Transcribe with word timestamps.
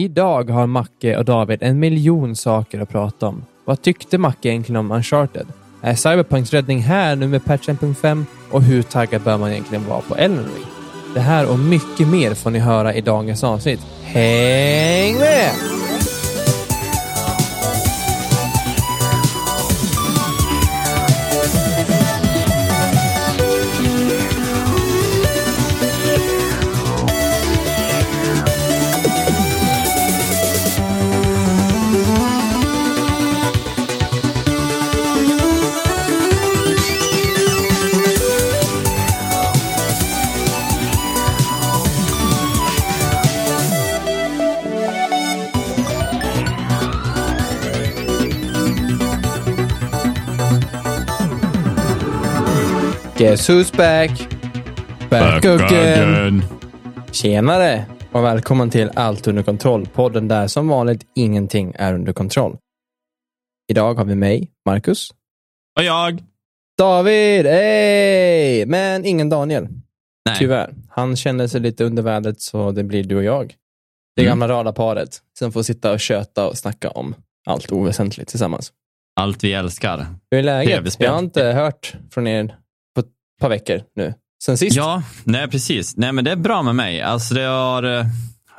Idag 0.00 0.50
har 0.50 0.66
Macke 0.66 1.16
och 1.16 1.24
David 1.24 1.62
en 1.62 1.78
miljon 1.78 2.36
saker 2.36 2.80
att 2.80 2.88
prata 2.88 3.26
om. 3.26 3.44
Vad 3.64 3.82
tyckte 3.82 4.18
Macke 4.18 4.48
egentligen 4.48 4.76
om 4.76 4.90
Uncharted? 4.90 5.46
Är 5.80 5.94
Cyberpunks 5.94 6.52
räddning 6.52 6.78
här 6.78 7.16
nu 7.16 7.28
med 7.28 7.44
patch 7.44 7.68
1.5? 7.68 8.24
Och 8.50 8.62
hur 8.62 8.82
taggad 8.82 9.22
bör 9.22 9.38
man 9.38 9.50
egentligen 9.50 9.86
vara 9.86 10.00
på 10.00 10.16
Elden 10.16 10.44
Ring? 10.44 10.66
Det 11.14 11.20
här 11.20 11.50
och 11.50 11.58
mycket 11.58 12.08
mer 12.08 12.34
får 12.34 12.50
ni 12.50 12.58
höra 12.58 12.94
i 12.94 13.00
dagens 13.00 13.44
avsnitt. 13.44 13.80
Häng 14.02 15.14
med! 15.14 15.79
Guess 53.40 53.50
who's 53.50 53.76
back? 53.76 54.10
Back, 55.10 55.44
again. 55.44 56.42
Tjenare 57.12 57.86
och 58.12 58.24
välkommen 58.24 58.70
till 58.70 58.90
Allt 58.94 59.26
under 59.26 59.42
kontroll. 59.42 59.86
Podden 59.86 60.28
där 60.28 60.46
som 60.46 60.68
vanligt 60.68 61.06
ingenting 61.14 61.72
är 61.78 61.94
under 61.94 62.12
kontroll. 62.12 62.56
Idag 63.70 63.94
har 63.94 64.04
vi 64.04 64.14
mig, 64.14 64.50
Marcus. 64.66 65.10
Och 65.78 65.84
jag. 65.84 66.22
David, 66.78 67.46
hej! 67.46 68.66
Men 68.66 69.04
ingen 69.04 69.28
Daniel. 69.28 69.68
Nej. 70.26 70.36
Tyvärr. 70.38 70.74
Han 70.90 71.16
känner 71.16 71.46
sig 71.46 71.60
lite 71.60 71.84
under 71.84 72.02
vädret 72.02 72.40
så 72.40 72.70
det 72.70 72.84
blir 72.84 73.04
du 73.04 73.16
och 73.16 73.24
jag. 73.24 73.54
Det 74.16 74.22
Mm. 74.22 74.30
gamla 74.30 74.48
radarparet 74.48 75.18
som 75.38 75.52
får 75.52 75.62
sitta 75.62 75.92
och 75.92 76.00
köta 76.00 76.48
och 76.48 76.58
snacka 76.58 76.90
om 76.90 77.14
allt 77.46 77.72
oväsentligt 77.72 78.30
tillsammans. 78.30 78.72
Allt 79.20 79.44
vi 79.44 79.52
älskar. 79.52 80.06
Hur 80.30 80.38
är 80.38 80.42
läget? 80.42 80.96
Jag 80.98 81.12
har 81.12 81.18
inte 81.18 81.44
hört 81.44 81.94
från 82.10 82.26
er 82.26 82.56
par 83.40 83.48
veckor 83.48 83.82
nu. 83.96 84.14
Sen 84.44 84.58
sist. 84.58 84.76
Ja, 84.76 85.02
nej 85.24 85.48
precis. 85.48 85.96
Nej 85.96 86.12
men 86.12 86.24
det 86.24 86.30
är 86.30 86.36
bra 86.36 86.62
med 86.62 86.74
mig. 86.74 87.02
Alltså 87.02 87.34
det 87.34 87.42
har, 87.42 87.82
eh, 87.82 88.06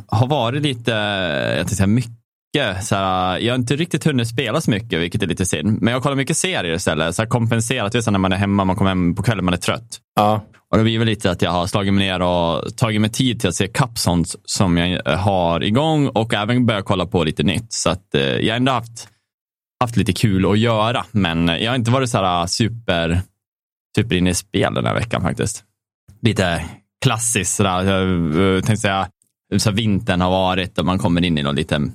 har 0.07 0.27
varit 0.27 0.61
lite, 0.61 0.95
eh, 0.95 1.57
jag 1.57 1.69
säga 1.69 1.87
mycket, 1.87 2.83
så 2.83 2.95
här, 2.95 3.39
jag 3.39 3.53
har 3.53 3.59
inte 3.59 3.75
riktigt 3.75 4.03
hunnit 4.03 4.27
spela 4.27 4.61
så 4.61 4.71
mycket, 4.71 4.99
vilket 4.99 5.23
är 5.23 5.27
lite 5.27 5.45
synd. 5.45 5.81
Men 5.81 5.93
jag 5.93 6.03
kollar 6.03 6.15
mycket 6.15 6.37
serier 6.37 6.73
istället, 6.73 7.15
så 7.15 7.21
här 7.21 7.29
kompenserat. 7.29 7.91
Det 7.91 8.11
när 8.11 8.19
man 8.19 8.33
är 8.33 8.37
hemma, 8.37 8.65
man 8.65 8.75
kommer 8.75 8.91
hem 8.91 9.15
på 9.15 9.23
kvällen, 9.23 9.45
man 9.45 9.53
är 9.53 9.57
trött. 9.57 9.99
Ja. 10.15 10.41
Och 10.71 10.77
det 10.77 10.83
blir 10.83 10.99
väl 10.99 11.07
lite 11.07 11.31
att 11.31 11.41
jag 11.41 11.51
har 11.51 11.67
slagit 11.67 11.93
mig 11.93 12.07
ner 12.07 12.21
och 12.21 12.77
tagit 12.77 13.01
mig 13.01 13.09
tid 13.09 13.39
till 13.39 13.49
att 13.49 13.55
se 13.55 13.67
kapp 13.67 13.97
sånt 13.97 14.35
som 14.45 14.77
jag 14.77 15.07
eh, 15.07 15.19
har 15.19 15.63
igång 15.63 16.07
och 16.07 16.33
även 16.33 16.65
börjat 16.65 16.85
kolla 16.85 17.05
på 17.05 17.23
lite 17.23 17.43
nytt. 17.43 17.73
Så 17.73 17.89
att 17.89 18.15
eh, 18.15 18.21
jag 18.21 18.53
har 18.53 18.57
ändå 18.57 18.71
haft, 18.71 19.07
haft 19.79 19.97
lite 19.97 20.13
kul 20.13 20.51
att 20.51 20.59
göra, 20.59 21.05
men 21.11 21.47
jag 21.47 21.71
har 21.71 21.75
inte 21.75 21.91
varit 21.91 22.09
så 22.09 22.17
här 22.17 22.47
super, 22.47 23.21
super 23.95 24.15
inne 24.15 24.29
i 24.29 24.33
spel 24.33 24.73
den 24.73 24.85
här 24.85 24.93
veckan 24.93 25.21
faktiskt. 25.21 25.63
Lite 26.21 26.65
klassiskt 27.03 27.55
sådär, 27.55 27.83
jag 27.83 28.55
eh, 28.55 28.61
tänkte 28.61 28.81
säga, 28.81 29.07
så 29.57 29.71
vintern 29.71 30.21
har 30.21 30.31
varit 30.31 30.77
och 30.77 30.85
man 30.85 30.99
kommer 30.99 31.25
in 31.25 31.37
i 31.37 31.43
någon 31.43 31.55
liten 31.55 31.93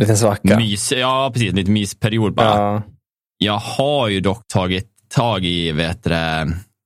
Liten 0.00 0.16
svacka. 0.16 0.58
mys, 0.58 0.92
ja 0.92 1.30
precis, 1.34 1.52
lite 1.52 1.70
mysperiod 1.70 2.34
bara. 2.34 2.46
Ja. 2.46 2.82
Jag 3.38 3.58
har 3.58 4.08
ju 4.08 4.20
dock 4.20 4.48
tagit 4.48 4.88
tag 5.14 5.44
i, 5.44 5.72
vet 5.72 6.04
du, 6.04 6.10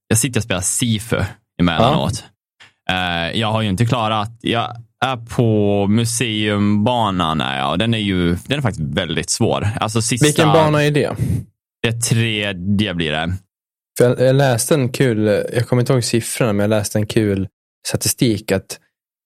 jag 0.08 0.18
sitter 0.18 0.40
och 0.40 0.44
spelar 0.44 0.60
Sifu 0.60 1.24
emellanåt. 1.60 2.24
Eh, 2.90 3.40
jag 3.40 3.52
har 3.52 3.62
ju 3.62 3.68
inte 3.68 3.86
klarat, 3.86 4.30
jag 4.40 4.76
är 5.04 5.16
på 5.16 5.86
museumbanan 5.86 7.40
är 7.40 7.58
jag, 7.58 7.70
och 7.70 7.78
den 7.78 7.94
är 7.94 7.98
ju, 7.98 8.34
den 8.34 8.58
är 8.58 8.62
faktiskt 8.62 8.88
väldigt 8.88 9.30
svår. 9.30 9.68
Alltså 9.80 10.02
sista, 10.02 10.26
Vilken 10.26 10.48
bana 10.48 10.84
är 10.84 10.90
det? 10.90 11.16
Det 11.82 11.92
tredje 11.92 12.94
blir 12.94 13.12
det. 13.12 13.32
För 13.98 14.24
jag, 14.24 14.36
läste 14.36 14.74
en 14.74 14.88
kul, 14.88 15.26
jag 15.52 15.68
kommer 15.68 15.82
inte 15.82 15.92
ihåg 15.92 16.04
siffrorna, 16.04 16.52
men 16.52 16.64
jag 16.64 16.70
läste 16.78 16.98
en 16.98 17.06
kul 17.06 17.48
statistik 17.86 18.52
att 18.52 18.78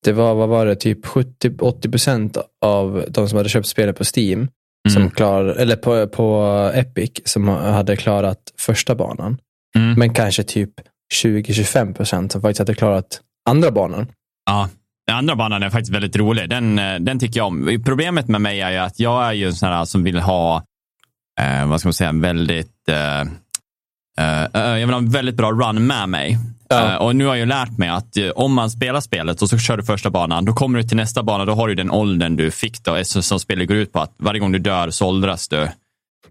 det 0.04 0.12
var, 0.12 0.34
vad 0.34 0.49
var 0.49 0.66
det, 0.66 0.77
typ 0.77 1.06
70-80 1.06 1.91
procent 1.91 2.37
av 2.65 3.04
de 3.09 3.28
som 3.28 3.37
hade 3.37 3.49
köpt 3.49 3.66
spelet 3.66 3.97
på 3.99 4.04
Steam, 4.16 4.49
som 4.88 5.03
Mm. 5.03 5.10
klar, 5.10 5.44
eller 5.44 5.77
på, 5.77 6.06
på 6.09 6.44
Epic, 6.75 7.10
som 7.25 7.49
hade 7.49 7.97
klarat 7.97 8.38
första 8.60 8.94
banan. 8.94 9.38
Mm. 9.77 9.94
Men 9.99 10.15
kanske 10.15 10.43
typ 10.43 10.71
20-25 11.15 11.94
procent 11.94 12.33
som 12.33 12.41
faktiskt 12.41 12.59
hade 12.59 12.75
klarat 12.75 13.21
andra 13.48 13.71
banan. 13.71 14.06
Ja, 14.47 14.69
den 15.06 15.16
andra 15.16 15.37
banan 15.37 15.62
är 15.62 15.71
faktiskt 15.71 15.94
väldigt 15.94 16.16
rolig. 16.16 16.50
Den, 16.50 16.78
eh, 16.78 16.94
den 17.00 17.19
tycker 17.19 17.41
jag 17.41 17.47
om. 17.47 17.83
Problemet 17.84 18.28
med 18.28 18.41
mig 18.41 18.60
är 18.60 18.71
ju 18.71 18.77
att 18.78 19.00
jag 19.00 19.27
är 19.27 19.33
ju 19.33 19.47
en 19.47 19.54
sån 19.54 19.69
här 19.69 19.84
som 19.84 20.03
vill 20.04 20.19
ha, 20.21 20.62
eh, 21.41 21.69
vad 21.69 21.81
ska 21.81 21.88
man 21.88 21.93
säga, 21.94 22.10
en 22.10 22.21
väldigt, 22.21 22.88
eh, 22.88 23.25
jag 24.53 24.77
vill 24.77 24.91
ha 24.91 24.99
en 24.99 25.10
väldigt 25.10 25.34
bra 25.34 25.53
run 25.53 25.87
med 25.87 26.09
mig. 26.09 26.38
Ja. 26.69 26.93
Eh, 26.93 27.03
och 27.03 27.16
nu 27.16 27.25
har 27.25 27.34
jag 27.34 27.41
ju 27.41 27.47
lärt 27.47 27.78
mig 27.78 27.88
att 27.88 28.16
eh, 28.16 28.28
om 28.28 28.53
man 28.53 28.71
spelar 28.71 29.00
spelet 29.00 29.43
och 29.43 29.49
så 29.49 29.59
kör 29.59 29.77
du 29.77 29.82
första 29.82 30.10
banan, 30.10 30.44
då 30.44 30.53
kommer 30.53 30.78
du 30.78 30.88
till 30.88 30.97
nästa 30.97 31.22
bana, 31.22 31.44
då 31.44 31.53
har 31.53 31.69
du 31.69 31.75
den 31.75 31.91
åldern 31.91 32.37
du 32.37 32.50
fick 32.50 32.84
då, 32.84 33.04
som, 33.04 33.41
spelet 33.41 33.69
går 33.69 33.77
ut 33.77 33.93
på, 33.93 34.00
att 34.00 34.15
varje 34.19 34.41
gång 34.41 34.53
du 34.53 34.59
dör 34.59 34.91
så 34.91 35.06
åldras 35.06 35.49
du. 35.49 35.69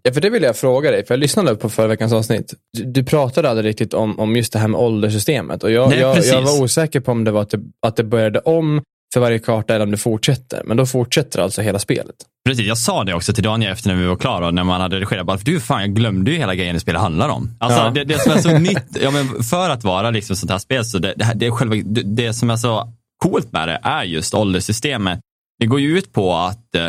Ja, 0.03 0.13
för 0.13 0.21
det 0.21 0.29
vill 0.29 0.43
jag 0.43 0.57
fråga 0.57 0.91
dig, 0.91 1.05
för 1.05 1.13
jag 1.13 1.19
lyssnade 1.19 1.55
på 1.55 1.69
förra 1.69 1.87
veckans 1.87 2.13
avsnitt. 2.13 2.53
Du, 2.77 2.83
du 2.83 3.03
pratade 3.03 3.49
aldrig 3.49 3.69
riktigt 3.69 3.93
om, 3.93 4.19
om 4.19 4.35
just 4.35 4.53
det 4.53 4.59
här 4.59 4.67
med 4.67 4.79
ålderssystemet. 4.79 5.63
Och 5.63 5.71
jag, 5.71 5.89
Nej, 5.89 5.99
jag, 5.99 6.25
jag 6.25 6.41
var 6.41 6.61
osäker 6.61 6.99
på 6.99 7.11
om 7.11 7.23
det 7.23 7.31
var 7.31 7.41
att 7.41 7.49
det, 7.49 7.59
att 7.87 7.95
det 7.95 8.03
började 8.03 8.39
om 8.39 8.81
för 9.15 9.19
varje 9.19 9.39
karta 9.39 9.75
eller 9.75 9.85
om 9.85 9.91
det 9.91 9.97
fortsätter. 9.97 10.61
Men 10.65 10.77
då 10.77 10.85
fortsätter 10.85 11.39
alltså 11.39 11.61
hela 11.61 11.79
spelet. 11.79 12.15
Precis, 12.45 12.65
jag 12.65 12.77
sa 12.77 13.03
det 13.03 13.13
också 13.13 13.33
till 13.33 13.43
Daniel 13.43 13.71
efter 13.71 13.89
när 13.89 13.95
vi 13.95 14.05
var 14.07 14.15
klara 14.15 14.47
och 14.47 14.53
när 14.53 14.63
man 14.63 14.81
hade 14.81 14.95
redigerat. 14.95 15.25
Bara, 15.25 15.37
för 15.37 15.45
du, 15.45 15.59
fan, 15.59 15.81
jag 15.81 15.95
glömde 15.95 16.31
ju 16.31 16.37
hela 16.37 16.55
grejen 16.55 16.73
det 16.73 16.79
spelet 16.79 17.01
handlar 17.01 17.29
om. 17.29 17.49
Alltså, 17.59 17.79
Ja. 17.79 17.89
det, 17.89 18.03
det 18.03 18.19
som 18.19 18.31
är 18.31 18.37
så 18.37 18.57
nytt, 18.57 18.97
ja, 19.01 19.11
men 19.11 19.43
för 19.43 19.69
att 19.69 19.83
vara 19.83 20.09
liksom 20.09 20.35
sånt 20.35 20.51
här 20.51 20.57
spel, 20.57 20.85
så 20.85 20.97
det, 20.99 21.13
det, 21.17 21.31
det, 21.35 21.45
är 21.45 21.51
själva, 21.51 21.75
det, 21.85 22.01
det 22.01 22.33
som 22.33 22.49
är 22.49 22.55
så 22.57 22.93
coolt 23.23 23.51
med 23.51 23.67
det 23.67 23.79
är 23.83 24.03
just 24.03 24.33
ålderssystemet. 24.33 25.19
Det 25.59 25.65
går 25.65 25.79
ju 25.79 25.97
ut 25.97 26.13
på 26.13 26.33
att 26.33 26.75
eh, 26.75 26.85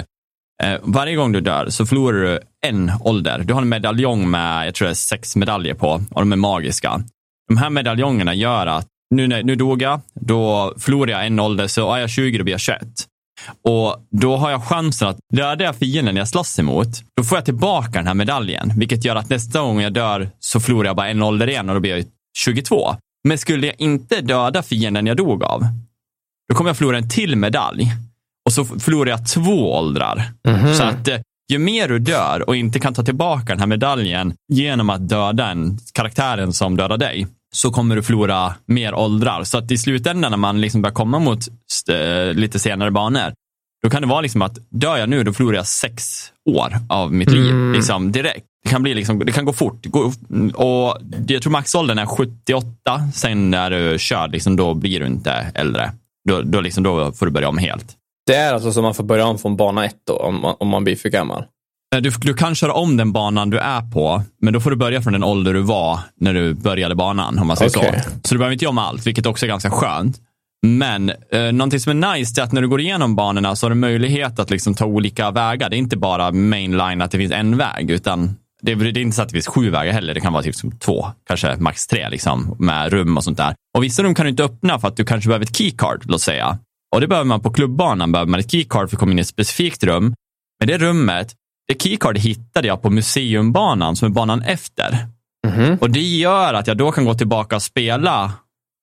eh, 0.72 0.80
varje 0.82 1.16
gång 1.16 1.32
du 1.32 1.40
dör 1.40 1.68
så 1.68 1.86
förlorar 1.86 2.18
du 2.22 2.40
en 2.66 2.92
ålder. 3.00 3.42
Du 3.44 3.54
har 3.54 3.62
en 3.62 3.68
medaljong 3.68 4.30
med, 4.30 4.66
jag 4.66 4.74
tror 4.74 4.86
det 4.86 4.92
är 4.92 4.94
sex 4.94 5.36
medaljer 5.36 5.74
på 5.74 5.88
och 6.10 6.20
de 6.20 6.32
är 6.32 6.36
magiska. 6.36 7.02
De 7.48 7.56
här 7.56 7.70
medaljongerna 7.70 8.34
gör 8.34 8.66
att 8.66 8.86
nu, 9.14 9.26
när- 9.28 9.42
nu 9.42 9.54
dog 9.56 9.82
jag, 9.82 10.00
då 10.20 10.74
förlorar 10.78 11.12
jag 11.12 11.26
en 11.26 11.40
ålder, 11.40 11.66
så 11.66 11.94
är 11.94 11.98
jag 11.98 12.10
20 12.10 12.38
då 12.38 12.44
blir 12.44 12.54
jag 12.54 12.60
21. 12.60 12.80
Och 13.64 14.06
då 14.10 14.36
har 14.36 14.50
jag 14.50 14.64
chansen 14.64 15.08
att 15.08 15.18
döda 15.34 15.72
fienden 15.72 16.16
jag 16.16 16.28
slåss 16.28 16.58
emot, 16.58 16.88
då 17.16 17.24
får 17.24 17.38
jag 17.38 17.44
tillbaka 17.44 17.90
den 17.92 18.06
här 18.06 18.14
medaljen. 18.14 18.72
Vilket 18.76 19.04
gör 19.04 19.16
att 19.16 19.28
nästa 19.28 19.60
gång 19.60 19.80
jag 19.80 19.92
dör 19.92 20.30
så 20.38 20.60
förlorar 20.60 20.86
jag 20.86 20.96
bara 20.96 21.08
en 21.08 21.22
ålder 21.22 21.48
igen 21.48 21.68
och 21.68 21.74
då 21.74 21.80
blir 21.80 21.96
jag 21.96 22.04
22. 22.38 22.96
Men 23.28 23.38
skulle 23.38 23.66
jag 23.66 23.76
inte 23.78 24.20
döda 24.20 24.62
fienden 24.62 25.06
jag 25.06 25.16
dog 25.16 25.44
av, 25.44 25.62
då 26.48 26.54
kommer 26.54 26.70
jag 26.70 26.76
förlora 26.76 26.98
en 26.98 27.08
till 27.08 27.36
medalj. 27.36 27.92
Och 28.46 28.52
så 28.52 28.64
förlorar 28.64 29.10
jag 29.10 29.28
två 29.28 29.74
åldrar. 29.78 30.22
Så 30.74 30.82
att 30.82 31.08
eh, 31.08 31.18
ju 31.52 31.58
mer 31.58 31.88
du 31.88 31.98
dör 31.98 32.48
och 32.48 32.56
inte 32.56 32.78
kan 32.78 32.94
ta 32.94 33.02
tillbaka 33.02 33.44
den 33.52 33.58
här 33.58 33.66
medaljen 33.66 34.34
genom 34.52 34.90
att 34.90 35.08
döda 35.08 35.46
en 35.50 35.78
karaktären 35.92 36.52
som 36.52 36.76
dödar 36.76 36.98
dig, 36.98 37.26
så 37.56 37.70
kommer 37.70 37.96
du 37.96 38.02
förlora 38.02 38.54
mer 38.66 38.94
åldrar. 38.94 39.44
Så 39.44 39.58
att 39.58 39.70
i 39.70 39.78
slutändan 39.78 40.30
när 40.30 40.38
man 40.38 40.60
liksom 40.60 40.82
börjar 40.82 40.94
komma 40.94 41.18
mot 41.18 41.40
st- 41.70 42.32
lite 42.32 42.58
senare 42.58 42.90
banor, 42.90 43.32
då 43.82 43.90
kan 43.90 44.02
det 44.02 44.08
vara 44.08 44.20
liksom 44.20 44.42
att 44.42 44.58
dör 44.70 44.96
jag 44.96 45.08
nu, 45.08 45.24
då 45.24 45.32
förlorar 45.32 45.56
jag 45.56 45.66
sex 45.66 46.04
år 46.50 46.72
av 46.88 47.12
mitt 47.12 47.30
liv 47.30 47.72
liksom, 47.74 48.12
direkt. 48.12 48.46
Det 48.64 48.70
kan, 48.70 48.82
bli 48.82 48.94
liksom, 48.94 49.18
det 49.18 49.32
kan 49.32 49.44
gå 49.44 49.52
fort. 49.52 49.86
Och 50.54 50.98
jag 51.28 51.42
tror 51.42 51.50
maxåldern 51.50 51.98
är 51.98 52.06
78. 52.06 52.62
Sen 53.14 53.50
när 53.50 53.70
du 53.70 53.98
kör, 53.98 54.28
liksom, 54.28 54.56
då 54.56 54.74
blir 54.74 55.00
du 55.00 55.06
inte 55.06 55.32
äldre. 55.54 55.92
Då, 56.28 56.42
då, 56.42 56.60
liksom, 56.60 56.82
då 56.84 57.12
får 57.12 57.26
du 57.26 57.32
börja 57.32 57.48
om 57.48 57.58
helt. 57.58 57.86
Det 58.26 58.34
är 58.34 58.54
alltså 58.54 58.72
som 58.72 58.82
man 58.82 58.94
får 58.94 59.04
börja 59.04 59.26
om 59.26 59.38
från 59.38 59.56
bana 59.56 59.84
ett 59.84 59.96
då, 60.06 60.16
om 60.16 60.40
man, 60.40 60.54
om 60.58 60.68
man 60.68 60.84
blir 60.84 60.96
för 60.96 61.08
gammal. 61.08 61.44
Eh, 61.96 62.02
Du, 62.02 62.10
du 62.20 62.34
kan 62.34 62.54
köra 62.54 62.72
om 62.72 62.96
den 62.96 63.12
banan 63.12 63.50
du 63.50 63.58
är 63.58 63.80
på, 63.92 64.22
men 64.42 64.52
då 64.52 64.60
får 64.60 64.70
du 64.70 64.76
börja 64.76 65.02
från 65.02 65.12
den 65.12 65.24
ålder 65.24 65.54
du 65.54 65.60
var 65.60 66.00
när 66.20 66.34
du 66.34 66.54
började 66.54 66.94
banan, 66.94 67.38
om 67.38 67.46
man 67.46 67.56
säger 67.56 67.78
Okej. 67.78 68.00
så. 68.04 68.10
Så 68.28 68.34
du 68.34 68.38
behöver 68.38 68.52
inte 68.52 68.64
göra 68.64 68.70
om 68.70 68.78
allt, 68.78 69.06
vilket 69.06 69.26
också 69.26 69.46
är 69.46 69.48
ganska 69.48 69.70
skönt. 69.70 70.16
Men 70.66 71.12
eh, 71.32 71.52
någonting 71.52 71.80
som 71.80 72.04
är 72.04 72.14
nice 72.14 72.40
är 72.40 72.44
att 72.44 72.52
när 72.52 72.62
du 72.62 72.68
går 72.68 72.80
igenom 72.80 73.16
banorna 73.16 73.56
så 73.56 73.66
har 73.66 73.70
du 73.70 73.76
möjlighet 73.76 74.38
att 74.38 74.50
liksom 74.50 74.74
ta 74.74 74.84
olika 74.84 75.30
vägar. 75.30 75.70
Det 75.70 75.76
är 75.76 75.78
inte 75.78 75.96
bara 75.96 76.32
mainline 76.32 77.02
att 77.02 77.10
det 77.10 77.18
finns 77.18 77.32
en 77.32 77.56
väg, 77.56 77.90
utan 77.90 78.36
det 78.62 78.72
är, 78.72 78.76
det 78.76 79.00
är 79.00 79.02
inte 79.02 79.16
så 79.16 79.22
att 79.22 79.28
det 79.28 79.32
finns 79.32 79.46
sju 79.46 79.70
vägar 79.70 79.92
heller. 79.92 80.14
Det 80.14 80.20
kan 80.20 80.32
vara 80.32 80.42
typ 80.42 80.54
som 80.54 80.78
två, 80.78 81.06
kanske 81.26 81.56
max 81.56 81.86
tre, 81.86 82.08
liksom, 82.08 82.56
med 82.58 82.92
rum 82.92 83.16
och 83.16 83.24
sånt 83.24 83.36
där. 83.36 83.54
Och 83.76 83.84
vissa 83.84 84.02
rum 84.02 84.14
kan 84.14 84.24
du 84.26 84.30
inte 84.30 84.44
öppna 84.44 84.78
för 84.78 84.88
att 84.88 84.96
du 84.96 85.04
kanske 85.04 85.28
behöver 85.28 85.44
ett 85.46 85.56
keycard, 85.56 86.02
låt 86.04 86.22
säga. 86.22 86.58
Och 86.94 87.00
det 87.00 87.08
behöver 87.08 87.26
man 87.26 87.40
på 87.40 87.52
klubbanan, 87.52 88.12
behöver 88.12 88.30
man 88.30 88.40
ett 88.40 88.50
keycard 88.50 88.90
för 88.90 88.96
att 88.96 89.00
komma 89.00 89.12
in 89.12 89.18
i 89.18 89.20
ett 89.20 89.26
specifikt 89.28 89.84
rum. 89.84 90.14
Men 90.60 90.68
det 90.68 90.78
rummet, 90.78 91.34
det 91.68 91.82
keycard 91.82 92.18
hittade 92.18 92.68
jag 92.68 92.82
på 92.82 92.90
museumbanan 92.90 93.96
som 93.96 94.06
är 94.06 94.12
banan 94.12 94.42
efter. 94.42 95.06
Mhm. 95.46 95.78
Och 95.80 95.90
det 95.90 96.00
gör 96.00 96.54
att 96.54 96.66
jag 96.66 96.76
då 96.76 96.92
kan 96.92 97.04
gå 97.04 97.14
tillbaka 97.14 97.56
och 97.56 97.62
spela 97.62 98.32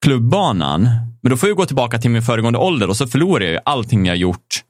klubbanan. 0.06 0.90
Men 1.22 1.30
då 1.30 1.38
får 1.38 1.50
jag 1.50 1.58
gå 1.58 1.66
tillbaka 1.66 1.98
till 1.98 2.12
min 2.12 2.22
föregående 2.22 2.60
ålder 2.60 2.90
och 2.90 2.98
så 2.98 3.08
förlorar 3.08 3.46
jag 3.46 3.62
allting 3.66 4.06
jag 4.06 4.18
gjort 4.18 4.64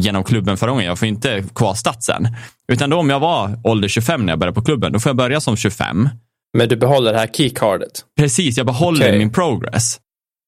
genom 0.00 0.24
klubben 0.24 0.56
förra 0.56 0.70
gången. 0.70 0.86
Jag 0.86 0.98
får 0.98 1.08
inte 1.08 1.44
kvar 1.54 1.74
statsen. 1.74 2.28
Utan 2.72 2.90
då 2.90 2.96
om 2.96 3.10
jag 3.10 3.20
var 3.20 3.60
ålder 3.64 3.88
25 3.88 4.26
när 4.26 4.32
jag 4.32 4.38
började 4.38 4.54
på 4.54 4.62
klubben, 4.62 4.92
då 4.92 4.98
får 4.98 5.10
jag 5.10 5.16
börja 5.16 5.40
som 5.40 5.56
25. 5.56 6.08
Men 6.58 6.68
du 6.68 6.76
behåller 6.76 7.12
det 7.12 7.18
här 7.18 7.26
keycardet? 7.26 7.92
Precis, 8.18 8.56
jag 8.56 8.66
behåller 8.66 9.06
Okej. 9.06 9.18
min 9.18 9.32
progress. 9.32 9.98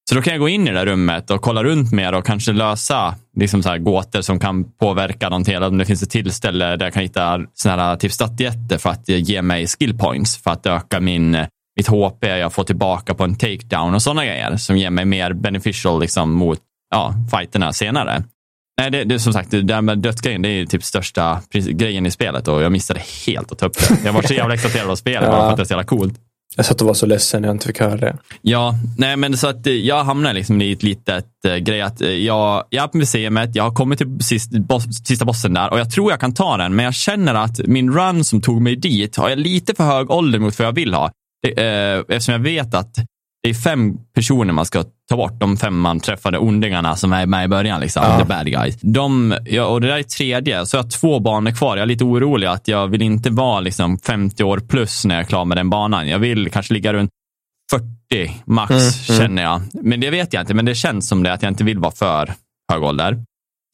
Så 0.08 0.14
då 0.14 0.22
kan 0.22 0.32
jag 0.32 0.40
gå 0.40 0.48
in 0.48 0.68
i 0.68 0.70
det 0.70 0.78
där 0.78 0.86
rummet 0.86 1.30
och 1.30 1.42
kolla 1.42 1.64
runt 1.64 1.92
mer 1.92 2.12
och 2.12 2.26
kanske 2.26 2.52
lösa 2.52 3.14
liksom 3.36 3.62
så 3.62 3.68
här 3.68 3.78
gåtor 3.78 4.20
som 4.20 4.40
kan 4.40 4.64
påverka 4.72 5.28
någonting. 5.28 5.54
Eller 5.54 5.68
om 5.68 5.78
det 5.78 5.84
finns 5.84 6.02
ett 6.02 6.10
tillställe 6.10 6.76
där 6.76 6.86
jag 6.86 6.92
kan 6.92 7.02
hitta 7.02 7.40
såna 7.54 7.76
här 7.76 7.96
typ 7.96 8.12
statyetter 8.12 8.78
för 8.78 8.90
att 8.90 9.08
ge 9.08 9.42
mig 9.42 9.66
skill 9.66 9.98
points 9.98 10.36
för 10.36 10.50
att 10.50 10.66
öka 10.66 11.00
min, 11.00 11.30
mitt 11.76 11.88
HP 11.88 12.24
jag 12.24 12.52
får 12.52 12.64
tillbaka 12.64 13.14
på 13.14 13.24
en 13.24 13.34
takedown 13.34 13.94
och 13.94 14.02
sådana 14.02 14.24
grejer 14.24 14.56
som 14.56 14.76
ger 14.76 14.90
mig 14.90 15.04
mer 15.04 15.32
beneficial 15.32 16.00
liksom 16.00 16.32
mot 16.32 16.58
ja, 16.90 17.14
fighterna 17.30 17.72
senare. 17.72 18.24
Nej, 18.80 18.90
det, 18.90 19.04
det 19.04 19.14
är 19.14 19.18
som 19.18 19.32
sagt, 19.32 19.50
det 19.50 19.62
där 19.62 19.80
med 19.80 19.98
dödsgrejen, 19.98 20.42
det 20.42 20.48
är 20.48 20.52
ju 20.52 20.66
typ 20.66 20.84
största 20.84 21.40
grejen 21.52 22.06
i 22.06 22.10
spelet 22.10 22.48
och 22.48 22.62
jag 22.62 22.72
missade 22.72 23.00
helt 23.26 23.52
att 23.52 23.58
ta 23.58 23.66
upp 23.66 23.78
det. 23.78 23.98
Jag 24.04 24.12
var 24.12 24.22
så 24.22 24.34
jävla 24.34 24.54
exalterad 24.54 24.90
av 24.90 24.96
spelet 24.96 25.30
bara 25.30 25.40
för 25.40 25.50
att 25.50 25.56
det 25.56 25.62
är 25.62 25.64
så 25.64 25.72
jävla 25.72 25.84
coolt. 25.84 26.14
Jag 26.56 26.66
satt 26.66 26.80
och 26.80 26.86
var 26.86 26.94
så 26.94 27.06
ledsen 27.06 27.42
när 27.42 27.48
jag 27.48 27.54
inte 27.54 27.66
fick 27.66 27.80
höra 27.80 27.96
det. 27.96 28.16
Ja, 28.42 28.74
nej 28.98 29.16
men 29.16 29.36
så 29.36 29.48
att 29.48 29.66
eh, 29.66 29.72
jag 29.72 30.04
hamnar 30.04 30.32
liksom 30.32 30.62
i 30.62 30.72
ett 30.72 30.82
litet 30.82 31.26
äh, 31.44 31.56
grej 31.56 31.80
att 31.80 32.00
eh, 32.00 32.08
jag, 32.08 32.64
jag 32.70 32.84
är 32.84 32.88
på 32.88 32.96
museet, 32.96 33.56
jag 33.56 33.64
har 33.64 33.74
kommit 33.74 33.98
till 33.98 34.20
sist, 34.20 34.50
boss, 34.50 34.84
sista 35.06 35.24
bossen 35.24 35.54
där 35.54 35.72
och 35.72 35.80
jag 35.80 35.90
tror 35.90 36.10
jag 36.10 36.20
kan 36.20 36.34
ta 36.34 36.56
den, 36.56 36.74
men 36.74 36.84
jag 36.84 36.94
känner 36.94 37.34
att 37.34 37.58
min 37.66 37.92
run 37.92 38.24
som 38.24 38.40
tog 38.40 38.62
mig 38.62 38.76
dit 38.76 39.16
har 39.16 39.28
jag 39.28 39.38
lite 39.38 39.74
för 39.74 39.84
hög 39.84 40.10
ålder 40.10 40.38
mot 40.38 40.58
vad 40.58 40.68
jag 40.68 40.72
vill 40.72 40.94
ha. 40.94 41.10
Det, 41.42 41.62
äh, 41.62 41.98
eftersom 42.08 42.32
jag 42.32 42.40
vet 42.40 42.74
att 42.74 42.96
det 43.42 43.48
är 43.50 43.54
fem 43.54 43.96
personer 44.14 44.52
man 44.52 44.64
ska 44.66 44.84
ta 45.08 45.16
bort, 45.16 45.40
de 45.40 45.56
fem 45.56 45.78
man 45.80 46.00
träffade 46.00 46.38
ondingarna 46.38 46.96
som 46.96 47.12
är 47.12 47.26
med 47.26 47.44
i 47.44 47.48
början, 47.48 47.80
liksom, 47.80 48.02
Ja. 48.06 48.18
the 48.18 48.24
bad 48.24 48.46
guys. 48.46 48.76
De, 48.80 49.34
ja, 49.46 49.64
och 49.66 49.80
det 49.80 49.86
där 49.86 49.96
är 49.98 50.02
tredje, 50.02 50.66
så 50.66 50.76
jag 50.76 50.82
har 50.82 50.90
två 50.90 51.20
banor 51.20 51.50
kvar. 51.50 51.76
Jag 51.76 51.82
är 51.82 51.86
lite 51.86 52.04
orolig 52.04 52.46
att 52.46 52.68
jag 52.68 52.88
vill 52.88 53.02
inte 53.02 53.30
vara 53.30 53.60
liksom 53.60 53.98
50 53.98 54.44
år 54.44 54.58
plus 54.58 55.04
när 55.04 55.14
jag 55.14 55.22
är 55.24 55.26
klar 55.28 55.44
med 55.44 55.56
den 55.56 55.70
banan. 55.70 56.08
Jag 56.08 56.18
vill 56.18 56.50
kanske 56.50 56.74
ligga 56.74 56.92
runt 56.92 57.10
40 57.70 58.42
max, 58.44 58.70
Mm, 58.70 58.82
mm. 58.82 58.92
känner 59.20 59.42
jag. 59.42 59.62
Men 59.72 60.00
det 60.00 60.10
vet 60.10 60.32
jag 60.32 60.42
inte, 60.42 60.54
men 60.54 60.64
det 60.64 60.74
känns 60.74 61.08
som 61.08 61.22
det, 61.22 61.32
att 61.32 61.42
jag 61.42 61.50
inte 61.50 61.64
vill 61.64 61.78
vara 61.78 61.92
för 61.92 62.32
hög 62.72 62.82
ålder. 62.82 63.24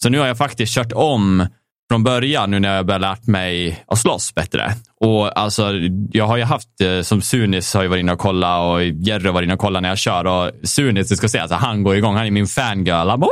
Så 0.03 0.09
nu 0.09 0.19
har 0.19 0.27
jag 0.27 0.39
faktiskt 0.39 0.75
kört 0.75 0.93
om 0.93 1.47
från 1.91 2.05
början 2.05 2.51
nu 2.51 2.61
när 2.61 2.77
jag 2.77 2.87
börjat 2.87 3.01
lärt 3.01 3.27
mig 3.27 3.85
att 3.87 3.99
slåss 3.99 4.35
bättre. 4.35 4.73
Och 5.01 5.39
alltså, 5.39 5.73
jag 6.11 6.27
har 6.27 6.37
ju 6.37 6.43
haft, 6.43 6.81
eh, 6.81 7.01
som 7.03 7.23
Sunis 7.23 7.75
har 7.75 7.83
ju 7.83 7.89
varit 7.89 8.01
inne 8.01 8.13
och 8.13 8.19
kollat 8.19 8.61
och 8.61 8.85
Jerry 8.85 9.27
har 9.27 9.33
varit 9.33 9.47
inne 9.47 9.55
och 9.55 9.61
kollat 9.61 9.83
när 9.83 9.89
jag 9.89 9.99
kör 9.99 10.25
och 10.25 10.51
Sunis, 10.63 11.09
det 11.09 11.17
ska 11.17 11.29
säga, 11.29 11.43
alltså, 11.43 11.57
han 11.57 11.83
går 11.83 11.97
igång, 11.97 12.17
han 12.17 12.27
är 12.27 12.31
min 12.31 12.47
fangirl. 12.47 13.09
Han 13.09 13.21
bara, 13.21 13.31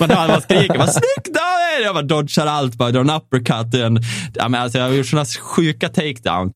man 0.00 0.10
hör 0.10 0.28
man 0.28 0.40
skriker, 0.40 0.78
Vad 0.78 0.92
snyggt 0.92 1.34
David! 1.34 1.86
Jag 1.86 1.94
bara 1.94 2.04
dodgar 2.04 2.46
allt, 2.46 2.74
bara 2.74 2.90
drar 2.90 3.00
en 3.00 3.10
uppercut. 3.10 3.74
En, 3.74 3.98
ja, 4.34 4.48
men 4.48 4.62
alltså, 4.62 4.78
jag 4.78 4.84
har 4.84 4.92
gjort 4.92 5.06
sådana 5.06 5.26
sjuka 5.26 5.88
takedown. 5.88 6.52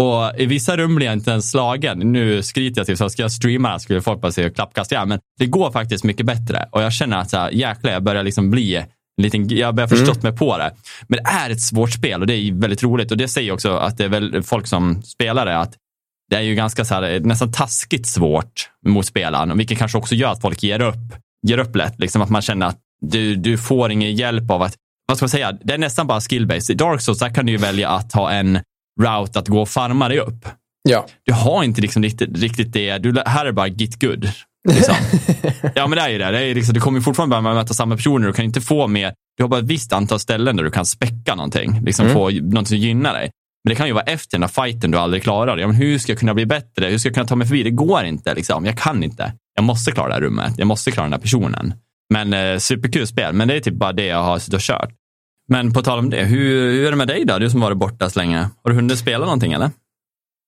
Och 0.00 0.40
i 0.40 0.46
vissa 0.46 0.76
rum 0.76 0.94
blir 0.94 1.06
jag 1.06 1.12
inte 1.12 1.30
ens 1.30 1.50
slagen. 1.50 1.98
Nu 1.98 2.42
skryter 2.42 2.80
jag 2.80 2.86
till 2.86 2.96
så 2.96 3.10
ska 3.10 3.22
jag 3.22 3.32
streama 3.32 3.68
så 3.68 3.72
här 3.72 3.78
skulle 3.78 4.02
folk 4.02 4.20
bara 4.20 4.32
se 4.32 4.42
hur 4.42 4.50
klappkast 4.50 4.92
jag 4.92 5.02
är. 5.02 5.06
Men 5.06 5.18
det 5.38 5.46
går 5.46 5.70
faktiskt 5.70 6.04
mycket 6.04 6.26
bättre. 6.26 6.68
Och 6.72 6.82
jag 6.82 6.92
känner 6.92 7.16
att 7.16 7.30
så 7.30 7.36
här, 7.36 7.50
jäklar, 7.50 7.92
jag 7.92 8.02
börjar 8.02 8.22
liksom 8.22 8.50
bli 8.50 8.84
liten, 9.16 9.48
jag 9.48 9.74
börjar 9.74 9.88
förstått 9.88 10.22
mig 10.22 10.36
på 10.36 10.58
det. 10.58 10.74
Men 11.08 11.18
det 11.22 11.30
är 11.30 11.50
ett 11.50 11.60
svårt 11.60 11.92
spel 11.92 12.20
och 12.20 12.26
det 12.26 12.34
är 12.34 12.52
väldigt 12.52 12.82
roligt. 12.82 13.10
Och 13.10 13.16
det 13.16 13.28
säger 13.28 13.52
också 13.52 13.76
att 13.76 13.98
det 13.98 14.04
är 14.04 14.08
väl 14.08 14.42
folk 14.42 14.66
som 14.66 15.02
spelar 15.02 15.46
det, 15.46 15.58
att 15.58 15.76
det 16.30 16.36
är 16.36 16.40
ju 16.40 16.54
ganska 16.54 16.84
så 16.84 16.94
här, 16.94 17.20
nästan 17.20 17.52
taskigt 17.52 18.06
svårt 18.06 18.70
mot 18.86 19.06
spelaren. 19.06 19.58
Vilket 19.58 19.78
kanske 19.78 19.98
också 19.98 20.14
gör 20.14 20.32
att 20.32 20.40
folk 20.40 20.62
ger 20.62 20.80
upp, 20.80 21.14
ger 21.46 21.58
upp 21.58 21.76
lätt. 21.76 21.98
Liksom 21.98 22.22
att 22.22 22.30
man 22.30 22.42
känner 22.42 22.66
att 22.66 22.78
du, 23.00 23.36
du 23.36 23.58
får 23.58 23.92
ingen 23.92 24.14
hjälp 24.14 24.50
av 24.50 24.62
att, 24.62 24.74
vad 25.08 25.16
ska 25.16 25.24
man 25.24 25.30
säga, 25.30 25.52
det 25.52 25.74
är 25.74 25.78
nästan 25.78 26.06
bara 26.06 26.20
skill-based. 26.20 26.72
I 26.72 26.74
Dark 26.74 27.00
Souls, 27.00 27.18
där 27.18 27.34
kan 27.34 27.46
du 27.46 27.52
ju 27.52 27.58
välja 27.58 27.88
att 27.88 28.12
ha 28.12 28.30
en 28.30 28.58
route 29.00 29.38
att 29.38 29.48
gå 29.48 29.60
och 29.60 29.68
farma 29.68 30.08
dig 30.08 30.18
upp. 30.18 30.48
Ja. 30.88 31.06
Du 31.24 31.32
har 31.32 31.64
inte 31.64 31.80
liksom 31.80 32.02
riktigt, 32.02 32.38
riktigt 32.38 32.72
det, 32.72 32.98
du, 32.98 33.22
här 33.26 33.46
är 33.46 33.52
bara 33.52 33.66
git 33.66 34.00
good. 34.00 34.28
Liksom. 34.68 34.94
ja 35.74 35.86
men 35.86 35.98
det 35.98 36.04
är 36.04 36.08
ju 36.08 36.18
det. 36.18 36.30
det 36.30 36.40
är 36.44 36.54
liksom, 36.54 36.74
du 36.74 36.80
kommer 36.80 37.00
fortfarande 37.00 37.42
bara 37.42 37.54
möta 37.54 37.74
samma 37.74 37.96
personer, 37.96 38.26
du 38.26 38.32
kan 38.32 38.44
inte 38.44 38.60
få 38.60 38.86
mer, 38.86 39.14
du 39.36 39.42
har 39.44 39.48
bara 39.48 39.60
ett 39.60 39.66
visst 39.66 39.92
antal 39.92 40.20
ställen 40.20 40.56
där 40.56 40.64
du 40.64 40.70
kan 40.70 40.86
späcka 40.86 41.34
någonting, 41.34 41.80
liksom 41.84 42.06
Mm. 42.06 42.14
få 42.14 42.30
någonting 42.30 42.66
som 42.66 42.76
gynnar 42.76 43.12
dig. 43.14 43.30
Men 43.64 43.70
det 43.70 43.76
kan 43.76 43.86
ju 43.86 43.92
vara 43.92 44.04
efter 44.04 44.38
den 44.38 44.42
här 44.42 44.64
fighten 44.64 44.90
du 44.90 44.98
aldrig 44.98 45.22
klarar. 45.22 45.58
Ja, 45.58 45.66
men 45.66 45.76
hur 45.76 45.98
ska 45.98 46.12
jag 46.12 46.18
kunna 46.18 46.34
bli 46.34 46.46
bättre? 46.46 46.86
Hur 46.86 46.98
ska 46.98 47.08
jag 47.08 47.14
kunna 47.14 47.26
ta 47.26 47.36
mig 47.36 47.46
förbi? 47.46 47.62
Det 47.62 47.70
går 47.70 48.04
inte. 48.04 48.34
Liksom. 48.34 48.64
Jag 48.66 48.78
kan 48.78 49.02
inte. 49.02 49.32
Jag 49.54 49.64
måste 49.64 49.92
klara 49.92 50.08
det 50.08 50.14
här 50.14 50.20
rummet. 50.20 50.54
Jag 50.56 50.66
måste 50.66 50.90
klara 50.90 51.04
den 51.04 51.12
här 51.12 51.20
personen. 51.20 51.74
Men 52.14 52.32
eh, 52.32 52.58
superkul 52.58 53.06
spel. 53.06 53.32
Men 53.32 53.48
det 53.48 53.54
är 53.54 53.60
typ 53.60 53.74
bara 53.74 53.92
det 53.92 54.06
jag 54.06 54.22
har 54.22 54.38
suttit 54.38 54.54
och 54.54 54.60
kört. 54.60 54.90
Men 55.48 55.72
på 55.72 55.82
tal 55.82 55.98
om 55.98 56.10
det, 56.10 56.24
hur, 56.24 56.70
hur 56.72 56.86
är 56.86 56.90
det 56.90 56.96
med 56.96 57.08
dig 57.08 57.24
då? 57.24 57.38
Du 57.38 57.50
som 57.50 57.60
varit 57.60 57.78
borta 57.78 58.10
så 58.10 58.18
länge. 58.18 58.38
Har 58.38 58.70
du 58.70 58.74
hunnit 58.74 58.98
spela 58.98 59.24
någonting 59.24 59.52
eller? 59.52 59.70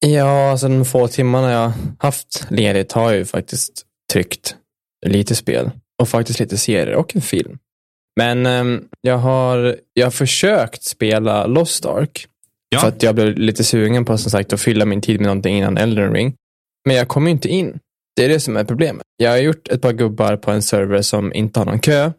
Ja, 0.06 0.50
alltså 0.50 0.69
de 0.69 0.84
få 0.84 1.08
timmarna 1.08 1.50
jag 1.50 1.72
haft 1.99 2.46
ledigt 2.50 2.93
har 2.93 3.02
jag 3.10 3.17
ju 3.19 3.25
faktiskt 3.25 3.72
tryckt 4.12 4.56
lite 5.06 5.34
spel 5.34 5.70
och 6.02 6.08
faktiskt 6.08 6.40
lite 6.40 6.56
serier 6.58 6.94
och 6.94 7.16
en 7.16 7.22
film. 7.22 7.58
Men 8.20 8.46
ehm, 8.46 8.84
jag, 9.00 9.18
har, 9.18 9.76
jag 9.94 10.06
har 10.06 10.10
försökt 10.10 10.82
spela 10.82 11.46
Lost 11.46 11.86
Ark 11.86 12.26
Ja. 12.68 12.80
för 12.80 12.88
att 12.88 13.02
jag 13.02 13.14
blev 13.14 13.38
lite 13.38 13.64
sugen 13.64 14.04
på 14.04 14.18
som 14.18 14.30
sagt 14.30 14.52
att 14.52 14.60
fylla 14.60 14.84
min 14.84 15.00
tid 15.00 15.20
med 15.20 15.26
någonting 15.26 15.58
innan 15.58 15.76
Elden 15.78 16.12
Ring. 16.14 16.34
Men 16.86 16.96
jag 16.96 17.08
kommer 17.08 17.30
inte 17.30 17.48
in. 17.48 17.78
Det 18.16 18.24
är 18.24 18.28
det 18.28 18.40
som 18.40 18.56
är 18.56 18.64
problemet. 18.64 19.02
Jag 19.16 19.30
har 19.30 19.38
gjort 19.38 19.68
ett 19.68 19.82
par 19.82 19.92
gubbar 19.92 20.36
på 20.36 20.50
en 20.50 20.62
server 20.62 21.02
som 21.02 21.32
inte 21.34 21.60
har 21.60 21.66
någon 21.66 21.78
kö 21.78 22.12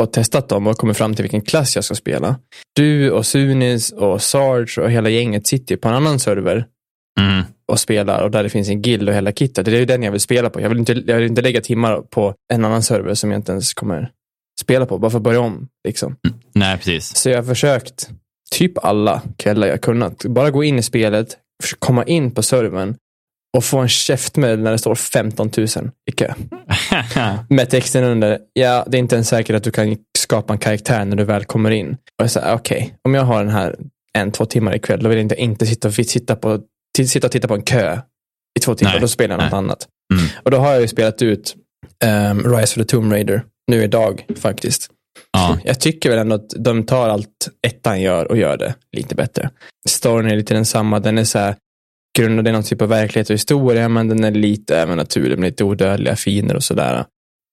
och 0.00 0.12
testat 0.12 0.48
dem 0.48 0.66
och 0.66 0.76
kommit 0.76 0.96
fram 0.96 1.14
till 1.14 1.22
vilken 1.22 1.40
klass 1.42 1.74
jag 1.76 1.84
ska 1.84 1.94
spela. 1.94 2.36
Du 2.76 3.10
och 3.10 3.26
Sunis 3.26 3.92
och 3.92 4.22
Sarge 4.22 4.82
och 4.82 4.90
hela 4.90 5.08
gänget 5.08 5.46
sitter 5.46 5.76
på 5.76 5.88
en 5.88 5.94
annan 5.94 6.18
server 6.18 6.66
Mm. 7.20 7.44
och 7.68 7.80
spelar 7.80 8.22
och 8.22 8.30
där 8.30 8.42
det 8.42 8.48
finns 8.48 8.68
en 8.68 8.82
guild 8.82 9.08
och 9.08 9.14
hela 9.14 9.32
kittet. 9.32 9.64
Det 9.64 9.72
är 9.72 9.78
ju 9.78 9.84
den 9.84 10.02
jag 10.02 10.12
vill 10.12 10.20
spela 10.20 10.50
på. 10.50 10.60
Jag 10.60 10.68
vill 10.68 10.78
inte, 10.78 10.92
jag 10.92 11.16
vill 11.16 11.26
inte 11.26 11.42
lägga 11.42 11.60
timmar 11.60 12.00
på 12.00 12.34
en 12.52 12.64
annan 12.64 12.82
server 12.82 13.14
som 13.14 13.30
jag 13.30 13.38
inte 13.38 13.52
ens 13.52 13.74
kommer 13.74 14.10
spela 14.60 14.86
på, 14.86 14.98
bara 14.98 15.10
för 15.10 15.18
att 15.18 15.22
börja 15.22 15.40
om. 15.40 15.68
Liksom. 15.88 16.16
Nej, 16.54 16.76
precis. 16.76 17.16
Så 17.16 17.30
jag 17.30 17.38
har 17.38 17.42
försökt 17.42 18.10
typ 18.52 18.84
alla 18.84 19.22
kvällar 19.36 19.66
jag 19.66 19.80
kunnat. 19.80 20.24
Bara 20.24 20.50
gå 20.50 20.64
in 20.64 20.78
i 20.78 20.82
spelet, 20.82 21.36
komma 21.78 22.04
in 22.04 22.30
på 22.30 22.42
servern 22.42 22.96
och 23.56 23.64
få 23.64 23.78
en 23.78 23.88
käftmäll 23.88 24.60
när 24.60 24.70
det 24.72 24.78
står 24.78 24.94
15 24.94 25.50
000 25.56 25.66
i 26.10 26.12
kö. 26.12 26.34
Med 27.48 27.70
texten 27.70 28.04
under, 28.04 28.38
ja, 28.52 28.84
det 28.88 28.96
är 28.96 28.98
inte 28.98 29.14
ens 29.14 29.28
säkert 29.28 29.56
att 29.56 29.64
du 29.64 29.70
kan 29.70 29.96
skapa 30.18 30.52
en 30.52 30.58
karaktär 30.58 31.04
när 31.04 31.16
du 31.16 31.24
väl 31.24 31.44
kommer 31.44 31.70
in. 31.70 31.90
Och 31.92 32.24
jag 32.24 32.30
säger, 32.30 32.54
okej, 32.54 32.94
om 33.04 33.14
jag 33.14 33.22
har 33.22 33.44
den 33.44 33.52
här 33.52 33.76
en, 34.18 34.32
två 34.32 34.44
timmar 34.44 34.76
ikväll, 34.76 35.02
då 35.02 35.08
vill 35.08 35.18
jag 35.18 35.24
inte, 35.24 35.34
inte 35.34 35.66
sitta, 35.66 35.88
och, 35.88 35.94
sitta, 35.94 36.36
på, 36.36 36.60
sitta 36.98 37.26
och 37.26 37.32
titta 37.32 37.48
på 37.48 37.54
en 37.54 37.62
kö 37.62 38.00
i 38.58 38.60
två 38.60 38.74
timmar. 38.74 38.92
Nej, 38.92 39.00
Då 39.00 39.08
spelar 39.08 39.34
jag 39.34 39.42
något 39.42 39.50
nej. 39.52 39.58
annat. 39.58 39.88
Mm. 40.14 40.24
Och 40.42 40.50
då 40.50 40.56
har 40.58 40.72
jag 40.72 40.80
ju 40.80 40.88
spelat 40.88 41.22
ut 41.22 41.54
ehm, 42.04 42.38
Rise 42.56 42.62
of 42.62 42.74
the 42.74 42.84
Tomb 42.84 43.12
Raider 43.12 43.42
nu 43.70 43.82
idag 43.82 44.26
faktiskt. 44.36 44.90
Ja. 45.32 45.58
Jag 45.64 45.80
tycker 45.80 46.10
väl 46.10 46.18
ändå 46.18 46.34
att 46.34 46.50
de 46.58 46.84
tar 46.86 47.08
allt 47.08 47.48
ettan 47.66 48.00
gör 48.00 48.30
och 48.30 48.36
gör 48.36 48.56
det 48.56 48.74
lite 48.96 49.14
bättre. 49.14 49.50
Storyn 49.88 50.30
är 50.30 50.36
lite 50.36 50.54
densamma. 50.54 51.00
Den 51.00 51.18
är 51.18 51.24
så 51.24 51.38
här 51.38 51.56
grundad 52.18 52.48
i 52.48 52.52
någon 52.52 52.62
typ 52.62 52.82
av 52.82 52.88
verklighet 52.88 53.30
och 53.30 53.34
historia, 53.34 53.88
men 53.88 54.08
den 54.08 54.24
är 54.24 54.30
lite 54.30 54.76
även 54.78 54.96
naturlig 54.96 55.38
med 55.38 55.46
lite 55.50 55.64
odödliga 55.64 56.16
fiender 56.16 56.56
och 56.56 56.62
sådär. 56.64 57.04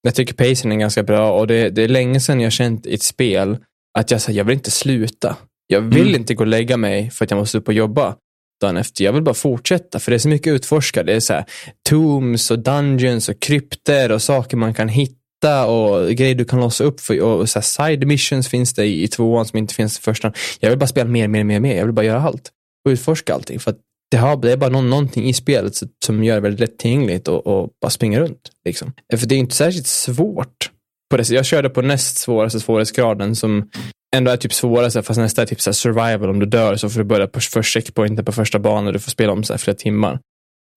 Jag 0.02 0.16
tycker 0.16 0.34
pacen 0.34 0.72
är 0.72 0.76
ganska 0.76 1.04
bra 1.04 1.32
och 1.40 1.48
det, 1.48 1.70
det 1.70 1.82
är 1.84 1.88
länge 1.88 2.20
sedan 2.20 2.40
jag 2.42 2.52
känt 2.52 2.86
i 2.86 2.94
ett 2.94 3.04
spel 3.04 3.58
att 4.00 4.12
jag, 4.12 4.22
så 4.22 4.32
här, 4.32 4.38
jag 4.38 4.46
vill 4.46 4.54
inte 4.56 4.72
sluta. 4.72 5.36
Jag 5.68 5.82
vill 5.82 6.02
Mm. 6.08 6.16
inte 6.16 6.34
gå 6.34 6.44
och 6.44 6.48
lägga 6.48 6.78
mig 6.78 7.10
för 7.10 7.26
att 7.26 7.32
jag 7.32 7.38
måste 7.38 7.58
upp 7.58 7.68
och 7.68 7.74
jobba 7.74 8.16
dagen 8.62 8.78
efter. 8.78 9.04
Jag 9.04 9.14
vill 9.14 9.24
bara 9.24 9.36
fortsätta 9.36 10.00
för 10.00 10.12
det 10.12 10.18
är 10.18 10.20
så 10.20 10.30
mycket 10.30 10.54
utforska. 10.54 11.04
Det 11.04 11.14
är 11.14 11.20
så 11.20 11.34
här 11.34 11.46
tombs 11.90 12.52
och 12.52 12.60
dungeons 12.60 13.30
och 13.30 13.40
krypter 13.40 14.12
och 14.12 14.22
saker 14.22 14.58
man 14.58 14.74
kan 14.74 14.88
hitta 14.90 15.66
och 15.66 16.10
grejer 16.10 16.36
du 16.36 16.46
kan 16.46 16.60
låsa 16.60 16.84
upp 16.84 17.00
för, 17.00 17.22
och 17.22 17.50
så 17.50 17.60
här 17.60 17.64
side 17.64 18.08
missions 18.08 18.48
finns 18.48 18.74
det 18.74 18.86
i, 18.86 19.04
i 19.04 19.08
tvåan 19.08 19.46
som 19.46 19.60
inte 19.60 19.74
finns 19.74 20.00
i 20.00 20.02
första. 20.02 20.34
Jag 20.60 20.70
vill 20.70 20.80
bara 20.80 20.88
spela 20.88 21.10
mer, 21.10 21.28
mer, 21.28 21.44
mer, 21.44 21.60
mer. 21.60 21.76
Jag 21.78 21.86
vill 21.86 21.94
bara 21.94 22.06
göra 22.06 22.22
allt 22.22 22.52
och 22.86 22.92
utforska 22.92 23.34
allting. 23.34 23.60
För 23.60 23.72
att 23.72 23.78
det, 24.12 24.18
har, 24.18 24.38
det 24.38 24.52
är 24.52 24.58
bara 24.58 24.70
någon, 24.70 24.90
någonting 24.90 25.26
i 25.30 25.34
spelet 25.34 25.76
som- 26.06 26.24
gör 26.24 26.36
det 26.36 26.42
väldigt 26.42 26.60
lättillgängligt 26.60 27.28
och, 27.28 27.48
och 27.48 27.70
bara 27.82 27.90
springa 27.90 28.20
runt. 28.20 28.52
Liksom. 28.66 28.94
För 29.18 29.28
det 29.28 29.36
är 29.36 29.40
inte 29.40 29.56
särskilt 29.56 29.88
svårt. 29.88 30.72
På 31.12 31.18
det. 31.18 31.30
Jag 31.30 31.46
körde 31.46 31.70
på 31.70 31.82
näst 31.82 32.18
svåraste 32.18 32.60
svårighetsgraden 32.60 33.36
som 33.36 33.70
ändå 34.16 34.32
är 34.32 34.38
typ 34.38 34.54
svåraste 34.54 35.04
fast 35.04 35.20
nästa 35.20 35.42
är 35.42 35.46
typ 35.46 35.62
så 35.62 35.74
survival. 35.74 36.30
Om 36.30 36.40
du 36.40 36.46
dör 36.46 36.76
så 36.76 36.90
får 36.90 37.00
du 37.00 37.04
börja 37.04 37.28
på 37.28 37.40
första 37.40 37.64
checkpointen 37.64 38.26
på 38.26 38.32
första 38.32 38.60
banan 38.60 38.88
och 38.88 38.94
du 38.94 39.00
får 39.00 39.12
spela 39.12 39.34
om 39.34 39.44
så 39.44 39.54
här 39.54 39.58
flera 39.58 39.78
timmar. 39.78 40.20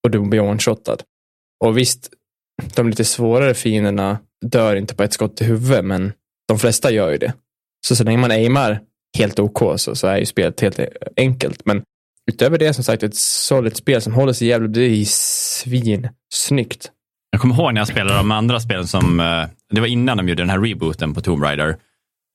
Och 0.04 0.10
du 0.10 0.20
blir 0.20 0.40
one-shotad. 0.40 1.02
Och 1.64 1.78
visst, 1.78 2.10
de 2.74 2.88
lite 2.88 3.04
svårare 3.04 3.54
fienderna, 3.54 4.18
dör 4.46 4.76
inte 4.76 4.94
på 4.94 5.02
ett 5.02 5.12
skott 5.12 5.40
i 5.40 5.44
huvudet, 5.44 5.84
men 5.84 6.12
de 6.48 6.58
flesta 6.58 6.90
gör 6.90 7.10
ju 7.10 7.18
det. 7.18 7.32
Så 7.86 7.96
så 7.96 8.04
länge 8.04 8.18
man 8.18 8.30
aimar 8.30 8.80
helt 9.18 9.38
OK 9.38 9.80
så, 9.80 9.94
så 9.94 10.06
är 10.06 10.18
ju 10.18 10.26
spelet 10.26 10.60
helt 10.60 10.80
enkelt. 11.16 11.62
Men 11.64 11.82
utöver 12.30 12.58
det 12.58 12.74
som 12.74 12.84
sagt 12.84 13.02
ett 13.02 13.16
solid 13.16 13.76
spel 13.76 14.02
som 14.02 14.14
håller 14.14 14.32
sig 14.32 14.48
jävligt, 14.48 14.72
det 14.74 14.82
är 14.82 15.04
svinsnyggt. 15.06 16.90
Jag 17.30 17.40
kommer 17.40 17.54
ihåg 17.54 17.74
när 17.74 17.80
jag 17.80 17.88
spelade 17.88 18.16
de 18.16 18.30
andra 18.30 18.60
spelen 18.60 18.86
som, 18.86 19.20
eh, 19.20 19.44
det 19.70 19.80
var 19.80 19.86
innan 19.86 20.16
de 20.16 20.28
gjorde 20.28 20.42
den 20.42 20.50
här 20.50 20.60
rebooten 20.60 21.14
på 21.14 21.20
Tomb 21.20 21.42
Raider. 21.42 21.76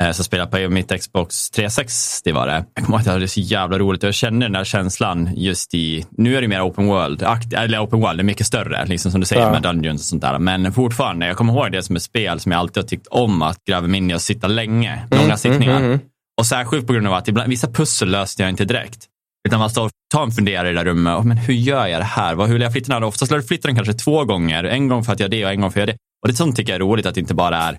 Eh, 0.04 0.12
så 0.12 0.24
spelade 0.24 0.51
på 0.51 0.70
mitt 0.70 1.01
Xbox 1.01 1.50
360 1.50 2.32
var 2.32 2.48
det. 2.48 2.66
Jag 2.74 2.86
kommer 2.86 2.98
ihåg 2.98 3.00
att 3.00 3.06
jag 3.06 3.13
hade 3.13 3.27
så 3.27 3.39
jävla 3.39 3.80
roligt 3.80 4.04
och 4.04 4.08
jag 4.08 4.13
känner 4.13 4.46
den 4.46 4.51
där 4.51 4.63
känslan 4.63 5.30
just 5.36 5.74
i, 5.74 6.06
nu 6.12 6.38
är 6.38 6.42
det 6.42 6.48
mer 6.48 6.68
open 6.68 6.88
world, 6.88 7.24
eller 7.56 7.84
open 7.84 8.00
world, 8.00 8.18
det 8.18 8.22
är 8.22 8.24
mycket 8.24 8.48
större, 8.48 8.86
liksom 8.86 9.12
som 9.12 9.20
du 9.20 9.25
säger 9.27 9.42
ja. 9.42 9.51
med 9.51 9.62
Dungeons 9.62 10.01
och 10.01 10.06
sånt 10.06 10.22
där. 10.22 10.39
Men 10.39 10.74
fortfarande, 10.74 11.27
jag 11.27 11.38
kommer 11.38 11.54
ihåg 11.54 11.72
det 11.72 11.84
som 11.84 11.96
ett 11.96 12.04
spel 12.04 12.39
som 12.39 12.51
jag 12.51 12.60
alltid 12.60 12.84
har 12.84 12.88
tyckt 12.88 13.08
om 13.08 13.42
att 13.42 13.63
gräva 13.63 13.88
mig 13.88 13.98
in 13.98 14.12
i 14.12 14.16
och 14.16 14.22
sitta 14.22 14.48
länge, 14.48 14.94
mm, 14.94 15.08
långa 15.10 15.24
mm, 15.24 15.38
sittningar. 15.38 15.77
Mm, 15.77 15.86
mm, 15.86 16.00
och 16.39 16.46
särskilt 16.46 16.88
på 16.88 16.94
grund 16.94 17.08
av 17.08 17.13
att 17.13 17.27
ibland, 17.27 17.50
vissa 17.50 17.68
pussel 17.68 18.10
löste 18.10 18.44
jag 18.44 18.50
inte 18.50 18.66
direkt. 18.66 19.06
Utan 19.48 19.60
man 19.60 19.70
står 19.70 19.86
och 19.86 19.92
tar 20.13 20.24
en 20.24 20.32
funderare 20.32 20.70
i 20.70 20.74
det 20.74 20.80
där 20.80 20.86
rummet. 20.86 21.25
Men 21.25 21.38
hur 21.38 21.54
gör 21.54 21.88
jag 21.88 22.01
det 22.01 22.06
här? 22.06 22.36
Vad, 22.36 22.48
hur 22.48 22.54
vill 22.54 22.62
jag 22.62 22.72
flytta 22.72 22.94
den 22.94 23.01
här? 23.01 23.08
Oftast 23.08 23.32
lär 23.32 23.38
du 23.38 23.44
flytta 23.44 23.68
den 23.68 23.75
kanske 23.75 23.94
två 23.94 24.25
gånger. 24.25 24.63
En 24.63 24.88
gång 24.88 25.04
för 25.04 25.13
att 25.13 25.20
göra 25.20 25.30
det 25.30 25.46
och 25.46 25.51
en 25.51 25.62
gång 25.62 25.72
för 25.72 25.80
att 25.80 25.88
göra 25.88 25.96
det. 25.96 25.98
Och 26.22 26.27
det 26.27 26.34
sånt 26.34 26.56
tycker 26.56 26.72
jag 26.72 26.75
är 26.75 26.80
roligt 26.80 27.06
att 27.06 27.16
det 27.16 27.20
inte 27.20 27.34
bara 27.34 27.58
är 27.58 27.77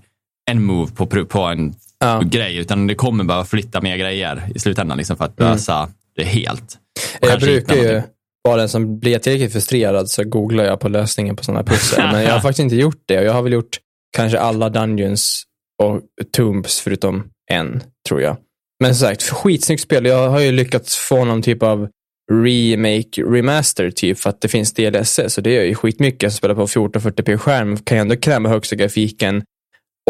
en 0.50 0.62
move 0.62 0.92
på, 0.92 1.06
på 1.06 1.40
en 1.40 1.75
ja. 2.00 2.20
grej, 2.24 2.56
utan 2.56 2.86
det 2.86 2.94
kommer 2.94 3.24
bara 3.24 3.44
flytta 3.44 3.80
mer 3.80 3.96
grejer 3.96 4.42
i 4.54 4.58
slutändan 4.58 4.98
liksom, 4.98 5.16
för 5.16 5.24
att 5.24 5.40
mm. 5.40 5.52
lösa 5.52 5.78
mm. 5.78 5.90
det 6.16 6.24
helt. 6.24 6.78
jag 7.20 7.40
brukar 7.40 7.76
ju 7.76 8.02
vara 8.42 8.56
den 8.56 8.68
som 8.68 8.98
blir 8.98 9.18
tillräckligt 9.18 9.52
frustrerad 9.52 10.10
så 10.10 10.24
googlar 10.24 10.64
jag 10.64 10.80
på 10.80 10.88
lösningen 10.88 11.36
på 11.36 11.44
sådana 11.44 11.64
pussel. 11.64 12.04
Men 12.12 12.22
jag 12.22 12.32
har 12.32 12.40
faktiskt 12.40 12.60
inte 12.60 12.76
gjort 12.76 13.02
det 13.06 13.18
och 13.18 13.24
jag 13.24 13.32
har 13.32 13.42
väl 13.42 13.52
gjort 13.52 13.78
kanske 14.16 14.38
alla 14.38 14.68
Dungeons 14.68 15.44
och 15.82 16.00
Tombs 16.32 16.80
förutom 16.80 17.30
en, 17.50 17.82
tror 18.08 18.22
jag. 18.22 18.36
Men 18.80 18.94
som 18.94 19.08
sagt, 19.08 19.22
skitsnyggt 19.22 19.82
spel. 19.82 20.06
Jag 20.06 20.28
har 20.28 20.40
ju 20.40 20.52
lyckats 20.52 20.96
få 20.96 21.24
någon 21.24 21.42
typ 21.42 21.62
av 21.62 21.88
remake, 22.32 23.22
remaster 23.22 23.90
typ, 23.90 24.18
för 24.18 24.30
att 24.30 24.40
det 24.40 24.48
finns 24.48 24.74
DLSS. 24.74 25.34
Så 25.34 25.40
det 25.40 25.58
är 25.58 25.64
ju 25.64 25.74
skitmycket. 25.74 26.22
Jag 26.22 26.32
spelar 26.32 26.54
på 26.54 26.66
1440p 26.66 27.36
skärm, 27.36 27.76
kan 27.76 27.96
jag 27.96 28.02
ändå 28.02 28.16
kräma 28.16 28.48
högsta 28.48 28.76
grafiken 28.76 29.42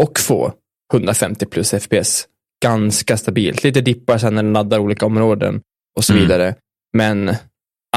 och 0.01 0.19
få 0.19 0.53
150 0.93 1.45
plus 1.45 1.71
FPS. 1.71 2.27
Ganska 2.63 3.17
stabilt. 3.17 3.63
Lite 3.63 3.81
dippar 3.81 4.17
sen 4.17 4.35
när 4.35 4.43
den 4.43 4.53
laddar 4.53 4.79
olika 4.79 5.05
områden 5.05 5.61
och 5.97 6.03
så 6.03 6.13
mm. 6.13 6.23
vidare. 6.23 6.55
Men 6.97 7.35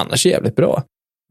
annars 0.00 0.26
jävligt 0.26 0.56
bra. 0.56 0.82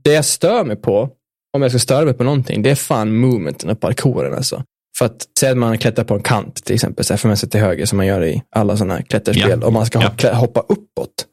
Det 0.03 0.13
jag 0.13 0.25
stör 0.25 0.63
mig 0.63 0.75
på, 0.75 1.09
om 1.53 1.61
jag 1.61 1.71
ska 1.71 1.79
störa 1.79 2.05
mig 2.05 2.13
på 2.13 2.23
någonting, 2.23 2.61
det 2.61 2.69
är 2.69 2.75
fan 2.75 3.15
movementen 3.15 3.69
och 3.69 3.79
parkouren 3.79 4.33
alltså. 4.33 4.63
För 4.97 5.05
att 5.05 5.27
säga 5.39 5.51
att 5.51 5.57
man 5.57 5.77
klättrar 5.77 6.05
på 6.05 6.13
en 6.13 6.23
kant 6.23 6.55
till 6.55 6.75
exempel, 6.75 7.05
så 7.05 7.13
här, 7.13 7.17
från 7.17 7.29
vänster 7.29 7.47
till 7.47 7.59
höger 7.59 7.85
som 7.85 7.97
man 7.97 8.07
gör 8.07 8.25
i 8.25 8.43
alla 8.55 8.77
sådana 8.77 8.93
här 8.93 9.01
klätterspel. 9.01 9.59
Ja. 9.61 9.67
Och 9.67 9.73
man 9.73 9.85
ska 9.85 10.11
ja. 10.17 10.33
hoppa 10.33 10.59
uppåt. 10.59 11.27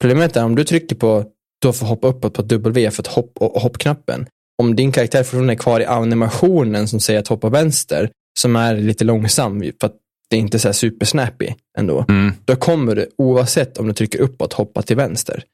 Problemet 0.00 0.36
är 0.36 0.44
om 0.44 0.54
du 0.54 0.64
trycker 0.64 0.96
på, 0.96 1.24
då 1.62 1.72
får 1.72 1.86
hoppa 1.86 2.08
uppåt 2.08 2.34
på 2.34 2.42
W 2.42 2.90
för 2.90 3.02
att 3.02 3.06
hopp, 3.06 3.32
och 3.38 3.60
hoppknappen. 3.60 4.26
Om 4.62 4.76
din 4.76 4.92
karaktär 4.92 5.22
fortfarande 5.22 5.52
är 5.52 5.56
kvar 5.56 5.80
i 5.80 5.84
animationen 5.84 6.88
som 6.88 7.00
säger 7.00 7.20
att 7.20 7.28
hoppa 7.28 7.48
vänster, 7.48 8.10
som 8.38 8.56
är 8.56 8.76
lite 8.76 9.04
långsam 9.04 9.60
för 9.60 9.86
att 9.86 9.96
det 10.30 10.36
är 10.36 10.40
inte 10.40 10.58
så 10.58 10.68
här 10.68 10.72
supersnappy 10.72 11.48
ändå. 11.78 12.04
Mm. 12.08 12.32
Då 12.44 12.56
kommer 12.56 12.94
du 12.94 13.10
oavsett 13.18 13.78
om 13.78 13.86
du 13.86 13.92
trycker 13.92 14.18
uppåt 14.18 14.52
hoppa 14.52 14.82
till 14.82 14.96
vänster. 14.96 15.44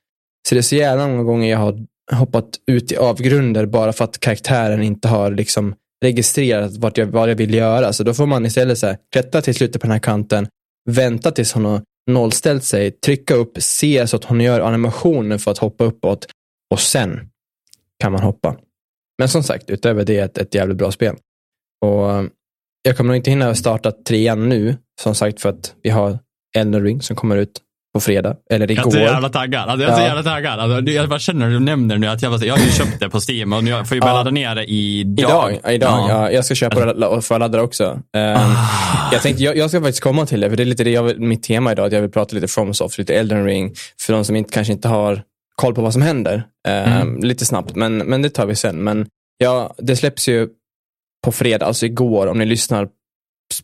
Så 0.49 0.55
det 0.55 0.59
är 0.59 0.63
så 0.63 0.77
jävla 0.77 1.09
många 1.09 1.23
gånger 1.23 1.51
jag 1.51 1.59
har 1.59 1.87
hoppat 2.13 2.49
ut 2.67 2.93
i 2.93 2.97
avgrunder 2.97 3.67
bara 3.67 3.93
för 3.93 4.05
att 4.05 4.21
karaktären 4.21 4.83
inte 4.83 5.09
har 5.09 5.31
liksom 5.31 5.75
registrerat 6.05 6.77
vart 6.77 6.99
jag, 6.99 7.07
vad 7.07 7.31
jag 7.31 7.37
vill 7.37 7.55
göra. 7.55 7.93
Så 7.93 8.05
då 8.05 8.15
får 8.15 8.27
man 8.27 8.47
istället 8.47 8.79
så 8.79 8.87
här, 8.87 8.99
klättra 9.13 9.43
till 9.43 9.55
slutet 9.55 9.81
på 9.83 9.87
den 9.87 9.93
här 9.93 9.99
kanten, 9.99 10.49
vänta 10.91 11.31
tills 11.31 11.53
hon 11.53 11.65
har 11.65 11.83
nollställt 12.11 12.65
sig, 12.65 12.91
trycka 12.91 13.35
upp, 13.35 13.53
se 13.59 14.07
så 14.07 14.17
att 14.17 14.25
hon 14.25 14.41
gör 14.41 14.61
animationen 14.61 15.39
för 15.39 15.51
att 15.51 15.59
hoppa 15.59 15.85
uppåt 15.85 16.27
och 16.71 16.81
sen 16.81 17.31
kan 17.99 18.13
man 18.13 18.23
hoppa. 18.23 18.57
Men 19.19 19.29
som 19.29 19.43
sagt, 19.43 19.71
utöver 19.71 20.05
det 20.05 20.19
är 20.19 20.25
ett, 20.25 20.39
ett 20.39 20.55
jävligt 20.55 20.77
bra 20.77 20.93
spel. 20.93 21.17
Och 21.81 22.25
jag 22.83 22.97
kommer 22.97 23.09
nog 23.09 23.17
inte 23.17 23.31
hinna 23.31 23.55
starta 23.55 23.93
trean 24.09 24.49
nu, 24.49 24.77
som 25.01 25.15
sagt 25.15 25.41
för 25.41 25.49
att 25.49 25.75
vi 25.83 25.91
har 25.91 26.19
Elden 26.57 26.83
Ring 26.83 27.03
som 27.03 27.17
kommer 27.17 27.37
ut 27.37 27.61
på 27.95 28.01
fredag, 28.01 28.37
eller 28.51 28.71
igår. 28.71 28.85
Jag 28.85 29.03
är 29.03 29.07
så 29.07 29.13
jävla 29.13 29.29
taggad. 29.29 29.69
Alltså, 29.69 29.87
jag 29.87 29.93
är 29.93 29.97
så 29.97 30.03
jävla 30.03 30.23
taggad. 30.23 30.61
Alltså, 30.61 30.93
jag 30.93 31.09
bara 31.09 31.19
känner 31.19 31.47
när 31.47 31.53
du 31.55 31.61
nämner 31.61 31.99
nu 31.99 32.07
att 32.07 32.23
jag, 32.23 32.33
bara, 32.33 32.45
jag 32.45 32.57
har 32.57 32.65
ju 32.65 32.71
köpt 32.71 33.01
det 33.01 33.11
på 33.11 33.21
Steam 33.29 33.53
och 33.53 33.63
jag 33.63 33.89
får 33.89 33.95
ju 33.95 34.01
börja 34.01 34.15
ladda 34.15 34.31
ner 34.31 34.55
det 34.55 34.65
idag. 34.65 35.53
Idag, 35.53 35.75
idag 35.75 35.91
ja. 35.91 36.09
ja. 36.09 36.31
Jag 36.31 36.45
ska 36.45 36.55
köpa 36.55 36.85
det 36.85 37.07
och 37.07 37.25
få 37.25 37.39
ladda 37.39 37.59
det 37.59 37.65
också. 37.65 37.85
Um, 38.17 38.57
jag 39.13 39.23
tänkte, 39.23 39.43
jag, 39.43 39.57
jag, 39.57 39.71
ska 39.71 39.81
faktiskt 39.81 40.03
komma 40.03 40.27
till 40.27 40.41
det, 40.41 40.51
för 40.51 40.57
det 40.57 40.63
är 40.63 40.65
lite 40.65 40.85
det 40.85 40.91
jag, 40.91 41.21
mitt 41.21 41.43
tema 41.43 41.73
idag, 41.73 41.87
att 41.87 41.93
jag 41.93 42.01
vill 42.01 42.11
prata 42.11 42.35
lite 42.35 42.49
FromSoft, 42.49 42.99
lite 42.99 43.15
Elden 43.15 43.45
Ring, 43.45 43.75
för 44.01 44.13
de 44.13 44.25
som 44.25 44.37
inte, 44.37 44.53
kanske 44.53 44.73
inte 44.73 44.89
har 44.89 45.23
koll 45.55 45.75
på 45.75 45.83
vad 45.83 45.93
som 45.93 46.03
händer. 46.03 46.35
Um, 46.69 46.75
mm. 46.75 47.21
Lite 47.23 47.45
snabbt, 47.45 47.75
men, 47.75 47.99
men 47.99 48.23
det 48.23 48.31
tar 48.31 48.47
vi 48.47 48.55
sen. 48.55 48.85
Men 48.85 49.07
ja, 49.39 49.75
det 49.79 49.97
släpps 49.97 50.29
ju 50.29 50.49
på 51.29 51.33
fredag, 51.33 51.67
alltså 51.67 51.87
igår, 51.87 52.27
om 52.27 52.39
ni 52.39 52.45
lyssnar 52.45 52.89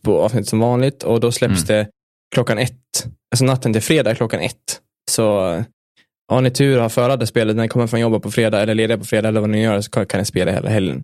på 0.01 0.21
avsnittet 0.21 0.47
som 0.47 0.59
vanligt 0.59 1.03
och 1.03 1.19
då 1.19 1.31
släpps 1.31 1.69
mm. 1.69 1.85
det 1.85 1.89
klockan 2.35 2.57
ett, 2.57 3.05
alltså 3.31 3.45
natten 3.45 3.73
till 3.73 3.81
fredag 3.81 4.15
klockan 4.15 4.39
ett. 4.39 4.81
Så 5.11 5.29
har 6.31 6.41
ni 6.41 6.51
tur 6.51 6.75
och 6.75 6.81
har 6.81 6.89
förade 6.89 7.27
spelet 7.27 7.55
när 7.55 7.63
ni 7.63 7.69
kommer 7.69 7.87
från 7.87 7.99
jobbet 7.99 8.21
på 8.21 8.31
fredag 8.31 8.61
eller 8.61 8.75
lediga 8.75 8.97
på 8.97 9.05
fredag 9.05 9.27
eller 9.29 9.41
vad 9.41 9.49
ni 9.49 9.61
gör 9.61 9.81
så 9.81 10.05
kan 10.05 10.19
ni 10.19 10.25
spela 10.25 10.51
hela 10.51 10.69
helgen. 10.69 11.03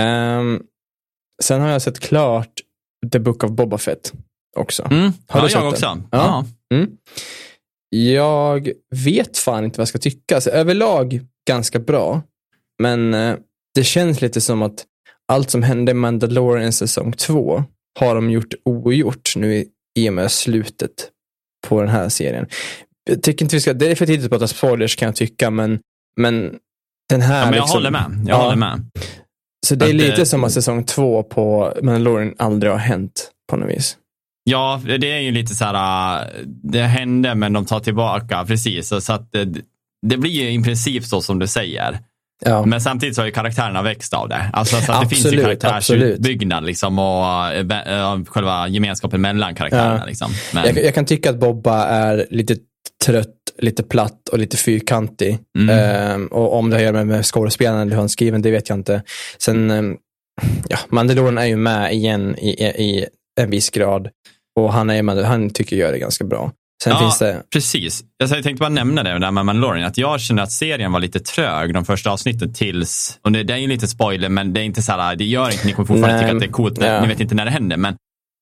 Um, 0.00 0.62
sen 1.42 1.60
har 1.60 1.68
jag 1.68 1.82
sett 1.82 2.00
klart 2.00 2.52
The 3.12 3.18
Book 3.18 3.44
of 3.44 3.50
Boba 3.50 3.78
Fett 3.78 4.12
också. 4.56 4.88
Mm. 4.90 5.12
Har 5.28 5.40
ja, 5.40 5.46
du 5.46 5.52
jag 5.52 5.68
också. 5.68 6.02
Ja. 6.10 6.46
Mm. 6.74 6.90
Jag 7.90 8.72
vet 9.04 9.38
fan 9.38 9.64
inte 9.64 9.78
vad 9.78 9.82
jag 9.82 9.88
ska 9.88 9.98
tycka. 9.98 10.34
Alltså, 10.34 10.50
överlag 10.50 11.20
ganska 11.48 11.78
bra, 11.78 12.22
men 12.82 13.14
uh, 13.14 13.36
det 13.74 13.84
känns 13.84 14.20
lite 14.20 14.40
som 14.40 14.62
att 14.62 14.86
allt 15.32 15.50
som 15.50 15.62
hände 15.62 15.90
i 15.90 15.94
Mandalorian 15.94 16.72
säsong 16.72 17.12
två 17.12 17.64
har 18.00 18.14
de 18.14 18.30
gjort 18.30 18.54
ogjort 18.64 19.36
nu 19.36 19.64
i, 19.98 20.08
och 20.08 20.12
med 20.12 20.32
slutet 20.32 21.10
på 21.68 21.80
den 21.80 21.90
här 21.90 22.08
serien. 22.08 22.46
Jag 23.10 23.22
tycker 23.22 23.44
inte 23.44 23.56
vi 23.56 23.60
ska, 23.60 23.72
det 23.72 23.90
är 23.90 23.94
för 23.94 24.06
tidigt 24.06 24.24
att 24.24 24.30
prata 24.30 24.46
spoilers 24.46 24.96
kan 24.96 25.06
jag 25.06 25.16
tycka, 25.16 25.50
men, 25.50 25.80
men 26.16 26.54
den 27.08 27.20
här... 27.20 27.38
Ja, 27.38 27.44
men 27.44 27.54
jag 27.54 27.62
liksom, 27.62 27.76
håller 27.76 27.90
med. 27.90 28.24
Jag 28.26 28.38
ja, 28.38 28.42
håller 28.42 28.56
med. 28.56 28.90
Så 29.66 29.74
det 29.74 29.86
är 29.86 29.92
lite 29.92 30.26
som 30.26 30.44
att 30.44 30.52
säsong 30.52 30.84
två 30.84 31.22
på 31.22 31.74
Mandalorian 31.82 32.34
aldrig 32.38 32.72
har 32.72 32.78
hänt 32.78 33.30
på 33.50 33.56
något 33.56 33.70
vis. 33.70 33.96
Ja, 34.44 34.80
det 34.84 35.10
är 35.10 35.20
ju 35.20 35.30
lite 35.30 35.54
så 35.54 35.64
här, 35.64 36.30
det 36.44 36.82
hände 36.82 37.34
men 37.34 37.52
de 37.52 37.64
tar 37.64 37.80
tillbaka, 37.80 38.44
precis. 38.44 38.88
Så 39.00 39.12
att 39.12 39.32
det, 39.32 39.48
det 40.06 40.16
blir 40.16 40.30
ju 40.30 40.60
i 40.60 40.62
princip 40.62 41.04
så 41.04 41.22
som 41.22 41.38
du 41.38 41.46
säger. 41.46 41.98
Ja. 42.44 42.66
Men 42.66 42.80
samtidigt 42.80 43.14
så 43.14 43.20
har 43.20 43.26
ju 43.26 43.32
karaktärerna 43.32 43.82
växt 43.82 44.14
av 44.14 44.28
det. 44.28 44.50
Alltså 44.52 44.76
så 44.76 44.92
att 44.92 45.02
absolut, 45.02 45.10
det 45.10 45.30
finns 45.30 45.34
ju 45.34 45.42
karaktärsutbyggnad 45.42 46.64
liksom, 46.64 46.98
och 46.98 47.52
äh, 47.52 48.24
själva 48.24 48.68
gemenskapen 48.68 49.20
mellan 49.20 49.54
karaktärerna. 49.54 49.98
Ja. 49.98 50.06
Liksom. 50.06 50.30
Men... 50.54 50.66
Jag, 50.66 50.84
jag, 50.84 50.94
kan 50.94 51.04
tycka 51.04 51.30
att 51.30 51.40
Bobba 51.40 51.84
är 51.84 52.26
lite 52.30 52.56
trött, 53.04 53.34
lite 53.58 53.82
platt 53.82 54.28
och 54.32 54.38
lite 54.38 54.56
fyrkantig. 54.56 55.38
Mm. 55.58 55.78
Ehm, 55.78 56.26
och 56.26 56.58
om 56.58 56.70
det 56.70 56.76
har 56.76 56.80
att 56.80 56.94
göra 56.94 57.04
med 57.04 57.26
skådespelaren 57.26 57.80
eller 57.80 57.92
hur 57.92 57.98
han 57.98 58.08
skriver, 58.08 58.38
det 58.38 58.50
vet 58.50 58.68
jag 58.68 58.78
inte. 58.78 59.02
Sen, 59.38 59.70
ehm, 59.70 59.96
ja, 60.68 60.78
Mandalorian 60.88 61.38
är 61.38 61.46
ju 61.46 61.56
med 61.56 61.92
igen 61.92 62.38
i, 62.38 62.48
i, 62.48 62.64
i 62.64 63.06
en 63.40 63.50
viss 63.50 63.70
grad. 63.70 64.08
Och 64.60 64.72
han, 64.72 64.90
är, 64.90 65.24
han 65.24 65.50
tycker 65.50 65.76
jag 65.76 65.86
gör 65.86 65.92
det 65.92 65.98
ganska 65.98 66.24
bra. 66.24 66.52
Sen 66.82 66.92
ja, 66.92 66.98
finns 66.98 67.18
det... 67.18 67.42
precis. 67.52 68.04
Jag 68.16 68.30
tänkte 68.30 68.54
bara 68.54 68.68
nämna 68.68 69.02
det 69.02 69.18
där 69.18 69.30
med 69.30 69.46
Mandalorian, 69.46 69.86
att 69.86 69.98
jag 69.98 70.20
känner 70.20 70.42
att 70.42 70.52
serien 70.52 70.92
var 70.92 71.00
lite 71.00 71.20
trög 71.20 71.74
de 71.74 71.84
första 71.84 72.10
avsnitten 72.10 72.52
tills, 72.52 73.18
och 73.22 73.32
det, 73.32 73.42
det 73.42 73.52
är 73.52 73.56
ju 73.56 73.66
lite 73.66 73.88
spoiler, 73.88 74.28
men 74.28 74.52
det 74.52 74.60
är 74.60 74.64
inte 74.64 74.82
så 74.82 74.92
här, 74.92 75.16
det 75.16 75.24
gör 75.24 75.50
inte, 75.50 75.66
ni 75.66 75.72
kommer 75.72 75.86
fortfarande 75.86 76.20
tycka 76.20 76.32
att 76.32 76.40
det 76.40 76.46
är 76.46 76.50
coolt, 76.50 76.78
ja. 76.80 77.00
ni 77.00 77.08
vet 77.08 77.20
inte 77.20 77.34
när 77.34 77.44
det 77.44 77.50
händer, 77.50 77.76
men 77.76 77.96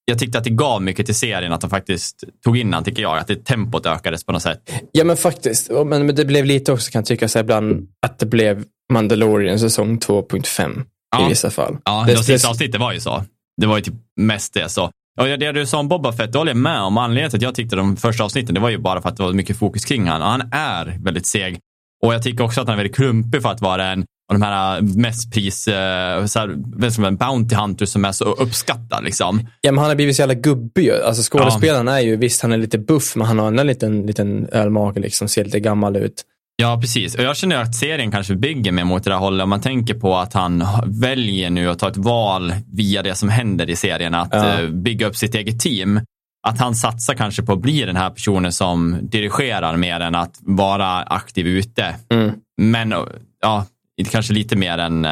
jag 0.05 0.19
tyckte 0.19 0.39
att 0.39 0.45
det 0.45 0.51
gav 0.51 0.83
mycket 0.83 1.07
till 1.07 1.15
serien, 1.15 1.53
att 1.53 1.61
de 1.61 1.71
faktiskt 1.71 2.25
tog 2.45 2.59
in 2.59 2.71
den, 2.71 2.85
tycker 2.85 3.03
jag, 3.03 3.19
att 3.19 3.27
det 3.27 3.45
tempot 3.45 3.87
ökades 3.87 4.25
på 4.25 4.33
något 4.33 4.43
sätt. 4.43 4.73
Ja, 4.93 5.05
men 5.05 5.17
faktiskt. 5.17 5.71
Men, 5.71 6.07
men 6.07 6.15
det 6.15 6.25
blev 6.25 6.45
lite 6.45 6.73
också, 6.73 6.91
kan 6.91 6.99
jag 6.99 7.07
tycka, 7.07 7.29
så 7.29 7.39
ibland 7.39 7.89
att 8.07 8.19
det 8.19 8.27
blev 8.27 8.65
Mandalorian 8.93 9.59
säsong 9.59 9.99
2.5 9.99 10.85
ja. 11.17 11.27
i 11.27 11.29
vissa 11.29 11.51
fall. 11.51 11.77
Ja, 11.85 12.05
det, 12.07 12.15
de 12.15 12.23
sista 12.23 12.49
avsnittet 12.49 12.81
var 12.81 12.93
ju 12.93 13.01
så. 13.01 13.25
Det 13.61 13.67
var 13.67 13.77
ju 13.77 13.83
typ 13.83 13.95
mest 14.17 14.55
det. 14.55 14.69
Så 14.69 14.91
och 15.21 15.39
det 15.39 15.53
du 15.53 15.67
sa 15.67 15.79
om 15.79 15.89
Boba 15.89 16.13
Fett, 16.13 16.33
det 16.33 16.39
håller 16.39 16.51
jag 16.51 16.57
med 16.57 16.81
om. 16.81 16.99
Anledningen 16.99 17.31
till 17.31 17.39
att 17.39 17.43
jag 17.43 17.55
tyckte 17.55 17.77
de 17.77 17.97
första 17.97 18.25
avsnitten, 18.25 18.55
det 18.55 18.61
var 18.61 18.69
ju 18.71 18.79
bara 18.79 19.03
för 19.03 19.09
att 19.09 19.17
det 19.17 19.23
var 19.23 19.33
mycket 19.33 19.59
fokus 19.59 19.85
kring 19.85 20.07
han. 20.07 20.21
han 20.21 20.53
är 20.53 20.99
väldigt 21.05 21.27
seg. 21.27 21.59
Och 22.03 22.15
jag 22.15 22.23
tycker 22.23 22.45
också 22.45 22.61
att 22.61 22.67
han 22.67 22.73
är 22.73 22.77
väldigt 22.77 22.97
klumpig 22.97 23.43
för 23.43 23.49
att 23.49 23.61
vara 23.61 23.87
en 23.87 24.01
av 24.01 24.39
de 24.39 24.43
här 24.43 24.77
äh, 24.77 24.83
mest 24.83 25.33
pris, 25.33 25.69
äh, 25.69 26.27
så 26.27 26.39
här, 26.39 27.07
en 27.07 27.17
Bounty 27.17 27.55
Hunter 27.55 27.87
som 27.87 28.05
är 28.05 28.13
så 28.13 28.25
uppskattad. 28.25 29.05
Liksom. 29.05 29.49
Ja, 29.61 29.73
men 29.73 29.79
han 29.79 29.89
har 29.89 29.95
blivit 29.95 30.17
så 30.17 30.23
jävla 30.23 30.35
gubbig 30.35 30.91
Alltså 30.91 31.33
skådespelaren 31.33 31.87
ja. 31.87 31.99
är 31.99 32.01
ju, 32.01 32.17
visst 32.17 32.43
han 32.43 32.53
är 32.53 32.59
lite 32.59 32.79
buff, 32.79 33.17
men 33.17 33.27
han 33.27 33.39
har 33.39 33.49
en 33.49 33.67
liten, 33.67 34.07
liten 34.07 34.49
ölmage, 34.53 35.01
liksom, 35.01 35.29
ser 35.29 35.45
lite 35.45 35.61
gammal 35.61 35.97
ut. 35.97 36.25
Ja, 36.61 36.79
precis. 36.81 37.15
Och 37.15 37.23
jag 37.25 37.37
känner 37.37 37.63
att 37.63 37.75
serien 37.75 38.11
kanske 38.11 38.35
bygger 38.35 38.73
mer 38.73 38.85
mot 38.85 39.05
det 39.05 39.11
där 39.11 39.17
hållet. 39.17 39.45
Om 39.45 39.51
man 39.51 39.61
tänker 39.61 39.95
på 39.95 40.17
att 40.17 40.33
han 40.33 40.65
väljer 40.87 41.51
nu 41.51 41.71
att 41.71 41.79
ta 41.79 41.89
ett 41.89 41.97
val 41.97 42.55
via 42.73 43.03
det 43.03 43.15
som 43.15 43.29
händer 43.29 43.71
i 43.71 43.77
serien, 43.77 44.15
att 44.15 44.33
ja. 44.33 44.67
bygga 44.69 45.07
upp 45.07 45.17
sitt 45.17 45.35
eget 45.35 45.61
team. 45.61 46.01
Att 46.47 46.59
han 46.59 46.75
satsar 46.75 47.15
kanske 47.15 47.43
på 47.43 47.53
att 47.53 47.61
bli 47.61 47.85
den 47.85 47.97
här 47.97 48.11
personen 48.11 48.53
som 48.53 48.99
dirigerar 49.03 49.77
mer 49.77 50.01
än 50.01 50.15
att 50.15 50.39
vara 50.41 51.03
aktiv 51.03 51.47
ute. 51.47 51.95
Mm. 52.11 52.33
Men 52.61 52.95
ja, 53.41 53.67
kanske 54.11 54.33
lite 54.33 54.57
mer 54.57 54.79
än 54.79 55.07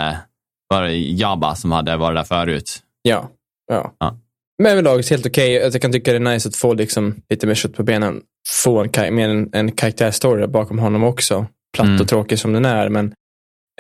bara 0.71 0.93
Jabba 0.93 1.55
som 1.55 1.73
hade 1.73 1.97
varit 1.97 2.17
där 2.17 2.25
förut. 2.25 2.83
Ja, 3.03 3.29
ja. 3.67 3.93
ja. 3.99 4.17
Men 4.63 4.73
överlag 4.73 5.03
helt 5.11 5.27
okej. 5.27 5.57
Okay. 5.57 5.71
Jag 5.73 5.83
kan 5.83 5.93
tycka 5.93 6.13
det 6.13 6.17
är 6.17 6.33
nice 6.33 6.49
att 6.49 6.57
få 6.57 6.75
liksom 6.75 7.15
lite 7.31 7.47
mer 7.47 7.55
kött 7.55 7.75
på 7.75 7.83
benen. 7.83 8.21
Få 8.49 8.87
en, 8.95 9.15
mer 9.15 9.29
en, 9.29 9.51
en 9.53 9.73
karaktärstory 9.73 10.47
bakom 10.47 10.79
honom 10.79 11.05
också. 11.05 11.47
Platt 11.77 11.87
mm. 11.87 12.01
och 12.01 12.09
tråkig 12.09 12.39
som 12.39 12.53
den 12.53 12.65
är. 12.65 12.89
Men 12.89 13.13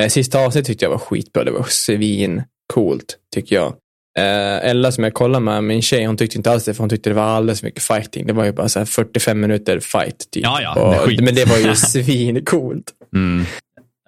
eh, 0.02 0.08
sista 0.08 0.38
avsnittet 0.38 0.66
tyckte 0.66 0.84
jag 0.84 0.90
var 0.90 0.98
skitbra. 0.98 1.44
Det 1.44 1.50
var 1.50 1.66
svin 1.68 2.42
coolt 2.72 3.16
tycker 3.34 3.56
jag. 3.56 3.74
Eh, 4.18 4.70
Ella 4.70 4.92
som 4.92 5.04
jag 5.04 5.14
kollade 5.14 5.44
med, 5.44 5.64
min 5.64 5.82
tjej, 5.82 6.04
hon 6.04 6.16
tyckte 6.16 6.36
inte 6.36 6.50
alls 6.50 6.64
det 6.64 6.74
för 6.74 6.82
hon 6.82 6.90
tyckte 6.90 7.10
det 7.10 7.14
var 7.14 7.22
alldeles 7.22 7.60
för 7.60 7.66
mycket 7.66 7.82
fighting. 7.82 8.26
Det 8.26 8.32
var 8.32 8.44
ju 8.44 8.52
bara 8.52 8.68
så 8.68 8.86
45 8.86 9.40
minuter 9.40 9.80
fight. 9.80 10.30
Typ. 10.30 10.42
Ja, 10.44 10.62
ja, 10.62 11.02
och, 11.02 11.12
men 11.22 11.34
det 11.34 11.44
var 11.44 11.56
ju 11.56 11.74
svincoolt. 11.74 12.92
Mm. 13.14 13.44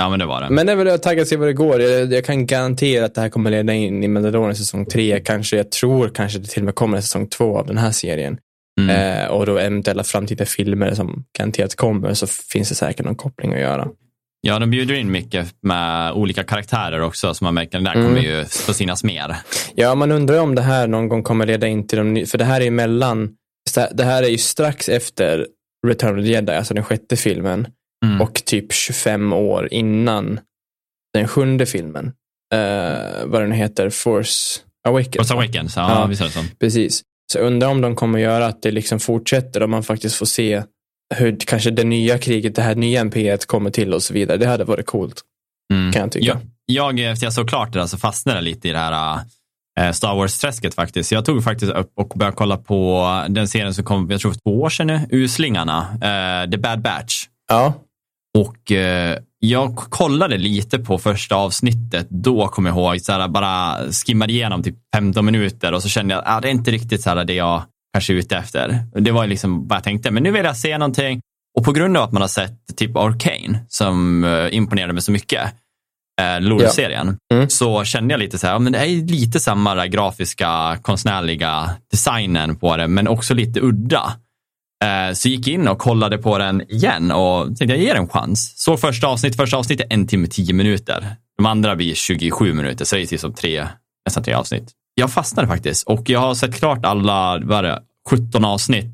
Ja, 0.01 0.09
men 0.09 0.19
det 0.19 0.27
var 0.27 0.41
det. 0.41 0.51
Men 0.51 0.67
det 0.67 0.73
är 0.73 0.77
väl 0.77 0.99
taggad 0.99 1.23
att 1.23 1.29
se 1.29 1.37
vad 1.37 1.49
det 1.49 1.53
går. 1.53 1.81
Jag, 1.81 2.13
jag, 2.13 2.25
kan 2.25 2.47
garantera 2.47 3.05
att 3.05 3.15
det 3.15 3.21
här 3.21 3.29
kommer 3.29 3.51
leda 3.51 3.73
in 3.73 4.05
i 4.05 4.09
Mandalorian 4.09 4.57
säsong 4.57 4.87
tre. 4.87 5.21
Kanske, 5.21 5.57
jag 5.57 5.71
tror 5.71 6.09
kanske 6.09 6.39
det 6.39 6.47
till 6.47 6.63
och 6.63 6.65
med 6.65 6.75
kommer 6.75 6.97
en 6.97 7.03
säsong 7.03 7.27
två 7.27 7.59
av 7.59 7.67
den 7.67 7.79
här 7.79 7.91
serien. 7.91 8.39
Mm. 8.81 9.23
Eh, 9.25 9.31
och 9.31 9.47
då 9.47 9.59
eventuella 9.59 10.05
framtida 10.05 10.45
filmer 10.45 10.95
som 10.95 11.25
garanterat 11.39 11.77
kommer 11.77 12.15
så 12.15 12.27
finns 12.27 12.69
det 12.69 12.75
säkert 12.75 13.07
någon 13.07 13.15
koppling 13.15 13.55
att 13.55 13.61
göra. 13.61 13.89
Ja, 14.41 14.59
de 14.59 14.71
bjuder 14.71 14.95
in 14.95 15.11
mycket 15.11 15.49
med 15.63 16.13
olika 16.13 16.43
karaktärer 16.43 17.01
också, 17.01 17.35
så 17.35 17.45
man 17.45 17.55
märker 17.55 17.79
att 17.79 17.85
det 17.85 17.91
där 17.91 17.97
mm. 17.97 18.07
kommer 18.07 18.21
ju 18.21 18.45
få 18.45 18.73
synas 18.73 19.05
mer. 19.05 19.37
Ja, 19.75 19.95
man 19.95 20.13
undrar 20.13 20.39
om 20.39 20.55
det 20.55 20.63
här 20.63 20.87
någon 20.87 21.09
gång 21.09 21.23
kommer 21.23 21.47
leda 21.47 21.67
in 21.67 21.87
till 21.87 21.99
de 21.99 22.27
för 22.27 22.39
det 22.39 22.45
här 22.45 22.61
är 22.61 22.65
ju 22.65 22.71
mellan, 22.71 23.31
det 23.93 24.05
här 24.05 24.23
är 24.23 24.29
ju 24.29 24.39
strax 24.39 24.89
efter 24.89 25.47
Return 25.87 26.19
of 26.19 26.25
the 26.25 26.31
Jedi, 26.31 26.53
alltså 26.53 26.75
den 26.75 26.85
sjätte 26.85 27.17
filmen. 27.17 27.67
Mm. 28.07 28.21
Och 28.21 28.35
typ 28.45 28.73
25 28.73 29.33
år 29.33 29.69
innan 29.71 30.41
den 31.15 31.29
sjunde 31.29 31.67
filmen. 31.67 32.07
Uh, 32.55 33.25
vad 33.25 33.43
den 33.43 33.53
heter, 33.53 33.91
Force 33.91 34.61
Awakens. 34.89 35.17
Force 35.17 35.35
Awakens, 35.35 35.77
ja, 35.77 36.01
ja 36.01 36.07
visst 36.07 36.21
är 36.21 36.27
det 36.27 36.31
så. 36.31 36.41
Precis. 36.61 37.03
Så 37.33 37.39
undrar 37.39 37.69
om 37.69 37.81
de 37.81 37.97
kommer 37.97 38.19
göra 38.19 38.47
att 38.47 38.63
det 38.63 38.71
liksom 38.71 39.01
fortsätter, 39.01 39.63
om 39.63 39.71
man 39.71 39.83
faktiskt 39.83 40.17
får 40.17 40.27
se 40.27 40.63
hur 41.15 41.37
kanske 41.47 41.71
det 41.71 41.85
nya 41.85 42.19
kriget, 42.19 42.55
det 42.55 42.63
här 42.63 42.75
nya 42.75 43.05
MP1 43.05 43.47
kommer 43.47 43.71
till 43.71 43.95
och 43.95 44.03
så 44.03 44.15
vidare. 44.15 44.37
Det 44.37 44.47
hade 44.47 44.65
varit 44.65 44.87
coolt. 44.87 45.21
Mm. 45.73 45.93
Kan 45.93 46.03
jag 46.03 46.13
tycka. 46.13 46.27
Jag, 46.67 46.99
jag, 46.99 47.13
efter 47.13 47.27
jag 47.27 47.33
såg 47.33 47.49
klart 47.49 47.73
det 47.73 47.79
där 47.79 47.87
så 47.87 47.99
fastnade 47.99 48.39
jag 48.39 48.45
lite 48.45 48.69
i 48.69 48.73
det 48.73 48.79
här 48.79 49.21
äh, 49.81 49.93
Star 49.93 50.15
Wars-träsket 50.15 50.75
faktiskt. 50.75 51.13
Jag 51.13 51.25
tog 51.25 51.45
faktiskt 51.45 51.73
upp 51.73 51.93
och 51.97 52.09
började 52.09 52.37
kolla 52.37 52.57
på 52.57 53.25
den 53.29 53.49
serien 53.49 53.75
som 53.75 53.85
kom, 53.85 54.11
jag 54.11 54.21
tror 54.21 54.33
för 54.33 54.41
två 54.41 54.61
år 54.61 54.71
sedan 54.71 54.87
nu, 54.87 55.07
Uslingarna, 55.11 55.89
äh, 55.93 56.51
The 56.51 56.59
Bad 56.59 56.83
Batch. 56.83 57.27
Ja. 57.49 57.75
Och 58.39 58.73
eh, 58.73 59.19
jag 59.39 59.77
kollade 59.77 60.39
lite 60.39 60.79
på 60.79 60.99
första 60.99 61.37
avsnittet. 61.37 62.07
Då 62.11 62.49
kom 62.49 62.67
jag 62.67 62.77
ihåg, 62.77 63.01
så 63.01 63.13
här, 63.13 63.29
bara 63.29 63.77
skimmade 63.93 64.33
igenom 64.33 64.63
typ 64.63 64.77
15 64.95 65.25
minuter 65.25 65.73
och 65.73 65.83
så 65.83 65.89
kände 65.89 66.15
jag 66.15 66.25
att 66.25 66.37
ah, 66.37 66.41
det 66.41 66.49
är 66.49 66.53
inte 66.53 66.71
riktigt 66.71 67.03
så 67.03 67.11
här, 67.11 67.25
det 67.25 67.35
jag 67.35 67.63
kanske 67.93 68.13
är 68.13 68.17
ute 68.17 68.37
efter. 68.37 68.85
Det 68.93 69.11
var 69.11 69.27
liksom 69.27 69.69
vad 69.69 69.77
jag 69.77 69.85
tänkte, 69.85 70.11
men 70.11 70.23
nu 70.23 70.31
vill 70.31 70.45
jag 70.45 70.57
se 70.57 70.79
någonting. 70.79 71.21
Och 71.59 71.65
på 71.65 71.73
grund 71.73 71.97
av 71.97 72.03
att 72.03 72.13
man 72.13 72.23
har 72.23 72.29
sett 72.29 72.77
typ 72.77 72.97
Arcane 72.97 73.65
som 73.69 74.25
eh, 74.25 74.55
imponerade 74.55 74.93
mig 74.93 75.03
så 75.03 75.13
mycket, 75.13 75.43
eh, 76.21 76.41
LOL-serien, 76.41 77.19
ja. 77.29 77.37
mm. 77.37 77.49
så 77.49 77.85
kände 77.85 78.15
jag 78.15 78.19
lite 78.19 78.39
så 78.39 78.47
här, 78.47 78.59
men 78.59 78.73
det 78.73 78.79
är 78.79 79.09
lite 79.09 79.41
samma 79.41 79.87
grafiska, 79.87 80.79
konstnärliga 80.83 81.71
designen 81.91 82.57
på 82.57 82.77
det, 82.77 82.89
men 82.89 83.09
också 83.09 83.35
lite 83.35 83.61
udda. 83.61 84.13
Eh, 84.85 85.15
så 85.15 85.29
gick 85.29 85.49
in 85.49 85.69
och 85.69 85.79
kollade 85.79 86.19
på 86.19 86.39
den 86.39 86.71
igen 86.71 87.11
och 87.11 87.47
tänkte 87.47 87.65
jag 87.65 87.79
ger 87.79 87.95
en 87.95 88.09
chans. 88.09 88.53
Såg 88.57 88.81
första 88.81 89.07
avsnittet, 89.07 89.37
första 89.37 89.57
avsnittet 89.57 89.87
en 89.91 90.07
timme 90.07 90.27
tio 90.27 90.55
minuter. 90.55 91.17
De 91.37 91.47
andra 91.47 91.77
blir 91.77 91.95
27 91.95 92.53
minuter, 92.53 92.85
så 92.85 92.97
det 92.97 93.03
är 93.03 93.07
typ 93.07 93.21
som 93.21 93.35
tre, 93.35 93.67
nästan 94.07 94.23
tre 94.23 94.35
avsnitt. 94.35 94.71
Jag 94.95 95.13
fastnade 95.13 95.49
faktiskt 95.49 95.87
och 95.87 96.11
jag 96.11 96.21
har 96.21 96.35
sett 96.35 96.55
klart 96.55 96.85
alla, 96.85 97.41
vad 97.43 97.65
det, 97.65 97.83
17 98.11 98.45
avsnitt 98.45 98.87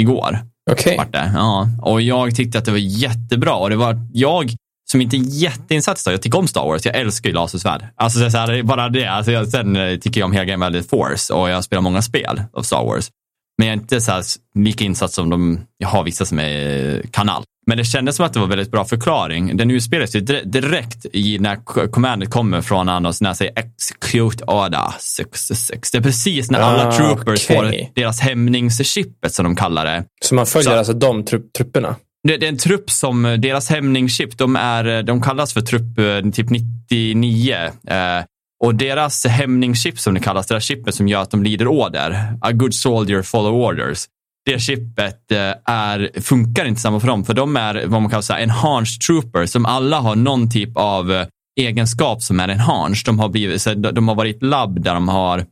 igår. 0.00 0.38
Okej. 0.70 1.00
Okay. 1.08 1.30
Ja, 1.34 1.68
och 1.82 2.02
jag 2.02 2.36
tyckte 2.36 2.58
att 2.58 2.64
det 2.64 2.70
var 2.70 2.78
jättebra 2.78 3.54
och 3.54 3.70
det 3.70 3.76
var 3.76 4.00
jag 4.12 4.50
som 4.90 5.00
inte 5.00 5.16
är 5.16 5.20
jätteinsatt 5.20 6.02
jag 6.06 6.22
tycker 6.22 6.38
om 6.38 6.48
Star 6.48 6.64
Wars, 6.64 6.86
jag 6.86 6.96
älskar 6.96 7.30
ju 7.30 7.34
lasersvärd. 7.34 7.86
Alltså 7.96 8.30
så 8.30 8.38
här, 8.38 8.62
bara 8.62 8.88
det, 8.88 9.06
alltså 9.06 9.32
jag, 9.32 9.48
sen 9.48 9.76
eh, 9.76 9.98
tycker 9.98 10.20
jag 10.20 10.26
om 10.26 10.32
hela 10.32 10.44
grejen 10.44 10.60
väldigt 10.60 10.90
Force 10.90 11.34
och 11.34 11.50
jag 11.50 11.64
spelar 11.64 11.82
många 11.82 12.02
spel 12.02 12.42
av 12.52 12.62
Star 12.62 12.84
Wars. 12.84 13.10
Men 13.58 13.68
jag 13.68 13.76
är 13.76 13.80
inte 13.80 14.00
så 14.00 14.12
här 14.12 14.24
lika 14.54 14.84
insatt 14.84 15.12
som 15.12 15.30
de, 15.30 15.60
jag 15.78 15.88
har 15.88 16.04
vissa 16.04 16.24
som 16.24 16.38
är 16.38 17.02
kanal. 17.10 17.44
Men 17.66 17.78
det 17.78 17.84
kändes 17.84 18.16
som 18.16 18.26
att 18.26 18.32
det 18.32 18.40
var 18.40 18.46
väldigt 18.46 18.70
bra 18.70 18.84
förklaring. 18.84 19.56
Den 19.56 19.70
utspelar 19.70 20.06
sig 20.06 20.20
direkt 20.44 21.06
i 21.12 21.38
när 21.38 21.88
commandet 21.90 22.30
kommer 22.30 22.60
från 22.60 22.88
Anos 22.88 23.20
när 23.20 23.28
han 23.28 23.36
säger 23.36 23.52
execute 23.58 24.44
order 24.44 24.92
666. 24.98 25.90
Det 25.90 25.98
är 25.98 26.02
precis 26.02 26.50
när 26.50 26.60
alla 26.60 26.88
ah, 26.88 26.92
troopers 26.92 27.44
okay. 27.44 27.56
får 27.56 27.94
deras 27.94 28.20
hämningschippet 28.20 29.34
som 29.34 29.44
de 29.44 29.56
kallar 29.56 29.84
det. 29.84 30.04
Så 30.22 30.34
man 30.34 30.46
följer 30.46 30.70
så, 30.70 30.78
alltså 30.78 30.92
de 30.92 31.24
trupp, 31.24 31.52
trupperna? 31.52 31.96
Det, 32.28 32.36
det, 32.36 32.46
är 32.46 32.48
en 32.48 32.58
trupp 32.58 32.90
som, 32.90 33.22
deras 33.22 33.68
hämningschip, 33.68 34.38
de, 34.38 34.56
är, 34.56 35.02
de 35.02 35.22
kallas 35.22 35.52
för 35.52 35.60
trupp 35.60 35.98
eh, 35.98 36.30
typ 36.30 36.50
99. 36.50 37.54
Eh, 37.88 38.24
och 38.64 38.74
deras 38.74 39.26
hämningschip 39.26 40.00
som 40.00 40.14
det 40.14 40.20
kallas, 40.20 40.46
det 40.46 40.54
där 40.54 40.60
chippet 40.60 40.94
som 40.94 41.08
gör 41.08 41.22
att 41.22 41.30
de 41.30 41.42
lider 41.42 41.68
order, 41.68 42.38
a 42.40 42.52
good 42.52 42.74
soldier 42.74 43.22
follow 43.22 43.54
orders. 43.54 44.06
Det 44.44 44.58
chippet 44.58 45.32
eh, 45.32 45.54
är, 45.64 46.20
funkar 46.20 46.64
inte 46.64 46.80
samma 46.80 47.00
för 47.00 47.06
dem, 47.06 47.24
för 47.24 47.34
de 47.34 47.56
är 47.56 47.86
vad 47.86 48.02
man 48.02 48.10
kallar 48.10 48.36
en 48.36 48.42
enhanced 48.42 49.00
trooper 49.00 49.46
som 49.46 49.66
alla 49.66 50.00
har 50.00 50.16
någon 50.16 50.50
typ 50.50 50.76
av 50.76 51.12
eh, 51.12 51.26
egenskap 51.60 52.22
som 52.22 52.40
är 52.40 52.48
enhanced. 52.48 53.06
De 53.06 53.18
har, 53.18 53.28
blivit, 53.28 53.66
de 53.94 54.08
har 54.08 54.14
varit 54.14 54.42
labb 54.42 54.82
där 54.82 54.94
de 54.94 55.08
har, 55.08 55.46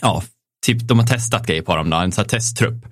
ja, 0.00 0.22
typ, 0.66 0.88
de 0.88 0.98
har 0.98 1.06
testat 1.06 1.46
grejer 1.46 1.62
på 1.62 1.76
dem, 1.76 1.90
då, 1.90 1.96
en 1.96 2.12
sån 2.12 2.22
här 2.22 2.28
testtrupp. 2.28 2.86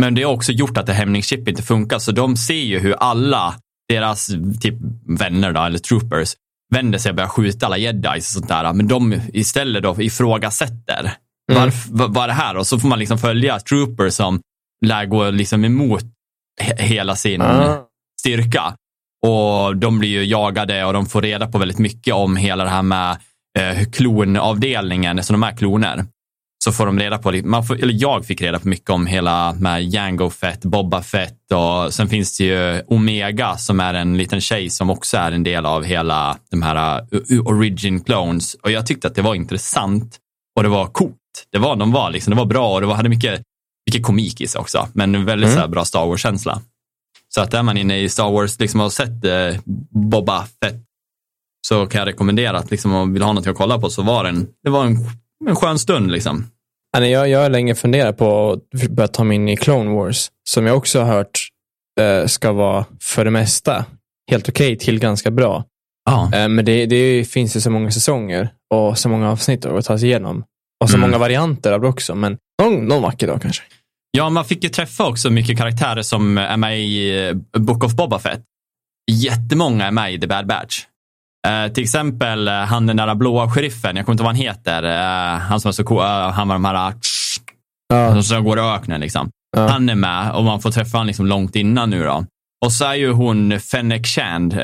Men 0.00 0.14
det 0.14 0.22
har 0.22 0.32
också 0.32 0.52
gjort 0.52 0.78
att 0.78 0.86
det 0.86 0.92
hämningschip 0.92 1.48
inte 1.48 1.62
funkar, 1.62 1.98
så 1.98 2.12
de 2.12 2.36
ser 2.36 2.54
ju 2.54 2.78
hur 2.78 2.92
alla 2.92 3.54
deras 3.88 4.26
typ 4.60 4.74
vänner 5.06 5.52
då, 5.52 5.60
eller 5.60 5.78
troopers 5.78 6.34
vänder 6.70 6.98
sig 6.98 7.10
och 7.10 7.16
börjar 7.16 7.28
skjuta 7.28 7.66
alla 7.66 7.78
jedis 7.78 8.28
och 8.28 8.32
sånt 8.32 8.48
där. 8.48 8.72
Men 8.72 8.88
de 8.88 9.20
istället 9.32 9.82
då 9.82 10.02
ifrågasätter. 10.02 11.12
Mm. 11.52 11.62
Varf, 11.62 11.86
vad, 11.90 12.16
är 12.16 12.28
det 12.28 12.32
här? 12.32 12.56
Och 12.56 12.66
så 12.66 12.78
får 12.78 12.88
man 12.88 12.98
liksom 12.98 13.18
följa 13.18 13.60
troopers 13.60 14.14
som 14.14 14.40
lär 14.86 15.06
gå 15.06 15.30
liksom 15.30 15.64
emot 15.64 16.04
he 16.60 16.82
hela 16.82 17.16
sin 17.16 17.40
mm. 17.40 17.78
styrka. 18.20 18.74
Och 19.26 19.76
de 19.76 19.98
blir 19.98 20.08
ju 20.08 20.24
jagade 20.24 20.84
och 20.84 20.92
de 20.92 21.06
får 21.06 21.22
reda 21.22 21.46
på 21.46 21.58
väldigt 21.58 21.78
mycket 21.78 22.14
om 22.14 22.36
hela 22.36 22.64
det 22.64 22.70
här 22.70 22.82
med 22.82 23.18
eh, 23.58 23.90
klonavdelningen, 23.92 25.24
så 25.24 25.32
de 25.32 25.42
är 25.42 25.56
kloner 25.56 26.04
så 26.64 26.72
får 26.72 26.86
de 26.86 26.98
reda 26.98 27.18
på, 27.18 27.32
man 27.44 27.66
får, 27.66 27.82
eller 27.82 27.94
jag 27.96 28.26
fick 28.26 28.42
reda 28.42 28.58
på 28.58 28.68
mycket 28.68 28.90
om 28.90 29.06
hela 29.06 29.52
med 29.52 29.84
Jango 29.84 30.30
Fett, 30.30 30.64
Boba 30.64 31.02
Fett 31.02 31.52
och 31.52 31.94
sen 31.94 32.08
finns 32.08 32.38
det 32.38 32.44
ju 32.44 32.82
Omega 32.88 33.56
som 33.56 33.80
är 33.80 33.94
en 33.94 34.16
liten 34.16 34.40
tjej 34.40 34.70
som 34.70 34.90
också 34.90 35.16
är 35.16 35.32
en 35.32 35.42
del 35.42 35.66
av 35.66 35.84
hela 35.84 36.38
de 36.50 36.62
här 36.62 37.06
uh, 37.30 37.46
Origin 37.46 38.04
Clones 38.04 38.54
och 38.54 38.70
jag 38.70 38.86
tyckte 38.86 39.08
att 39.08 39.14
det 39.14 39.22
var 39.22 39.34
intressant 39.34 40.18
och 40.56 40.62
det 40.62 40.68
var 40.68 40.86
coolt. 40.86 41.16
Det 41.52 41.58
var, 41.58 41.76
de 41.76 41.92
var 41.92 42.10
liksom, 42.10 42.30
det 42.30 42.36
var 42.36 42.46
bra 42.46 42.74
och 42.74 42.80
det 42.80 42.86
var, 42.86 42.94
hade 42.94 43.08
mycket, 43.08 43.42
mycket 43.90 44.06
komik 44.06 44.40
i 44.40 44.46
sig 44.46 44.60
också, 44.60 44.88
men 44.92 45.24
väldigt 45.24 45.50
mm. 45.50 45.62
så 45.62 45.68
bra 45.68 45.84
Star 45.84 46.06
Wars-känsla. 46.06 46.60
Så 47.34 47.40
att 47.40 47.54
är 47.54 47.62
man 47.62 47.76
inne 47.76 47.98
i 47.98 48.08
Star 48.08 48.30
Wars 48.30 48.60
liksom 48.60 48.80
har 48.80 48.90
sett 48.90 49.24
eh, 49.24 49.60
Boba 49.90 50.46
Fett 50.62 50.82
så 51.68 51.86
kan 51.86 51.98
jag 51.98 52.06
rekommendera 52.06 52.58
att 52.58 52.70
liksom, 52.70 52.92
om 52.94 52.98
man 52.98 53.12
vill 53.12 53.22
ha 53.22 53.32
något 53.32 53.46
att 53.46 53.56
kolla 53.56 53.78
på 53.78 53.90
så 53.90 54.02
var 54.02 54.24
det 54.24 54.30
en, 54.30 54.46
det 54.64 54.70
var 54.70 54.84
en 54.84 54.96
en 55.48 55.56
skön 55.56 55.78
stund 55.78 56.10
liksom. 56.10 56.46
Jag, 56.98 57.28
jag 57.28 57.42
har 57.42 57.50
länge 57.50 57.74
funderat 57.74 58.16
på 58.16 58.52
att 58.52 58.90
börja 58.90 59.08
ta 59.08 59.24
mig 59.24 59.34
in 59.34 59.48
i 59.48 59.56
Clone 59.56 59.90
Wars, 59.90 60.30
som 60.48 60.66
jag 60.66 60.76
också 60.76 61.00
har 61.00 61.12
hört 61.12 61.48
eh, 62.00 62.26
ska 62.26 62.52
vara 62.52 62.84
för 63.00 63.24
det 63.24 63.30
mesta 63.30 63.84
helt 64.30 64.48
okej 64.48 64.66
okay 64.66 64.76
till 64.76 64.98
ganska 64.98 65.30
bra. 65.30 65.64
Ah. 66.10 66.48
Men 66.48 66.64
det, 66.64 66.86
det 66.86 67.24
finns 67.24 67.56
ju 67.56 67.60
så 67.60 67.70
många 67.70 67.90
säsonger 67.90 68.52
och 68.74 68.98
så 68.98 69.08
många 69.08 69.30
avsnitt 69.30 69.64
att 69.64 69.84
ta 69.84 69.98
sig 69.98 70.08
igenom. 70.08 70.44
Och 70.84 70.90
så 70.90 70.96
mm. 70.96 71.10
många 71.10 71.18
varianter 71.18 71.72
av 71.72 71.80
det 71.80 71.88
också, 71.88 72.14
men 72.14 72.38
någon, 72.62 72.84
någon 72.84 73.02
vacker 73.02 73.26
dag 73.26 73.42
kanske. 73.42 73.62
Ja, 74.10 74.30
man 74.30 74.44
fick 74.44 74.64
ju 74.64 74.70
träffa 74.70 75.08
också 75.08 75.30
mycket 75.30 75.58
karaktärer 75.58 76.02
som 76.02 76.38
är 76.38 76.56
med 76.56 76.80
i 76.80 77.26
eh, 77.26 77.60
Book 77.60 77.84
of 77.84 77.94
Boba 77.94 78.18
Fett. 78.18 78.42
Jättemånga 79.10 79.86
är 79.86 79.90
med 79.90 80.14
i 80.14 80.20
The 80.20 80.26
Bad 80.26 80.46
Batch. 80.46 80.84
Uh, 81.48 81.72
till 81.72 81.82
exempel 81.82 82.48
uh, 82.48 82.54
han 82.54 82.86
den 82.86 82.96
där 82.96 83.14
blåa 83.14 83.50
sheriffen, 83.50 83.96
jag 83.96 84.06
kommer 84.06 84.14
inte 84.14 84.22
ihåg 84.22 84.26
vad 84.26 84.36
han 84.36 84.44
heter. 84.44 84.84
Uh, 84.84 85.40
han 85.40 85.60
som 85.60 85.68
var 85.68 85.72
så 85.72 85.84
cool, 85.84 86.02
han 86.32 86.48
var 86.48 86.54
de 86.54 86.64
här 86.64 86.92
uh, 88.14 88.20
som 88.20 88.44
går 88.44 88.58
i 88.58 88.62
öknen 88.62 89.00
liksom. 89.00 89.30
Han 89.56 89.88
är 89.88 89.94
med 89.94 90.32
och 90.32 90.44
man 90.44 90.60
får 90.60 90.70
träffa 90.70 90.98
honom 90.98 91.06
liksom 91.06 91.26
långt 91.26 91.56
innan 91.56 91.90
nu 91.90 92.04
då. 92.04 92.24
Och 92.64 92.72
så 92.72 92.84
är 92.84 92.94
ju 92.94 93.12
hon 93.12 93.60
Fennec 93.60 94.06
Shand, 94.06 94.54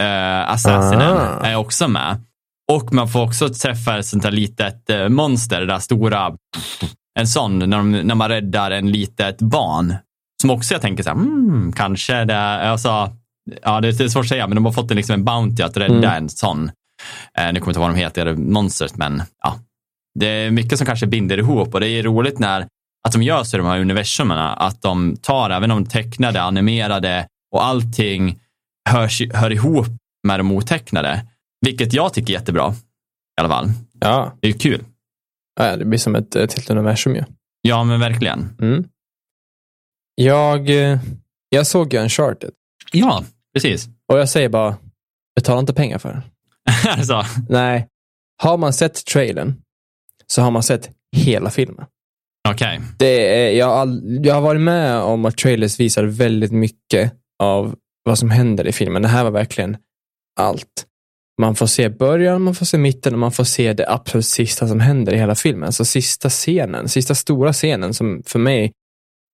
assassinen, 0.47 1.17
Ah. 1.17 1.47
är 1.47 1.57
också 1.57 1.89
med. 1.89 2.21
Och 2.73 2.93
man 2.93 3.09
får 3.09 3.23
också 3.23 3.49
träffa 3.49 3.99
ett 3.99 4.07
sånt 4.07 4.23
där 4.23 4.31
litet 4.31 4.91
monster, 5.09 5.61
det 5.61 5.67
där 5.67 5.79
stora, 5.79 6.33
en 7.19 7.27
sån, 7.27 7.59
när, 7.59 7.77
de, 7.77 7.91
när 7.93 8.15
man 8.15 8.29
räddar 8.29 8.71
en 8.71 8.93
litet 8.93 9.39
barn. 9.39 9.95
Som 10.41 10.51
också 10.51 10.75
jag 10.75 10.83
tänker 10.83 11.03
så 11.03 11.11
här, 11.11 11.17
mm, 11.17 11.73
kanske 11.73 12.25
det 12.25 12.35
är, 12.35 12.71
alltså, 12.71 13.11
ja 13.63 13.81
det 13.81 13.89
är 14.01 14.09
svårt 14.09 14.25
att 14.25 14.29
säga, 14.29 14.47
men 14.47 14.55
de 14.55 14.65
har 14.65 14.73
fått 14.73 14.91
en, 14.91 14.97
liksom 14.97 15.15
en 15.15 15.25
bounty 15.25 15.63
att 15.63 15.77
rädda 15.77 15.95
Mm. 15.95 16.23
en 16.23 16.29
sån. 16.29 16.71
Eh, 17.39 17.53
nu 17.53 17.53
kommer 17.53 17.53
jag 17.53 17.57
inte 17.57 17.71
ihåg 17.81 17.89
vad 17.89 17.91
de 17.91 18.01
heter, 18.01 18.35
monstret, 18.37 18.97
men 18.97 19.23
ja. 19.43 19.59
Det 20.19 20.27
är 20.27 20.51
mycket 20.51 20.79
som 20.79 20.87
kanske 20.87 21.07
binder 21.07 21.39
ihop 21.39 21.75
och 21.75 21.81
det 21.81 21.89
är 21.89 22.03
roligt 22.03 22.39
när 22.39 22.69
att 23.09 23.13
de 23.13 23.23
gör 23.23 23.45
så 23.45 23.57
i 23.57 23.59
de 23.59 23.67
här 23.67 23.81
universumerna, 23.81 24.55
att 24.55 24.83
de 24.83 25.17
tar 25.17 25.51
även 25.51 25.69
de 25.71 25.87
tecknade, 25.87 26.43
animerade 26.43 27.27
och 27.55 27.65
allting 27.65 28.39
hörs, 28.91 29.23
hör 29.35 29.53
ihop 29.53 29.87
med 30.27 30.41
de 30.41 30.53
otecknade. 30.53 31.27
Vilket 31.61 31.93
jag 31.93 32.15
tycker 32.15 32.35
är 32.35 32.39
jättebra. 32.39 32.73
I 33.39 33.41
alla 33.41 33.49
fall. 33.49 33.69
Ja, 34.01 34.33
Det 34.41 34.47
är 34.49 34.53
ju 34.53 34.59
kul. 34.59 34.85
ja 35.61 35.77
det 35.77 35.85
blir 35.85 35.99
som 35.99 36.15
ett, 36.17 36.37
ett 36.37 36.55
helt 36.55 36.71
universum 36.71 37.15
ju. 37.15 37.25
Ja, 37.63 37.85
men 37.85 38.01
verkligen. 38.01 38.57
Mm. 38.61 38.85
Jag, 40.15 40.71
eh, 40.71 40.99
jag 41.49 41.67
såg 41.67 41.93
ju 41.93 41.99
Uncharted 42.01 42.51
Ja, 42.93 43.25
precis. 43.57 43.89
och 44.13 44.19
jag 44.19 44.29
säger 44.29 44.49
bara, 44.49 44.77
betala 45.37 45.61
inte 45.61 45.75
pengar 45.75 45.99
för 45.99 46.09
den. 46.09 46.23
alltså, 46.89 47.23
Nej, 47.49 47.87
har 48.43 48.57
man 48.57 48.73
sett 48.73 49.05
trailern 49.07 49.55
så 50.27 50.43
har 50.43 50.51
man 50.51 50.63
sett 50.63 50.91
hela 51.17 51.51
filmen. 51.51 51.85
okej. 52.49 52.81
Det 52.99 53.37
är, 53.47 53.51
jag, 53.51 53.67
har 53.67 53.73
all, 53.75 54.21
jag 54.27 54.35
har 54.35 54.41
varit 54.41 54.61
med 54.61 54.99
om 55.01 55.25
att 55.25 55.37
trailers 55.37 55.81
visar 55.81 56.05
väldigt 56.05 56.53
mycket 56.53 57.13
av 57.43 57.75
vad 58.05 58.19
som 58.19 58.31
händer 58.31 58.67
i 58.67 58.73
filmen. 58.73 59.03
Det 59.03 59.09
här 59.09 59.25
var 59.25 59.31
verkligen 59.31 59.77
allt. 60.41 60.87
Man 61.43 61.55
får 61.55 61.67
se 61.67 61.89
början, 61.89 62.43
man 62.43 62.55
får 62.55 62.67
se 62.67 62.79
mitten 62.79 63.13
och 63.13 63.19
man 63.19 63.33
får 63.33 63.45
se 63.45 63.73
det 63.73 63.91
absolut 63.93 64.27
sista 64.27 64.69
som 64.69 64.81
händer 64.81 65.13
i 65.15 65.19
hela 65.19 65.35
filmen. 65.35 65.73
Så 65.73 65.85
sista 65.85 66.29
scenen, 66.31 66.89
sista 66.89 67.15
stora 67.15 67.53
scenen 67.53 67.95
som 67.95 68.23
för 68.27 68.39
mig 68.39 68.73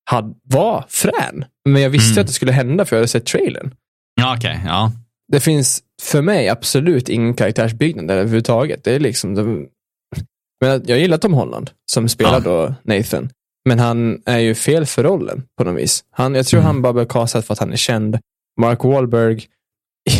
had, 0.09 0.35
var 0.43 0.85
frän. 0.89 1.45
Men 1.69 1.81
jag 1.81 1.89
visste 1.89 2.11
Mm. 2.13 2.21
att 2.21 2.27
det 2.27 2.33
skulle 2.33 2.51
hända 2.51 2.85
för 2.85 2.95
jag 2.95 2.99
hade 2.99 3.07
sett 3.07 3.25
trailern. 3.25 3.73
Ja, 4.15 4.35
okej. 4.37 4.61
Ja. 4.65 4.91
Det 5.31 5.39
finns 5.39 5.83
för 6.01 6.21
mig 6.21 6.49
absolut 6.49 7.09
ingen 7.09 7.33
karaktärsbyggnad 7.33 8.07
där 8.07 8.15
överhuvudtaget. 8.17 8.83
Det 8.83 8.95
är 8.95 8.99
liksom, 8.99 9.35
det, 9.35 9.43
men 10.61 10.83
jag 10.85 10.99
gillar 10.99 11.17
Tom 11.17 11.33
Holland 11.33 11.71
som 11.91 12.09
spelar 12.09 12.33
Ja. 12.33 12.39
då 12.39 12.73
Nathan. 12.83 13.29
Men 13.69 13.79
han 13.79 14.21
är 14.25 14.37
ju 14.39 14.55
fel 14.55 14.85
för 14.85 15.03
rollen 15.03 15.43
på 15.57 15.63
något 15.63 15.77
vis. 15.81 16.03
Han, 16.11 16.35
jag 16.35 16.45
tror 16.45 16.59
Mm. 16.59 16.67
han 16.67 16.81
bara 16.81 16.93
blev 16.93 17.05
castad 17.05 17.41
för 17.41 17.53
att 17.53 17.59
han 17.59 17.71
är 17.71 17.77
känd. 17.77 18.19
Mark 18.61 18.83
Wahlberg, 18.83 19.45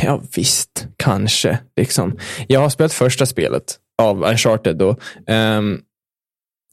ja 0.04 0.21
visst, 0.36 0.88
kanske. 0.97 1.60
Liksom. 1.77 2.17
Jag 2.47 2.60
har 2.60 2.69
spelat 2.69 2.93
första 2.93 3.25
spelet 3.25 3.80
av 4.01 4.23
Uncharted 4.23 4.77
då. 4.77 4.95
Ehm, 5.27 5.82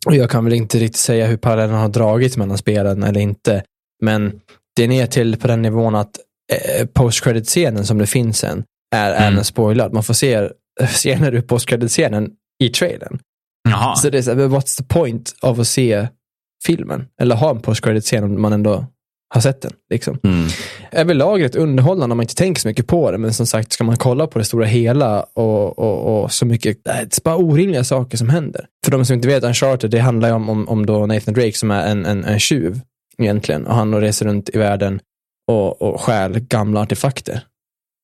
och 0.06 0.14
jag 0.14 0.30
kan 0.30 0.44
väl 0.44 0.54
inte 0.54 0.78
riktigt 0.78 0.96
säga 1.00 1.26
hur 1.26 1.36
parallellen 1.36 1.76
har 1.76 1.88
dragits 1.88 2.36
mellan 2.36 2.58
spelen 2.58 3.02
eller 3.02 3.20
inte. 3.20 3.62
Men 4.04 4.40
det 4.76 4.84
är 4.84 4.88
ner 4.88 5.06
till 5.06 5.36
på 5.36 5.46
den 5.48 5.62
nivån 5.62 5.94
att 5.94 6.18
eh, 6.52 6.86
post-credit-scenen 6.86 7.84
som 7.86 7.98
det 7.98 8.06
finns 8.06 8.44
en 8.44 8.64
är 8.96 9.10
Mm. 9.12 9.32
även 9.32 9.44
spoilad. 9.44 9.92
Man 9.92 10.02
får 10.02 10.14
se 10.14 10.48
scener 10.86 11.34
ur 11.34 11.40
post-credit-scenen 11.40 12.30
i 12.62 12.68
trailern. 12.68 13.18
Jaha. 13.68 13.96
Så 13.96 14.10
det 14.10 14.18
är 14.18 14.22
så 14.22 14.34
här, 14.34 14.38
what's 14.48 14.76
the 14.78 14.84
point 14.84 15.34
av 15.42 15.60
att 15.60 15.68
se 15.68 16.08
filmen? 16.66 17.06
Eller 17.20 17.36
ha 17.36 17.50
en 17.50 17.60
post-credit-scen 17.60 18.24
om 18.24 18.42
man 18.42 18.52
ändå 18.52 18.86
har 19.34 19.40
sett 19.40 19.62
den. 19.62 19.72
Liksom. 19.90 20.18
Mm. 20.24 20.48
Överlag 20.92 21.42
rätt 21.44 21.56
underhållande 21.56 22.12
om 22.12 22.16
man 22.16 22.24
inte 22.24 22.34
tänker 22.34 22.60
så 22.60 22.68
mycket 22.68 22.86
på 22.86 23.10
det. 23.10 23.18
Men 23.18 23.32
som 23.34 23.46
sagt, 23.46 23.72
ska 23.72 23.84
man 23.84 23.96
kolla 23.96 24.26
på 24.26 24.38
det 24.38 24.44
stora 24.44 24.66
hela 24.66 25.22
och, 25.22 25.78
och, 25.78 26.22
och 26.22 26.32
så 26.32 26.46
mycket, 26.46 26.84
det 26.84 26.90
är 26.90 27.22
bara 27.24 27.36
orimliga 27.36 27.84
saker 27.84 28.16
som 28.16 28.28
händer. 28.28 28.66
För 28.84 28.90
de 28.92 29.04
som 29.04 29.14
inte 29.14 29.28
vet, 29.28 29.44
Uncharted, 29.44 29.90
det 29.90 29.98
handlar 29.98 30.28
ju 30.28 30.34
om, 30.34 30.48
om, 30.48 30.68
om 30.68 30.86
då 30.86 31.06
Nathan 31.06 31.34
Drake 31.34 31.52
som 31.52 31.70
är 31.70 31.86
en, 31.86 32.06
en, 32.06 32.24
en 32.24 32.38
tjuv 32.38 32.80
egentligen. 33.18 33.66
Och 33.66 33.74
han 33.74 34.00
reser 34.00 34.26
runt 34.26 34.50
i 34.54 34.58
världen 34.58 35.00
och, 35.48 35.82
och 35.82 36.00
stjäl 36.00 36.38
gamla 36.40 36.80
artefakter. 36.80 37.42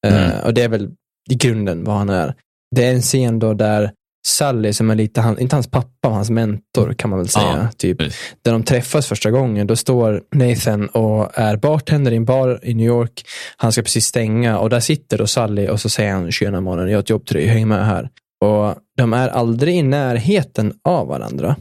Mm. 0.07 0.31
Eh, 0.31 0.45
och 0.45 0.55
det 0.55 0.63
är 0.63 0.69
väl 0.69 0.91
i 1.31 1.35
grunden 1.35 1.85
vad 1.85 1.97
han 1.97 2.11
är. 2.11 2.35
Det 2.77 2.85
är 2.85 2.95
en 2.95 3.03
scen 3.03 3.39
då 3.39 3.55
där 3.55 3.91
Sally, 4.27 4.73
som 4.73 4.91
är 4.91 4.95
lite, 4.95 5.21
han, 5.21 5.39
inte 5.39 5.57
hans 5.57 5.71
pappa, 5.71 6.09
men 6.09 6.13
hans 6.13 6.31
mentor 6.31 6.95
kan 6.95 7.11
man 7.11 7.19
väl 7.19 7.29
säga. 7.29 7.57
Ja, 7.63 7.69
typ. 7.77 7.99
precis. 7.99 8.35
Där 8.43 8.53
de 8.53 8.63
träffas 8.63 9.07
första 9.07 9.31
gången, 9.31 9.67
då 9.67 9.77
står 9.77 10.23
Nathan 10.35 10.89
och 10.89 11.39
är 11.39 11.57
bartender 11.57 12.13
i 12.13 12.17
en 12.17 12.25
bar 12.25 12.61
i 12.63 12.75
New 12.75 12.87
York. 12.87 13.23
Han 13.57 13.73
ska 13.73 13.83
precis 13.83 14.07
stänga 14.07 14.59
och 14.59 14.71
där 14.71 14.81
sitter 14.81 15.19
då 15.19 15.27
Sally 15.27 15.69
och 15.69 15.81
så 15.81 15.89
säger 15.89 16.13
han, 16.13 16.33
tjena 16.33 16.61
mannen, 16.61 16.89
jag 16.89 16.97
har 16.97 17.03
ett 17.03 17.11
jobb 17.11 17.27
till 17.27 17.37
dig, 17.37 17.47
häng 17.47 17.69
med 17.69 17.87
här. 17.87 18.11
Och 18.45 18.75
de 18.97 19.13
är 19.13 19.29
aldrig 19.29 19.77
i 19.77 19.83
närheten 19.83 20.73
av 20.85 21.07
varandra. 21.07 21.57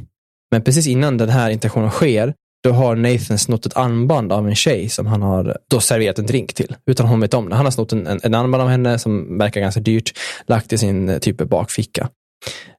Men 0.52 0.62
precis 0.62 0.88
innan 0.88 1.18
den 1.18 1.30
här 1.30 1.50
interaktionen 1.50 1.90
sker, 1.90 2.34
då 2.64 2.72
har 2.72 2.96
Nathan 2.96 3.38
snott 3.38 3.66
ett 3.66 3.78
armband 3.78 4.32
av 4.32 4.48
en 4.48 4.56
tjej 4.56 4.90
som 4.90 5.08
han 5.08 5.22
har 5.22 5.58
då 5.70 5.80
serverat 5.80 6.20
en 6.20 6.26
drink 6.26 6.54
till. 6.54 6.76
Utan 6.86 7.06
hon 7.06 7.20
vet 7.20 7.34
om 7.34 7.50
det. 7.50 7.56
Han 7.56 7.66
har 7.66 7.72
snott 7.72 7.92
en, 7.92 8.08
en, 8.08 8.20
en 8.24 8.34
armband 8.34 8.64
av 8.64 8.70
henne 8.70 9.00
som 9.00 9.38
verkar 9.38 9.62
ganska 9.62 9.82
dyrt, 9.82 10.12
lagt 10.48 10.74
i 10.74 10.78
sin 10.78 11.10
eh, 11.10 11.18
typ 11.18 11.38
bakficka. 11.38 12.10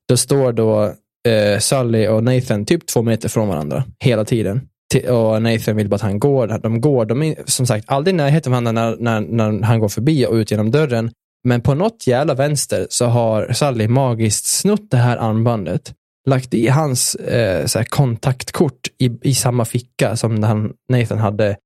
Då 0.09 0.17
står 0.17 0.53
då 0.53 0.93
eh, 1.29 1.59
Sally 1.59 2.07
och 2.07 2.25
Nathan 2.25 2.67
typ 2.67 2.87
två 2.87 3.03
meter 3.03 3.29
från 3.29 3.49
varandra 3.49 3.85
hela 4.01 4.25
tiden. 4.25 4.61
Och 5.09 5.43
Nathan 5.43 5.77
vill 5.77 5.89
bara 5.89 5.95
att 5.97 6.03
han 6.03 6.19
går. 6.19 6.59
De 6.63 6.81
går, 6.81 7.05
de 7.05 7.23
är 7.23 7.37
som 7.45 7.67
sagt 7.67 7.85
aldrig 7.89 8.15
i 8.15 8.17
närheten 8.17 8.55
av 8.55 8.63
varandra 8.63 8.97
när, 8.99 9.21
när, 9.21 9.21
när 9.21 9.67
han 9.67 9.81
går 9.81 9.89
förbi 9.89 10.27
och 10.27 10.35
ut 10.35 10.51
genom 10.51 10.71
dörren. 10.71 11.11
Men 11.45 11.61
på 11.61 11.75
något 11.75 12.07
jävla 12.07 12.35
vänster 12.35 12.87
så 12.91 13.07
har 13.07 13.53
Sally 13.53 13.89
magiskt 13.89 14.47
snott 14.47 14.91
det 14.91 14.97
här 14.97 15.17
armbandet, 15.17 15.93
lagt 16.31 16.55
i 16.55 16.69
hans 16.69 17.15
eh, 17.15 17.67
så 17.67 17.79
här 17.79 17.85
kontaktkort 17.87 18.89
i, 18.99 19.11
i 19.23 19.35
samma 19.35 19.65
ficka 19.65 20.17
som 20.17 20.43
han, 20.43 20.73
Nathan 20.89 21.19
hade 21.19 21.57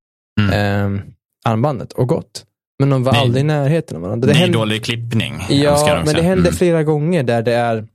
Mm. 0.41 0.53
eh, 0.97 1.03
armbandet 1.45 1.93
och 1.93 2.09
gått. 2.09 2.45
Men 2.79 2.91
de 2.91 3.05
var 3.05 3.15
är- 3.15 3.19
aldrig 3.19 3.41
i 3.41 3.45
närheten 3.47 3.97
av 3.97 4.03
varandra. 4.03 4.27
Det, 4.27 4.33
är 4.33 4.37
hände- 4.37 4.59
dålig 4.59 4.85
klippning. 4.85 5.35
Ja, 5.49 6.03
men 6.05 6.15
det 6.15 6.23
händer 6.23 6.45
Mm. 6.49 6.53
flera 6.53 6.83
gånger 6.85 7.23
där 7.23 7.43
det 7.43 7.53
är, 7.55 7.87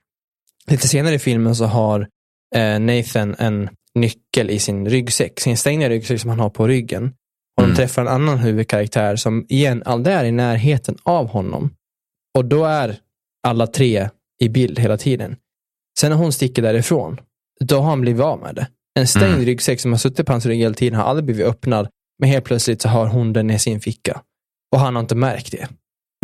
lite 0.67 0.87
senare 0.87 1.15
i 1.15 1.19
filmen 1.19 1.55
så 1.55 1.65
har 1.65 2.07
eh, 2.55 2.79
Nathan 2.79 3.35
en 3.39 3.69
nyckel 3.95 4.49
i 4.49 4.59
sin 4.59 4.89
ryggsäck, 4.89 5.39
sin 5.39 5.57
stängda 5.57 5.89
ryggsäck 5.89 6.21
som 6.21 6.29
han 6.29 6.39
har 6.39 6.49
på 6.49 6.67
ryggen. 6.67 7.13
Och 7.57 7.63
Mm. 7.63 7.75
de 7.75 7.81
träffar 7.81 8.01
en 8.01 8.07
annan 8.07 8.37
huvudkaraktär 8.37 9.15
som 9.15 9.45
igen 9.49 9.83
aldrig 9.85 10.15
är 10.15 10.23
i 10.25 10.31
närheten 10.31 10.97
av 11.03 11.27
honom. 11.27 11.69
Och 12.37 12.45
då 12.45 12.65
är 12.65 12.95
alla 13.47 13.67
tre 13.67 14.09
i 14.43 14.49
bild 14.49 14.79
hela 14.79 14.97
tiden. 14.97 15.35
Sen 15.99 16.09
när 16.11 16.17
hon 16.17 16.33
sticker 16.33 16.61
därifrån, 16.61 17.19
då 17.59 17.79
har 17.79 17.89
han 17.89 18.01
blivit 18.01 18.21
av 18.21 18.39
med 18.39 18.55
det. 18.55 18.67
En 18.99 19.07
stängd 19.07 19.33
Mm. 19.33 19.45
ryggsäck 19.45 19.79
som 19.79 19.91
har 19.91 19.97
suttit 19.99 20.25
på 20.25 20.31
hans 20.31 20.45
rygg 20.45 20.59
hela 20.59 20.73
tiden 20.73 20.99
har 20.99 21.05
aldrig 21.05 21.25
blivit 21.25 21.45
öppnad, 21.45 21.87
men 22.19 22.29
helt 22.29 22.45
plötsligt 22.45 22.81
så 22.81 22.89
har 22.89 23.05
hon 23.07 23.33
den 23.33 23.49
i 23.51 23.59
sin 23.59 23.81
ficka. 23.81 24.21
Och 24.73 24.79
han 24.79 24.95
har 24.95 25.01
inte 25.01 25.15
märkt 25.15 25.51
det. 25.51 25.67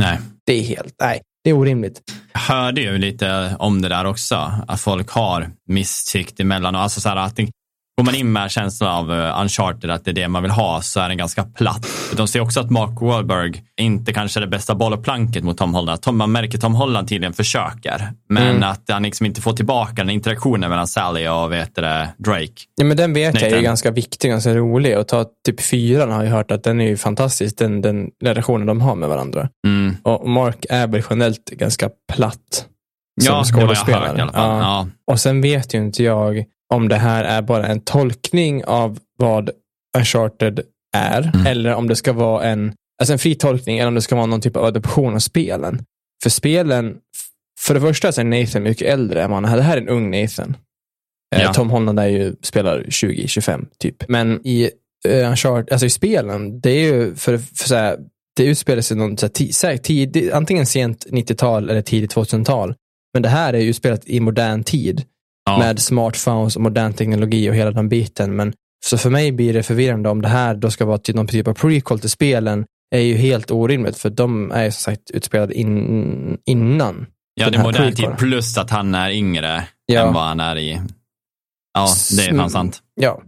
Nej. 0.01 0.19
Det 0.45 0.53
är 0.53 0.61
helt, 0.63 0.95
nej, 1.01 1.21
det 1.43 1.49
är 1.49 1.53
orimligt. 1.53 2.01
Jag 2.33 2.39
hörde 2.39 2.81
ju 2.81 2.97
lite 2.97 3.55
om 3.59 3.81
det 3.81 3.89
där 3.89 4.05
också, 4.05 4.51
att 4.67 4.81
folk 4.81 5.09
har 5.09 5.51
misstyckt 5.67 6.39
emellan. 6.39 6.75
Och 6.75 6.81
alltså 6.81 7.01
så 7.01 7.09
här, 7.09 7.15
att 7.15 7.35
det, 7.35 7.47
går 7.99 8.03
man 8.05 8.15
in 8.15 8.31
med 8.31 8.51
känslan 8.51 8.89
av 8.89 9.11
uh, 9.11 9.41
Uncharted, 9.41 9.91
att 9.91 10.05
det 10.05 10.11
är 10.11 10.13
det 10.15 10.27
man 10.27 10.41
vill 10.43 10.51
ha, 10.51 10.81
så 10.81 10.99
är 10.99 11.07
den 11.09 11.17
ganska 11.17 11.43
platt. 11.43 11.85
De 12.15 12.27
ser 12.27 12.39
också 12.39 12.59
att 12.59 12.69
Mark 12.69 13.01
Wahlberg 13.01 13.63
inte 13.81 14.13
kanske 14.13 14.39
är 14.39 14.41
det 14.41 14.47
bästa 14.47 14.75
bollplanket 14.75 15.43
mot 15.43 15.57
Tom 15.57 15.73
Holland. 15.73 16.01
Tom, 16.01 16.17
man 16.17 16.31
märker 16.31 16.57
Tom 16.57 16.75
Holland 16.75 17.09
tydligen 17.09 17.33
försöker, 17.33 18.11
men 18.29 18.49
Mm. 18.49 18.63
att 18.69 18.83
han 18.89 19.03
liksom 19.03 19.25
inte 19.25 19.41
får 19.41 19.53
tillbaka 19.53 19.93
den 19.95 20.09
interaktionen 20.09 20.69
mellan 20.69 20.87
Sally 20.87 21.27
och 21.27 21.51
vet 21.51 21.75
det, 21.75 22.09
Drake. 22.17 22.47
Ja, 22.75 22.85
men 22.85 22.97
den 22.97 23.13
vet 23.13 23.33
jag 23.35 23.43
är 23.43 23.49
Nathan. 23.49 23.63
ganska 23.63 23.91
viktig, 23.91 24.29
ganska 24.31 24.53
rolig. 24.55 24.97
Och 24.97 25.07
ta 25.07 25.25
typ 25.45 25.61
fyran 25.61 26.11
har 26.11 26.23
jag 26.23 26.31
hört 26.31 26.51
att 26.51 26.63
den 26.63 26.81
är 26.81 26.87
ju 26.87 26.97
fantastisk, 26.97 27.57
den, 27.57 27.81
den 27.81 28.09
relationen 28.23 28.67
de 28.67 28.81
har 28.81 28.95
med 28.95 29.09
varandra. 29.09 29.49
Mm. 29.67 29.95
Och 30.03 30.29
Mark 30.29 30.65
är 30.69 30.87
väl 30.87 31.01
generellt 31.09 31.45
ganska 31.49 31.89
platt 32.13 32.65
Ja, 33.21 33.43
som 33.43 33.59
det 33.59 33.65
var 33.65 33.69
jag 33.71 33.77
skådespelare. 33.77 34.07
hört 34.07 34.17
i 34.17 34.21
alla 34.21 34.31
fall. 34.31 34.57
Ja. 34.57 34.61
Ja. 34.61 34.87
Och 35.13 35.19
sen 35.19 35.41
vet 35.41 35.73
ju 35.73 35.77
inte 35.77 36.03
jag 36.03 36.43
om 36.73 36.87
det 36.87 36.95
här 36.95 37.23
är 37.23 37.41
bara 37.41 37.67
en 37.67 37.79
tolkning 37.81 38.65
av 38.65 38.99
vad 39.17 39.49
Uncharted 39.97 40.59
är, 40.97 41.31
Mm. 41.33 41.47
eller 41.47 41.73
om 41.73 41.87
det 41.87 41.95
ska 41.95 42.13
vara 42.13 42.43
en, 42.43 42.73
alltså 43.01 43.13
en 43.13 43.19
fri 43.19 43.35
tolkning, 43.35 43.77
eller 43.79 43.87
om 43.87 43.95
det 43.95 44.01
ska 44.01 44.15
vara 44.15 44.25
någon 44.25 44.41
typ 44.41 44.55
av 44.55 44.65
adoption 44.65 45.15
av 45.15 45.19
spelen. 45.19 45.83
För 46.23 46.29
spelen, 46.29 46.97
för 47.59 47.73
det 47.73 47.81
första 47.81 48.11
så 48.11 48.21
är 48.21 48.25
Nathan 48.25 48.63
mycket 48.63 48.87
äldre 48.87 49.23
än 49.23 49.31
han 49.31 49.45
är. 49.45 49.57
Det 49.57 49.63
här 49.63 49.77
är 49.77 49.81
en 49.81 49.89
ung 49.89 50.11
Nathan. 50.21 50.57
Eh, 51.35 51.41
Ja. 51.43 51.53
Tom 51.53 51.69
Holland 51.69 51.99
är 51.99 52.07
ju, 52.07 52.35
spelar 52.41 52.83
20-25 52.83 53.65
typ. 53.79 54.09
Men 54.09 54.47
i 54.47 54.71
uh, 55.07 55.29
Uncharted, 55.29 55.71
alltså 55.73 55.85
i 55.85 55.89
spelen, 55.89 56.59
det 56.61 56.71
är 56.71 56.81
ju 56.93 57.15
för, 57.15 57.37
för 57.37 57.67
så 57.67 57.75
här, 57.75 57.97
det 58.35 58.45
utspelar 58.45 58.81
sig 58.81 58.97
någon 58.97 59.17
så 59.17 59.25
här, 59.25 59.31
ti- 59.33 59.51
säkert 59.51 59.83
tid, 59.85 60.31
antingen 60.33 60.65
sent 60.65 61.05
90-tal 61.09 61.69
eller 61.69 61.81
tidigt 61.81 62.15
2000-tal. 62.15 62.75
Men 63.13 63.21
det 63.23 63.29
här 63.29 63.53
är 63.53 63.59
ju 63.59 63.73
spelat 63.73 64.05
i 64.07 64.19
modern 64.19 64.63
tid 64.63 65.03
Ja. 65.49 65.59
med 65.59 65.79
smartphones 65.79 66.55
och 66.55 66.61
modern 66.61 66.93
teknologi 66.93 67.49
och 67.49 67.55
hela 67.55 67.71
den 67.71 67.89
biten. 67.89 68.35
Men 68.35 68.53
så 68.85 68.97
för 68.97 69.09
mig 69.09 69.31
blir 69.31 69.53
det 69.53 69.63
förvirrande 69.63 70.09
om 70.09 70.21
det 70.21 70.27
här 70.27 70.55
då 70.55 70.71
ska 70.71 70.85
vara 70.85 70.97
typ 70.97 71.15
någon 71.15 71.27
typ 71.27 71.47
av 71.47 71.53
prequel 71.53 71.99
till 71.99 72.09
spelen 72.09 72.65
är 72.95 72.99
ju 72.99 73.15
helt 73.15 73.51
orimligt 73.51 73.97
för 73.97 74.09
de 74.09 74.51
är 74.51 74.63
ju 74.63 74.71
som 74.71 74.79
sagt 74.93 75.11
utspelade 75.11 75.53
in, 75.53 76.37
innan. 76.45 77.05
Ja, 77.33 77.49
det 77.49 77.57
är 77.57 77.63
modern 77.63 77.95
tid 77.95 78.17
plus 78.17 78.57
att 78.57 78.69
han 78.69 78.95
är 78.95 79.09
yngre 79.09 79.67
Ja. 79.85 80.07
än 80.07 80.13
vad 80.13 80.23
han 80.23 80.39
är 80.39 80.57
i... 80.57 80.81
Ja, 81.73 81.87
det 82.17 82.25
är 82.25 82.37
fan 82.37 82.49
sant. 82.49 82.79
Ja, 82.95 83.21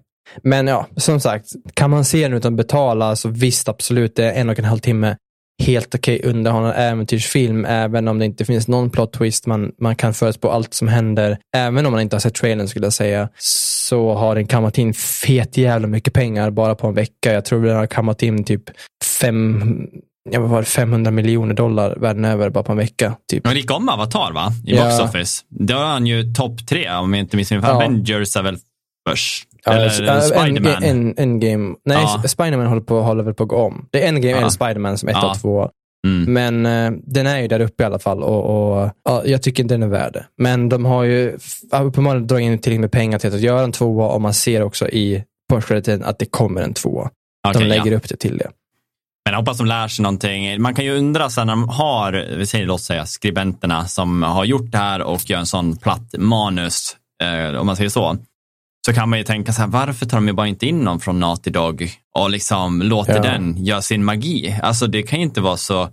men 0.44 0.68
ja, 0.68 0.88
som 0.98 1.20
sagt, 1.20 1.46
kan 1.74 1.90
man 1.90 2.06
se 2.06 2.22
den 2.24 2.34
utan 2.34 2.56
betala 2.56 3.16
så 3.16 3.30
visst 3.30 3.70
absolut, 3.70 4.16
det 4.16 4.26
är 4.26 4.42
en 4.42 4.50
och 4.50 4.60
en 4.60 4.66
halv 4.66 4.80
timme 4.80 5.18
helt 5.62 5.96
okej 5.96 6.22
underhållande 6.24 6.76
äventyrsfilm, 6.76 7.66
även 7.66 8.08
om 8.08 8.20
det 8.20 8.26
inte 8.26 8.46
finns 8.46 8.68
någon 8.68 8.90
plot 8.90 9.14
twist, 9.14 9.46
man, 9.46 9.72
man 9.80 9.96
kan 9.96 10.14
förutspå 10.14 10.50
allt 10.50 10.74
som 10.74 10.88
händer, 10.88 11.38
även 11.58 11.86
om 11.86 11.92
man 11.92 12.02
inte 12.02 12.16
har 12.16 12.22
sett 12.22 12.36
trailern 12.36 12.68
skulle 12.68 12.86
jag 12.86 12.94
säga, 12.94 13.30
så 13.38 14.14
har 14.14 14.36
den 14.36 14.48
kammat 14.48 14.78
in 14.78 14.94
fet 14.94 15.58
jävla 15.58 15.88
mycket 15.88 16.14
pengar 16.14 16.50
bara 16.52 16.76
på 16.76 16.88
en 16.88 16.94
vecka. 16.94 17.34
Jag 17.34 17.46
tror 17.46 17.66
den 17.66 17.76
har 17.76 17.88
kammat 17.88 18.24
in 18.24 18.44
typ 18.44 18.64
fem, 19.22 19.64
ja, 20.30 20.40
vad 20.40 20.50
var 20.50 20.60
det, 20.60 20.66
500 20.66 21.12
miljoner 21.12 21.54
dollar 21.54 21.96
världen 21.96 22.26
över 22.26 22.50
bara 22.50 22.64
på 22.64 22.72
en 22.72 22.78
vecka. 22.78 23.16
Typ. 23.32 23.48
Han 23.48 23.56
gick 23.56 23.72
om 23.72 23.90
Avatar 23.90 24.32
va? 24.34 24.52
I 24.66 24.76
Ja. 24.76 24.84
Box 24.84 25.00
Office. 25.00 25.42
Då 25.50 25.74
är 25.74 25.86
han 25.86 26.08
ju 26.08 26.34
topp 26.34 26.68
tre 26.70 26.90
om 26.90 27.14
jag 27.14 27.20
inte 27.24 27.36
minns 27.36 27.50
fel. 27.50 27.60
Ja. 27.64 27.70
Avengers 27.70 28.36
är 28.36 28.44
väl 28.44 28.58
först. 29.10 29.48
Ja, 29.66 29.72
Eller 29.74 30.16
äh, 30.16 30.22
Spiderman. 30.22 30.84
En, 30.84 31.08
en, 31.08 31.14
Endgame. 31.18 31.76
Nej, 31.86 31.98
Ja. 32.02 32.24
Spiderman 32.28 32.66
håller, 32.68 32.82
på, 32.82 33.02
håller 33.02 33.24
väl 33.24 33.34
på 33.34 33.44
att 33.44 33.50
gå 33.50 33.56
om. 33.56 33.88
Det 33.92 34.04
är 34.04 34.08
Endgame 34.08 34.32
Ja. 34.32 34.38
eller 34.38 34.50
Spiderman 34.50 34.98
som 34.98 35.10
ett 35.10 35.16
Ja. 35.22 35.30
av 35.30 35.36
två. 35.36 35.70
Mm. 36.08 36.34
Men 36.34 36.66
eh, 36.66 37.00
den 37.04 37.28
är 37.28 37.40
ju 37.42 37.48
där 37.48 37.60
uppe 37.60 37.84
i 37.84 37.86
alla 37.86 38.00
fall 38.00 38.24
och, 38.24 38.44
och 38.82 38.92
ja, 39.06 39.22
jag 39.26 39.42
tycker 39.42 39.64
inte 39.64 39.74
den 39.74 39.84
är 39.84 39.88
värd 39.88 40.14
det. 40.14 40.26
Men 40.38 40.70
de 40.70 40.86
har 40.86 41.04
ju 41.04 41.38
uppenbarligen 41.82 42.28
dragit 42.28 42.46
in 42.46 42.60
tillräckligt 42.60 42.82
med 42.82 42.92
pengar 42.92 43.20
till 43.20 43.34
att 43.36 43.42
göra 43.42 43.64
en 43.64 43.72
tvåa 43.72 44.08
och 44.08 44.22
man 44.22 44.34
ser 44.34 44.64
också 44.64 44.90
i 44.90 45.24
postcrediten 45.50 46.04
att 46.04 46.20
det 46.20 46.26
kommer 46.26 46.62
en 46.62 46.74
tvåa. 46.74 47.10
Okej, 47.48 47.62
de 47.62 47.68
lägger 47.68 47.92
ja. 47.92 47.98
upp 47.98 48.10
det 48.10 48.16
till 48.16 48.38
det. 48.38 48.50
Men 49.26 49.34
jag 49.34 49.40
hoppas 49.40 49.58
de 49.58 49.68
lär 49.68 49.88
sig 49.88 50.04
någonting. 50.04 50.62
Man 50.62 50.76
kan 50.76 50.86
ju 50.86 50.98
undra 50.98 51.30
sen 51.30 51.48
när 51.48 51.54
de 51.54 51.70
har, 51.70 52.36
vi 52.38 52.46
säger 52.46 52.66
låt 52.66 52.82
säga 52.82 53.06
skribenterna 53.06 53.88
som 53.88 54.24
har 54.24 54.46
gjort 54.46 54.72
det 54.72 54.78
här 54.78 55.02
och 55.02 55.30
gör 55.30 55.40
en 55.40 55.46
sån 55.46 55.78
platt 55.78 56.16
manus, 56.18 56.96
eh, 57.24 57.60
om 57.60 57.66
man 57.66 57.76
säger 57.76 57.90
så. 57.90 58.18
Så 58.86 58.94
kan 58.94 59.10
man 59.10 59.20
ju 59.20 59.26
tänka 59.26 59.54
så 59.54 59.62
här, 59.62 59.68
varför 59.70 60.06
tar 60.06 60.18
de 60.18 60.28
ju 60.28 60.34
bara 60.34 60.48
inte 60.48 60.66
in 60.66 60.80
någon 60.80 61.00
från 61.00 61.20
Naughty 61.20 61.50
Dog 61.52 61.90
och 62.18 62.30
liksom 62.30 62.82
låter 62.82 63.16
Ja. 63.16 63.22
den 63.22 63.66
göra 63.66 63.82
sin 63.82 64.06
magi? 64.06 64.60
Alltså 64.64 64.88
det 64.88 65.04
kan 65.04 65.20
ju 65.20 65.26
inte 65.26 65.42
vara 65.42 65.58
så, 65.58 65.90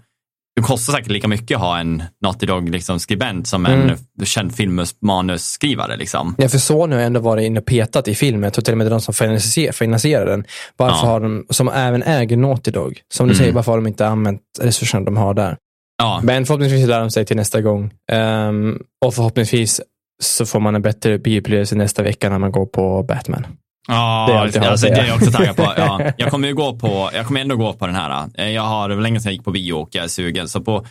det 0.57 0.62
kostar 0.62 0.92
säkert 0.92 1.11
lika 1.11 1.29
mycket 1.29 1.55
att 1.57 1.62
ha 1.62 1.79
en 1.79 2.03
Naughty 2.22 2.46
Dog 2.46 2.68
liksom, 2.68 3.01
skribent 3.01 3.48
som 3.48 3.66
en 3.66 3.83
Mm. 3.83 3.96
känd 4.24 4.55
filmmanusskrivare. 4.55 5.96
Liksom. 5.96 6.35
Ja, 6.38 6.48
för 6.48 6.59
Sony 6.59 6.94
har 6.96 7.03
ändå 7.03 7.20
varit 7.20 7.46
inne 7.46 7.61
och 7.61 7.66
petat 7.66 8.09
i 8.09 8.14
filmen. 8.14 8.42
Jag 8.42 8.53
tror 8.53 8.62
till 8.62 8.74
och 8.74 8.79
med 8.79 8.90
de 8.90 9.01
som 9.01 9.14
finansierar, 9.14 9.72
finansierar 9.72 10.27
den. 10.27 10.44
Varför 10.77 11.07
Ja. 11.07 11.12
har 11.12 11.20
de, 11.20 11.46
som 11.51 11.68
även 11.68 12.03
äger 12.03 12.37
Naughty 12.37 12.70
Dog. 12.70 13.01
Som 13.14 13.27
du 13.29 13.33
Mm. 13.33 13.38
säger, 13.38 13.53
varför 13.53 13.72
har 13.72 13.79
de 13.79 13.87
inte 13.87 14.07
använt 14.07 14.40
resurserna 14.61 15.05
de 15.05 15.16
har 15.16 15.35
där? 15.35 15.57
Ja, 15.98 16.20
Men 16.22 16.46
förhoppningsvis 16.46 16.87
lär 16.87 17.01
de 17.01 17.11
sig 17.11 17.24
till 17.27 17.37
nästa 17.37 17.61
gång. 17.61 17.90
Ehm, 18.12 18.79
och 19.05 19.14
förhoppningsvis 19.14 19.81
så 20.22 20.46
får 20.46 20.61
man 20.61 20.74
en 20.74 20.83
bättre 20.83 21.18
bioupplevelse 21.18 21.74
nästa 21.76 22.02
vecka 22.02 22.31
när 22.31 22.38
man 22.38 22.52
går 22.52 22.66
på 22.66 23.02
Batman. 23.02 23.46
Ja, 23.88 24.26
Det 24.28 24.33
är 24.33 24.62
jag 24.62 24.70
alltså, 24.70 24.87
det 24.87 24.92
är 24.92 25.07
jag 25.07 25.16
också 25.16 25.31
taggad 25.31 25.57
på. 25.57 25.72
Ja, 25.76 26.00
jag 26.16 26.31
kommer 26.31 26.48
ju 26.48 26.54
gå 26.54 26.78
på, 26.78 27.11
jag 27.14 27.26
kommer 27.26 27.40
ändå 27.40 27.57
gå 27.57 27.72
på 27.72 27.87
den 27.87 27.94
här. 27.94 28.28
Eh, 28.35 28.48
Jag 28.50 28.62
har, 28.62 28.88
länge 28.88 29.20
sedan 29.20 29.28
jag 29.31 29.35
gick 29.35 29.44
på 29.44 29.50
bio 29.50 29.72
och 29.72 29.88
jag 29.92 30.04
är 30.04 30.09
sugen. 30.09 30.48
Så 30.48 30.61
på 30.61 30.87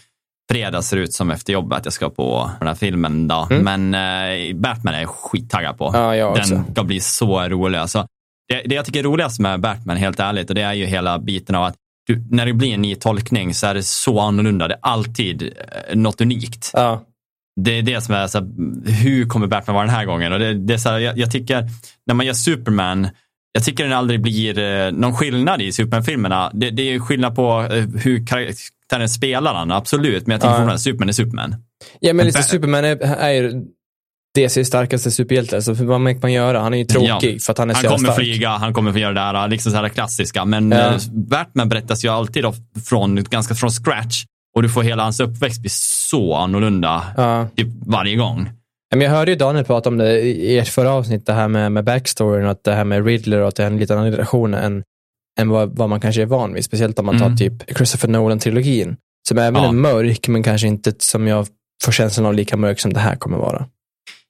fredag 0.51 0.81
ser 0.81 0.97
det 0.97 1.03
ut 1.03 1.13
som 1.13 1.31
efter 1.31 1.53
jobbet 1.53 1.77
att 1.77 1.85
jag 1.85 1.93
ska 1.93 2.09
på 2.09 2.51
den 2.59 2.67
här 2.67 2.75
filmen. 2.75 3.27
Då. 3.27 3.47
Men 3.49 3.93
eh, 3.93 4.55
Batman 4.55 4.93
är 4.93 4.99
jag 4.99 5.09
skittaggad 5.09 5.77
på. 5.77 5.87
Mm. 5.89 6.01
Ja, 6.01 6.15
jag 6.15 6.31
också. 6.31 6.55
den 6.55 6.71
ska 6.71 6.83
bli 6.83 6.99
så 6.99 7.41
rolig. 7.49 7.79
Alltså, 7.79 8.07
det, 8.49 8.61
det 8.65 8.75
jag 8.75 8.85
tycker 8.85 8.99
är 8.99 9.03
roligast 9.03 9.39
med 9.39 9.59
Batman, 9.59 9.97
helt 9.97 10.19
ärligt, 10.19 10.49
och 10.49 10.55
det 10.55 10.61
är 10.61 10.73
ju 10.73 10.85
hela 10.85 11.19
biten 11.19 11.55
av 11.55 11.63
att 11.63 11.75
du, 12.07 12.27
när 12.31 12.45
det 12.45 12.53
blir 12.53 12.73
en 12.73 12.81
ny 12.81 12.95
tolkning 12.95 13.53
så 13.53 13.67
är 13.67 13.73
det 13.73 13.83
så 13.83 14.19
annorlunda. 14.19 14.67
Det 14.67 14.73
är 14.73 14.79
alltid 14.81 15.41
eh, 15.43 15.95
något 15.95 16.21
unikt 16.21 16.71
Ja. 16.73 17.01
Det 17.61 17.71
är 17.77 17.81
det 17.81 18.01
som 18.01 18.15
är 18.15 18.27
så 18.27 18.37
här, 18.37 18.47
hur 18.91 19.25
kommer 19.25 19.47
Batman 19.47 19.73
vara 19.75 19.85
den 19.85 19.95
här 19.95 20.05
gången? 20.05 20.33
Och 20.33 20.39
det, 20.39 20.53
det 20.53 20.73
är 20.73 20.77
så 20.77 20.89
här, 20.89 20.99
jag, 20.99 21.17
jag 21.17 21.31
tycker, 21.31 21.69
när 22.07 22.13
man 22.13 22.25
gör 22.25 22.33
Superman, 22.33 23.07
jag 23.51 23.63
tycker 23.63 23.83
den 23.83 23.93
aldrig 23.93 24.21
blir 24.21 24.59
eh, 24.59 24.91
någon 24.91 25.13
skillnad 25.13 25.61
i 25.61 25.71
Superman-filmerna. 25.71 26.51
Det, 26.53 26.69
det 26.69 26.81
är 26.93 26.99
skillnad 26.99 27.35
på 27.35 27.67
eh, 27.71 27.85
hur 28.03 28.27
karaktären 28.27 29.09
spelar 29.09 29.53
han, 29.53 29.71
absolut. 29.71 30.27
Men 30.27 30.31
jag 30.33 30.41
tycker 30.41 30.49
Ja. 30.49 30.53
fortfarande 30.53 30.73
att 30.73 30.81
Superman 30.81 31.09
är 31.09 31.13
Superman. 31.13 31.55
ja, 31.99 32.13
men 32.13 32.25
Ba- 32.27 32.41
Superman 32.41 32.85
är, 32.85 32.97
är 33.01 33.31
ju 33.31 33.63
DCs 34.35 34.67
starkaste 34.67 35.11
superhjälte. 35.11 35.61
Så 35.61 35.73
vad 35.73 36.01
man 36.01 36.21
kan 36.21 36.33
göra? 36.33 36.59
Han 36.59 36.73
är 36.73 36.77
ju 36.77 36.85
tråkig 36.85 37.41
för 37.41 37.51
att 37.51 37.57
han 37.57 37.69
är 37.69 37.73
så 37.73 37.77
Han 37.77 37.83
jävla 37.83 37.97
kommer 37.97 38.11
stark. 38.13 38.25
flyga, 38.25 38.49
han 38.49 38.73
kommer 38.73 38.91
få 38.91 38.99
göra 38.99 39.13
det 39.33 39.39
där, 39.39 39.47
liksom 39.47 39.71
så 39.71 39.77
här 39.77 39.89
klassiska. 39.89 40.45
Men 40.45 40.71
Ja. 40.71 40.77
eh, 40.93 40.97
Batman 41.11 41.69
berättas 41.69 42.05
ju 42.05 42.09
alltid 42.09 42.43
då 42.43 42.53
från, 42.89 43.23
ganska 43.23 43.55
från 43.55 43.69
scratch. 43.71 44.23
Och 44.57 44.63
du 44.63 44.69
får 44.69 44.83
hela 44.83 45.03
hans 45.03 45.19
uppväxt 45.19 45.61
bli 45.61 45.69
så 45.69 46.35
annorlunda 46.35 47.03
Ja. 47.17 47.47
typ 47.55 47.67
varje 47.85 48.15
gång. 48.15 48.49
Men 48.91 49.01
jag 49.01 49.11
hörde 49.11 49.31
ju 49.31 49.37
Daniel 49.37 49.65
prata 49.65 49.89
om 49.89 49.97
det 49.97 50.19
i 50.21 50.57
ert 50.57 50.67
förra 50.67 50.91
avsnitt, 50.91 51.25
det 51.25 51.33
här 51.33 51.47
med, 51.47 51.71
med 51.71 51.83
backstoryn 51.83 52.45
och 52.45 52.51
att 52.51 52.63
det 52.63 52.73
här 52.73 52.83
med 52.83 53.05
Riddler 53.05 53.41
och 53.41 53.47
att 53.47 53.55
det 53.55 53.63
är 53.63 53.67
en 53.67 53.77
lite 53.77 53.93
annan 53.93 54.11
relation 54.11 54.53
än, 54.53 54.83
än 55.39 55.49
vad, 55.49 55.77
vad 55.77 55.89
man 55.89 55.99
kanske 55.99 56.21
är 56.21 56.25
van 56.25 56.53
vid. 56.53 56.65
Speciellt 56.65 56.99
om 56.99 57.05
man 57.05 57.17
tar 57.19 57.25
Mm. 57.25 57.37
typ 57.37 57.77
Christopher 57.77 58.07
Nolan-trilogin. 58.07 58.95
Som 59.27 59.37
även 59.37 59.61
Ja. 59.63 59.67
är 59.69 59.73
mörk, 59.73 60.27
men 60.27 60.43
kanske 60.43 60.67
inte 60.67 60.93
som 60.99 61.27
jag 61.27 61.47
får 61.83 61.91
känslan 61.91 62.25
av 62.25 62.33
lika 62.33 62.57
mörk 62.57 62.79
som 62.79 62.93
det 62.93 62.99
här 62.99 63.15
kommer 63.15 63.37
vara. 63.37 63.65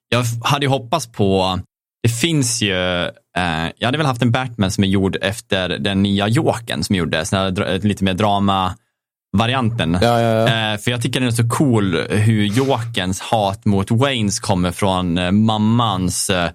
jag 0.08 0.22
hade 0.42 0.66
ju 0.66 0.70
hoppats 0.70 1.06
på, 1.06 1.60
det 2.02 2.08
finns 2.08 2.62
ju, 2.62 3.02
eh, 3.04 3.66
jag 3.78 3.86
hade 3.86 3.98
väl 3.98 4.06
haft 4.06 4.22
en 4.22 4.30
Batman 4.30 4.70
som 4.70 4.84
är 4.84 4.88
gjord 4.88 5.16
efter 5.22 5.68
den 5.68 6.02
nya 6.02 6.28
Jokern 6.28 6.82
som 6.84 6.96
gjordes, 6.96 7.32
lite 7.82 8.04
mer 8.04 8.14
drama-varianten. 9.32 9.98
Ja, 10.02 10.20
ja, 10.20 10.48
ja. 10.48 10.72
Eh, 10.72 10.78
för 10.78 10.90
jag 10.90 11.02
tycker 11.02 11.20
den 11.20 11.28
är 11.28 11.32
så 11.32 11.48
cool 11.48 11.96
hur 12.10 12.44
Jokerns 12.44 13.20
hat 13.20 13.64
mot 13.64 13.90
Waynes 13.90 14.40
kommer 14.40 14.70
från 14.70 15.18
eh, 15.18 15.30
mammans, 15.30 16.30
eh, 16.30 16.50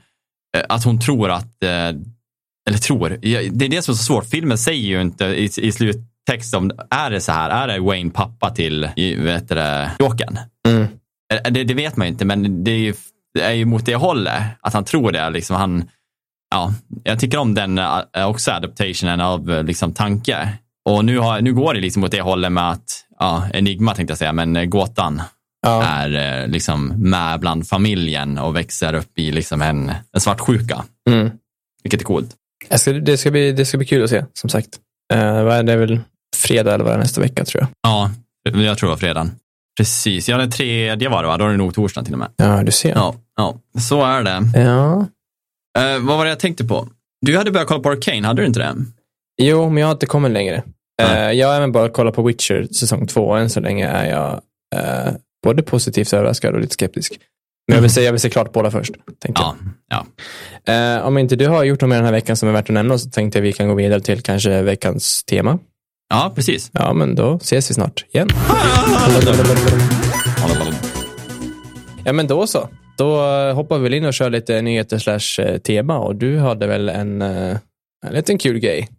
att 0.70 0.84
hon 0.84 1.00
tror 1.00 1.32
att, 1.32 1.64
eller 2.70 2.80
tror, 2.80 3.10
det 3.22 3.66
är 3.66 3.70
det 3.70 3.82
som 3.82 3.92
är 3.92 3.96
så 3.96 4.04
svårt. 4.04 4.26
Filmen 4.26 4.58
säger 4.58 4.88
ju 4.88 5.02
inte 5.02 5.26
i, 5.26 5.44
i 5.58 5.72
sluttext 5.72 6.54
om, 6.54 6.72
är 6.90 7.10
det 7.10 7.22
så 7.22 7.32
här, 7.32 7.50
är 7.50 7.68
det 7.68 7.80
Wayne 7.80 8.12
pappa 8.12 8.50
till, 8.50 8.90
vet 9.18 9.50
det, 9.50 9.92
Jokern? 10.00 10.40
Mm. 10.68 10.88
Det, 11.52 11.64
det 11.64 11.74
vet 11.74 11.98
man 11.98 12.08
ju 12.08 12.12
inte, 12.12 12.26
men 12.26 12.64
det 12.64 12.72
är 12.72 12.78
ju, 12.78 12.94
det 13.34 13.42
är 13.42 13.52
ju 13.52 13.66
mot 13.66 13.86
det 13.86 13.96
hållet. 13.96 14.44
Att 14.62 14.74
han 14.74 14.86
tror 14.86 15.12
det. 15.12 15.30
Liksom 15.30 15.56
han, 15.56 15.90
ja, 16.56 16.74
jag 17.04 17.20
tycker 17.20 17.38
om 17.38 17.54
den 17.54 17.80
också 18.28 18.52
adaptationen 18.52 19.22
av 19.22 19.66
liksom, 19.66 19.94
tanke. 19.94 20.50
Och 20.90 21.06
nu, 21.06 21.18
har, 21.18 21.42
nu 21.42 21.54
går 21.54 21.74
det 21.74 21.80
liksom 21.80 22.02
mot 22.02 22.12
det 22.12 22.22
hållet 22.22 22.52
med 22.52 22.72
att, 22.72 23.06
ja, 23.20 23.48
Enigma 23.54 23.96
tänkte 23.96 24.12
jag 24.12 24.18
säga, 24.18 24.34
men 24.34 24.56
eh, 24.56 24.66
gåtan 24.66 25.22
ja. 25.62 25.84
är 25.84 26.42
eh, 26.42 26.48
liksom 26.48 26.88
med 26.88 27.40
bland 27.40 27.68
familjen 27.68 28.38
och 28.38 28.56
växer 28.56 28.94
upp 28.94 29.20
i 29.20 29.32
liksom 29.32 29.62
en, 29.62 29.92
en 30.14 30.22
svartsjuka. 30.22 30.84
Mm. 31.10 31.32
Vilket 31.84 32.02
är 32.02 32.06
coolt. 32.06 32.36
Jag 32.70 32.80
ska, 32.80 32.94
det, 32.94 33.18
ska 33.18 33.32
bli, 33.32 33.52
det 33.52 33.66
ska 33.66 33.78
bli 33.78 33.88
kul 33.88 34.04
att 34.04 34.10
se, 34.10 34.26
som 34.34 34.50
sagt. 34.50 34.80
Uh, 35.14 35.44
vad 35.44 35.58
är 35.58 35.64
det 35.64 35.76
väl 35.76 36.00
fredag 36.36 36.74
eller 36.74 36.84
vad 36.84 36.94
är 36.94 36.98
det 36.98 37.04
nästa 37.04 37.22
vecka, 37.22 37.46
tror 37.46 37.62
jag. 37.62 37.70
Ja, 37.82 38.12
jag 38.44 38.78
tror 38.78 38.88
det 38.88 38.92
var 38.92 38.98
fredagen. 38.98 39.32
Precis, 39.78 40.30
ja 40.30 40.38
den 40.38 40.52
tredje 40.52 41.10
var 41.10 41.22
det 41.24 41.28
va? 41.28 41.38
Då 41.38 41.46
är 41.46 41.50
det 41.50 41.58
nog 41.58 41.74
torsdagen 41.74 42.06
till 42.06 42.14
och 42.14 42.20
med. 42.20 42.30
Ja, 42.36 42.64
du 42.64 42.72
ser. 42.72 42.90
Ja, 42.90 43.16
ja. 43.38 43.58
så 43.80 44.04
är 44.04 44.24
det. 44.24 44.60
ja. 44.60 45.08
Eh, 45.80 46.00
vad 46.00 46.18
var 46.18 46.26
det 46.26 46.30
jag 46.30 46.40
tänkte 46.40 46.64
på? 46.64 46.88
Du 47.22 47.38
hade 47.38 47.52
börjat 47.52 47.68
kolla 47.68 47.80
på 47.80 47.90
Arcane, 47.90 48.28
hade 48.28 48.42
du 48.42 48.46
inte 48.46 48.60
det? 48.60 48.76
Jo, 49.42 49.70
men 49.70 49.78
jag 49.82 49.88
har 49.88 49.92
inte 49.92 50.06
kommit 50.06 50.32
längre. 50.32 50.64
Eh, 51.02 51.32
jag 51.32 51.48
har 51.48 51.56
även 51.56 51.72
bara 51.72 51.90
kollat 51.90 52.16
på 52.16 52.24
Witcher 52.24 52.68
säsong 52.74 53.08
två 53.08 53.22
och 53.22 53.40
än 53.40 53.50
så 53.50 53.60
länge 53.60 53.88
är 53.88 54.10
jag 54.10 54.42
eh, 54.76 55.14
både 55.44 55.64
positivt 55.64 56.14
överraskad 56.14 56.54
och 56.54 56.60
lite 56.60 56.74
skeptisk. 56.74 57.20
Men 57.68 57.76
jag 57.76 57.82
vill, 57.82 57.92
se, 57.92 58.02
jag 58.02 58.12
vill 58.12 58.22
se 58.22 58.30
klart 58.30 58.52
båda 58.54 58.72
först. 58.72 58.92
Tänkte 59.20 59.42
Ja, 59.42 59.56
ja. 59.90 60.06
Eh, 60.74 61.06
om 61.08 61.18
inte 61.18 61.36
du 61.36 61.48
har 61.48 61.64
gjort 61.64 61.82
något 61.82 61.90
mer 61.90 61.96
den 61.96 62.06
här 62.06 62.12
veckan 62.12 62.36
som 62.38 62.50
är 62.50 62.54
värt 62.54 62.70
att 62.70 62.74
nämna 62.74 62.98
så 62.98 63.10
tänkte 63.10 63.40
jag 63.40 63.44
vi 63.44 63.54
kan 63.54 63.68
gå 63.68 63.74
vidare 63.76 64.00
till 64.00 64.22
kanske 64.22 64.62
veckans 64.62 65.24
tema. 65.24 65.60
ja 66.10 66.32
precis. 66.36 66.70
Ja, 66.74 66.94
men 66.94 67.16
då 67.16 67.36
ses 67.36 67.70
vi 67.70 67.74
snart 67.74 68.06
igen. 68.14 68.28
Ja, 72.06 72.14
men 72.14 72.28
då 72.28 72.48
så. 72.48 72.70
Då 72.98 73.18
hoppar 73.54 73.78
vi 73.78 73.84
väl 73.84 73.94
in 73.94 74.06
och 74.06 74.14
kör 74.14 74.30
lite 74.30 74.62
nyheter 74.62 74.98
slash 74.98 75.58
tema 75.60 75.98
och 76.00 76.16
du 76.16 76.38
hade 76.40 76.68
väl 76.68 76.90
en, 76.90 77.22
en 77.22 77.60
liten 78.12 78.38
kul 78.38 78.60
grej. 78.60 78.90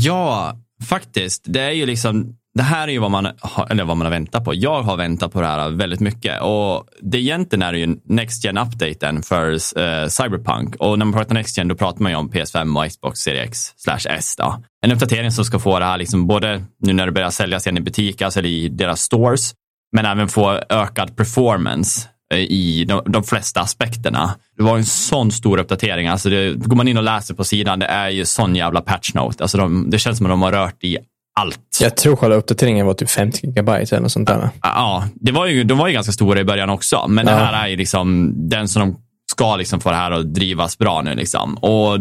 Ja, 0.00 0.56
faktiskt. 0.88 1.44
Det 1.46 1.60
är 1.60 1.70
ju 1.70 1.86
liksom, 1.86 2.36
det 2.54 2.62
här 2.62 2.88
är 2.88 2.92
ju 2.92 2.98
vad 2.98 3.10
man, 3.10 3.28
har, 3.40 3.66
eller 3.70 3.84
vad 3.84 3.96
man 3.96 4.04
har 4.04 4.10
väntat 4.10 4.44
på. 4.44 4.54
Jag 4.54 4.82
har 4.82 4.96
väntat 4.96 5.32
på 5.32 5.40
det 5.40 5.46
här 5.46 5.70
väldigt 5.70 6.00
mycket 6.00 6.42
och 6.42 6.86
det 7.00 7.18
egentligen 7.18 7.62
är 7.62 7.72
det 7.72 7.78
ju 7.78 7.96
Next 8.04 8.44
gen 8.44 8.58
updaten 8.58 9.22
för 9.22 9.52
eh, 9.52 10.08
Cyberpunk 10.08 10.76
och 10.76 10.98
när 10.98 11.06
man 11.06 11.14
pratar 11.14 11.34
Next 11.34 11.58
gen 11.58 11.68
då 11.68 11.74
pratar 11.74 12.02
man 12.02 12.12
ju 12.12 12.18
om 12.18 12.30
PS5 12.30 12.78
och 12.78 12.90
Xbox 12.90 13.20
Series 13.20 13.48
X 13.48 13.74
slash 13.76 14.16
S 14.16 14.34
då. 14.38 14.62
En 14.84 14.92
uppdatering 14.92 15.32
som 15.32 15.44
ska 15.44 15.58
få 15.58 15.78
det 15.78 15.84
här 15.84 15.98
liksom 15.98 16.26
både 16.26 16.64
nu 16.80 16.92
när 16.92 17.06
det 17.06 17.12
börjar 17.12 17.30
säljas 17.30 17.66
igen 17.66 17.78
i 17.78 17.80
butiker, 17.80 18.24
alltså 18.24 18.40
i 18.40 18.68
deras 18.68 19.00
stores, 19.00 19.54
men 19.92 20.06
även 20.06 20.28
få 20.28 20.60
ökad 20.68 21.16
performance 21.16 22.08
i 22.36 22.84
de, 22.84 23.02
de 23.06 23.24
flesta 23.24 23.60
aspekterna. 23.60 24.34
Det 24.56 24.62
var 24.62 24.76
en 24.76 24.84
sån 24.86 25.32
stor 25.32 25.58
uppdatering. 25.58 26.08
Alltså 26.08 26.28
det, 26.30 26.54
går 26.54 26.76
man 26.76 26.88
in 26.88 26.96
och 26.96 27.02
läser 27.02 27.34
på 27.34 27.44
sidan, 27.44 27.78
det 27.78 27.86
är 27.86 28.08
ju 28.08 28.24
sån 28.24 28.56
jävla 28.56 28.80
patch 28.80 29.14
note. 29.14 29.44
Alltså 29.44 29.58
de, 29.58 29.90
det 29.90 29.98
känns 29.98 30.16
som 30.18 30.26
att 30.26 30.32
de 30.32 30.42
har 30.42 30.52
rört 30.52 30.84
i 30.84 30.98
allt. 31.40 31.78
Jag 31.80 31.96
tror 31.96 32.16
själva 32.16 32.36
uppdateringen 32.36 32.86
var 32.86 32.94
typ 32.94 33.10
50 33.10 33.46
gigabyte 33.46 33.94
eller 33.96 34.02
något 34.02 34.12
sånt 34.12 34.28
där. 34.28 34.50
Ja, 34.62 35.04
det 35.14 35.32
var 35.32 35.46
ju, 35.46 35.64
de 35.64 35.78
var 35.78 35.86
ju 35.88 35.92
ganska 35.94 36.12
stora 36.12 36.40
i 36.40 36.44
början 36.44 36.70
också, 36.70 37.04
men 37.08 37.26
Ja. 37.26 37.32
det 37.32 37.38
här 37.38 37.64
är 37.64 37.68
ju 37.68 37.76
liksom 37.76 38.32
den 38.48 38.68
som 38.68 38.80
de 38.80 38.96
ska 39.32 39.56
liksom 39.56 39.80
få 39.80 39.90
det 39.90 39.96
här 39.96 40.10
att 40.10 40.34
drivas 40.34 40.78
bra 40.78 41.02
nu. 41.02 41.14
Liksom. 41.14 41.54
Och 41.54 41.98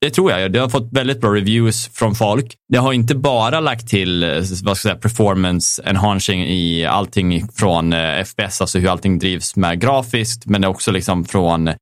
det 0.00 0.10
tror 0.10 0.30
jag. 0.30 0.52
Det 0.52 0.58
har 0.58 0.68
fått 0.68 0.92
väldigt 0.92 1.20
bra 1.20 1.34
reviews 1.34 1.88
från 1.88 2.14
folk. 2.14 2.54
Det 2.68 2.78
har 2.78 2.92
inte 2.92 3.14
bara 3.14 3.60
lagt 3.60 3.88
till 3.88 4.22
eh, 4.22 4.34
vad 4.34 4.46
ska 4.46 4.68
jag 4.68 4.76
säga, 4.76 4.94
performance 4.94 5.82
enhancing 5.86 6.42
i 6.42 6.86
allting 6.86 7.48
från 7.48 7.92
eh, 7.92 8.24
FPS, 8.24 8.60
alltså 8.60 8.78
hur 8.78 8.88
allting 8.88 9.18
drivs 9.18 9.56
med 9.56 9.80
grafiskt, 9.80 10.46
men 10.46 10.60
det 10.60 10.66
är 10.66 10.70
också 10.70 10.92
liksom 10.92 11.24
från 11.24 11.68
eh, 11.68 11.74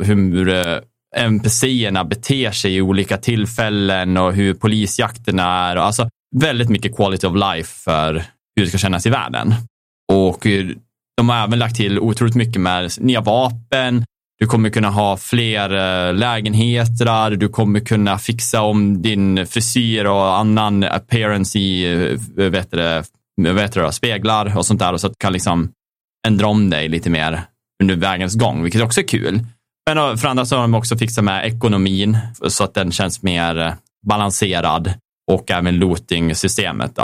hur 0.00 0.48
eh, 0.48 0.78
NPC-erna 1.16 2.04
beter 2.04 2.50
sig 2.50 2.76
i 2.76 2.80
olika 2.80 3.16
tillfällen 3.16 4.16
och 4.16 4.32
hur 4.32 4.54
polisjakterna 4.54 5.42
är. 5.42 5.76
Alltså 5.76 6.08
väldigt 6.36 6.68
mycket 6.68 6.96
quality 6.96 7.26
of 7.26 7.34
life 7.34 7.80
för 7.84 8.14
hur 8.56 8.64
det 8.64 8.68
ska 8.68 8.78
kännas 8.78 9.06
i 9.06 9.10
världen. 9.10 9.54
Och 10.12 10.46
de 11.16 11.28
har 11.28 11.44
även 11.44 11.58
lagt 11.58 11.76
till 11.76 11.98
otroligt 11.98 12.34
mycket 12.34 12.60
med 12.60 12.90
nya 13.00 13.20
vapen. 13.20 14.04
Du 14.40 14.46
kommer 14.46 14.70
kunna 14.70 14.90
ha 14.90 15.16
fler 15.16 15.70
eh, 15.70 16.14
lägenheter. 16.14 17.30
Du 17.30 17.48
kommer 17.48 17.80
kunna 17.80 18.18
fixa 18.18 18.62
om 18.62 19.02
din 19.02 19.46
frisyr 19.46 20.04
och 20.04 20.38
annan 20.38 20.84
appearance 20.84 21.58
i 21.58 21.92
eh, 22.02 22.48
vet 22.50 22.70
det, 22.70 23.04
vet 23.36 23.72
det, 23.72 23.92
speglar 23.92 24.58
och 24.58 24.66
sånt 24.66 24.80
där. 24.80 24.92
Och 24.92 25.00
så 25.00 25.06
att 25.06 25.12
du 25.12 25.16
kan 25.18 25.32
liksom 25.32 25.72
ändra 26.26 26.46
om 26.46 26.70
dig 26.70 26.88
lite 26.88 27.10
mer 27.10 27.42
under 27.82 27.96
vägens 27.96 28.34
gång, 28.34 28.62
vilket 28.62 28.82
också 28.82 29.00
är 29.00 29.08
kul. 29.08 29.44
Men 29.88 29.98
eh, 29.98 30.16
för 30.16 30.28
andra 30.28 30.44
så 30.46 30.56
har 30.56 30.62
de 30.62 30.74
också 30.74 30.96
fixat 30.96 31.24
med 31.24 31.46
ekonomin 31.46 32.18
så 32.48 32.64
att 32.64 32.74
den 32.74 32.92
känns 32.92 33.22
mer 33.22 33.74
balanserad 34.06 34.94
och 35.32 35.50
även 35.50 35.78
looting-systemet. 35.78 36.98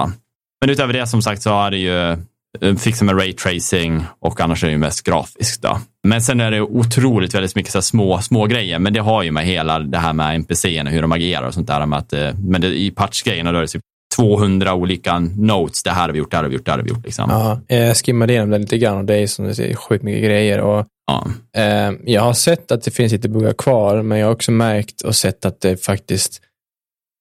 Men 0.61 0.70
utöver 0.70 0.92
det 0.92 1.07
som 1.07 1.22
sagt 1.22 1.42
så 1.42 1.62
är 1.62 1.70
det 1.70 1.79
ju 1.79 2.16
eh, 2.61 2.75
fixat 2.77 3.07
med 3.07 3.19
raytracing 3.21 4.05
och 4.21 4.40
annars 4.40 4.62
är 4.64 4.69
det 4.69 4.73
ju 4.73 4.79
mest 4.79 5.03
grafiskt. 5.03 5.62
Då. 5.62 5.79
Men 6.09 6.23
sen 6.23 6.40
är 6.40 6.51
det 6.51 6.61
otroligt 6.61 7.35
väldigt 7.35 7.55
mycket 7.57 7.73
så 7.73 7.83
små, 7.83 8.21
små 8.21 8.47
grejer, 8.47 8.79
men 8.79 8.92
det 8.92 9.01
har 9.01 9.23
ju 9.23 9.31
med 9.31 9.45
hela 9.45 9.79
det 9.79 9.99
här 9.99 10.12
med 10.12 10.35
NPC-erna, 10.35 10.90
hur 10.90 11.03
de 11.03 11.12
agerar 11.12 11.47
och 11.47 11.55
sånt 11.55 11.66
där. 11.66 11.87
Med 11.87 11.99
att, 11.99 12.12
eh, 12.12 12.31
men 12.38 12.61
det, 12.61 12.69
i 12.79 12.90
patchgrejerna 12.90 13.53
då 13.53 13.59
är 13.59 13.62
det 13.62 13.69
typ 13.69 13.83
200 14.16 14.75
olika 14.75 15.19
notes. 15.19 15.83
Det 15.83 15.90
här 15.90 16.03
har 16.03 16.12
vi 16.12 16.19
gjort, 16.19 16.31
det 16.31 16.37
här 16.37 16.45
har 16.45 16.49
vi 16.51 16.57
gjort, 16.57 16.64
det 16.64 16.71
här 16.71 16.79
har 16.79 16.85
vi 16.85 16.90
gjort. 16.90 17.05
Liksom. 17.05 17.31
Ja, 17.31 17.61
jag 17.77 17.97
skimmade 17.97 18.33
igenom 18.33 18.51
det 18.51 18.59
lite 18.59 18.79
grann 18.79 18.97
och 18.99 19.05
det 19.05 19.16
är 19.16 19.27
som 19.27 19.45
du 19.47 19.55
säger 19.55 19.75
sjukt 19.77 20.05
mycket 20.05 20.23
grejer. 20.25 20.61
Och, 20.61 20.87
Ja. 21.07 21.27
eh, 21.62 21.92
jag 22.05 22.23
har 22.23 22.33
sett 22.33 22.73
att 22.73 22.83
det 22.83 22.90
finns 22.90 23.12
lite 23.12 23.29
buggar 23.29 23.53
kvar, 23.53 24.03
men 24.03 24.19
jag 24.19 24.27
har 24.27 24.33
också 24.33 24.53
märkt 24.53 25.01
och 25.01 25.14
sett 25.16 25.45
att 25.45 25.61
det 25.61 25.85
faktiskt 25.85 26.42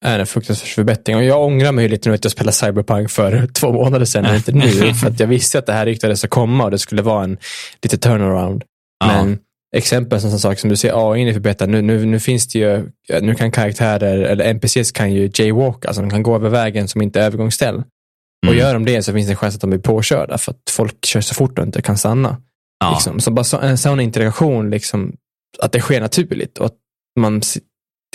är 0.05 0.19
en 0.19 0.25
fruktansvärd 0.25 0.69
förbättring. 0.69 1.15
Och 1.15 1.23
jag 1.23 1.43
ångrar 1.43 1.71
mig 1.71 1.87
lite 1.89 2.09
nu 2.09 2.15
att 2.15 2.23
jag 2.25 2.31
spelade 2.31 2.51
Cyberpunk 2.53 3.09
för 3.09 3.47
två 3.53 3.71
månader 3.71 4.05
sedan, 4.05 4.25
och 4.25 4.35
inte 4.35 4.51
nu. 4.51 4.93
För 5.01 5.07
att 5.07 5.19
jag 5.19 5.27
visste 5.27 5.59
att 5.59 5.65
det 5.65 5.73
här 5.73 5.85
ryktades 5.85 6.23
att 6.23 6.29
komma 6.29 6.63
och 6.63 6.71
det 6.71 6.79
skulle 6.79 7.01
vara 7.01 7.23
en 7.23 7.37
lite 7.83 7.97
turnaround. 7.97 8.63
Ja. 8.99 9.07
Men 9.07 9.39
exempel 9.75 10.21
som 10.21 10.39
sak 10.39 10.59
som 10.59 10.69
du 10.69 10.75
säger, 10.75 11.11
AI 11.11 11.29
är 11.29 11.33
förbättrad. 11.33 11.69
Nu, 11.69 11.81
nu, 11.81 12.05
nu 12.05 12.19
finns 12.19 12.47
det 12.47 12.59
ju, 12.59 12.89
nu 13.21 13.35
kan 13.35 13.51
karaktärer, 13.51 14.17
eller 14.17 14.45
NPCs 14.45 14.91
kan 14.91 15.13
ju 15.13 15.29
jaywalka, 15.33 15.87
alltså 15.87 16.01
de 16.01 16.09
kan 16.09 16.23
gå 16.23 16.35
över 16.35 16.49
vägen 16.49 16.87
som 16.87 17.01
inte 17.01 17.21
är 17.21 17.25
övergångsställ. 17.25 17.75
Och 17.75 18.53
Mm. 18.53 18.57
gör 18.57 18.73
de 18.73 18.85
det 18.85 19.03
så 19.03 19.13
finns 19.13 19.27
det 19.27 19.33
en 19.33 19.37
chans 19.37 19.55
att 19.55 19.61
de 19.61 19.69
blir 19.69 19.79
påkörda 19.79 20.37
för 20.37 20.51
att 20.51 20.61
folk 20.69 21.05
kör 21.05 21.21
så 21.21 21.33
fort 21.35 21.59
och 21.59 21.65
inte 21.65 21.81
kan 21.81 21.97
stanna. 21.97 22.37
Ja. 22.79 22.91
Liksom. 22.91 23.19
Så 23.19 23.31
bara 23.31 23.43
så, 23.43 23.59
en 23.59 23.77
sån 23.77 23.99
interaktion, 23.99 24.69
liksom, 24.69 25.15
att 25.59 25.71
det 25.71 25.79
sker 25.79 26.01
naturligt 26.01 26.57
och 26.57 26.65
att 26.65 26.75
man, 27.19 27.41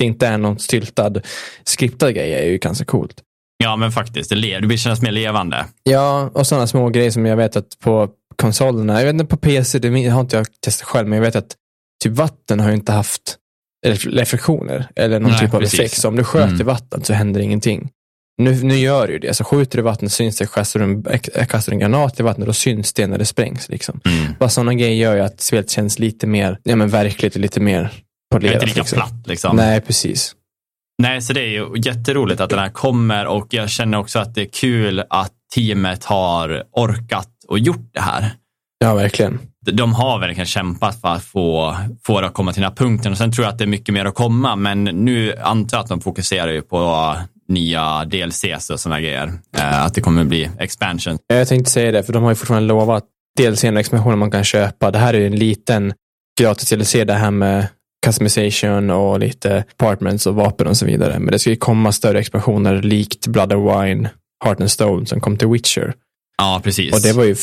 det 0.00 0.04
inte 0.06 0.26
är 0.26 0.38
någon 0.38 0.58
styltad, 0.58 1.20
skriptad 1.64 2.12
grej 2.12 2.34
är 2.34 2.44
ju 2.46 2.58
ganska 2.58 2.84
coolt. 2.84 3.20
ja, 3.64 3.76
men 3.76 3.92
faktiskt. 3.92 4.30
Det, 4.30 4.58
det 4.58 4.76
känns 4.76 5.02
mer 5.02 5.12
levande. 5.12 5.64
Ja, 5.82 6.30
och 6.34 6.46
sådana 6.46 6.66
små 6.66 6.88
grejer 6.88 7.10
som 7.10 7.26
jag 7.26 7.36
vet 7.36 7.56
att 7.56 7.78
på 7.78 8.08
konsolerna, 8.36 8.98
jag 9.00 9.04
vet 9.06 9.12
inte 9.14 9.24
på 9.24 9.36
PC, 9.36 9.78
det 9.78 10.08
har 10.08 10.20
inte 10.20 10.36
jag 10.36 10.46
testat 10.64 10.88
själv, 10.88 11.08
men 11.08 11.16
jag 11.16 11.24
vet 11.24 11.36
att 11.36 11.56
typ 12.04 12.12
vatten 12.12 12.60
har 12.60 12.68
ju 12.68 12.74
inte 12.74 12.92
haft 12.92 13.36
ref- 13.86 14.10
reflektioner 14.10 14.88
eller 14.96 15.20
någon 15.20 15.30
Nej, 15.30 15.40
typ 15.40 15.54
av 15.54 15.60
precis. 15.60 15.80
effekt. 15.80 16.00
Så 16.00 16.08
om 16.08 16.16
du 16.16 16.24
sköt 16.24 16.48
i 16.50 16.54
Mm. 16.54 16.66
vatten 16.66 17.04
så 17.04 17.12
händer 17.12 17.40
ingenting. 17.40 17.90
Nu, 18.42 18.62
nu 18.64 18.74
gör 18.76 19.06
det 19.06 19.12
ju 19.12 19.18
det. 19.18 19.34
Så 19.34 19.44
skjuter 19.44 19.78
du 19.78 19.80
i 19.80 19.84
vattnet 19.84 20.12
syns 20.12 20.36
det, 20.36 20.50
kastar 20.52 20.80
du 20.80 20.86
en, 20.86 21.06
äh, 21.34 21.46
kastar 21.46 21.70
du 21.72 21.74
en 21.74 21.80
granat 21.80 22.20
i 22.20 22.22
vattnet 22.22 22.46
då 22.46 22.52
syns 22.52 22.92
det 22.92 23.06
när 23.06 23.18
det 23.18 23.24
sprängs. 23.26 23.68
Liksom. 23.68 24.00
Mm. 24.04 24.32
Bara 24.38 24.48
sådana 24.48 24.74
grejer 24.74 24.94
gör 24.94 25.14
ju 25.14 25.20
att 25.20 25.40
spelet 25.40 25.70
känns 25.70 25.98
lite 25.98 26.26
mer 26.26 26.58
ja, 26.62 26.76
men 26.76 26.88
verkligt 26.88 27.34
och 27.34 27.40
lite 27.40 27.60
mer 27.60 27.92
polerat. 28.30 28.54
inte 28.54 28.66
lika 28.66 28.80
liksom. 28.80 28.96
platt. 28.96 29.26
Liksom. 29.26 29.56
Nej, 29.56 29.80
precis. 29.80 30.34
Nej, 31.02 31.22
så 31.22 31.32
det 31.32 31.40
är 31.40 31.48
ju 31.48 31.68
jätteroligt 31.76 32.40
att 32.40 32.50
den 32.50 32.58
här 32.58 32.68
kommer 32.68 33.26
och 33.26 33.46
jag 33.50 33.70
känner 33.70 33.98
också 33.98 34.18
att 34.18 34.34
det 34.34 34.40
är 34.40 34.48
kul 34.52 35.04
att 35.10 35.32
teamet 35.54 36.04
har 36.04 36.62
orkat 36.72 37.28
och 37.48 37.58
gjort 37.58 37.90
det 37.92 38.00
här. 38.00 38.30
Ja, 38.78 38.94
verkligen. 38.94 39.38
De 39.72 39.94
har 39.94 40.18
verkligen 40.18 40.46
kämpat 40.46 41.00
för 41.00 41.08
att 41.08 41.24
få, 41.24 41.76
få 42.02 42.20
det 42.20 42.26
att 42.26 42.34
komma 42.34 42.52
till 42.52 42.62
den 42.62 42.70
här 42.70 42.76
punkten 42.76 43.12
och 43.12 43.18
sen 43.18 43.32
tror 43.32 43.44
jag 43.44 43.52
att 43.52 43.58
det 43.58 43.64
är 43.64 43.68
mycket 43.68 43.94
mer 43.94 44.04
att 44.04 44.14
komma 44.14 44.56
men 44.56 44.84
nu 44.84 45.34
antar 45.42 45.76
jag 45.76 45.82
att 45.82 45.88
de 45.88 46.00
fokuserar 46.00 46.52
ju 46.52 46.62
på 46.62 47.16
nya 47.48 48.04
DLCs 48.04 48.70
och 48.70 48.80
sådana 48.80 49.00
grejer. 49.00 49.32
Eh, 49.56 49.84
att 49.84 49.94
det 49.94 50.00
kommer 50.00 50.24
bli 50.24 50.50
expansion. 50.58 51.18
Jag 51.26 51.48
tänkte 51.48 51.70
säga 51.70 51.92
det, 51.92 52.02
för 52.02 52.12
de 52.12 52.22
har 52.22 52.30
ju 52.30 52.34
fortfarande 52.34 52.68
lovat 52.68 53.04
dels 53.36 53.64
en 53.64 53.76
expansion 53.76 54.18
man 54.18 54.30
kan 54.30 54.44
köpa. 54.44 54.90
Det 54.90 54.98
här 54.98 55.14
är 55.14 55.18
ju 55.18 55.26
en 55.26 55.36
liten 55.36 55.92
gratis 56.40 56.70
DLC, 56.70 56.92
det 56.92 57.12
här 57.12 57.30
med 57.30 57.66
customization 58.06 58.90
och 58.90 59.18
lite 59.20 59.64
apartments 59.78 60.26
och 60.26 60.34
vapen 60.34 60.66
och 60.66 60.76
så 60.76 60.86
vidare. 60.86 61.18
Men 61.18 61.32
det 61.32 61.38
ska 61.38 61.50
ju 61.50 61.56
komma 61.56 61.92
större 61.92 62.18
expansioner 62.20 62.82
likt 62.82 63.26
Blood 63.26 63.52
and 63.52 63.62
Wine, 63.62 64.08
Heart 64.44 64.60
and 64.60 64.70
Stone 64.70 65.06
som 65.06 65.20
kom 65.20 65.36
till 65.36 65.48
Witcher. 65.48 65.94
Ja, 66.38 66.60
precis. 66.64 66.94
Och 66.94 67.00
det 67.02 67.12
var 67.12 67.24
ju 67.24 67.36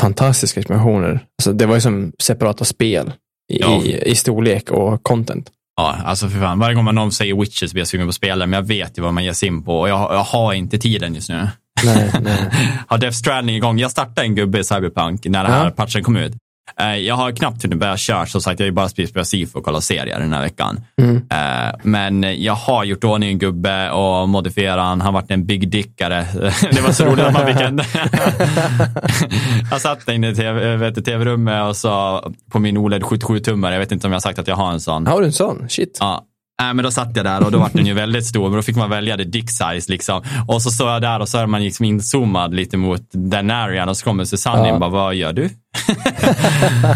fantastiska 0.00 0.60
expansioner. 0.60 1.20
Alltså, 1.38 1.52
det 1.52 1.66
var 1.66 1.74
ju 1.74 1.80
som 1.80 2.12
separata 2.22 2.64
spel 2.64 3.12
i, 3.52 3.60
Ja. 3.60 3.82
i, 3.84 4.02
i 4.10 4.14
storlek 4.14 4.70
och 4.70 5.02
content. 5.02 5.50
Ja, 5.76 5.96
alltså 6.04 6.28
för 6.28 6.38
fan. 6.40 6.58
Varje 6.58 6.74
gång 6.74 6.84
man 6.84 6.94
någon 6.94 7.12
säger 7.12 7.34
Witcher 7.40 7.66
så 7.66 7.72
blir 7.72 7.80
jag 7.80 7.88
sugen 7.88 8.06
på 8.06 8.08
att 8.08 8.14
spela, 8.14 8.46
men 8.46 8.56
jag 8.60 8.66
vet 8.66 8.98
ju 8.98 9.02
vad 9.02 9.14
man 9.14 9.24
ger 9.24 9.32
sig 9.32 9.48
in 9.48 9.62
på 9.62 9.80
och 9.80 9.88
jag, 9.88 9.98
jag 10.14 10.22
har 10.24 10.52
inte 10.52 10.78
tiden 10.78 11.14
just 11.14 11.28
nu. 11.28 11.48
Nej, 11.84 12.10
nej. 12.22 12.38
har 12.88 12.98
Death 12.98 13.16
Stranding 13.16 13.56
igång. 13.56 13.78
Jag 13.78 13.90
startade 13.90 14.22
en 14.26 14.34
gubbe 14.34 14.58
i 14.58 14.64
Cyberpunk 14.64 15.24
när 15.24 15.42
den 15.44 15.52
här 15.52 15.64
Ja. 15.64 15.70
patchen 15.70 16.02
kom 16.04 16.16
ut. 16.16 16.32
Eh, 16.80 16.96
Jag 16.96 17.14
har 17.14 17.32
knappt 17.32 17.62
hunnit 17.62 17.78
börja 17.78 17.96
köra, 17.96 18.26
som 18.26 18.40
sagt, 18.40 18.60
jag 18.60 18.64
har 18.64 18.68
ju 18.68 18.72
bara 18.72 18.88
spelat 18.88 19.26
SIFO 19.28 19.58
och 19.58 19.64
kollat 19.64 19.84
serier 19.84 20.20
den 20.20 20.32
här 20.32 20.40
veckan. 20.42 20.80
Mm. 21.02 21.16
Eh, 21.16 21.74
Men 21.82 22.42
jag 22.42 22.54
har 22.54 22.84
gjort 22.84 23.04
ordning 23.04 23.28
en 23.30 23.38
gubbe 23.38 23.90
och 23.90 24.28
modifierat 24.28 24.84
han. 24.84 25.00
Han 25.00 25.14
varit 25.14 25.30
en 25.30 25.46
big 25.46 25.70
dickare. 25.70 26.26
Det 26.72 26.80
var 26.80 26.92
så 26.92 27.04
roligt 27.04 27.24
att 27.24 27.32
man 27.32 27.46
fick 27.46 27.60
en... 27.60 27.80
jag 29.70 29.80
satt 29.80 30.08
inne 30.08 30.28
i 30.30 30.34
TV, 30.34 30.90
du, 30.90 31.00
tv-rummet 31.02 31.68
och 31.68 31.76
så 31.76 32.22
på 32.50 32.58
min 32.58 32.76
OLED 32.78 33.02
77-tummare, 33.02 33.72
jag 33.72 33.78
vet 33.80 33.92
inte 33.92 34.06
om 34.06 34.12
jag 34.12 34.16
har 34.16 34.20
sagt 34.20 34.38
att 34.38 34.48
jag 34.48 34.56
har 34.56 34.72
en 34.72 34.80
sån. 34.80 35.06
Har 35.06 35.20
du 35.20 35.26
en 35.26 35.32
sån? 35.32 35.68
Shit. 35.68 35.98
Ja. 36.00 36.24
Nej, 36.62 36.74
men 36.74 36.82
då 36.84 36.90
satt 36.90 37.16
jag 37.16 37.24
där 37.24 37.44
och 37.44 37.50
då 37.52 37.58
var 37.58 37.70
den 37.72 37.86
ju 37.86 37.94
väldigt 37.94 38.26
stor, 38.26 38.42
men 38.48 38.52
då 38.56 38.62
fick 38.62 38.76
man 38.76 38.90
välja 38.90 39.16
det 39.16 39.24
dick 39.24 39.50
size 39.50 39.92
liksom. 39.92 40.22
Och 40.48 40.62
så 40.62 40.70
står 40.70 40.90
jag 40.90 41.02
där 41.02 41.20
och 41.20 41.28
så 41.28 41.38
är 41.38 41.46
man 41.46 41.62
liksom 41.64 41.84
inzoomad 41.84 42.54
lite 42.54 42.76
mot 42.76 43.02
den 43.12 43.50
arean 43.50 43.88
och 43.88 43.96
så 43.96 44.04
kommer 44.04 44.24
Susanne 44.24 44.68
Ja. 44.68 44.74
in 44.74 44.80
bara, 44.80 44.90
vad 44.90 45.14
gör 45.14 45.32
du? 45.32 45.42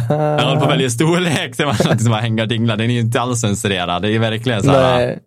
jag 0.08 0.44
håller 0.44 0.56
på 0.56 0.64
att 0.64 0.70
välja 0.70 0.90
storlek, 0.90 1.54
så 1.56 1.64
man 1.66 1.76
liksom 1.90 2.10
bara 2.10 2.20
hänger 2.20 2.42
och 2.42 2.48
dinglar. 2.48 2.76
Den 2.76 2.90
är 2.90 2.94
ju 2.94 3.00
inte 3.00 3.20
alls 3.20 3.40
censurerad. 3.40 4.02
Det 4.02 4.14
är 4.14 4.18
verkligen 4.18 4.62
så 4.62 4.70
här, 4.70 4.96
Nej, 4.98 5.18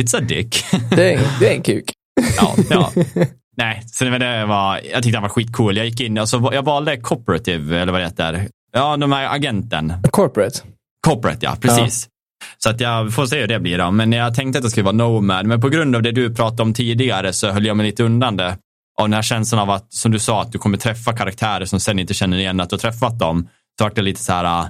it's 0.00 0.16
a 0.16 0.20
dick. 0.20 0.64
det 0.90 1.14
är, 1.14 1.20
det 1.40 1.50
är 1.50 1.54
en 1.56 1.62
kuk. 1.62 1.84
ja, 2.36 2.54
ja. 2.70 2.92
Nej, 3.56 3.82
så 3.86 4.04
det 4.04 4.44
var, 4.46 4.80
jag 4.92 5.02
tyckte 5.02 5.16
han 5.16 5.22
var 5.22 5.28
skitcool. 5.28 5.76
Jag 5.76 5.86
gick 5.86 6.00
in 6.00 6.18
och 6.18 6.28
så 6.28 6.50
jag 6.52 6.62
valde 6.62 6.96
cooperative, 6.96 7.80
eller 7.80 7.92
vad 7.92 8.00
det 8.00 8.04
heter. 8.04 8.48
Ja, 8.72 8.96
de 8.96 9.12
här 9.12 9.34
agenten. 9.34 9.92
Corporate. 10.10 10.60
Corporate, 11.06 11.38
ja. 11.40 11.56
Precis. 11.60 12.08
Så 12.66 12.70
att 12.70 12.80
jag 12.80 13.14
får 13.14 13.26
se 13.26 13.40
hur 13.40 13.46
det 13.46 13.60
blir 13.60 13.78
då. 13.78 13.90
Men 13.90 14.12
jag 14.12 14.34
tänkte 14.34 14.58
att 14.58 14.64
det 14.64 14.70
skulle 14.70 14.84
vara 14.84 14.96
Nomad. 14.96 15.46
Men 15.46 15.60
på 15.60 15.68
grund 15.68 15.96
av 15.96 16.02
det 16.02 16.12
du 16.12 16.34
pratade 16.34 16.62
om 16.62 16.74
tidigare 16.74 17.32
så 17.32 17.50
höll 17.50 17.66
jag 17.66 17.76
mig 17.76 17.86
lite 17.86 18.02
undan 18.02 18.36
det. 18.36 18.58
Av 19.00 19.04
den 19.08 19.12
här 19.12 19.22
känslan 19.22 19.60
av 19.60 19.70
att, 19.70 19.92
som 19.92 20.12
du 20.12 20.18
sa, 20.18 20.42
att 20.42 20.52
du 20.52 20.58
kommer 20.58 20.78
träffa 20.78 21.12
karaktärer 21.12 21.64
som 21.64 21.80
sen 21.80 21.98
inte 21.98 22.14
känner 22.14 22.38
igen 22.38 22.60
att 22.60 22.70
du 22.70 22.74
har 22.74 22.78
träffat 22.78 23.18
dem. 23.18 23.48
Så 23.78 23.84
vart 23.84 23.94
det 23.94 24.02
lite 24.02 24.22
så 24.22 24.32
här, 24.32 24.44
äh, 24.44 24.66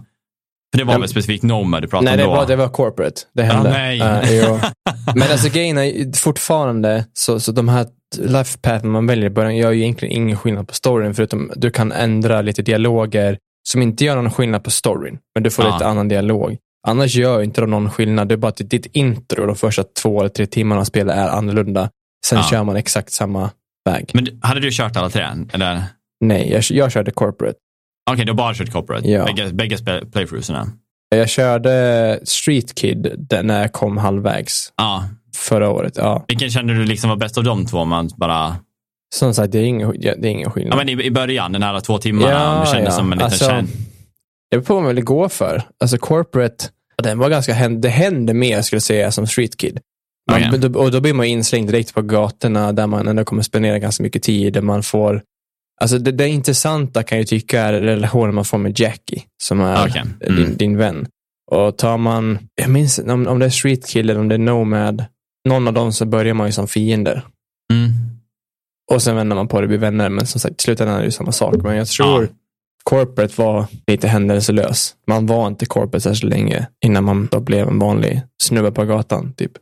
för 0.72 0.78
det 0.78 0.84
var 0.84 0.98
väl 0.98 1.08
specifikt 1.08 1.42
Nomad 1.42 1.82
du 1.82 1.88
pratade 1.88 2.16
Nej, 2.16 2.24
om 2.24 2.30
det 2.30 2.34
då? 2.34 2.40
var, 2.40 2.46
det 2.46 2.56
var 2.56 2.68
corporate. 2.68 3.20
Det 3.34 3.42
hände. 3.42 3.70
nej. 3.70 4.00
Eh, 4.00 4.44
jo. 4.44 4.60
Men 5.14 5.30
alltså 5.32 5.48
grejen 5.48 5.78
är 5.78 6.16
fortfarande, 6.16 7.04
så, 7.12 7.40
så 7.40 7.52
de 7.52 7.68
här 7.68 7.86
life 8.18 8.58
path 8.58 8.84
man 8.84 9.06
väljer 9.06 9.26
i 9.26 9.30
början 9.30 9.56
gör 9.56 9.70
ju 9.72 9.82
egentligen 9.82 10.16
ingen 10.16 10.36
skillnad 10.36 10.68
på 10.68 10.74
storyn, 10.74 11.14
förutom 11.14 11.52
du 11.56 11.70
kan 11.70 11.92
ändra 11.92 12.42
lite 12.42 12.62
dialoger 12.62 13.38
som 13.68 13.82
inte 13.82 14.04
gör 14.04 14.16
någon 14.16 14.30
skillnad 14.30 14.64
på 14.64 14.70
storyn, 14.70 15.18
men 15.34 15.42
du 15.42 15.50
får 15.50 15.64
Ja. 15.64 15.72
lite 15.72 15.86
annan 15.86 16.08
dialog. 16.08 16.56
Annars 16.86 17.14
gör 17.14 17.42
inte 17.42 17.60
de 17.60 17.70
någon 17.70 17.90
skillnad, 17.90 18.28
det 18.28 18.34
är 18.34 18.36
bara 18.36 18.48
att 18.48 18.56
ditt 18.64 18.86
intro 18.96 19.46
de 19.46 19.56
första 19.56 19.84
två 20.02 20.20
eller 20.20 20.28
tre 20.28 20.46
timmarna 20.46 20.80
av 20.80 20.84
spelet 20.84 21.16
är 21.16 21.28
annorlunda. 21.28 21.90
Sen 22.26 22.38
Ja. 22.38 22.44
kör 22.50 22.64
man 22.64 22.76
exakt 22.76 23.12
samma 23.12 23.50
väg. 23.84 24.10
Men 24.14 24.26
hade 24.42 24.60
du 24.60 24.68
kört 24.72 24.96
alla 24.96 25.10
tre? 25.10 25.22
Eller? 25.52 25.72
Okej, 25.76 25.84
Nej, 26.20 26.50
jag, 26.52 26.62
jag 26.70 26.92
körde 26.92 27.10
corporate. 27.10 27.58
du 28.16 28.26
har 28.30 28.34
bara 28.34 28.54
kört 28.54 28.72
corporate? 28.72 29.08
Ja. 29.10 29.24
Bägge, 29.24 29.52
bägge 29.52 29.76
playthroughsarna? 30.12 30.68
Jag 31.08 31.28
körde 31.28 32.20
Street 32.24 32.74
Kid 32.74 33.26
när 33.42 33.60
jag 33.60 33.72
kom 33.72 33.96
halvvägs 33.96 34.72
Ja. 34.76 35.04
förra 35.36 35.70
året. 35.70 35.92
Ja. 35.96 36.24
Vilken 36.28 36.50
kände 36.50 36.74
du 36.74 36.84
liksom 36.84 37.10
var 37.10 37.16
bäst 37.16 37.38
av 37.38 37.44
de 37.44 37.66
två? 37.66 37.84
Man 37.84 38.10
bara... 38.16 38.56
Som 39.14 39.34
sagt, 39.34 39.52
det 39.52 39.58
är 39.58 39.64
ingen, 39.64 40.00
det 40.00 40.08
är 40.08 40.26
ingen 40.26 40.42
Ja, 40.42 40.50
skillnad. 40.50 40.76
men 40.78 40.88
i, 40.88 40.92
I 41.04 41.10
början, 41.10 41.52
den 41.52 41.62
här 41.62 41.80
två 41.80 41.98
timmarna, 41.98 42.60
det 42.60 42.66
kändes 42.66 42.96
som 42.96 43.12
en 43.12 43.18
liten 43.18 43.24
Alltså, 43.24 43.44
känn... 43.44 43.68
Det 44.50 44.56
beror 44.56 44.62
på 44.66 44.74
vad 44.74 44.82
man 44.82 44.94
vill 44.94 45.04
gå 45.04 45.28
för. 45.28 45.62
Alltså 45.80 45.98
corporate, 45.98 46.64
den 47.02 47.18
var 47.18 47.30
ganska, 47.30 47.68
det 47.68 47.88
hände 47.88 48.34
mer 48.34 48.62
skulle 48.62 48.76
jag 48.76 48.82
säga 48.82 49.10
som 49.10 49.26
Street 49.26 49.56
Kid. 49.56 49.78
Man, 50.30 50.42
Okej. 50.48 50.58
då- 50.70 50.80
Och 50.80 50.90
då 50.90 51.00
blir 51.00 51.14
man 51.14 51.26
inslängd 51.26 51.68
direkt 51.70 51.94
på 51.94 52.02
gatorna 52.02 52.72
där 52.72 52.86
man 52.86 53.08
ändå 53.08 53.24
kommer 53.24 53.42
spendera 53.42 53.78
ganska 53.78 54.02
mycket 54.02 54.22
tid. 54.22 54.52
Där 54.52 54.60
man 54.60 54.82
får, 54.82 55.22
alltså 55.80 55.98
det, 55.98 56.12
det 56.12 56.28
intressanta 56.28 57.02
kan 57.02 57.18
jag 57.18 57.26
tycka 57.26 57.60
är 57.62 57.72
relationen 57.72 58.34
man 58.34 58.44
får 58.44 58.58
med 58.58 58.80
Jackie, 58.80 59.22
som 59.42 59.60
är 59.60 59.86
Okej. 59.88 60.02
Mm. 60.20 60.36
din, 60.36 60.56
din 60.56 60.76
vän. 60.76 61.06
Och 61.50 61.78
tar 61.78 61.98
man, 61.98 62.38
jag 62.54 62.70
minns 62.70 62.98
om, 62.98 63.26
om 63.26 63.38
det 63.38 63.46
är 63.46 63.50
Street 63.50 63.86
Kid 63.88 64.00
eller 64.10 64.18
om 64.20 64.28
det 64.28 64.34
är 64.34 64.38
Nomad, 64.38 65.04
någon 65.48 65.68
av 65.68 65.74
dem 65.74 65.92
så 65.92 66.04
börjar 66.06 66.34
man 66.34 66.46
ju 66.46 66.52
som 66.52 66.68
fiender. 66.68 67.22
Mm. 67.72 67.90
Och 68.92 69.02
sen 69.02 69.16
vänder 69.16 69.36
man 69.36 69.48
på 69.48 69.60
det 69.60 69.64
och 69.64 69.68
blir 69.68 69.78
vänner. 69.78 70.08
Men 70.08 70.26
som 70.26 70.40
sagt, 70.40 70.60
i 70.60 70.62
slutändan 70.64 70.94
är 70.96 70.98
det 71.00 71.04
ju 71.04 71.10
samma 71.10 71.32
sak. 71.32 71.54
Men 71.62 71.76
jag 71.76 71.88
tror 71.88 72.22
Ja. 72.22 72.28
Corporate 72.90 73.42
var 73.42 73.66
lite 73.86 74.08
händelselös. 74.08 74.94
Man 75.06 75.26
var 75.26 75.46
inte 75.46 75.66
corporate 75.66 76.00
särskilt 76.00 76.32
länge 76.32 76.66
innan 76.84 77.04
man 77.04 77.28
då 77.30 77.40
blev 77.40 77.68
en 77.68 77.78
vanlig 77.78 78.22
snubbe 78.42 78.72
på 78.72 78.84
gatan. 78.84 79.32
Typ. 79.32 79.52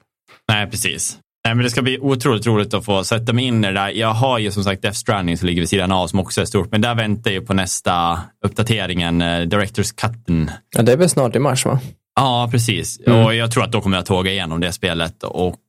Nej, 0.48 0.70
precis. 0.70 1.18
Nej, 1.46 1.54
men 1.54 1.64
det 1.64 1.70
ska 1.70 1.82
bli 1.82 1.98
otroligt 1.98 2.46
roligt 2.46 2.74
att 2.74 2.84
få 2.84 3.04
sätta 3.04 3.32
mig 3.32 3.44
in 3.44 3.64
i 3.64 3.66
det 3.66 3.72
där. 3.72 3.88
Jag 3.88 4.14
har 4.14 4.38
ju 4.38 4.50
som 4.50 4.64
sagt 4.64 4.82
Death 4.82 4.96
Stranding 4.96 5.38
som 5.38 5.46
ligger 5.46 5.62
vid 5.62 5.68
sidan 5.68 5.92
av 5.92 6.06
som 6.06 6.18
också 6.18 6.40
är 6.40 6.44
stort, 6.44 6.70
men 6.70 6.80
där 6.80 6.94
väntar 6.94 7.30
jag 7.30 7.40
ju 7.40 7.46
på 7.46 7.54
nästa 7.54 8.20
uppdateringen, 8.44 9.22
eh, 9.22 9.40
Directors 9.40 9.92
Cutten. 9.92 10.50
Ja, 10.76 10.82
det 10.82 10.92
är 10.92 10.96
väl 10.96 11.08
snart 11.08 11.36
i 11.36 11.38
mars 11.38 11.64
va? 11.64 11.80
Ja, 12.14 12.48
precis. 12.52 13.00
Mm. 13.06 13.24
Och 13.24 13.34
jag 13.34 13.50
tror 13.50 13.64
att 13.64 13.72
då 13.72 13.80
kommer 13.80 13.96
jag 13.96 14.06
tåga 14.06 14.32
igenom 14.32 14.60
det 14.60 14.72
spelet 14.72 15.22
och 15.22 15.60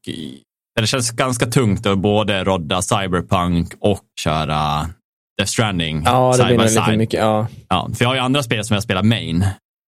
det 0.80 0.88
känns 0.88 1.12
ganska 1.12 1.46
tungt 1.46 1.86
att 1.86 1.98
både 1.98 2.44
rodda 2.44 2.82
Cyberpunk 2.82 3.74
och 3.80 4.04
köra 4.20 4.90
Death 5.38 5.52
Stranding 5.52 6.02
Ja, 6.06 6.28
det 6.32 6.38
side 6.38 6.48
blir 6.48 6.58
by 6.58 6.68
side. 6.68 6.98
mycket. 6.98 7.20
Ja. 7.20 7.48
Ja, 7.70 7.90
för 7.96 8.06
jag 8.06 8.10
har 8.10 8.16
ju 8.16 8.22
andra 8.22 8.44
spel 8.44 8.66
som 8.66 8.74
jag 8.74 8.84
spelar 8.84 9.04
main. 9.04 9.46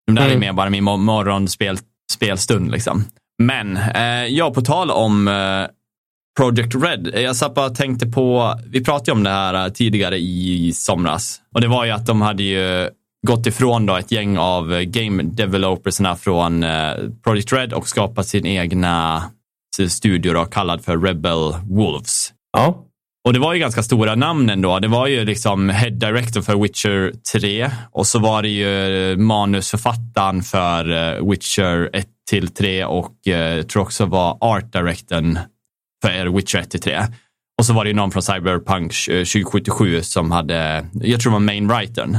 De 0.08 0.16
där 0.16 0.22
är 0.24 0.28
Mm. 0.28 0.40
mer 0.40 0.54
bara 0.54 0.70
min 0.70 0.84
mo- 0.90 0.98
morgonspel 0.98 1.78
spelstund 2.14 2.72
liksom. 2.72 3.06
Men 3.44 3.78
eh, 3.78 4.26
ja, 4.26 4.52
på 4.54 4.62
tal 4.62 4.92
om 4.92 5.28
eh, 5.28 5.66
Project 6.40 6.76
Red. 6.76 7.12
Jag 7.24 7.36
satt 7.36 7.54
bara 7.56 7.70
tänkte 7.70 8.08
på, 8.08 8.56
vi 8.72 8.84
pratade 8.84 9.12
om 9.12 9.24
det 9.24 9.30
här 9.30 9.66
eh, 9.66 9.72
tidigare 9.72 10.18
i 10.18 10.72
somras. 10.76 11.42
Och 11.54 11.62
det 11.62 11.68
var 11.68 11.86
ju 11.86 11.92
att 11.92 12.06
de 12.06 12.22
hade 12.22 12.44
ju 12.44 12.90
gått 13.28 13.48
ifrån 13.48 13.86
då 13.86 13.96
ett 13.96 14.12
gäng 14.12 14.38
av 14.38 14.74
eh, 14.74 14.82
game 14.82 15.24
developersna 15.24 16.16
från 16.16 16.64
eh, 16.64 16.94
Project 17.24 17.54
Red 17.54 17.74
och 17.74 17.88
skapat 17.88 18.28
sin 18.28 18.46
egna 18.46 19.24
studio 19.90 20.34
då, 20.34 20.46
kallad 20.46 20.84
för 20.86 20.98
Rebel 20.98 21.54
Wolves. 21.70 22.34
ja. 22.58 22.84
Och 23.28 23.34
det 23.34 23.40
var 23.40 23.54
ju 23.54 23.60
ganska 23.60 23.84
stora 23.84 24.16
namn 24.16 24.50
ändå. 24.50 24.80
Det 24.80 24.88
var 24.88 25.08
ju 25.08 25.26
liksom 25.26 25.70
Head 25.70 25.90
Director 25.90 26.42
för 26.42 26.56
Witcher 26.56 27.14
3 27.34 27.70
och 27.92 28.08
så 28.08 28.20
var 28.20 28.42
det 28.42 28.50
ju 28.50 29.18
manusförfattaren 29.18 30.44
för 30.44 30.92
eh, 30.92 31.30
Witcher 31.30 31.90
1 31.94 32.08
till 32.30 32.48
3 32.48 32.86
och 32.86 33.28
eh, 33.28 33.64
tror 33.64 33.84
också 33.84 34.06
var 34.06 34.38
Art 34.42 34.74
Directorn 34.74 35.40
för 36.04 36.26
Witcher 36.26 36.58
1 36.58 36.72
till 36.72 36.80
3. 36.80 37.02
Och 37.60 37.66
så 37.66 37.74
var 37.74 37.84
det 37.84 37.90
ju 37.90 37.96
någon 37.96 38.12
från 38.12 38.24
Cyberpunk 38.24 38.94
2077 39.06 40.02
som 40.02 40.32
hade, 40.32 40.86
jag 40.94 41.22
tror 41.22 41.32
det 41.32 41.36
var 41.36 41.40
main 41.40 41.68
writern. 41.68 42.16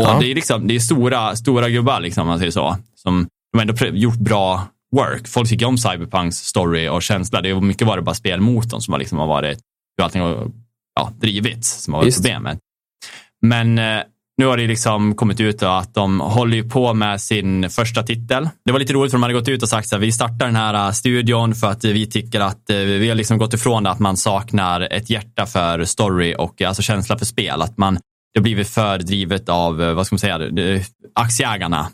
Och 0.00 0.02
Ja. 0.02 0.18
det 0.20 0.30
är 0.30 0.34
liksom, 0.34 0.68
det 0.68 0.74
är 0.74 0.80
stora, 0.80 1.36
stora 1.36 1.68
gubbar 1.68 2.00
liksom, 2.00 2.22
om 2.22 2.28
man 2.28 2.38
säger 2.38 2.52
så. 2.52 2.76
Som 2.94 3.26
de 3.52 3.58
har 3.58 3.62
ändå 3.62 3.98
gjort 3.98 4.18
bra 4.18 4.66
work. 4.96 5.28
Folk 5.28 5.48
tycker 5.48 5.66
om 5.66 5.78
Cyberpunks 5.78 6.36
story 6.36 6.88
och 6.88 7.02
känsla. 7.02 7.40
Det 7.40 7.50
är 7.50 7.60
mycket 7.60 7.86
var 7.86 7.96
det 7.96 8.02
bara 8.02 8.14
spelmotorn 8.14 8.80
som 8.80 8.92
har 8.92 8.98
liksom 8.98 9.18
har 9.18 9.26
varit 9.26 9.58
hur 10.02 10.04
allting 10.04 10.22
har 10.22 10.50
ja, 10.94 11.12
drivits 11.20 11.82
som 11.82 11.94
har 11.94 12.00
varit 12.00 12.16
problemet. 12.16 12.58
Men 13.42 13.78
eh, 13.78 14.02
nu 14.38 14.46
har 14.46 14.56
det 14.56 14.66
liksom 14.66 15.14
kommit 15.14 15.40
ut 15.40 15.62
att 15.62 15.94
de 15.94 16.20
håller 16.20 16.56
ju 16.56 16.68
på 16.68 16.94
med 16.94 17.20
sin 17.20 17.70
första 17.70 18.02
titel. 18.02 18.48
Det 18.64 18.72
var 18.72 18.78
lite 18.78 18.92
roligt 18.92 19.10
för 19.10 19.18
de 19.18 19.22
hade 19.22 19.34
gått 19.34 19.48
ut 19.48 19.62
och 19.62 19.68
sagt 19.68 19.92
att 19.92 20.00
vi 20.00 20.12
startar 20.12 20.46
den 20.46 20.56
här 20.56 20.86
eh, 20.86 20.92
studion 20.92 21.54
för 21.54 21.66
att 21.66 21.84
vi 21.84 22.06
tycker 22.06 22.40
att 22.40 22.70
eh, 22.70 22.76
vi 22.76 23.08
har 23.08 23.14
liksom 23.14 23.38
gått 23.38 23.54
ifrån 23.54 23.82
det 23.82 23.90
att 23.90 23.98
man 23.98 24.16
saknar 24.16 24.80
ett 24.80 25.10
hjärta 25.10 25.46
för 25.46 25.84
story 25.84 26.34
och 26.38 26.62
alltså 26.62 26.82
känsla 26.82 27.18
för 27.18 27.24
spel. 27.24 27.62
Att 27.62 27.78
man, 27.78 27.94
det 27.94 28.38
har 28.38 28.42
blivit 28.42 28.68
för 28.68 28.98
drivet 28.98 29.48
av, 29.48 29.76
vad 29.76 30.06
ska 30.06 30.14
man 30.14 30.18
säga, 30.18 30.40
aktieägarna. 31.14 31.88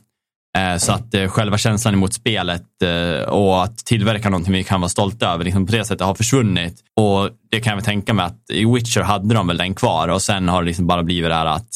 Eh, 0.56 0.76
Så 0.78 0.92
att 0.92 1.14
eh, 1.14 1.28
själva 1.28 1.58
känslan 1.58 1.94
emot 1.94 2.12
spelet 2.12 2.82
eh, 2.82 3.28
och 3.28 3.64
att 3.64 3.78
tillverka 3.78 4.30
någonting 4.30 4.52
vi 4.52 4.64
kan 4.64 4.80
vara 4.80 4.88
stolta 4.88 5.28
över 5.28 5.44
liksom 5.44 5.66
på 5.66 5.72
det 5.72 5.84
sättet 5.84 6.06
har 6.06 6.14
försvunnit. 6.14 6.80
Och 6.96 7.30
det 7.50 7.60
kan 7.60 7.70
jag 7.70 7.76
väl 7.76 7.84
tänka 7.84 8.14
mig 8.14 8.26
att 8.26 8.50
i 8.52 8.64
Witcher 8.64 9.00
hade 9.00 9.34
de 9.34 9.46
väl 9.46 9.56
den 9.56 9.74
kvar 9.74 10.08
och 10.08 10.22
sen 10.22 10.48
har 10.48 10.62
det 10.62 10.66
liksom 10.66 10.86
bara 10.86 11.02
blivit 11.02 11.30
det 11.30 11.34
här 11.34 11.46
att 11.46 11.68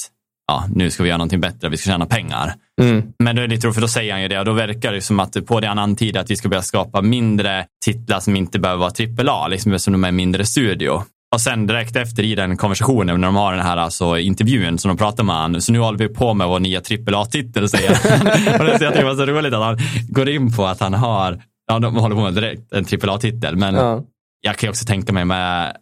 ja, 0.48 0.64
nu 0.74 0.90
ska 0.90 1.02
vi 1.02 1.08
göra 1.08 1.18
någonting 1.18 1.40
bättre, 1.40 1.68
vi 1.68 1.76
ska 1.76 1.90
tjäna 1.90 2.06
pengar. 2.06 2.54
Mm. 2.82 3.02
Men 3.18 3.36
då 3.36 3.42
är 3.42 3.46
det 3.46 3.54
lite 3.54 3.66
roligt, 3.66 3.74
för 3.74 3.80
då 3.80 3.88
säger 3.88 4.12
han 4.12 4.22
ju 4.22 4.28
det 4.28 4.38
och 4.38 4.44
då 4.44 4.52
verkar 4.52 4.92
det 4.92 5.00
som 5.00 5.20
att 5.20 5.46
på 5.46 5.60
det 5.60 5.66
han 5.66 5.78
antyder 5.78 6.20
att 6.20 6.30
vi 6.30 6.36
ska 6.36 6.48
börja 6.48 6.62
skapa 6.62 7.02
mindre 7.02 7.66
titlar 7.84 8.20
som 8.20 8.36
inte 8.36 8.58
behöver 8.58 8.80
vara 8.80 9.30
AAA, 9.30 9.48
liksom 9.48 9.78
som 9.78 9.92
de 9.92 10.04
är 10.04 10.12
mindre 10.12 10.44
studio. 10.46 11.02
Och 11.32 11.40
sen 11.40 11.66
direkt 11.66 11.96
efter 11.96 12.22
i 12.22 12.34
den 12.34 12.56
konversationen 12.56 13.20
när 13.20 13.28
de 13.28 13.36
har 13.36 13.52
den 13.52 13.62
här 13.66 13.76
alltså, 13.76 14.18
intervjun 14.18 14.78
som 14.78 14.88
de 14.88 14.96
pratar 14.96 15.24
med 15.24 15.36
han, 15.36 15.62
så 15.62 15.72
nu 15.72 15.78
håller 15.78 15.98
vi 15.98 16.08
på 16.08 16.34
med 16.34 16.48
vår 16.48 16.60
nya 16.60 16.78
AAA-titel 16.80 17.68
säger 17.68 17.94
han. 17.94 18.60
och 18.60 18.66
det, 18.66 18.78
så 18.78 18.84
jag 18.84 18.92
tycker 18.92 19.04
det 19.06 19.14
var 19.14 19.26
så 19.26 19.26
roligt 19.26 19.54
att 19.54 19.62
han 19.62 19.78
går 20.08 20.28
in 20.28 20.52
på 20.52 20.66
att 20.66 20.80
han 20.80 20.94
har, 20.94 21.42
ja 21.66 21.78
de 21.78 21.96
håller 21.96 22.16
på 22.16 22.22
med 22.22 22.34
direkt 22.34 22.72
en 22.72 22.84
AAA-titel, 22.84 23.56
men 23.56 23.74
Ja. 23.74 24.02
jag 24.40 24.56
kan 24.56 24.66
ju 24.66 24.70
också 24.70 24.84
tänka 24.84 25.12
mig 25.12 25.24
med 25.24 25.76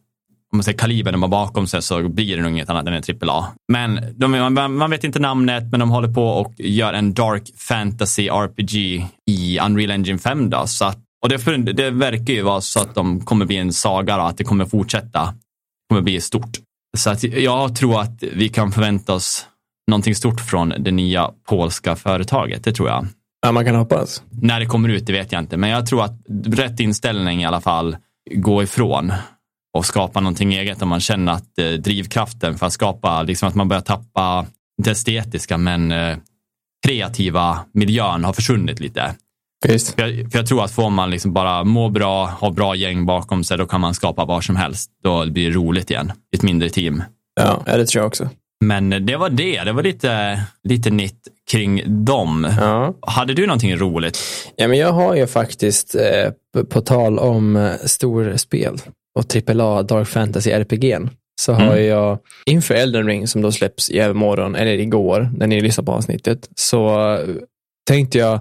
om 0.52 0.56
man 0.56 0.64
säger 0.64 0.78
kalibern 0.78 1.12
de 1.12 1.22
har 1.22 1.28
bakom 1.28 1.66
sig 1.66 1.82
så 1.82 2.08
blir 2.08 2.36
det 2.36 2.42
nog 2.42 2.50
inget 2.50 2.70
annat 2.70 2.86
än 2.86 2.94
en 2.94 3.28
AAA. 3.28 3.46
Men 3.72 4.00
de, 4.16 4.52
man, 4.54 4.74
man 4.76 4.90
vet 4.90 5.04
inte 5.04 5.18
namnet, 5.18 5.64
men 5.70 5.80
de 5.80 5.90
håller 5.90 6.08
på 6.08 6.24
och 6.24 6.52
gör 6.58 6.92
en 6.92 7.14
dark 7.14 7.42
fantasy 7.56 8.28
RPG 8.28 9.06
i 9.30 9.58
Unreal 9.60 9.90
Engine 9.90 10.18
5 10.18 10.50
då. 10.50 10.66
Så 10.66 10.84
att, 10.84 10.98
och 11.22 11.28
det, 11.28 11.72
det 11.72 11.90
verkar 11.90 12.34
ju 12.34 12.42
vara 12.42 12.60
så 12.60 12.80
att 12.80 12.94
de 12.94 13.20
kommer 13.20 13.46
bli 13.46 13.56
en 13.56 13.72
saga 13.72 14.16
och 14.16 14.28
att 14.28 14.38
det 14.38 14.44
kommer 14.44 14.64
fortsätta. 14.64 15.24
Det 15.24 15.88
kommer 15.88 16.02
bli 16.02 16.20
stort. 16.20 16.58
Så 16.98 17.10
att 17.10 17.22
jag 17.22 17.76
tror 17.76 18.00
att 18.00 18.22
vi 18.22 18.48
kan 18.48 18.72
förvänta 18.72 19.14
oss 19.14 19.46
någonting 19.90 20.14
stort 20.14 20.40
från 20.40 20.74
det 20.78 20.90
nya 20.90 21.30
polska 21.48 21.96
företaget. 21.96 22.64
Det 22.64 22.72
tror 22.72 22.88
jag. 22.88 23.06
ja, 23.42 23.52
man 23.52 23.64
kan 23.64 23.74
hoppas. 23.74 24.22
När 24.30 24.60
det 24.60 24.66
kommer 24.66 24.88
ut, 24.88 25.06
det 25.06 25.12
vet 25.12 25.32
jag 25.32 25.42
inte. 25.42 25.56
Men 25.56 25.70
jag 25.70 25.86
tror 25.86 26.04
att 26.04 26.14
rätt 26.46 26.80
inställning 26.80 27.42
i 27.42 27.46
alla 27.46 27.60
fall, 27.60 27.96
gå 28.34 28.62
ifrån 28.62 29.12
och 29.78 29.86
skapa 29.86 30.20
någonting 30.20 30.54
eget 30.54 30.82
om 30.82 30.88
man 30.88 31.00
känner 31.00 31.32
att 31.32 31.58
eh, 31.58 31.70
drivkraften 31.70 32.58
för 32.58 32.66
att 32.66 32.72
skapa, 32.72 33.22
liksom 33.22 33.48
att 33.48 33.54
man 33.54 33.68
börjar 33.68 33.82
tappa 33.82 34.46
det 34.82 34.90
estetiska 34.90 35.58
men 35.58 35.92
eh, 35.92 36.16
kreativa 36.86 37.60
miljön 37.72 38.24
har 38.24 38.32
försvunnit 38.32 38.80
lite. 38.80 39.14
Visst. 39.68 39.94
För 39.94 40.06
jag, 40.06 40.32
för 40.32 40.38
jag 40.38 40.46
tror 40.46 40.64
att 40.64 40.70
får 40.72 40.90
man 40.90 41.10
liksom 41.10 41.32
bara 41.32 41.64
må 41.64 41.88
bra, 41.88 42.26
ha 42.26 42.50
bra 42.50 42.74
gäng 42.74 43.06
bakom 43.06 43.44
sig, 43.44 43.58
då 43.58 43.66
kan 43.66 43.80
man 43.80 43.94
skapa 43.94 44.24
vad 44.24 44.44
som 44.44 44.56
helst. 44.56 44.90
Då 45.04 45.26
blir 45.30 45.50
det 45.50 45.56
roligt 45.56 45.90
igen, 45.90 46.12
ett 46.36 46.42
mindre 46.42 46.68
team. 46.70 47.02
Ja, 47.40 47.62
det 47.66 47.86
tror 47.86 48.00
jag 48.02 48.06
också. 48.06 48.28
Men 48.64 49.06
det 49.06 49.16
var 49.16 49.30
det, 49.30 49.64
det 49.64 49.72
var 49.72 49.82
lite, 49.82 50.42
lite 50.68 50.90
nytt 50.90 51.20
kring 51.50 52.04
dem. 52.04 52.46
Ja. 52.60 52.94
Hade 53.06 53.34
du 53.34 53.46
någonting 53.46 53.76
roligt? 53.76 54.18
Ja, 54.56 54.68
men 54.68 54.78
jag 54.78 54.92
har 54.92 55.14
ju 55.14 55.26
faktiskt, 55.26 55.94
eh, 55.94 56.62
på 56.64 56.80
tal 56.80 57.18
om 57.18 57.56
eh, 57.56 57.72
storspel 57.84 58.76
och 59.18 59.24
AAA 59.50 59.82
Dark 59.82 60.08
Fantasy 60.08 60.50
RPG, 60.50 61.08
så 61.42 61.52
har 61.52 61.62
Mm. 61.72 61.84
jag 61.86 62.18
inför 62.46 62.74
Elden 62.74 63.06
Ring 63.06 63.26
som 63.26 63.42
då 63.42 63.52
släpps 63.52 63.90
i 63.90 63.98
övermorgon, 63.98 64.54
eller 64.54 64.72
igår, 64.72 65.30
när 65.36 65.46
ni 65.46 65.60
lyssnar 65.60 65.84
på 65.84 65.92
avsnittet, 65.92 66.48
så 66.56 67.12
eh, 67.14 67.20
tänkte 67.88 68.18
jag 68.18 68.40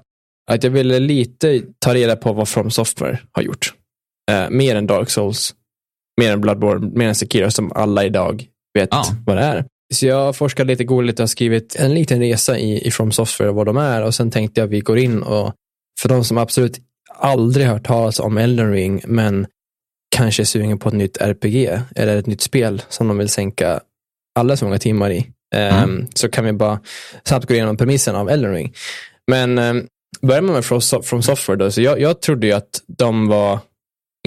att 0.50 0.64
jag 0.64 0.72
ville 0.72 1.00
lite 1.00 1.62
ta 1.80 1.94
reda 1.94 2.16
på 2.16 2.34
vad 2.34 2.48
From 2.50 2.72
Software 2.72 3.20
har 3.32 3.44
gjort. 3.44 3.74
Eh, 4.32 4.50
mer 4.50 4.76
än 4.76 4.88
Dark 4.88 5.10
Souls, 5.10 5.56
mer 6.22 6.32
än 6.34 6.42
Bloodborne, 6.42 6.92
mer 6.96 7.08
än 7.08 7.16
Sekiro 7.16 7.52
som 7.52 7.72
alla 7.76 8.06
idag 8.06 8.46
vet 8.74 8.90
Ja. 8.92 9.04
vad 9.26 9.38
det 9.38 9.44
är. 9.44 9.66
Så 9.94 10.06
jag 10.06 10.36
forskade 10.36 10.68
lite, 10.68 10.84
googlade 10.84 11.08
lite 11.08 11.24
och 11.24 11.30
skrivit 11.30 11.76
en 11.76 11.94
liten 11.94 12.20
resa 12.20 12.58
i, 12.58 12.88
i 12.88 12.92
From 12.92 13.12
Software 13.12 13.50
och 13.50 13.56
vad 13.56 13.66
de 13.66 13.78
är 13.78 14.02
och 14.04 14.16
sen 14.16 14.32
tänkte 14.32 14.62
jag 14.62 14.66
att 14.66 14.72
vi 14.74 14.80
går 14.80 14.98
in 14.98 15.24
och 15.24 15.54
för 16.02 16.10
de 16.10 16.24
som 16.24 16.38
absolut 16.38 16.80
aldrig 17.16 17.68
hört 17.68 17.86
talas 17.88 18.20
om 18.20 18.38
Elden 18.38 18.72
Ring 18.72 19.02
men 19.08 19.48
kanske 20.16 20.44
är 20.44 20.46
sugen 20.46 20.80
på 20.80 20.90
ett 20.90 20.96
nytt 20.96 21.18
RPG 21.22 21.80
eller 21.96 22.18
ett 22.18 22.26
nytt 22.28 22.42
spel 22.42 22.82
som 22.90 23.08
de 23.08 23.18
vill 23.18 23.30
sänka 23.30 23.80
alldeles 24.40 24.60
för 24.60 24.68
många 24.68 24.80
timmar 24.80 25.12
i. 25.12 25.28
ehm, 25.56 26.08
Så 26.16 26.30
kan 26.30 26.46
vi 26.46 26.54
bara 26.54 26.80
snabbt 27.24 27.46
gå 27.48 27.54
igenom 27.54 27.78
premissen 27.78 28.16
av 28.16 28.30
Elden 28.30 28.54
Ring. 28.54 28.74
Men 29.32 29.58
um, 29.60 29.88
börjar 30.22 30.42
man 30.42 30.54
med 30.54 30.66
From, 30.66 30.80
So- 30.80 31.02
From 31.02 31.22
Software 31.22 31.58
då, 31.58 31.72
så 31.72 31.82
jag, 31.82 32.02
jag 32.02 32.22
trodde 32.22 32.48
ju 32.48 32.54
att 32.54 32.82
de 32.88 33.28
var 33.28 33.60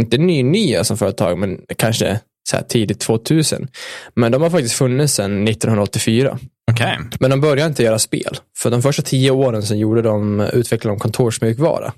inte 0.00 0.18
ny, 0.18 0.42
nya 0.42 0.84
som 0.84 0.98
företag, 0.98 1.38
men 1.38 1.60
kanske 1.76 2.20
så 2.50 2.56
här 2.56 2.64
tidigt 2.64 3.00
2000. 3.00 3.68
Men 4.14 4.32
de 4.32 4.42
har 4.42 4.50
faktiskt 4.50 4.74
funnits 4.74 5.14
sedan 5.14 5.48
1984. 5.48 6.38
Okej. 6.70 6.98
Men 7.20 7.30
de 7.30 7.40
började 7.40 7.68
inte 7.68 7.82
göra 7.82 7.98
spel. 7.98 8.36
För 8.58 8.70
de 8.70 8.82
första 8.82 9.02
tio 9.02 9.30
åren 9.30 9.62
så 9.62 9.74
gjorde 9.74 10.02
de, 10.02 10.40
utvecklade 10.40 10.96
de 10.96 11.00
kontorsmjukvara. 11.00 11.92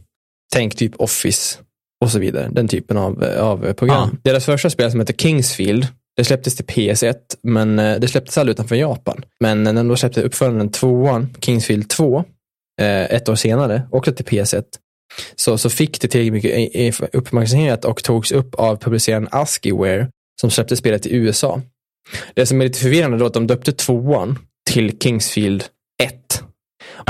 Tänk 0.55 0.77
typ 0.77 0.93
Office 1.01 1.59
och 2.05 2.11
så 2.11 2.19
vidare. 2.19 2.49
Den 2.53 2.69
typen 2.69 2.97
av, 2.97 3.25
av 3.39 3.73
program. 3.73 4.19
Deras 4.23 4.45
första 4.45 4.71
spel 4.71 4.91
som 4.91 5.01
heter 5.01 5.15
Kingsfield, 5.15 5.87
det 6.17 6.25
släpptes 6.25 6.57
till 6.57 6.65
PS1, 6.67 7.15
men 7.43 7.79
eh, 7.79 7.99
det 8.01 8.09
släpptes 8.09 8.39
aldrig 8.39 8.55
utanför 8.55 8.77
Japan. 8.77 9.25
Men 9.41 9.63
när 9.63 9.73
de 9.73 9.89
då 9.89 9.97
släppte 9.97 10.23
uppföljaren 10.23 10.71
tvåan, 10.71 11.35
Kingsfield 11.41 11.89
2, 11.91 12.19
eh, 12.19 12.25
ett 12.83 13.29
år 13.29 13.35
senare, 13.35 13.89
också 13.91 14.13
till 14.13 14.25
PS1, 14.25 14.65
så, 15.37 15.59
så 15.59 15.71
fick 15.71 16.01
det 16.01 16.09
tillräckligt 16.09 16.55
mycket 16.55 17.15
uppmärksamhet 17.15 17.85
och 17.85 18.05
togs 18.05 18.33
upp 18.33 18.55
av 18.55 18.77
publiceraren 18.77 19.29
Askieware 19.31 20.09
som 20.41 20.51
släppte 20.51 20.77
spelet 20.77 21.07
i 21.07 21.15
USA. 21.15 21.61
Det 22.35 22.47
som 22.47 22.61
är 22.61 22.65
lite 22.65 22.79
förvirrande 22.79 23.19
då 23.19 23.25
är 23.25 23.27
att 23.27 23.35
de 23.35 23.47
döpte 23.47 23.73
tvåan 23.73 24.39
till 24.71 24.99
Kingsfield 24.99 25.65
1 26.03 26.45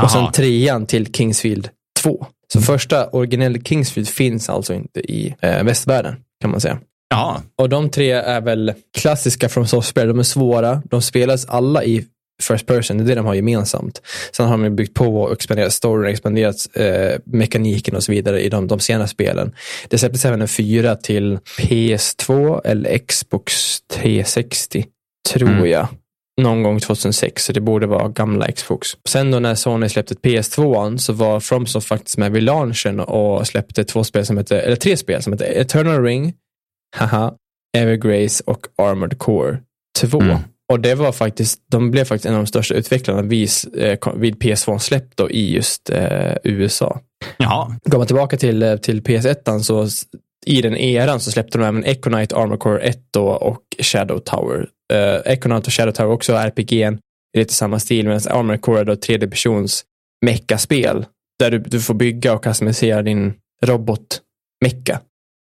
och 0.03 0.11
sen 0.11 0.21
Jaha. 0.21 0.33
trean 0.33 0.87
till 0.87 1.13
Kingsfield 1.13 1.69
2. 2.01 2.27
Så 2.53 2.61
första 2.61 3.09
originella 3.09 3.59
Kingsfield 3.59 4.09
finns 4.09 4.49
alltså 4.49 4.75
inte 4.75 5.01
i 5.01 5.35
eh, 5.41 5.65
västvärlden 5.65 6.17
kan 6.41 6.51
man 6.51 6.61
säga. 6.61 6.79
Jaha. 7.11 7.43
Och 7.59 7.69
de 7.69 7.91
tre 7.91 8.11
är 8.11 8.41
väl 8.41 8.73
klassiska 8.99 9.49
från 9.49 9.69
softspel. 9.69 10.09
De 10.09 10.19
är 10.19 10.23
svåra. 10.23 10.83
De 10.91 11.03
spelas 11.03 11.47
alla 11.47 11.85
i 11.85 12.07
first 12.47 12.67
person. 12.67 12.99
Det 12.99 13.05
är 13.05 13.07
det 13.07 13.15
de 13.15 13.27
har 13.27 13.35
gemensamt. 13.35 14.03
Sen 14.33 14.47
har 14.47 14.59
de 14.59 14.71
byggt 14.77 14.95
på 14.95 15.23
och 15.23 15.33
expanderat 15.33 15.73
storyn, 15.73 16.11
expanderat 16.13 16.57
eh, 16.75 17.13
mekaniken 17.25 17.97
och 17.97 18.03
så 18.03 18.13
vidare 18.13 18.43
i 18.43 18.49
de, 18.49 18.67
de 18.69 18.81
senare 18.81 19.09
spelen. 19.09 19.53
Det 19.89 19.99
släpptes 19.99 20.25
även 20.25 20.43
en 20.43 20.49
fyra 20.49 20.97
till 20.97 21.39
PS2 21.59 22.61
eller 22.65 22.99
Xbox 22.99 23.79
360, 23.93 24.85
tror 25.33 25.49
Mm. 25.49 25.71
jag. 25.71 25.89
Någon 26.41 26.63
gång 26.63 26.81
2006, 26.81 27.45
så 27.45 27.53
det 27.53 27.61
borde 27.61 27.87
vara 27.87 28.09
gamla 28.09 28.53
Xbox. 28.53 28.89
Sen 29.09 29.31
då 29.31 29.39
när 29.39 29.55
Sony 29.55 29.89
släppte 29.89 30.15
PS2 30.15 30.97
så 30.97 31.13
var 31.13 31.41
FromSoft 31.41 31.87
faktiskt 31.89 32.19
med 32.19 32.33
vid 32.33 32.43
launchen 32.43 33.01
och 33.01 33.47
släppte 33.47 33.85
två 33.85 34.05
spel 34.05 34.27
som 34.27 34.39
heter, 34.39 34.59
eller 34.59 34.77
tre 34.77 34.97
spel 34.97 35.23
som 35.23 35.33
heter 35.33 35.61
Eternal 35.61 36.03
Ring, 36.03 36.35
haha, 36.97 37.35
Evergrace 37.77 38.43
och 38.47 38.67
Armored 38.79 39.19
Core 39.19 39.59
2. 40.01 40.21
Mm. 40.21 40.37
Och 40.73 40.81
det 40.81 40.95
var 40.95 41.13
faktiskt, 41.13 41.61
de 41.71 41.91
blev 41.91 42.05
faktiskt 42.05 42.27
en 42.27 42.35
av 42.35 42.41
de 42.41 42.47
största 42.47 42.75
utvecklarna 42.75 43.23
vid, 43.23 43.49
eh, 43.77 43.99
vid 44.15 44.37
PS2 44.37 44.79
släpp 44.79 45.17
då 45.17 45.31
i 45.31 45.55
just 45.55 45.91
eh, 45.91 46.35
USA. 46.45 47.01
Jaha. 47.37 47.77
Går 47.85 47.99
man 47.99 48.07
tillbaka 48.07 48.37
till, 48.37 48.63
eh, 48.63 48.77
till 48.77 49.03
PS1 49.03 49.63
så 49.63 49.89
i 50.47 50.63
den 50.63 50.77
eran 50.77 51.21
så 51.21 51.31
släppte 51.31 51.59
de 51.59 51.65
även 51.65 51.85
Econite, 51.85 52.37
Armor 52.37 52.57
Core 52.57 52.81
1 52.81 52.99
då, 53.11 53.29
och 53.29 53.63
Shadow 53.79 54.19
Tower. 54.19 54.69
Uh, 54.93 55.33
Econite 55.33 55.67
och 55.67 55.73
Shadow 55.73 55.93
Tower 55.93 56.11
också 56.11 56.33
RPG, 56.33 56.99
lite 57.37 57.55
samma 57.55 57.79
stil, 57.79 58.07
medan 58.07 58.21
Armor 58.31 58.57
Core 58.57 58.81
är 58.81 58.85
då 58.85 58.97
tredje 58.97 59.29
persons 59.29 59.85
meckaspel 60.25 61.07
där 61.39 61.51
du, 61.51 61.59
du 61.59 61.81
får 61.81 61.95
bygga 61.95 62.35
och 62.35 62.45
customisera 62.45 63.03
din 63.03 63.35
robot 63.63 64.21
mecka 64.65 65.01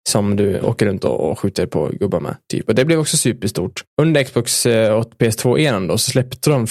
som 0.10 0.36
du 0.36 0.60
åker 0.60 0.86
runt 0.86 1.04
och, 1.04 1.40
skjuter 1.40 1.66
på 1.66 1.92
gubbar 2.00 2.20
med. 2.20 2.36
Typ. 2.52 2.68
Och 2.68 2.76
det 2.76 2.86
blev 2.86 3.00
också 3.00 3.18
superstort. 3.18 3.84
Under 4.02 4.24
Xbox 4.24 4.66
eh, 4.66 4.94
och 4.94 5.14
PS2-eran 5.18 5.88
då 5.88 5.98
så 5.98 6.12
släppte 6.12 6.50
de 6.50 6.68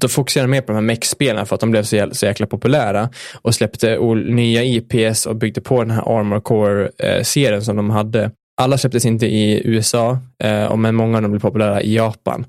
då 0.00 0.08
fokuserade 0.08 0.46
de 0.46 0.50
mer 0.50 0.60
på 0.60 0.72
de 0.72 0.74
här 0.74 0.82
mech-spelen 0.82 1.46
för 1.46 1.54
att 1.54 1.60
de 1.60 1.70
blev 1.70 1.82
så 1.82 1.96
jäkla, 1.96 2.14
så 2.14 2.26
jäkla 2.26 2.46
populära 2.46 3.10
och 3.42 3.54
släppte 3.54 3.98
nya 4.14 4.64
IPs 4.64 5.26
och 5.26 5.36
byggde 5.36 5.60
på 5.60 5.80
den 5.80 5.90
här 5.90 6.18
Armor 6.18 6.40
Core-serien 6.40 7.54
eh, 7.54 7.60
som 7.60 7.76
de 7.76 7.90
hade. 7.90 8.30
Alla 8.60 8.78
släpptes 8.78 9.04
inte 9.04 9.26
i 9.26 9.62
USA, 9.64 10.18
eh, 10.42 10.76
men 10.76 10.94
många 10.94 11.16
av 11.16 11.22
dem 11.22 11.30
blev 11.30 11.40
populära 11.40 11.82
i 11.82 11.94
Japan. 11.94 12.44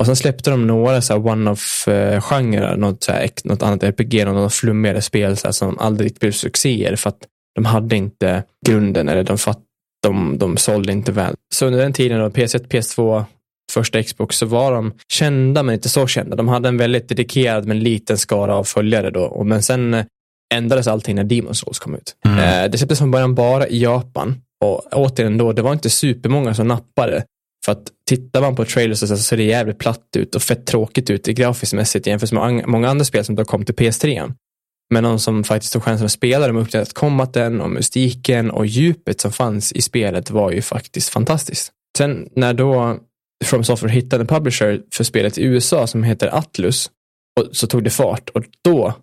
Och 0.00 0.06
sen 0.06 0.16
släppte 0.16 0.50
de 0.50 0.66
några 0.66 1.02
så 1.02 1.12
här 1.12 1.26
one-off-genrer, 1.26 2.72
eh, 2.72 2.76
något, 2.76 3.04
så 3.04 3.12
här, 3.12 3.30
något 3.44 3.62
annat 3.62 3.82
RPG, 3.82 4.24
något 4.24 4.54
flummigare 4.54 5.02
spel 5.02 5.36
så 5.36 5.46
här, 5.46 5.52
som 5.52 5.78
aldrig 5.78 6.04
riktigt 6.04 6.20
blev 6.20 6.32
succéer 6.32 6.96
för 6.96 7.08
att 7.08 7.18
de 7.54 7.64
hade 7.64 7.96
inte 7.96 8.42
grunden 8.66 9.08
eller 9.08 9.22
de, 9.22 9.38
fatt, 9.38 9.60
de, 10.02 10.38
de 10.38 10.56
sålde 10.56 10.92
inte 10.92 11.12
väl. 11.12 11.34
Så 11.54 11.66
under 11.66 11.78
den 11.78 11.92
tiden, 11.92 12.20
då, 12.20 12.28
PS1, 12.28 12.68
PS2, 12.68 13.24
första 13.72 14.02
Xbox, 14.02 14.36
så 14.36 14.46
var 14.46 14.72
de 14.72 14.92
kända 15.12 15.62
men 15.62 15.74
inte 15.74 15.88
så 15.88 16.06
kända. 16.06 16.36
De 16.36 16.48
hade 16.48 16.68
en 16.68 16.76
väldigt 16.76 17.08
dedikerad 17.08 17.66
men 17.66 17.80
liten 17.80 18.18
skara 18.18 18.54
av 18.54 18.64
följare 18.64 19.10
då. 19.10 19.44
Men 19.44 19.62
sen 19.62 19.94
eh, 19.94 20.04
ändrades 20.54 20.86
allting 20.86 21.16
när 21.16 21.24
Demon's 21.24 21.52
Souls 21.52 21.78
kom 21.78 21.94
ut. 21.94 22.16
Mm. 22.24 22.38
Eh, 22.38 22.70
det 22.70 22.78
släpptes 22.78 22.98
från 22.98 23.10
början 23.10 23.34
bara 23.34 23.68
i 23.68 23.82
Japan. 23.82 24.40
Och 24.64 24.86
återigen 24.92 25.38
då, 25.38 25.52
det 25.52 25.62
var 25.62 25.72
inte 25.72 25.90
supermånga 25.90 26.54
som 26.54 26.68
nappade. 26.68 27.24
För 27.64 27.72
att 27.72 27.90
tittar 28.08 28.40
man 28.40 28.56
på 28.56 28.64
trailers 28.64 28.98
så 28.98 29.16
ser 29.16 29.36
det 29.36 29.42
jävligt 29.42 29.78
platt 29.78 30.06
ut 30.16 30.34
och 30.34 30.42
fett 30.42 30.66
tråkigt 30.66 31.10
ut 31.10 31.28
i 31.28 31.32
grafiskt 31.32 31.74
mässigt 31.74 32.06
jämfört 32.06 32.32
med 32.32 32.68
många 32.68 32.88
andra 32.88 33.04
spel 33.04 33.24
som 33.24 33.34
då 33.34 33.44
kom 33.44 33.64
till 33.64 33.74
PS3. 33.74 34.32
Men 34.94 35.02
någon 35.02 35.20
som 35.20 35.44
faktiskt 35.44 35.72
tog 35.72 35.82
chansen 35.82 36.04
att 36.04 36.12
spela 36.12 36.46
de 36.46 36.56
upptäckte 36.56 36.80
att 36.80 36.92
kombaten 36.92 37.60
och 37.60 37.70
mystiken 37.70 38.50
och 38.50 38.66
djupet 38.66 39.20
som 39.20 39.32
fanns 39.32 39.72
i 39.72 39.82
spelet 39.82 40.30
var 40.30 40.52
ju 40.52 40.62
faktiskt 40.62 41.08
fantastiskt. 41.08 41.72
Sen 41.98 42.28
när 42.36 42.54
då 42.54 42.98
From 43.44 43.64
Software 43.64 43.92
hittade 43.92 44.22
en 44.22 44.26
publisher 44.26 44.80
för 44.94 45.04
spelet 45.04 45.38
i 45.38 45.44
USA 45.44 45.86
som 45.86 46.02
heter 46.02 46.34
Atlus 46.34 46.90
och 47.40 47.56
så 47.56 47.66
tog 47.66 47.84
det 47.84 47.90
fart 47.90 48.28
och 48.28 48.44
då 48.64 48.94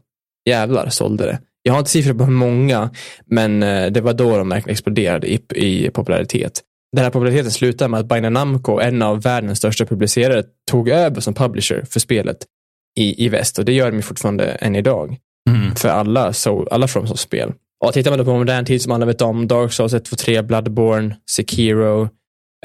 jävlar 0.50 0.90
sålde 0.90 1.26
det. 1.26 1.40
Jag 1.64 1.74
har 1.74 1.80
inte 1.80 1.92
siffror 1.92 2.14
på 2.14 2.24
hur 2.24 2.32
många, 2.32 2.90
men 3.26 3.64
eh, 3.64 3.92
det 3.92 4.02
var 4.02 4.14
då 4.14 4.38
de 4.38 4.50
verkligen 4.50 4.74
exploderade 4.74 5.28
i, 5.28 5.42
i 5.56 5.90
popularitet. 5.90 6.62
Den 6.96 7.04
här 7.04 7.12
populariteten 7.12 7.52
slutade 7.52 7.90
med 7.90 8.00
att 8.00 8.06
Bandai 8.06 8.32
Namco, 8.32 8.80
en 8.80 9.02
av 9.02 9.22
världens 9.22 9.58
största 9.58 9.86
publicerare, 9.86 10.44
tog 10.72 10.90
över 10.90 11.22
som 11.22 11.34
publisher 11.34 11.86
för 11.90 12.00
spelet 12.00 12.38
i, 13.00 13.26
i 13.26 13.30
väst 13.30 13.60
och 13.60 13.66
det 13.66 13.74
gör 13.74 13.92
de 13.92 13.96
ju 13.96 14.02
fortfarande 14.02 14.46
än 14.46 14.76
idag 14.76 15.18
Mm. 15.50 15.76
för 15.76 15.90
alla, 15.90 16.34
so, 16.34 16.68
alla 16.72 16.88
FromSoft-spel. 16.88 17.54
Och 17.86 17.94
tittar 17.94 18.12
man 18.12 18.20
då 18.20 18.26
på 18.26 18.38
modern 18.38 18.66
tid 18.66 18.82
som 18.82 18.92
alla 18.92 19.06
vet 19.06 19.22
om, 19.22 19.48
Dark 19.48 19.74
Souls 19.74 19.94
1, 19.94 20.06
2, 20.06 20.16
3, 20.16 20.42
Bloodborne, 20.42 21.16
Sekiro, 21.30 22.10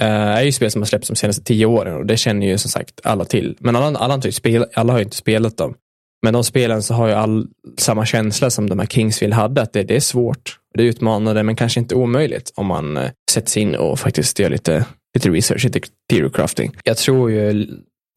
eh, 0.01 0.07
är 0.09 0.43
ju 0.43 0.53
spel 0.53 0.71
som 0.71 0.83
har 0.83 0.87
släppts 0.87 1.09
de 1.09 1.17
senaste 1.17 1.45
tio 1.45 1.67
åren 1.67 1.97
och 1.97 2.07
det 2.07 2.17
känner 2.17 2.47
ju 2.47 2.59
som 2.59 2.71
sagt 2.71 3.01
alla 3.05 3.25
till. 3.25 3.57
Men 3.61 3.77
alla, 3.77 3.99
alla, 3.99 4.13
har, 4.13 4.15
inte 4.15 4.33
spel, 4.33 4.67
alla 4.75 4.93
har 4.93 4.99
ju 4.99 5.05
inte 5.05 5.17
spelat 5.17 5.57
dem. 5.57 5.75
Men 6.23 6.35
de 6.35 6.45
spelen 6.45 6.83
så 6.83 6.95
har 6.95 7.09
ju 7.09 7.15
all 7.15 7.47
samma 7.79 8.07
känsla 8.07 8.51
som 8.51 8.69
de 8.69 8.79
här 8.79 8.87
Kingsville 8.87 9.35
hade, 9.35 9.63
att 9.63 9.73
det, 9.73 9.83
det 9.83 9.97
är 9.97 10.01
svårt. 10.01 10.59
Det 10.75 10.83
är 10.83 10.87
utmanande, 10.87 11.43
men 11.43 11.57
kanske 11.57 11.81
inte 11.81 11.95
omöjligt 11.95 12.53
om 12.55 12.67
man 12.67 12.97
eh, 12.97 13.11
sätter 13.31 13.51
sig 13.51 13.63
in 13.63 13.75
och 13.75 13.99
faktiskt 13.99 14.39
gör 14.39 14.51
lite, 14.51 14.85
lite 15.15 15.31
research, 15.31 15.65
lite 15.65 15.81
theory 16.11 16.31
crafting. 16.31 16.77
Jag 16.85 16.97
tror 16.97 17.31
ju 17.31 17.67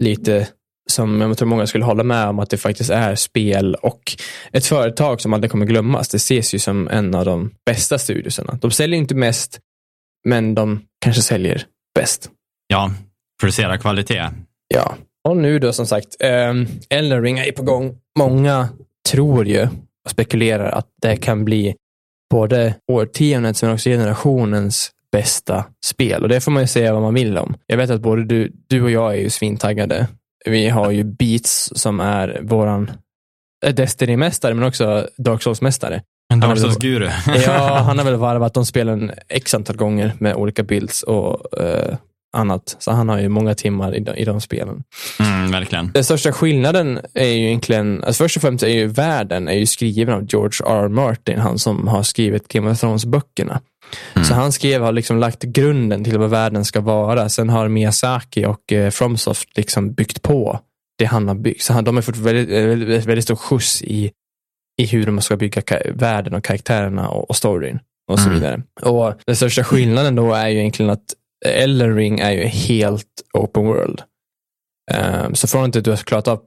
lite 0.04 0.48
som 0.92 1.22
jag 1.22 1.38
tror 1.38 1.48
många 1.48 1.68
skulle 1.68 1.86
hålla 1.86 2.04
med 2.04 2.28
om 2.28 2.40
att 2.40 2.50
det 2.50 2.58
faktiskt 2.58 2.90
är 2.90 3.16
spel 3.16 3.76
och 3.76 4.18
ett 4.52 4.66
företag 4.66 5.22
som 5.22 5.34
aldrig 5.34 5.52
kommer 5.52 5.66
glömmas. 5.66 6.10
Det 6.10 6.18
ses 6.18 6.54
ju 6.54 6.60
som 6.60 6.88
en 6.88 7.16
av 7.16 7.26
de 7.26 7.52
bästa 7.66 7.98
studiosarna. 7.98 8.58
De 8.62 8.72
säljer 8.72 9.00
inte 9.00 9.16
mest, 9.16 9.60
men 10.26 10.56
de 10.56 10.82
kanske 11.02 11.22
säljer 11.22 11.66
bäst. 11.96 12.30
Ja, 12.68 12.92
producera 13.42 13.78
kvalitet. 13.78 14.30
Ja, 14.68 14.96
och 15.24 15.38
nu 15.38 15.60
då 15.60 15.74
som 15.74 15.88
sagt, 15.88 16.08
um, 16.20 16.68
Elden 16.90 17.24
Ring 17.24 17.40
är 17.40 17.52
på 17.52 17.64
gång. 17.64 17.98
Många 18.20 18.70
tror 19.10 19.48
ju 19.48 19.68
och 20.06 20.12
spekulerar 20.12 20.72
att 20.72 20.88
det 21.02 21.18
kan 21.18 21.46
bli 21.46 21.76
både 22.32 22.76
årtiondets 22.92 23.64
men 23.64 23.74
också 23.74 23.90
generationens 23.90 24.92
bästa 25.12 25.66
spel. 25.86 26.24
Och 26.24 26.30
det 26.30 26.42
får 26.42 26.52
man 26.52 26.64
ju 26.64 26.68
säga 26.68 26.94
vad 26.94 27.02
man 27.02 27.14
vill 27.14 27.38
om. 27.38 27.56
Jag 27.68 27.78
vet 27.78 27.90
att 27.90 28.02
både 28.02 28.26
du, 28.26 28.52
du 28.68 28.84
och 28.84 28.92
jag 28.92 29.14
är 29.14 29.18
ju 29.18 29.30
svintaggade. 29.30 30.08
Vi 30.46 30.70
har 30.70 30.92
ju 30.92 31.04
Beats 31.04 31.72
som 31.76 32.00
är 32.00 32.40
våran 32.42 32.92
eh, 33.66 33.74
Destiny-mästare, 33.74 34.54
men 34.54 34.68
också 34.68 35.08
Dark 35.18 35.42
Souls-mästare. 35.42 36.02
En 36.34 36.40
Dark 36.40 36.60
Souls-guru. 36.60 37.10
Ja, 37.46 37.82
han 37.86 37.98
har 37.98 38.06
väl 38.06 38.16
varvat 38.16 38.54
de 38.54 38.66
spelen 38.66 39.12
x 39.28 39.54
antal 39.54 39.76
gånger 39.76 40.14
med 40.18 40.36
olika 40.36 40.64
builds 40.64 41.04
och 41.04 41.60
eh, 41.60 41.98
annat. 42.34 42.76
Så 42.80 42.92
han 42.92 43.10
har 43.10 43.20
ju 43.20 43.30
många 43.30 43.56
timmar 43.56 43.96
i 43.96 44.00
de, 44.00 44.16
i 44.16 44.26
de 44.26 44.42
spelen. 44.42 44.84
Mm, 45.20 45.52
verkligen. 45.52 45.92
Den 45.94 46.04
största 46.04 46.32
skillnaden 46.32 47.00
är 47.14 47.26
ju 47.26 47.46
egentligen, 47.48 48.04
alltså 48.04 48.24
först 48.24 48.36
och 48.36 48.42
främst 48.42 48.64
är 48.64 48.68
ju 48.68 48.88
världen 48.88 49.48
är 49.48 49.54
ju 49.54 49.66
skriven 49.66 50.14
av 50.14 50.26
George 50.30 50.68
R. 50.68 50.84
R. 50.84 50.88
Martin, 50.88 51.40
han 51.40 51.60
som 51.60 51.88
har 51.88 52.04
skrivit 52.04 52.48
Game 52.48 52.72
of 52.72 52.80
Thrones-böckerna. 52.80 53.60
Mm. 54.14 54.26
Så 54.26 54.34
han 54.34 54.52
skrev, 54.52 54.82
har 54.82 54.92
liksom 54.92 55.18
lagt 55.18 55.44
grunden 55.44 56.04
till 56.04 56.18
vad 56.18 56.30
världen 56.30 56.66
ska 56.66 56.82
vara. 56.82 57.30
Sen 57.30 57.50
har 57.50 57.68
Miyazaki 57.68 58.46
och 58.46 58.74
eh, 58.74 58.90
Fromsoft 58.92 59.58
liksom 59.58 59.94
byggt 59.94 60.22
på 60.22 60.60
det 60.98 61.06
han 61.06 61.28
har 61.28 61.36
byggt. 61.36 61.62
Så 61.64 61.74
han, 61.74 61.84
de 61.84 61.96
har 61.96 62.02
fått 62.02 62.18
väldigt, 62.18 62.50
eh, 62.50 62.66
väldigt, 62.66 63.06
väldigt 63.06 63.24
stor 63.24 63.36
skjuts 63.36 63.82
i, 63.82 64.12
i 64.82 64.86
hur 64.86 65.06
de 65.06 65.22
ska 65.22 65.38
bygga 65.38 65.62
världen 65.94 66.34
och 66.34 66.44
karaktärerna 66.44 67.10
och, 67.10 67.30
och 67.30 67.36
storyn 67.36 67.80
och 68.12 68.20
så 68.20 68.26
Mm. 68.30 68.40
vidare. 68.40 68.62
Och 68.82 69.14
den 69.26 69.36
största 69.36 69.64
skillnaden 69.64 70.16
då 70.16 70.34
är 70.34 70.48
ju 70.48 70.60
egentligen 70.60 70.90
att 70.90 71.04
Elden 71.46 71.96
Ring 71.96 72.20
är 72.20 72.32
ju 72.32 72.44
helt 72.44 73.08
open 73.34 73.66
world. 73.66 74.02
Um, 74.94 75.36
så 75.36 75.48
från 75.48 75.64
att 75.64 75.84
du 75.84 75.90
har 75.90 75.98
klarat 75.98 76.28
av 76.28 76.42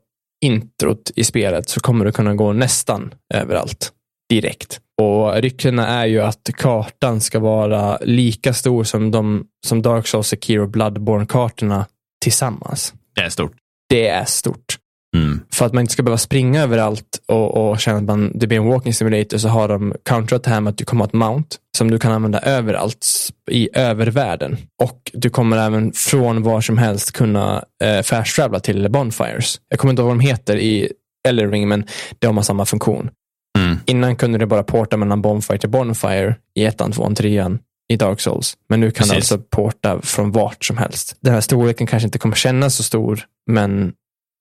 introt 0.44 1.10
i 1.16 1.24
spelet 1.24 1.68
så 1.68 1.80
kommer 1.80 2.04
du 2.04 2.12
kunna 2.12 2.34
gå 2.34 2.52
nästan 2.52 3.14
överallt 3.34 3.92
direkt. 4.28 4.80
Och 5.02 5.34
ryktena 5.34 5.86
är 5.86 6.06
ju 6.06 6.20
att 6.20 6.50
kartan 6.56 7.20
ska 7.20 7.38
vara 7.38 7.98
lika 8.02 8.54
stor 8.54 8.84
som, 8.84 9.10
de, 9.10 9.46
som 9.66 9.82
Dark 9.82 10.06
Souls, 10.06 10.28
Sekiro 10.28 10.62
och 10.62 10.68
Bloodborne-kartorna 10.68 11.86
tillsammans. 12.22 12.94
Det 13.14 13.20
är 13.20 13.28
stort. 13.28 13.52
Det 13.88 14.08
är 14.08 14.24
stort. 14.24 14.78
Mm. 15.14 15.40
För 15.52 15.66
att 15.66 15.72
man 15.72 15.80
inte 15.80 15.92
ska 15.92 16.02
behöva 16.02 16.18
springa 16.18 16.62
överallt 16.62 17.20
och, 17.28 17.70
och 17.70 17.80
känna 17.80 17.98
att 17.98 18.04
man, 18.04 18.32
det 18.34 18.46
blir 18.46 18.58
en 18.58 18.64
walking 18.64 18.94
simulator 18.94 19.38
så 19.38 19.48
har 19.48 19.68
de 19.68 19.94
countrat 20.04 20.44
det 20.44 20.50
här 20.50 20.60
med 20.60 20.70
att 20.70 20.78
du 20.78 20.84
kommer 20.84 21.04
ha 21.04 21.08
ett 21.08 21.12
mount 21.12 21.56
som 21.76 21.90
du 21.90 21.98
kan 21.98 22.12
använda 22.12 22.40
överallt 22.40 23.06
i 23.50 23.68
övervärlden. 23.72 24.56
Och 24.82 25.10
du 25.12 25.30
kommer 25.30 25.56
även 25.56 25.92
från 25.92 26.42
var 26.42 26.60
som 26.60 26.78
helst 26.78 27.12
kunna 27.12 27.64
eh, 27.84 28.02
fast 28.02 28.36
travela 28.36 28.60
till 28.60 28.90
Bonfires. 28.90 29.60
Jag 29.68 29.78
kommer 29.78 29.92
inte 29.92 30.02
ihåg 30.02 30.08
vad 30.08 30.18
de 30.18 30.20
heter 30.20 30.56
i 30.56 30.92
Elden 31.28 31.50
Ring, 31.50 31.68
men 31.68 31.84
det 32.18 32.26
har 32.26 32.42
samma 32.42 32.64
funktion. 32.64 33.10
Mm. 33.58 33.76
Innan 33.86 34.16
kunde 34.16 34.38
du 34.38 34.46
bara 34.46 34.62
porta 34.62 34.96
mellan 34.96 35.22
Bonfire 35.22 35.58
till 35.58 35.70
Bonfire 35.70 36.36
i 36.54 36.64
ettan, 36.64 36.92
tvåan, 36.92 37.14
trean 37.14 37.58
i 37.88 37.96
Dark 37.96 38.20
Souls. 38.20 38.56
Men 38.68 38.80
nu 38.80 38.90
kan 38.90 39.08
Precis. 39.08 39.10
du 39.10 39.16
alltså 39.16 39.38
porta 39.38 40.00
från 40.02 40.32
vart 40.32 40.64
som 40.64 40.78
helst. 40.78 41.16
Den 41.20 41.34
här 41.34 41.40
storleken 41.40 41.86
kanske 41.86 42.06
inte 42.06 42.18
kommer 42.18 42.36
kännas 42.36 42.74
så 42.74 42.82
stor, 42.82 43.20
men 43.50 43.92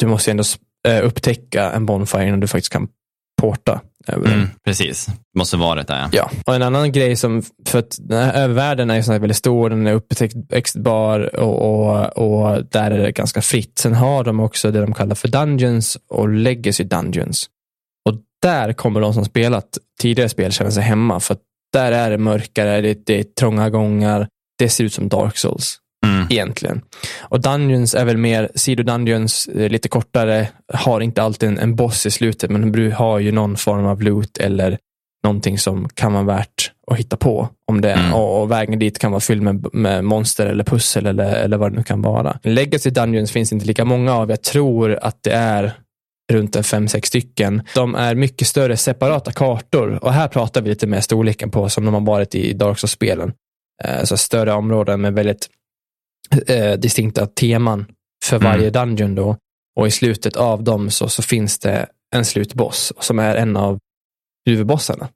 du 0.04 0.10
måste 0.10 0.32
ändå 0.32 0.44
eh, 0.88 1.06
upptäcka 1.06 1.72
en 1.72 1.86
Bonfire 1.86 2.28
innan 2.28 2.40
du 2.40 2.48
faktiskt 2.48 2.74
kan 2.74 2.88
porta. 3.42 3.82
Mm. 4.08 4.48
Precis. 4.66 5.08
Måste 5.38 5.58
varit 5.58 5.88
det. 5.88 5.94
Ja. 5.94 6.10
Ja, 6.12 6.32
och 6.46 6.56
en 6.56 6.62
annan 6.62 6.92
grej 6.92 7.16
som, 7.16 7.44
för 7.68 7.80
att 7.80 7.98
den 8.00 8.24
här 8.24 8.34
övervärlden 8.44 8.90
är 8.90 8.96
ju 8.96 9.04
sån 9.04 9.20
väldigt 9.20 9.38
stor, 9.38 9.70
den 9.70 9.88
är 9.88 9.94
upptäckbar 9.94 11.36
och, 11.36 11.62
och, 11.62 12.18
och 12.18 12.66
där 12.66 12.92
är 12.92 12.98
det 12.98 13.12
ganska 13.12 13.42
fritt. 13.42 13.78
Sen 13.78 13.94
har 13.94 14.24
de 14.24 14.40
också 14.40 14.72
det 14.72 14.82
de 14.82 14.94
kallar 14.94 15.16
för 15.16 15.28
Dungeons 15.28 15.98
och 16.10 16.30
Legacy 16.30 16.84
Dungeons. 16.84 17.50
Och 18.10 18.16
där 18.42 18.74
kommer 18.74 19.02
de 19.02 19.14
som 19.14 19.26
spelat 19.26 19.78
tidigare 20.00 20.30
spel 20.30 20.52
känna 20.52 20.72
sig 20.72 20.84
hemma, 20.84 21.20
för 21.20 21.34
att 21.34 21.42
där 21.74 21.92
är 21.92 22.10
det 22.10 22.18
mörkare, 22.18 22.82
det, 22.82 23.06
det 23.06 23.20
är 23.20 23.24
trånga 23.24 23.70
gångar, 23.70 24.28
det 24.60 24.70
ser 24.70 24.84
ut 24.84 24.94
som 24.94 25.10
Dark 25.10 25.38
Souls 25.38 25.80
Mm. 26.04 26.28
egentligen. 26.30 26.82
Och 27.22 27.42
Dungeons 27.42 27.96
är 27.96 28.06
väl 28.06 28.18
mer 28.18 28.50
sidodungeons, 28.56 29.48
eh, 29.48 29.70
lite 29.70 29.90
kortare, 29.90 30.48
har 30.74 31.02
inte 31.02 31.24
alltid 31.24 31.50
en, 31.50 31.60
en 31.60 31.76
boss 31.76 32.06
i 32.06 32.12
slutet, 32.12 32.50
men 32.52 32.72
du 32.72 32.92
har 32.92 33.20
ju 33.20 33.32
någon 33.32 33.58
form 33.58 33.86
av 33.86 34.02
loot 34.02 34.38
eller 34.38 34.78
någonting 35.24 35.58
som 35.60 35.90
kan 35.90 36.14
vara 36.14 36.24
värt 36.24 36.72
att 36.92 36.98
hitta 36.98 37.18
på. 37.18 37.50
om 37.68 37.82
det 37.82 37.92
Mm. 37.94 38.14
och, 38.14 38.42
och 38.42 38.52
vägen 38.52 38.80
dit 38.80 39.00
kan 39.00 39.12
vara 39.12 39.20
fylld 39.22 39.42
med, 39.42 39.66
med 39.74 40.04
monster 40.04 40.46
eller 40.46 40.64
pussel 40.64 41.06
eller, 41.06 41.34
eller 41.36 41.58
vad 41.58 41.72
det 41.72 41.78
nu 41.78 41.84
kan 41.84 42.02
vara. 42.02 42.40
Legacy 42.44 42.90
Dungeons 42.90 43.32
finns 43.32 43.54
inte 43.54 43.66
lika 43.66 43.86
många 43.86 44.14
av. 44.14 44.30
Jag 44.30 44.42
tror 44.42 45.00
att 45.02 45.18
det 45.24 45.32
är 45.32 45.72
runt 46.32 46.56
en 46.56 46.64
fem, 46.64 46.88
sex 46.88 47.08
stycken. 47.08 47.62
De 47.76 47.96
är 47.96 48.16
mycket 48.16 48.48
större 48.48 48.78
separata 48.78 49.32
kartor 49.32 50.00
och 50.02 50.14
här 50.14 50.28
pratar 50.28 50.62
vi 50.62 50.70
lite 50.70 50.88
mer 50.88 51.02
storleken 51.02 51.52
på 51.52 51.70
som 51.70 51.86
de 51.86 51.94
har 51.94 52.02
varit 52.02 52.36
i 52.36 52.54
Dark 52.54 52.80
Souls-spelen. 52.80 53.34
Eh, 53.84 54.04
Så 54.04 54.18
större 54.18 54.54
områden 54.54 55.02
med 55.02 55.14
väldigt 55.14 55.48
eh, 56.48 56.74
distinkta 56.74 57.26
teman 57.26 57.86
för 58.26 58.38
Mm. 58.38 58.52
varje 58.52 58.70
dungeon 58.70 59.16
då. 59.16 59.38
Och 59.80 59.88
i 59.88 59.92
slutet 59.92 60.36
av 60.36 60.64
dem 60.64 60.90
så, 60.90 61.10
så 61.10 61.22
finns 61.22 61.60
det 61.60 61.86
en 62.16 62.26
slutboss 62.26 62.94
som 63.00 63.20
är 63.20 63.36
en 63.36 63.58
av 63.58 63.80
huvudbossarna 64.50 65.10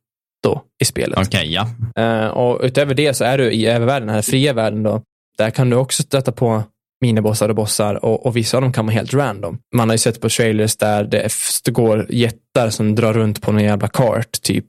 då 0.44 0.64
i 0.82 0.86
spelet. 0.86 1.20
Okej, 1.20 1.54
ja. 1.54 1.70
Eh, 2.04 2.28
och 2.28 2.60
utöver 2.64 2.94
det 2.94 3.14
så 3.14 3.24
är 3.24 3.38
du 3.38 3.52
i 3.52 3.66
övervärlden, 3.68 4.08
den 4.08 4.16
här 4.16 4.22
fria 4.22 4.54
världen 4.54 4.84
då, 4.84 5.02
där 5.38 5.50
kan 5.50 5.70
du 5.70 5.76
också 5.76 6.04
stöta 6.04 6.32
på 6.32 6.64
minibossar 7.02 7.50
och 7.50 7.56
bossar 7.56 8.06
och, 8.06 8.26
och 8.26 8.36
vissa 8.38 8.58
av 8.58 8.62
dem 8.64 8.74
kan 8.74 8.86
vara 8.86 8.94
helt 8.94 9.14
random. 9.14 9.60
Man 9.76 9.90
har 9.90 9.94
ju 9.94 9.98
sett 9.98 10.22
på 10.22 10.30
trailers 10.30 10.76
där 10.78 11.04
det, 11.04 11.30
det 11.66 11.72
går 11.72 12.06
jättar 12.10 12.70
som 12.70 12.96
drar 12.96 13.14
runt 13.14 13.42
på 13.42 13.52
någon 13.52 13.64
jävla 13.64 13.88
kart 13.88 14.32
typ. 14.42 14.66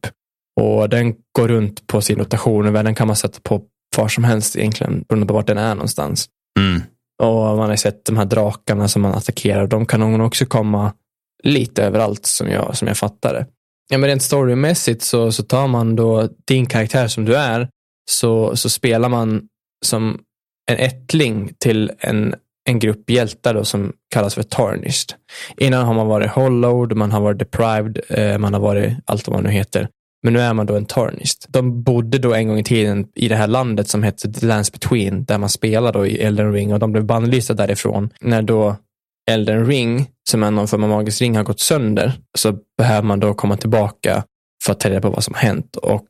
Och 0.60 0.88
den 0.88 1.14
går 1.32 1.48
runt 1.48 1.86
på 1.86 2.00
sin 2.00 2.18
rotation 2.18 2.66
och 2.66 2.84
den 2.84 2.94
kan 2.94 3.06
man 3.06 3.16
sätta 3.16 3.38
på 3.42 3.62
var 3.96 4.08
som 4.08 4.24
helst 4.24 4.56
egentligen, 4.56 5.04
beroende 5.08 5.26
på 5.26 5.34
vart 5.34 5.46
den 5.46 5.58
är 5.58 5.74
någonstans. 5.74 6.28
Mm. 6.58 6.82
Och 7.22 7.56
man 7.56 7.68
har 7.68 7.76
sett 7.76 8.04
de 8.04 8.16
här 8.16 8.24
drakarna 8.24 8.88
som 8.88 9.02
man 9.02 9.14
attackerar. 9.14 9.66
De 9.66 9.86
kan 9.86 10.00
nog 10.00 10.26
också 10.26 10.46
komma 10.46 10.92
lite 11.42 11.84
överallt 11.84 12.26
som 12.26 12.48
jag, 12.48 12.76
som 12.76 12.88
jag 12.88 12.96
fattar 12.96 13.34
det. 13.34 13.46
Ja, 13.90 13.98
men 13.98 14.08
rent 14.08 14.22
storymässigt 14.22 15.02
så, 15.02 15.32
så 15.32 15.42
tar 15.42 15.66
man 15.66 15.96
då 15.96 16.28
din 16.44 16.66
karaktär 16.66 17.08
som 17.08 17.24
du 17.24 17.36
är, 17.36 17.68
så, 18.10 18.56
så 18.56 18.70
spelar 18.70 19.08
man 19.08 19.42
som 19.84 20.20
en 20.70 20.76
ättling 20.76 21.52
till 21.58 21.92
en, 21.98 22.34
en 22.68 22.78
grupp 22.78 23.10
hjältar 23.10 23.54
då 23.54 23.64
som 23.64 23.92
kallas 24.14 24.34
för 24.34 24.42
Tarnished. 24.42 25.12
Innan 25.56 25.86
har 25.86 25.94
man 25.94 26.06
varit 26.06 26.30
Hollowed, 26.30 26.96
man 26.96 27.12
har 27.12 27.20
varit 27.20 27.38
Deprived, 27.38 28.00
eh, 28.08 28.38
man 28.38 28.54
har 28.54 28.60
varit 28.60 28.92
allt 29.04 29.28
vad 29.28 29.36
man 29.36 29.44
nu 29.44 29.50
heter. 29.50 29.88
Men 30.22 30.32
nu 30.32 30.40
är 30.40 30.54
man 30.54 30.66
då 30.66 30.76
en 30.76 30.86
Tarnished. 30.86 31.44
De 31.48 31.82
bodde 31.82 32.18
då 32.18 32.34
en 32.34 32.48
gång 32.48 32.58
i 32.58 32.64
tiden 32.64 33.06
i 33.14 33.28
det 33.28 33.36
här 33.36 33.46
landet 33.46 33.88
som 33.88 34.02
hette 34.02 34.32
The 34.32 34.46
Lands 34.46 34.72
Between, 34.72 35.24
där 35.24 35.38
man 35.38 35.48
spelar 35.48 35.92
då 35.92 36.06
i 36.06 36.18
Elden 36.18 36.52
Ring 36.52 36.72
och 36.72 36.78
de 36.78 36.92
blev 36.92 37.04
bannlysta 37.04 37.54
därifrån. 37.54 38.10
När 38.20 38.42
då 38.42 38.76
Elden 39.30 39.66
Ring, 39.66 40.06
som 40.30 40.42
är 40.42 40.50
någon 40.50 40.68
form 40.68 40.82
av 40.84 40.88
magisk 40.88 41.20
ring, 41.20 41.36
har 41.36 41.44
gått 41.44 41.60
sönder, 41.60 42.12
så 42.38 42.58
behöver 42.78 43.02
man 43.02 43.20
då 43.20 43.34
komma 43.34 43.56
tillbaka 43.56 44.24
för 44.64 44.72
att 44.72 44.80
ta 44.80 44.90
reda 44.90 45.00
på 45.00 45.10
vad 45.10 45.24
som 45.24 45.34
har 45.34 45.40
hänt. 45.40 45.76
Och 45.76 46.06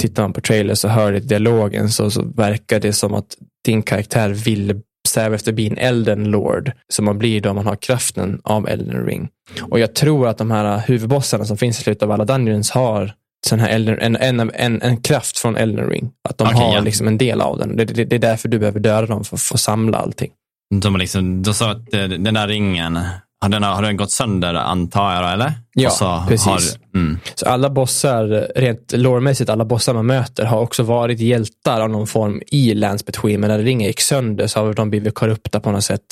tittar 0.00 0.22
man 0.22 0.32
på 0.32 0.40
trailers 0.40 0.78
så 0.78 0.88
hör 0.88 1.12
i 1.12 1.20
dialogen 1.20 1.88
så, 1.88 2.10
så 2.10 2.22
verkar 2.22 2.80
det 2.80 2.92
som 2.92 3.14
att 3.14 3.36
din 3.64 3.82
karaktär 3.82 4.30
vill 4.30 4.80
sträva 5.08 5.34
efter 5.34 5.50
att 5.50 5.54
bli 5.54 5.66
en 5.66 5.78
Elden 5.78 6.24
Lord, 6.24 6.72
som 6.88 7.04
man 7.04 7.18
blir 7.18 7.40
då 7.40 7.54
man 7.54 7.66
har 7.66 7.76
kraften 7.76 8.40
av 8.44 8.68
Elden 8.68 9.06
Ring. 9.06 9.28
Och 9.60 9.78
jag 9.78 9.94
tror 9.94 10.28
att 10.28 10.38
de 10.38 10.50
här 10.50 10.82
huvudbossarna 10.86 11.44
som 11.44 11.56
finns 11.56 11.80
i 11.80 11.82
slutet 11.82 12.02
av 12.02 12.10
alla 12.10 12.24
Dungeons 12.24 12.70
har 12.70 13.12
sån 13.46 13.60
här 13.60 13.68
Elden, 13.68 13.98
en, 13.98 14.16
en, 14.16 14.50
en, 14.54 14.82
en 14.82 14.96
kraft 14.96 15.38
från 15.38 15.56
Elden 15.56 15.90
Ring. 15.90 16.10
Att 16.28 16.38
de 16.38 16.48
Okej, 16.48 16.58
har 16.58 16.74
ja. 16.74 16.80
liksom 16.80 17.08
en 17.08 17.18
del 17.18 17.40
av 17.40 17.58
den. 17.58 17.76
Det, 17.76 17.84
det, 17.84 18.04
det 18.04 18.16
är 18.16 18.20
därför 18.20 18.48
du 18.48 18.58
behöver 18.58 18.80
döda 18.80 19.06
dem 19.06 19.24
för 19.24 19.36
att 19.36 19.42
få 19.42 19.58
samla 19.58 19.98
allting. 19.98 20.30
De, 20.74 20.96
liksom, 20.96 21.42
de 21.42 21.54
sa 21.54 21.70
att 21.70 21.94
eh, 21.94 22.04
den 22.04 22.34
där 22.34 22.48
ringen, 22.48 22.98
har 23.40 23.48
den, 23.48 23.62
har 23.62 23.82
den 23.82 23.96
gått 23.96 24.10
sönder 24.10 24.54
antar 24.54 25.14
jag, 25.14 25.32
eller? 25.32 25.52
Ja, 25.74 25.90
så 25.90 26.24
precis. 26.28 26.46
Har, 26.46 26.60
mm, 26.94 27.18
Så 27.34 27.46
alla 27.46 27.70
bossar, 27.70 28.52
rent 28.56 28.92
loremässigt, 28.92 29.50
alla 29.50 29.64
bossar 29.64 29.94
man 29.94 30.06
möter 30.06 30.44
har 30.44 30.60
också 30.60 30.82
varit 30.82 31.20
hjältar 31.20 31.80
av 31.80 31.90
någon 31.90 32.06
form 32.06 32.42
i 32.46 32.74
Lands 32.74 33.06
Between. 33.06 33.40
Men 33.40 33.50
när 33.50 33.58
ringen 33.58 33.86
gick 33.86 34.00
sönder 34.00 34.46
så 34.46 34.60
har 34.60 34.74
de 34.74 34.90
blivit 34.90 35.14
korrupta 35.14 35.60
på 35.60 35.70
något 35.70 35.84
sätt. 35.84 36.02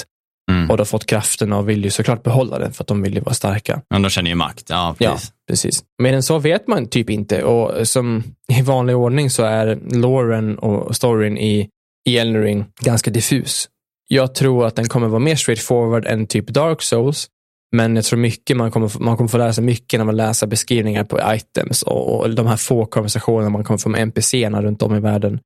mm. 0.50 0.70
Och 0.70 0.76
de 0.76 0.80
har 0.80 0.84
fått 0.84 1.06
kraften 1.06 1.52
och 1.52 1.68
vill 1.68 1.84
ju 1.84 1.90
såklart 1.90 2.22
behålla 2.22 2.58
den 2.58 2.72
för 2.72 2.84
att 2.84 2.88
de 2.88 3.02
vill 3.02 3.14
ju 3.14 3.20
vara 3.20 3.34
starka. 3.34 3.80
Men 3.90 4.02
de 4.02 4.10
känner 4.10 4.30
ju 4.30 4.34
makt. 4.36 4.64
Ja, 4.68 4.94
Ja, 4.98 5.10
precis. 5.12 5.32
precis. 5.48 5.82
Men 6.02 6.14
än 6.14 6.22
så 6.22 6.38
vet 6.38 6.68
man 6.68 6.86
typ 6.88 7.10
inte. 7.10 7.42
Och 7.42 7.88
som 7.88 8.24
i 8.52 8.62
vanlig 8.62 8.96
ordning 8.96 9.30
så 9.30 9.42
är 9.42 9.78
loren 9.90 10.58
och 10.58 10.96
storyn 10.96 11.38
i, 11.38 11.68
i 12.08 12.18
Elden 12.18 12.42
Ring 12.42 12.64
ganska 12.80 13.10
diffus. 13.10 13.68
Jag 14.09 14.34
tror 14.34 14.66
att 14.66 14.76
den 14.76 14.88
kommer 14.88 15.09
vara 15.09 15.18
mer 15.18 15.36
straightforward 15.36 16.07
än 16.07 16.26
typ 16.26 16.48
Dark 16.48 16.82
Souls. 16.82 17.28
Men 17.76 17.96
jag 17.96 18.04
tror 18.04 18.18
mycket 18.18 18.57
man 18.57 18.70
kommer, 18.70 18.88
få- 18.88 19.02
man 19.02 19.16
kommer 19.16 19.28
få 19.28 19.38
lära 19.38 19.52
sig 19.52 19.64
mycket 19.64 20.00
när 20.00 20.04
man 20.04 20.16
läser 20.16 20.46
beskrivningar 20.46 21.04
på 21.04 21.20
items 21.34 21.82
och, 21.82 22.20
och 22.20 22.30
de 22.34 22.46
här 22.46 22.57
få 22.57 22.86
konversationerna 22.86 23.50
man 23.50 23.64
kommer 23.64 23.78
få 23.78 23.88
med 23.88 24.00
NPCerna 24.00 24.62
runt 24.62 24.82
om 24.82 24.94
i 24.94 25.00
världen 25.00 25.40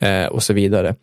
eh, 0.00 0.26
och 0.26 0.42
så 0.42 0.52
vidare. 0.52 0.94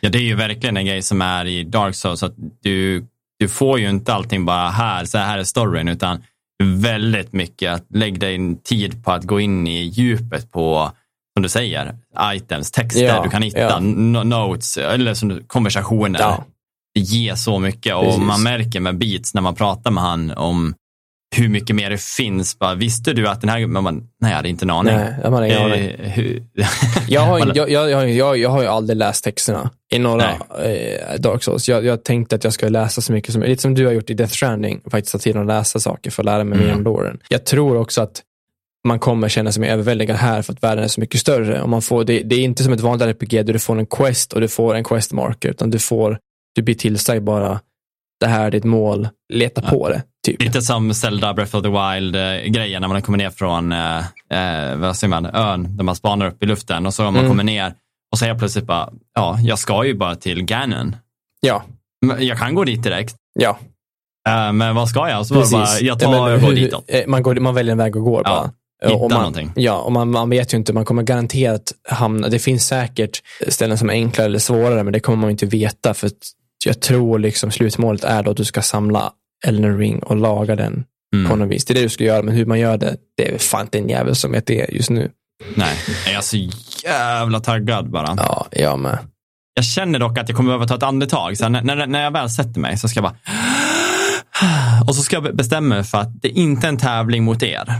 Ja, 0.00 0.08
det 0.08 0.18
är 0.18 0.22
ju 0.22 0.34
verkligen 0.34 0.76
en 0.76 0.86
grej 0.86 1.02
som 1.02 1.22
är 1.22 1.44
i 1.44 1.64
Dark 1.64 1.94
Souls. 1.94 2.22
Att 2.22 2.34
du, 2.62 3.04
du 3.38 3.48
får 3.48 3.78
ju 3.78 3.88
inte 3.88 4.14
allting 4.14 4.44
bara 4.44 4.68
här, 4.68 5.04
så 5.04 5.18
här 5.18 5.38
är 5.38 5.44
storyn, 5.44 5.88
utan 5.88 6.22
väldigt 6.64 7.32
mycket 7.32 7.72
att 7.72 7.86
lägga 7.90 8.28
din 8.28 8.56
tid 8.56 9.04
på 9.04 9.12
att 9.12 9.24
gå 9.24 9.40
in 9.40 9.66
i 9.66 9.82
djupet 9.82 10.52
på, 10.52 10.92
som 11.38 11.42
du 11.42 11.48
säger, 11.48 11.94
items, 12.34 12.70
texter 12.70 13.04
Ja, 13.06 13.22
du 13.22 13.30
kan 13.30 13.42
hitta, 13.42 13.58
ja. 13.60 13.78
no- 13.80 14.24
notes 14.24 14.76
eller 14.76 15.14
som, 15.14 15.40
konversationer. 15.46 16.20
Ja. 16.20 16.44
Det 16.94 17.00
ger 17.00 17.34
så 17.34 17.58
mycket 17.58 17.94
och 17.94 18.04
Precis. 18.04 18.20
man 18.22 18.42
märker 18.42 18.80
med 18.80 18.98
Beats 18.98 19.34
när 19.34 19.42
man 19.42 19.54
pratar 19.54 19.90
med 19.90 20.02
han 20.02 20.30
om 20.30 20.74
hur 21.36 21.48
mycket 21.48 21.76
mer 21.76 21.90
det 21.90 22.00
finns. 22.02 22.58
Bara, 22.58 22.74
visste 22.74 23.12
du 23.12 23.28
att 23.28 23.40
den 23.40 23.50
här, 23.50 23.66
man, 23.66 23.94
nej 24.20 24.30
jag 24.30 24.36
hade 24.36 24.48
inte 24.48 24.64
en 24.64 24.70
aning. 24.70 24.94
Nej, 24.94 25.14
jag 25.22 25.30
har 25.30 25.42
ingen 25.42 25.62
aning. 25.62 25.84
Eh, 25.90 26.36
Jag 27.08 27.20
har, 27.20 27.38
jag, 27.56 27.70
jag, 27.70 27.90
jag, 27.90 28.10
jag, 28.10 28.38
jag 28.38 28.50
har 28.50 28.62
ju 28.62 28.68
aldrig 28.68 28.96
läst 28.96 29.24
texterna 29.24 29.70
i 29.94 29.98
några 29.98 30.30
eh, 30.64 31.20
Dark 31.20 31.42
Souls. 31.42 31.68
Jag, 31.68 31.84
jag 31.84 32.04
tänkte 32.04 32.36
att 32.36 32.44
jag 32.44 32.52
skulle 32.52 32.70
läsa 32.70 33.00
så 33.00 33.12
mycket 33.12 33.32
som 33.32 33.42
Lite 33.42 33.62
som 33.62 33.74
du 33.74 33.86
har 33.86 33.92
gjort 33.92 34.10
i 34.10 34.14
Death 34.14 34.32
Stranding. 34.32 34.80
Faktiskt 34.90 35.12
ta 35.12 35.18
tiden 35.18 35.40
att 35.42 35.46
läsa 35.48 35.80
saker 35.80 36.10
för 36.10 36.22
att 36.22 36.26
lära 36.26 36.44
mig 36.44 36.58
mer 36.58 36.64
Mm. 36.66 36.78
om 36.78 36.84
loren. 36.84 37.18
Jag 37.28 37.44
tror 37.46 37.76
också 37.76 38.02
att 38.02 38.22
man 38.86 38.98
kommer 38.98 39.28
känna 39.28 39.52
sig 39.52 39.60
mer 39.60 39.68
överväldigad 39.70 40.16
här 40.16 40.42
för 40.42 40.52
att 40.52 40.62
världen 40.62 40.84
är 40.84 40.88
så 40.88 41.00
mycket 41.00 41.20
större. 41.20 41.62
Och 41.62 41.68
man 41.68 41.82
får, 41.82 42.04
det, 42.04 42.22
det 42.22 42.34
är 42.36 42.40
inte 42.44 42.64
som 42.64 42.72
ett 42.72 42.80
vanligt 42.80 43.06
RPG 43.08 43.46
där 43.46 43.52
du 43.52 43.58
får 43.58 43.78
en 43.78 43.86
quest 43.86 44.32
och 44.32 44.40
du 44.40 44.48
får 44.48 44.74
en 44.74 44.84
quest 44.84 45.12
marker. 45.12 45.48
Utan 45.48 45.70
du, 45.70 45.78
får, 45.78 46.18
du 46.54 46.62
blir 46.62 46.74
tillsagd 46.74 47.22
bara, 47.24 47.60
det 48.20 48.26
här 48.26 48.46
är 48.46 48.50
ditt 48.50 48.64
mål, 48.64 49.08
leta 49.32 49.62
Ja. 49.64 49.70
på 49.70 49.88
det. 49.88 50.02
Typ. 50.26 50.42
Lite 50.42 50.62
som 50.62 50.94
Zelda 50.94 51.34
Breath 51.34 51.56
of 51.56 51.62
the 51.62 51.68
Wild-grejen 51.68 52.80
när 52.80 52.88
man 52.88 53.02
kommer 53.02 53.18
ner 53.18 53.30
från 53.30 53.72
eh, 53.72 53.98
eh, 54.30 54.76
vad 54.76 54.96
säger 54.96 55.08
man, 55.08 55.26
ön 55.26 55.76
där 55.76 55.84
man 55.84 55.96
spanar 55.96 56.26
upp 56.26 56.42
i 56.42 56.46
luften 56.46 56.86
och 56.86 56.94
så 56.94 57.02
man 57.02 57.16
Mm. 57.16 57.28
kommer 57.28 57.44
ner 57.44 57.74
och 58.12 58.18
så 58.18 58.24
jag 58.26 58.38
plötsligt 58.38 58.64
bara, 58.64 58.92
ja, 59.14 59.38
jag 59.42 59.58
ska 59.58 59.84
ju 59.84 59.94
bara 59.94 60.16
till 60.16 60.42
Ganon. 60.44 60.96
Ja, 61.40 61.64
Jag 62.18 62.38
kan 62.38 62.54
gå 62.54 62.64
dit 62.64 62.82
direkt, 62.82 63.14
ja. 63.38 63.58
eh, 64.28 64.52
men 64.52 64.74
vad 64.74 64.88
ska 64.88 65.08
jag? 65.10 65.26
Så 65.26 65.34
bara, 65.34 65.66
jag 65.80 66.00
tar 66.00 66.12
Ja, 66.14 66.34
och 66.34 66.40
går 66.40 66.48
hur- 66.48 66.56
ditåt. 66.56 66.84
eh, 66.88 67.00
Man, 67.06 67.22
går, 67.22 67.34
man 67.34 67.54
väljer 67.54 67.72
en 67.72 67.78
väg 67.78 67.96
och 67.96 68.02
går 68.04 68.22
Ja. 68.24 68.30
bara. 68.30 68.50
Hitta 68.82 68.94
och 68.94 69.10
man, 69.10 69.18
någonting. 69.18 69.52
Ja, 69.56 69.76
och 69.76 69.92
man, 69.92 70.10
man 70.10 70.30
vet 70.30 70.52
ju 70.52 70.56
inte, 70.56 70.72
man 70.72 70.84
kommer 70.84 71.02
garanterat 71.02 71.72
hamna, 71.88 72.28
det 72.28 72.38
finns 72.38 72.66
säkert 72.66 73.22
ställen 73.48 73.78
som 73.78 73.88
är 73.90 73.94
enklare 73.94 74.26
eller 74.26 74.38
svårare, 74.38 74.82
men 74.84 74.92
det 74.92 75.00
kommer 75.00 75.18
man 75.20 75.30
inte 75.30 75.46
veta, 75.46 75.94
för 75.94 76.10
jag 76.64 76.80
tror 76.80 77.18
liksom 77.18 77.50
slutmålet 77.50 78.04
är 78.04 78.22
då 78.22 78.30
att 78.30 78.36
du 78.36 78.44
ska 78.44 78.62
samla 78.62 79.12
Elden 79.46 79.78
ring 79.78 79.98
och 79.98 80.16
laga 80.16 80.56
den 80.56 80.84
Mm. 81.14 81.30
på 81.30 81.36
något 81.36 81.48
vis. 81.48 81.64
Det 81.64 81.72
är 81.72 81.74
det 81.74 81.82
du 81.82 81.88
ska 81.88 82.04
göra, 82.04 82.22
men 82.22 82.34
hur 82.34 82.46
man 82.46 82.58
gör 82.58 82.78
det, 82.78 82.96
det 83.16 83.34
är 83.34 83.38
fan 83.38 83.60
inte 83.60 83.78
en 83.78 83.88
jävel 83.88 84.14
som 84.16 84.32
vet 84.32 84.46
det 84.46 84.66
just 84.72 84.90
nu. 84.90 85.10
Nej, 85.54 85.74
jag 86.06 86.14
är 86.14 86.20
så 86.20 86.36
jävla 86.84 87.40
taggad 87.40 87.90
bara. 87.90 88.14
Ja, 88.16 88.46
jag 88.50 88.78
med. 88.78 88.98
Jag 89.54 89.64
känner 89.64 89.98
dock 89.98 90.18
att 90.18 90.28
jag 90.28 90.36
kommer 90.36 90.48
behöva 90.48 90.66
ta 90.66 90.74
ett 90.74 90.82
andetag. 90.82 91.38
Så 91.38 91.48
när, 91.48 91.62
när, 91.62 91.86
när 91.86 92.02
jag 92.02 92.10
väl 92.10 92.30
sätter 92.30 92.60
mig 92.60 92.78
så 92.78 92.88
ska 92.88 92.96
jag 92.98 93.04
bara... 93.04 93.16
Och 94.86 94.96
så 94.96 95.02
ska 95.02 95.16
jag 95.16 95.36
bestämma 95.36 95.74
mig 95.74 95.84
för 95.84 95.98
att 95.98 96.22
det 96.22 96.28
är 96.28 96.32
inte 96.32 96.68
en 96.68 96.76
tävling 96.76 97.24
mot 97.24 97.42
er. 97.42 97.74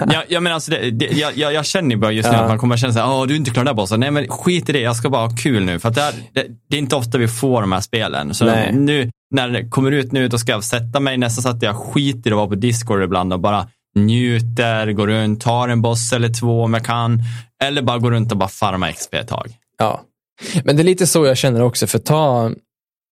jag, 0.12 0.22
jag, 0.28 0.42
menar 0.42 0.54
alltså 0.54 0.70
det, 0.70 0.90
det, 0.90 1.06
jag, 1.06 1.36
jag, 1.36 1.52
jag 1.52 1.66
känner 1.66 1.96
bara 1.96 2.12
just 2.12 2.28
nu 2.28 2.34
Ja. 2.36 2.42
att 2.42 2.48
man 2.48 2.58
kommer 2.58 2.76
känna 2.76 2.92
så 2.92 2.98
här, 2.98 3.10
åh 3.10 3.26
du 3.26 3.34
är 3.34 3.38
inte 3.38 3.50
klar 3.50 3.64
där 3.64 3.74
bossen. 3.74 4.00
Nej 4.00 4.10
men 4.10 4.28
skit 4.28 4.68
i 4.68 4.72
det, 4.72 4.80
jag 4.80 4.96
ska 4.96 5.10
bara 5.10 5.26
ha 5.26 5.36
kul 5.36 5.64
nu. 5.64 5.78
För 5.78 5.88
att 5.88 5.94
det, 5.94 6.02
är, 6.02 6.12
det, 6.32 6.46
det 6.70 6.76
är 6.76 6.78
inte 6.78 6.96
ofta 6.96 7.18
vi 7.18 7.28
får 7.28 7.60
de 7.60 7.72
här 7.72 7.80
spelen. 7.80 8.34
Så 8.34 8.44
Nej. 8.44 8.72
nu, 8.72 9.10
när 9.34 9.48
det 9.48 9.68
kommer 9.68 9.92
ut 9.92 10.12
nu, 10.12 10.28
då 10.28 10.38
ska 10.38 10.52
jag 10.52 10.64
sätta 10.64 11.00
mig 11.00 11.16
nästan 11.16 11.42
så 11.42 11.48
att 11.48 11.62
jag 11.62 11.76
skiter 11.76 12.30
i 12.30 12.32
att 12.32 12.36
vara 12.36 12.48
på 12.48 12.54
Discord 12.54 13.02
ibland 13.02 13.32
och 13.32 13.40
bara 13.40 13.66
njuter, 13.96 14.92
går 14.92 15.06
runt, 15.06 15.40
tar 15.40 15.68
en 15.68 15.82
boss 15.82 16.12
eller 16.12 16.28
två 16.28 16.62
om 16.62 16.74
jag 16.74 16.84
kan. 16.84 17.22
Eller 17.64 17.82
bara 17.82 17.98
går 17.98 18.10
runt 18.10 18.32
och 18.32 18.38
bara 18.38 18.48
farma 18.48 18.92
XP 18.92 19.14
ett 19.14 19.28
tag. 19.28 19.52
Ja. 19.78 20.00
Men 20.64 20.76
det 20.76 20.82
är 20.82 20.84
lite 20.84 21.06
så 21.06 21.26
jag 21.26 21.36
känner 21.36 21.62
också, 21.62 21.86
för 21.86 21.98
ta 21.98 22.50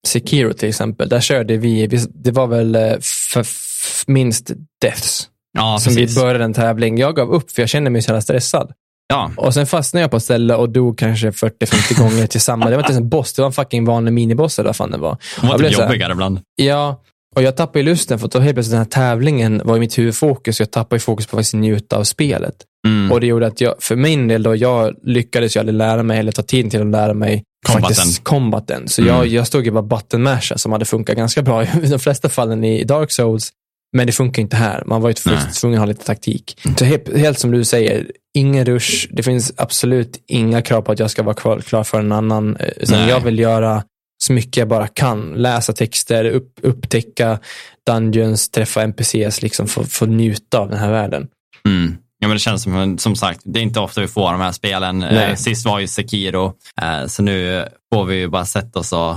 Sekiro 0.07 0.53
till 0.53 0.69
exempel, 0.69 1.09
där 1.09 1.21
körde 1.21 1.57
vi, 1.57 1.87
det 2.15 2.31
var 2.31 2.47
väl 2.47 2.75
eh, 2.75 2.93
för, 3.33 3.41
f- 3.41 4.05
minst 4.07 4.51
deaths 4.83 5.29
Ja, 5.59 5.79
som 5.81 5.95
precis. 5.95 6.17
vi 6.17 6.21
började 6.21 6.45
en 6.45 6.53
tävling. 6.55 6.99
Jag 6.99 7.17
gav 7.17 7.31
upp 7.31 7.51
för 7.51 7.63
jag 7.63 7.69
kände 7.69 7.91
mig 7.91 8.03
så 8.03 8.11
jävla 8.11 8.21
stressad. 8.21 8.73
Ja, 9.09 9.31
Och 9.37 9.55
sen 9.55 9.67
fastnade 9.67 10.03
jag 10.05 10.11
på 10.11 10.17
ett 10.17 10.23
ställe 10.23 10.55
och 10.55 10.71
dog 10.71 10.99
kanske 10.99 11.31
40-50 11.31 11.99
gånger 11.99 12.27
till 12.27 12.41
samma. 12.41 12.65
Det 12.71 12.77
var 12.77 12.83
inte 12.83 12.93
ens 12.93 13.03
en 13.03 13.09
boss, 13.09 13.33
det 13.33 13.43
var 13.43 13.47
en 13.47 13.53
fucking 13.53 13.85
vanlig 13.85 14.13
miniboss 14.13 14.59
eller 14.59 14.69
vad 14.69 14.77
fan 14.77 14.91
det 14.91 14.99
var. 14.99 15.17
de 15.41 15.47
var 15.47 15.59
typ 15.59 15.73
jobbigare 15.73 16.13
ibland. 16.13 16.41
Ja, 16.57 17.03
och 17.37 17.43
jag 17.43 17.57
tappade 17.57 17.79
ju 17.79 17.85
lusten 17.85 18.19
för 18.19 18.27
att 18.27 18.33
då 18.33 18.39
helt 18.41 18.55
plötsligt 18.57 18.71
den 18.73 18.79
här 18.79 18.85
tävlingen 18.85 19.63
var 19.65 19.77
i 19.77 19.81
mitt 19.81 19.99
huvudfokus. 19.99 20.61
Jag 20.61 20.71
tappade 20.71 20.97
ju 20.97 21.01
fokus 21.01 21.27
på 21.27 21.37
att 21.37 21.39
faktiskt 21.39 21.55
njuta 21.55 21.97
av 21.97 22.05
spelet. 22.05 22.55
Mm. 22.89 23.13
Och 23.13 23.21
det 23.21 23.27
gjorde 23.27 23.47
att 23.47 23.61
jag, 23.61 23.75
för 23.79 23.97
min 23.97 24.29
del 24.29 24.43
då, 24.43 24.57
jag 24.57 24.95
lyckades 25.03 25.57
ju 25.57 25.61
aldrig 25.61 25.79
lära 25.79 26.03
mig 26.03 26.19
eller 26.19 26.33
ta 26.33 26.43
tid 26.43 26.71
till 26.71 26.81
att 26.81 26.87
lära 26.87 27.15
mig 27.15 27.43
faktiskt 27.69 28.25
combaten. 28.25 28.89
Så 28.89 29.03
Mm. 29.03 29.15
jag, 29.15 29.27
jag 29.27 29.47
stod 29.47 29.65
ju 29.65 29.71
bara 29.71 29.83
button 29.83 30.23
masha 30.23 30.59
som 30.59 30.73
hade 30.73 30.85
funkat 30.85 31.17
ganska 31.17 31.43
bra 31.43 31.65
i 31.83 31.87
de 31.91 31.99
flesta 31.99 32.29
fallen 32.29 32.65
i 32.65 32.85
Dark 32.85 33.11
Souls. 33.13 33.51
Men 33.97 34.07
det 34.07 34.13
funkar 34.13 34.43
inte 34.43 34.57
här. 34.57 34.83
Man 34.87 35.03
var 35.03 35.09
ju 35.09 35.15
tvungen 35.15 35.75
att 35.79 35.81
ha 35.81 35.87
lite 35.87 36.05
taktik. 36.05 36.61
Så 36.79 36.85
helt, 36.85 37.17
helt 37.17 37.39
som 37.39 37.51
du 37.51 37.65
säger, 37.65 38.11
ingen 38.35 38.65
rush. 38.67 39.07
Det 39.11 39.23
finns 39.23 39.53
absolut 39.57 40.25
inga 40.27 40.63
krav 40.63 40.83
på 40.83 40.93
att 40.93 40.99
jag 40.99 41.11
ska 41.11 41.23
vara 41.23 41.35
klar, 41.35 41.61
klar 41.61 41.85
för 41.85 41.99
en 41.99 42.13
annan. 42.13 42.57
Eh, 42.57 42.69
Nej. 42.91 43.09
jag 43.09 43.21
vill 43.21 43.39
göra 43.39 43.85
så 44.23 44.33
mycket 44.33 44.57
jag 44.57 44.69
bara 44.69 44.87
kan. 44.89 45.33
Läsa 45.37 45.73
texter, 45.73 46.25
upp, 46.25 46.53
upptäcka 46.63 47.39
dungeons, 47.87 48.51
träffa 48.51 48.83
NPCs, 48.83 49.43
liksom 49.43 49.67
få, 49.67 49.85
få 49.85 50.07
njuta 50.07 50.59
av 50.59 50.69
den 50.71 50.79
här 50.79 50.91
världen. 50.91 51.29
Mm. 51.67 51.97
Ja, 52.23 52.29
men 52.29 52.35
det 52.35 52.39
känns 52.39 52.63
som, 52.63 52.99
som 52.99 53.17
sagt, 53.17 53.41
det 53.45 53.59
är 53.61 53.63
inte 53.63 53.81
ofta 53.81 54.01
vi 54.01 54.09
får 54.09 54.33
de 54.33 54.41
här 54.41 54.53
spelen. 54.53 54.99
Nej. 54.99 55.31
Eh, 55.31 55.35
sist 55.37 55.67
var 55.67 55.79
ju 55.79 55.87
Sekiro, 55.87 56.53
eh, 56.83 57.07
så 57.07 57.23
nu 57.23 57.65
får 57.95 58.05
vi 58.05 58.17
ju 58.17 58.29
bara 58.29 58.45
sätta 58.45 58.79
oss 58.79 58.93
och, 58.93 59.17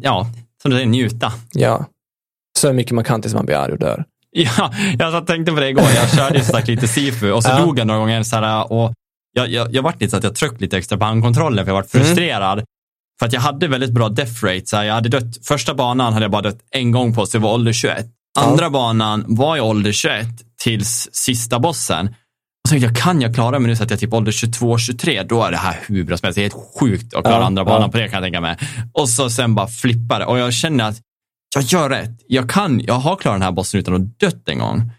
ja, 0.00 0.26
som 0.62 0.70
du 0.70 0.76
säger, 0.76 0.86
njuta. 0.88 1.32
Ja. 1.52 1.86
Så 2.58 2.72
mycket 2.72 2.92
man 2.92 3.04
kan 3.04 3.22
tills 3.22 3.34
man 3.34 3.46
blir 3.46 3.56
arg 3.56 3.72
och 3.72 3.78
dör. 3.78 4.04
Ja, 4.34 4.72
jag 4.98 5.26
tänkte 5.26 5.52
på 5.52 5.60
det 5.60 5.68
igår. 5.68 5.84
Jag 5.96 6.10
körde 6.10 6.38
ju 6.38 6.44
sagt 6.44 6.68
lite 6.68 6.88
Sifu 6.88 7.30
och 7.32 7.42
så 7.42 7.48
Ja. 7.50 7.58
dog 7.58 7.78
jag 7.78 7.86
några 7.86 8.00
gånger 8.00 8.22
så 8.22 8.36
här, 8.36 8.72
och 8.72 8.92
jag, 9.32 9.48
jag, 9.50 9.74
jag 9.74 9.82
vart 9.82 10.00
lite 10.00 10.10
så 10.10 10.16
att 10.16 10.24
jag 10.24 10.34
tryckte 10.34 10.58
lite 10.64 10.76
extra 10.78 10.98
på 10.98 11.04
handkontrollen 11.04 11.64
för 11.64 11.70
jag 11.70 11.74
var 11.74 11.86
Mm. 11.94 12.06
frustrerad. 12.06 12.64
För 13.18 13.26
att 13.26 13.32
jag 13.32 13.40
hade 13.40 13.68
väldigt 13.68 13.90
bra 13.92 14.08
death 14.08 14.44
rate. 14.44 14.66
Så 14.66 14.76
här, 14.76 14.84
jag 14.84 14.94
hade 14.94 15.08
dött, 15.08 15.46
första 15.46 15.74
banan 15.74 16.12
hade 16.12 16.24
jag 16.24 16.30
bara 16.30 16.42
dött 16.42 16.58
en 16.70 16.90
gång 16.92 17.14
på, 17.14 17.26
så 17.26 17.38
det 17.38 17.42
var 17.44 17.52
ålder 17.52 17.72
21. 17.72 18.06
Andra 18.38 18.70
banan 18.70 19.24
var 19.28 19.56
jag 19.56 19.66
ålder 19.66 19.92
21 19.92 20.26
tills 20.62 21.08
sista 21.12 21.58
bossen. 21.58 22.06
Och 22.06 22.68
så 22.68 22.72
tänkte 22.72 22.86
jag, 22.86 22.96
kan 22.96 23.20
jag 23.20 23.34
klara 23.34 23.58
mig 23.58 23.68
nu 23.68 23.76
så 23.76 23.82
att 23.82 23.90
jag 23.90 24.00
typ 24.00 24.14
ålder 24.14 24.32
22, 24.32 24.78
23, 24.78 25.22
då 25.22 25.44
är 25.44 25.50
det 25.50 25.56
här 25.56 25.80
hur 25.86 26.04
bra 26.04 26.16
som 26.16 26.26
helst. 26.26 26.34
Det 26.34 26.40
är 26.40 26.42
helt 26.42 26.78
sjukt 26.80 27.14
att 27.14 27.24
klara 27.24 27.36
Ja, 27.36 27.44
andra 27.44 27.64
banan 27.64 27.82
ja. 27.82 27.88
på 27.88 27.98
det 27.98 28.08
kan 28.08 28.14
jag 28.14 28.22
tänka 28.22 28.40
mig. 28.40 28.56
Och 28.92 29.08
så 29.08 29.30
sen 29.30 29.54
bara 29.54 29.66
flippade 29.66 30.24
och 30.24 30.38
jag 30.38 30.52
känner 30.52 30.84
att 30.84 30.96
jag 31.54 31.64
gör 31.64 31.90
rätt. 31.90 32.10
Jag 32.28 32.50
kan, 32.50 32.80
jag 32.80 32.94
har 32.94 33.16
klarat 33.16 33.34
den 33.36 33.42
här 33.42 33.52
bossen 33.52 33.80
utan 33.80 33.94
att 33.94 34.18
dött 34.18 34.48
en 34.48 34.58
gång. 34.58 34.90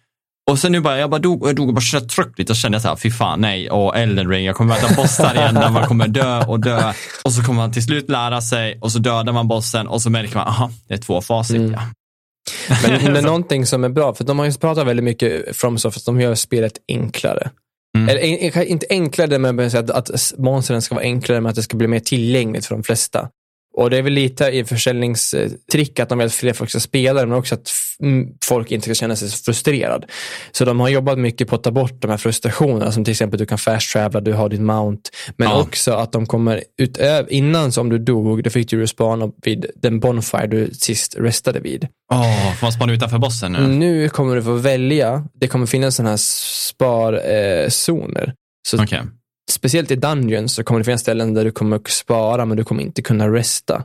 Och 0.51 0.59
sen 0.59 0.71
nu 0.71 0.79
bara, 0.81 0.97
jag 0.97 1.09
bara 1.09 1.19
dog 1.21 1.43
och 1.43 1.49
jag 1.49 1.55
dog 1.55 1.67
och 1.67 1.73
bara 1.73 1.81
kände 1.81 2.09
tryck 2.09 2.39
lite 2.39 2.51
och 2.51 2.55
kände 2.55 2.79
så 2.79 2.87
här, 2.87 2.95
fy 2.95 3.11
fan 3.11 3.41
nej, 3.41 3.69
och 3.69 3.97
Elden 3.97 4.29
ring, 4.29 4.45
jag 4.45 4.55
kommer 4.55 4.75
möta 4.75 4.95
bossar 4.95 5.35
igen 5.35 5.55
där 5.55 5.69
man 5.69 5.87
kommer 5.87 6.07
dö 6.07 6.45
och 6.45 6.59
dö. 6.59 6.93
Och 7.23 7.33
så 7.33 7.43
kommer 7.43 7.61
man 7.61 7.71
till 7.71 7.83
slut 7.83 8.09
lära 8.09 8.41
sig 8.41 8.77
och 8.81 8.91
så 8.91 8.99
dödar 8.99 9.33
man 9.33 9.47
bossen 9.47 9.87
och 9.87 10.01
så 10.01 10.09
märker 10.09 10.35
man, 10.35 10.47
aha, 10.47 10.71
det 10.87 10.93
är 10.93 10.97
två 10.97 11.21
facit 11.21 11.57
Mm. 11.57 11.71
ja. 11.71 11.81
Men, 12.83 13.13
men 13.13 13.23
någonting 13.23 13.65
som 13.65 13.83
är 13.83 13.89
bra, 13.89 14.13
för 14.13 14.23
de 14.23 14.39
har 14.39 14.45
ju 14.45 14.53
pratat 14.53 14.87
väldigt 14.87 15.03
mycket 15.03 15.55
FromSoft, 15.57 15.97
att 15.97 16.05
de 16.05 16.21
gör 16.21 16.35
spelet 16.35 16.73
enklare. 16.87 17.49
Mm. 17.97 18.09
Eller 18.09 18.19
en- 18.21 18.67
inte 18.67 18.85
enklare, 18.89 19.37
men 19.37 19.59
att 19.75 20.33
monstren 20.37 20.81
ska 20.81 20.95
vara 20.95 21.03
enklare, 21.03 21.41
men 21.41 21.49
att 21.49 21.55
det 21.55 21.63
ska 21.63 21.77
bli 21.77 21.87
mer 21.87 21.99
tillgängligt 21.99 22.65
för 22.65 22.75
de 22.75 22.83
flesta. 22.83 23.29
Och 23.77 23.89
det 23.89 23.97
är 23.97 24.01
väl 24.01 24.13
lite 24.13 24.45
i 24.45 24.65
försäljningstrick 24.65 25.99
att 25.99 26.09
de 26.09 26.17
vill 26.17 26.27
att 26.27 26.33
fler 26.33 26.53
folk 26.53 26.69
ska 26.69 26.79
spela 26.79 27.25
men 27.25 27.37
också 27.37 27.55
att 27.55 27.71
folk 28.45 28.71
inte 28.71 28.85
ska 28.85 28.93
känna 28.93 29.15
sig 29.15 29.29
så 29.29 29.43
frustrerad. 29.43 30.05
Så 30.51 30.65
de 30.65 30.79
har 30.79 30.89
jobbat 30.89 31.19
mycket 31.19 31.47
på 31.47 31.55
att 31.55 31.63
ta 31.63 31.71
bort 31.71 32.01
de 32.01 32.11
här 32.11 32.17
frustrationerna, 32.17 32.91
som 32.91 33.03
till 33.03 33.11
exempel 33.11 33.39
du 33.39 33.45
kan 33.45 33.57
fast 33.57 33.91
travela, 33.91 34.21
du 34.21 34.33
har 34.33 34.49
din 34.49 34.65
mount, 34.65 35.09
men 35.37 35.49
Ja. 35.49 35.61
också 35.61 35.91
att 35.91 36.11
de 36.11 36.25
kommer 36.25 36.63
utöver, 36.81 37.33
innan 37.33 37.71
som 37.71 37.89
du 37.89 37.97
dog, 37.97 38.43
då 38.43 38.49
fick 38.49 38.69
du 38.69 38.81
respawna 38.81 39.31
vid 39.43 39.65
den 39.75 39.99
bonfire 39.99 40.47
du 40.47 40.69
sist 40.73 41.15
restade 41.19 41.59
vid. 41.59 41.87
Åh, 42.13 42.53
får 42.55 42.65
man 42.65 42.71
spana 42.71 42.93
utanför 42.93 43.17
bossen 43.17 43.51
nu? 43.51 43.67
Nu 43.67 44.09
kommer 44.09 44.35
du 44.35 44.43
få 44.43 44.53
välja, 44.53 45.23
det 45.39 45.47
kommer 45.47 45.65
finnas 45.65 45.95
sådana 45.95 46.09
här 46.09 46.17
sparzoner. 46.17 48.23
Eh, 48.27 48.33
så 48.67 48.83
Okej. 48.83 49.01
Speciellt 49.53 49.91
i 49.91 49.95
Dungeons 49.95 50.55
så 50.55 50.63
kommer 50.63 50.79
det 50.79 50.83
finnas 50.83 51.01
ställen 51.01 51.33
där 51.33 51.45
du 51.45 51.51
kommer 51.51 51.81
spara, 51.87 52.45
men 52.45 52.57
du 52.57 52.63
kommer 52.63 52.83
inte 52.83 53.01
kunna 53.01 53.33
resta. 53.33 53.83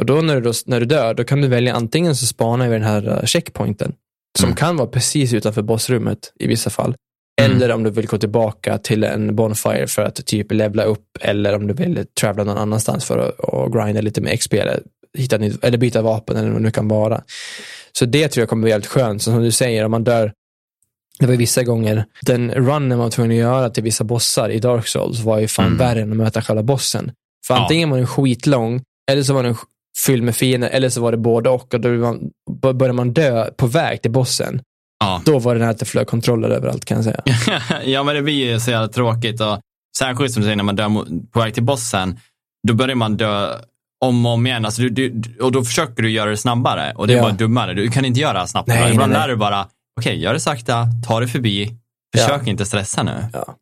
Och 0.00 0.06
då 0.06 0.14
när 0.14 0.34
du, 0.34 0.40
då, 0.40 0.52
när 0.66 0.80
du 0.80 0.86
dör, 0.86 1.14
då 1.14 1.24
kan 1.24 1.40
du 1.40 1.48
välja 1.48 1.74
antingen 1.74 2.16
så 2.16 2.26
spanar 2.26 2.68
vi 2.68 2.72
den 2.72 2.82
här 2.82 3.08
uh, 3.08 3.24
checkpointen, 3.24 3.92
som 4.38 4.46
Mm. 4.46 4.56
kan 4.56 4.76
vara 4.76 4.88
precis 4.88 5.32
utanför 5.32 5.62
bossrummet 5.62 6.32
i 6.38 6.46
vissa 6.46 6.70
fall. 6.70 6.94
Mm. 7.42 7.56
Eller 7.56 7.74
om 7.74 7.82
du 7.82 7.90
vill 7.90 8.06
gå 8.06 8.18
tillbaka 8.18 8.78
till 8.78 9.04
en 9.04 9.36
bonfire 9.36 9.86
för 9.86 10.02
att 10.02 10.26
typ 10.26 10.52
levla 10.52 10.82
upp, 10.84 11.04
eller 11.20 11.54
om 11.54 11.66
du 11.66 11.74
vill 11.74 12.06
travla 12.20 12.44
någon 12.44 12.58
annanstans 12.58 13.04
för 13.04 13.18
att 13.18 13.40
och 13.40 13.72
grinda 13.72 14.00
lite 14.00 14.20
med 14.20 14.38
XP, 14.38 14.54
eller, 14.54 14.80
hitta 15.18 15.38
nytt, 15.38 15.64
eller 15.64 15.78
byta 15.78 16.02
vapen, 16.02 16.36
eller 16.36 16.48
vad 16.48 16.60
det 16.60 16.62
nu 16.64 16.70
kan 16.70 16.88
vara. 16.88 17.22
Så 17.92 18.04
det 18.04 18.28
tror 18.28 18.42
jag 18.42 18.48
kommer 18.48 18.62
bli 18.62 18.72
helt 18.72 18.86
skönt. 18.86 19.22
Så 19.22 19.30
som 19.30 19.42
du 19.42 19.50
säger, 19.50 19.84
om 19.84 19.90
man 19.90 20.04
dör 20.04 20.32
det 21.18 21.26
var 21.26 21.34
vissa 21.34 21.62
gånger, 21.62 22.04
den 22.22 22.50
runnen 22.50 22.88
man 22.88 22.98
var 22.98 23.10
tvungen 23.10 23.30
att 23.32 23.36
göra 23.36 23.70
till 23.70 23.82
vissa 23.82 24.04
bossar 24.04 24.48
i 24.48 24.58
Dark 24.58 24.86
Souls 24.86 25.20
var 25.20 25.38
ju 25.38 25.48
fan 25.48 25.66
Mm. 25.66 25.78
värre 25.78 26.00
än 26.02 26.10
att 26.10 26.16
möta 26.16 26.42
själva 26.42 26.62
bossen. 26.62 27.12
För 27.46 27.54
Ja. 27.54 27.60
antingen 27.62 27.90
var 27.90 27.96
den 27.98 28.06
skitlång, 28.06 28.82
eller 29.10 29.22
så 29.22 29.34
var 29.34 29.42
den 29.42 29.56
fylld 30.06 30.22
med 30.22 30.36
fiender, 30.36 30.68
eller 30.68 30.88
så 30.88 31.00
var 31.00 31.10
det 31.12 31.18
både 31.18 31.50
och. 31.50 31.74
Och 31.74 31.80
då 31.80 31.88
man, 31.88 32.20
började 32.60 32.92
man 32.92 33.12
dö 33.12 33.50
på 33.56 33.66
väg 33.66 34.02
till 34.02 34.10
bossen, 34.10 34.60
Ja. 35.00 35.22
då 35.24 35.38
var 35.38 35.54
det 35.54 35.68
att 35.68 35.78
det 35.78 35.84
flög 35.84 36.06
kontroller 36.06 36.48
överallt 36.48 36.84
kan 36.84 36.96
jag 36.96 37.04
säga. 37.04 37.20
ja, 37.84 38.02
men 38.02 38.14
det 38.14 38.22
blir 38.22 38.52
ju 38.52 38.60
så 38.60 38.70
jävla 38.70 38.88
tråkigt. 38.88 39.40
Och 39.40 39.60
särskilt 39.98 40.32
som 40.32 40.40
du 40.42 40.46
säger, 40.46 40.56
när 40.56 40.64
man 40.64 40.76
dör 40.76 40.88
på 41.32 41.40
väg 41.40 41.54
till 41.54 41.62
bossen, 41.62 42.18
då 42.68 42.74
börjar 42.74 42.94
man 42.94 43.16
dö 43.16 43.52
om 44.04 44.26
och 44.26 44.32
om 44.32 44.46
igen. 44.46 44.64
Alltså, 44.64 44.82
du, 44.82 44.90
du, 45.08 45.38
och 45.40 45.52
då 45.52 45.64
försöker 45.64 46.02
du 46.02 46.10
göra 46.10 46.30
det 46.30 46.36
snabbare 46.36 46.92
och 46.96 47.06
det 47.06 47.12
är 47.12 47.16
Ja. 47.16 47.22
bara 47.22 47.32
dummare. 47.32 47.74
Du 47.74 47.88
kan 47.88 48.04
inte 48.04 48.20
göra 48.20 48.40
det 48.40 48.46
snabbt. 48.48 48.68
Nej, 48.68 48.90
Ibland 48.92 49.12
nej, 49.12 49.18
nej. 49.18 49.28
lär 49.28 49.34
du 49.34 49.36
bara, 49.36 49.66
okej, 50.00 50.22
gör 50.22 50.32
det 50.32 50.40
sakta, 50.40 50.86
ta 51.06 51.20
det 51.20 51.28
förbi, 51.28 51.74
försök 52.16 52.46
inte 52.46 52.64
stressa 52.66 53.02
nu. 53.02 53.24
Ja. 53.32 53.56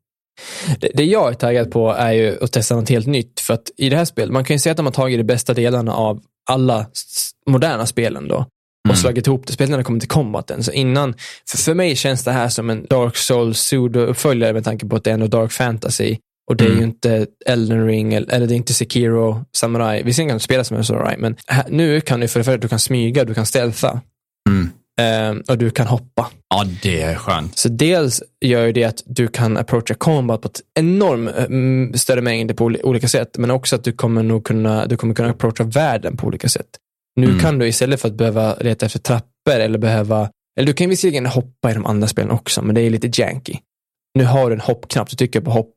Det, 0.80 0.90
det 0.94 1.04
jag 1.04 1.30
är 1.30 1.34
taggad 1.34 1.70
på 1.70 1.92
är 1.92 2.12
ju 2.12 2.38
att 2.44 2.52
testa 2.52 2.76
något 2.76 2.88
helt 2.88 3.06
nytt. 3.06 3.40
För 3.40 3.54
att 3.54 3.70
i 3.76 3.88
det 3.88 3.96
här 3.96 4.04
spelet, 4.04 4.32
man 4.32 4.44
kan 4.44 4.54
ju 4.54 4.58
säga 4.58 4.70
att 4.70 4.76
de 4.76 4.86
har 4.86 4.92
tagit 4.92 5.18
de 5.18 5.24
bästa 5.24 5.54
delarna 5.54 5.92
av 5.94 6.20
alla 6.50 6.86
moderna 7.50 7.86
spelen 7.86 8.28
då. 8.28 8.36
Och 8.36 8.46
Mm. 8.90 8.96
slagit 8.96 9.26
ihop 9.26 9.46
det, 9.46 9.52
speciellt 9.52 9.70
när 9.70 9.78
det 9.78 9.84
kommer 9.84 10.00
till 10.00 10.08
combaten. 10.08 10.64
Så 10.64 10.72
innan, 10.72 11.14
för, 11.50 11.58
för 11.58 11.74
mig 11.74 11.96
känns 11.96 12.24
det 12.24 12.32
här 12.32 12.48
som 12.48 12.70
en 12.70 12.86
Dark 12.90 13.16
Souls 13.16 13.58
pseudo-uppföljare 13.72 14.52
med 14.52 14.64
tanke 14.64 14.86
på 14.86 14.96
att 14.96 15.04
det 15.04 15.10
är 15.10 15.14
ändå 15.14 15.26
Dark 15.26 15.52
Fantasy. 15.52 16.16
Och 16.50 16.56
det 16.56 16.64
är 16.64 16.68
Mm. 16.68 16.78
ju 16.78 16.84
inte 16.84 17.26
Elden 17.46 17.86
Ring, 17.86 18.14
eller, 18.14 18.32
eller 18.34 18.46
det 18.46 18.54
är 18.54 18.56
inte 18.56 18.74
Sekiro, 18.74 19.44
Samurai. 19.56 20.02
Visserligen 20.02 20.28
kan 20.28 20.38
du 20.38 20.42
spela 20.44 20.64
som 20.64 20.76
en 20.76 20.84
Samurai, 20.84 21.16
men 21.18 21.36
här, 21.46 21.64
nu 21.68 22.00
kan 22.00 22.20
du 22.20 22.28
för 22.28 22.40
det 22.40 22.44
första, 22.44 22.56
du 22.58 22.68
kan 22.68 22.78
smyga, 22.78 23.24
du 23.24 23.34
kan 23.34 23.46
stealtha. 23.46 24.00
Mm. 24.48 24.70
Eh, 25.00 25.30
och 25.48 25.58
du 25.58 25.70
kan 25.70 25.86
hoppa. 25.86 26.30
Ja, 26.54 26.64
det 26.82 27.02
är 27.02 27.14
skönt. 27.14 27.58
Så 27.58 27.68
dels 27.68 28.22
gör 28.44 28.72
det 28.72 28.84
att 28.84 29.02
du 29.06 29.28
kan 29.28 29.56
approacha 29.56 29.94
combat 29.94 30.40
på 30.42 30.48
ett 30.48 30.60
enormt 30.80 32.00
större 32.00 32.20
mängd 32.20 32.56
på 32.56 32.64
oli- 32.64 32.82
olika 32.82 33.08
sätt, 33.08 33.38
men 33.38 33.50
också 33.50 33.76
att 33.76 33.84
du 33.84 33.92
kommer 33.92 34.22
nog 34.22 34.44
kunna, 34.44 34.86
du 34.86 34.96
kommer 34.96 35.14
kunna 35.14 35.30
approacha 35.30 35.64
världen 35.64 36.16
på 36.16 36.26
olika 36.26 36.48
sätt. 36.48 36.66
Nu 37.16 37.26
Mm. 37.26 37.38
kan 37.40 37.58
du 37.58 37.66
istället 37.68 38.00
för 38.00 38.08
att 38.08 38.14
behöva 38.14 38.54
leta 38.54 38.86
efter 38.86 38.98
trappor 38.98 39.52
eller 39.60 39.78
behöva, 39.78 40.30
eller 40.58 40.66
du 40.66 40.72
kan 40.72 40.88
visserligen 40.88 41.26
hoppa 41.26 41.70
i 41.70 41.74
de 41.74 41.86
andra 41.86 42.08
spelen 42.08 42.30
också, 42.30 42.62
men 42.62 42.74
det 42.74 42.80
är 42.80 42.90
lite 42.90 43.22
janky. 43.22 43.54
nu 44.18 44.24
har 44.24 44.50
du 44.50 44.54
en 44.54 44.60
hoppknapp, 44.60 45.10
du 45.10 45.16
trycker 45.16 45.40
på 45.40 45.50
hopp 45.50 45.74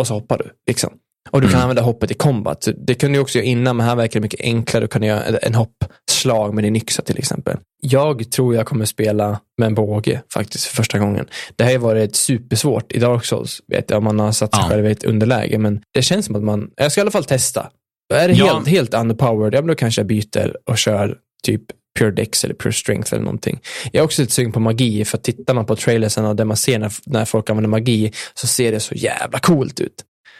och 0.00 0.06
så 0.06 0.14
hoppar 0.14 0.38
du. 0.38 0.50
Liksom. 0.66 0.92
Och 1.30 1.40
du 1.40 1.46
kan 1.46 1.54
Mm. 1.54 1.62
använda 1.62 1.82
hoppet 1.82 2.10
i 2.10 2.14
combat. 2.14 2.68
Det 2.86 2.94
kunde 2.94 3.18
du 3.18 3.22
också 3.22 3.38
göra 3.38 3.46
innan, 3.46 3.76
men 3.76 3.86
här 3.86 3.96
verkar 3.96 4.20
det 4.20 4.22
mycket 4.24 4.40
enklare. 4.40 4.84
Du 4.84 4.88
kan 4.88 5.02
göra 5.02 5.38
en 5.38 5.54
hoppslag 5.54 6.54
med 6.54 6.64
din 6.64 6.76
yxa 6.76 7.02
till 7.02 7.18
exempel. 7.18 7.56
Jag 7.82 8.30
tror 8.30 8.54
jag 8.54 8.66
kommer 8.66 8.84
spela 8.84 9.40
med 9.58 9.66
en 9.66 9.74
båge 9.74 10.22
faktiskt 10.34 10.64
för 10.64 10.76
första 10.76 10.98
gången. 10.98 11.26
Det 11.56 11.64
här 11.64 11.72
har 11.72 11.78
varit 11.78 12.16
supersvårt 12.16 12.92
i 12.92 12.98
Dark 12.98 13.24
Souls, 13.24 13.60
vet 13.66 13.90
jag, 13.90 13.98
om 13.98 14.04
man 14.04 14.18
har 14.20 14.32
satt 14.32 14.54
sig 14.54 14.64
Ja. 14.64 14.68
själv 14.70 14.86
i 14.86 14.90
ett 14.90 15.04
underläge. 15.04 15.58
Men 15.58 15.80
det 15.94 16.02
känns 16.02 16.26
som 16.26 16.36
att 16.36 16.42
man, 16.42 16.70
jag 16.76 16.92
ska 16.92 17.00
i 17.00 17.02
alla 17.02 17.10
fall 17.10 17.24
testa. 17.24 17.70
Är 18.14 18.28
det 18.28 18.34
Ja. 18.34 18.54
helt, 18.54 18.68
helt 18.68 18.94
underpowered, 18.94 19.54
ja, 19.54 19.62
då 19.62 19.74
kanske 19.74 20.00
jag 20.00 20.06
byter 20.06 20.56
och 20.70 20.78
kör 20.78 21.16
typ 21.44 21.62
Pure 21.98 22.10
Dex 22.10 22.44
eller 22.44 22.54
Pure 22.54 22.72
Strength 22.72 23.14
eller 23.14 23.24
någonting. 23.24 23.60
Jag 23.92 24.00
är 24.00 24.04
också 24.04 24.22
lite 24.22 24.32
sugen 24.34 24.52
på 24.52 24.60
magi, 24.60 25.04
för 25.04 25.18
tittar 25.18 25.54
man 25.54 25.66
på 25.66 25.76
trailersen 25.76 26.24
och 26.24 26.36
det 26.36 26.44
man 26.44 26.56
ser 26.56 26.78
när, 26.78 26.92
när 27.06 27.24
folk 27.24 27.50
använder 27.50 27.68
magi, 27.68 28.12
så 28.34 28.46
ser 28.46 28.72
det 28.72 28.80
så 28.80 28.94
jävla 28.94 29.38
coolt 29.38 29.80
ut. 29.80 29.92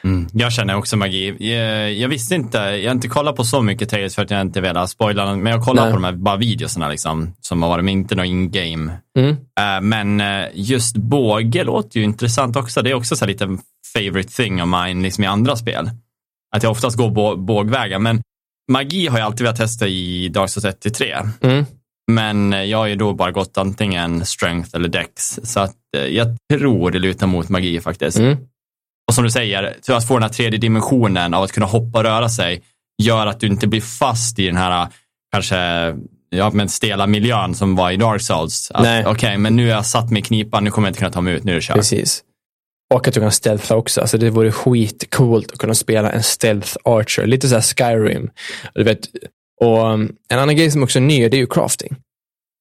Mm. 0.05 0.26
Jag 0.32 0.53
känner 0.53 0.76
också 0.76 0.96
magi. 0.96 1.36
Jag, 1.53 1.92
jag 1.92 2.09
visste 2.09 2.34
inte, 2.34 2.59
jag 2.59 2.90
har 2.90 2.94
inte 2.94 3.09
kollat 3.09 3.36
på 3.36 3.44
så 3.44 3.62
mycket 3.62 3.88
trailers 3.90 4.14
för 4.14 4.22
att 4.22 4.30
jag 4.30 4.40
inte 4.40 4.61
velat 4.61 4.90
spoila, 4.90 5.36
men 5.36 5.53
jag 5.53 5.64
kollar 5.64 5.86
på 5.90 5.96
de 5.96 6.05
här 6.05 6.12
bara 6.12 6.36
videorna 6.36 6.88
liksom, 6.88 7.34
som 7.40 7.62
har 7.62 7.68
varit 7.68 7.84
med, 7.84 7.92
inte 7.92 8.14
något 8.14 8.26
in-game. 8.26 8.92
Mm. 9.18 9.30
Eh, 9.30 9.80
men 9.82 10.20
eh, 10.20 10.48
just 10.55 10.96
båge 10.96 11.64
låter 11.64 11.98
ju 11.98 12.05
intressant 12.05 12.57
också. 12.57 12.82
Det 12.82 12.90
är 12.90 12.94
också 12.94 13.16
så 13.16 13.24
här 13.24 13.32
lite 13.32 13.59
favorite 13.94 14.28
thing 14.32 14.62
of 14.62 14.68
mine 14.68 15.03
liksom 15.03 15.24
i 15.24 15.26
andra 15.26 15.57
spel. 15.57 15.90
Att 16.57 16.62
jag 16.62 16.72
oftast 16.72 16.96
går 16.96 17.11
bå- 17.11 17.36
bågvägar, 17.36 17.98
men 17.98 18.22
magi 18.72 19.07
har 19.07 19.18
jag 19.18 19.26
alltid 19.26 19.42
velat 19.42 19.57
testa 19.57 19.88
i 19.88 20.28
Dark 20.28 20.50
Souls 20.50 20.64
1 20.64 20.80
till 20.80 20.92
3. 20.92 21.16
Mm. 21.40 21.64
Men 22.12 22.53
eh, 22.53 22.62
jag 22.62 22.78
har 22.78 22.86
ju 22.86 22.96
då 22.96 23.12
bara 23.14 23.30
gått 23.30 23.59
antingen 23.59 24.26
strength 24.26 24.70
eller 24.76 24.88
dex, 24.88 25.40
så 25.42 25.61
att 25.61 25.76
jag 26.11 26.36
tror 26.53 26.90
det 26.90 26.98
lutar 26.98 27.26
mot 27.26 27.48
magi 27.48 27.80
faktiskt. 27.80 28.18
Mm. 28.18 28.36
Och 29.09 29.14
som 29.14 29.24
du 29.24 29.30
säger, 29.30 29.76
att 29.88 30.09
få 30.09 30.14
den 30.14 30.22
här 30.22 30.30
tredje 30.30 30.59
dimensionen 30.59 31.34
av 31.34 31.42
att 31.42 31.53
kunna 31.53 31.66
hoppa 31.66 31.98
och 31.98 32.05
röra 32.05 32.28
sig 32.28 32.62
gör 33.03 33.26
att 33.26 33.40
du 33.40 33.46
inte 33.46 33.66
blir 33.66 33.80
fast 33.80 34.38
i 34.38 34.46
den 34.46 34.57
här 34.57 34.88
kanske 35.32 35.57
ja, 36.30 36.50
men 36.53 36.68
stela 36.68 37.07
miljön 37.07 37.55
som 37.55 37.76
var 37.76 37.90
i 37.90 37.96
Dark 37.96 38.22
Souls. 38.22 38.72
Okej, 39.07 39.38
men 39.38 39.57
nu 39.57 39.70
är 39.70 39.74
jag 39.74 39.86
satt 39.86 40.11
mig 40.11 40.20
i 40.20 40.22
knipan, 40.22 40.64
nu 40.64 40.70
kommer 40.70 40.88
jag 40.88 40.90
inte 40.90 40.98
kunna 40.98 41.11
ta 41.11 41.20
mig 41.20 41.34
ut, 41.34 41.44
nu 41.44 41.53
är 41.53 41.57
det 41.57 41.62
kört. 41.62 41.76
Precis. 41.76 42.22
Och 42.94 43.09
att 43.09 43.14
du 43.14 43.20
kan 43.20 43.32
stealtha 43.32 43.76
också. 43.76 44.00
Alltså 44.00 44.18
det 44.18 44.30
vore 44.30 44.53
skitcoolt 44.53 45.53
att 45.53 45.59
kunna 45.59 45.74
spela 45.74 46.12
en 46.12 46.22
stealth 46.22 46.76
archer. 46.84 47.26
Lite 47.26 47.48
så 47.48 47.55
här 47.55 47.62
Skyrim. 47.62 48.30
Du 48.74 48.84
vet. 48.84 49.00
Och 49.61 49.90
um, 49.90 50.16
en 50.28 50.38
annan 50.38 50.57
grej 50.57 50.70
som 50.70 50.82
också 50.82 50.98
är 50.98 51.00
ny, 51.00 51.28
det 51.28 51.36
är 51.36 51.38
ju 51.38 51.46
crafting. 51.46 51.96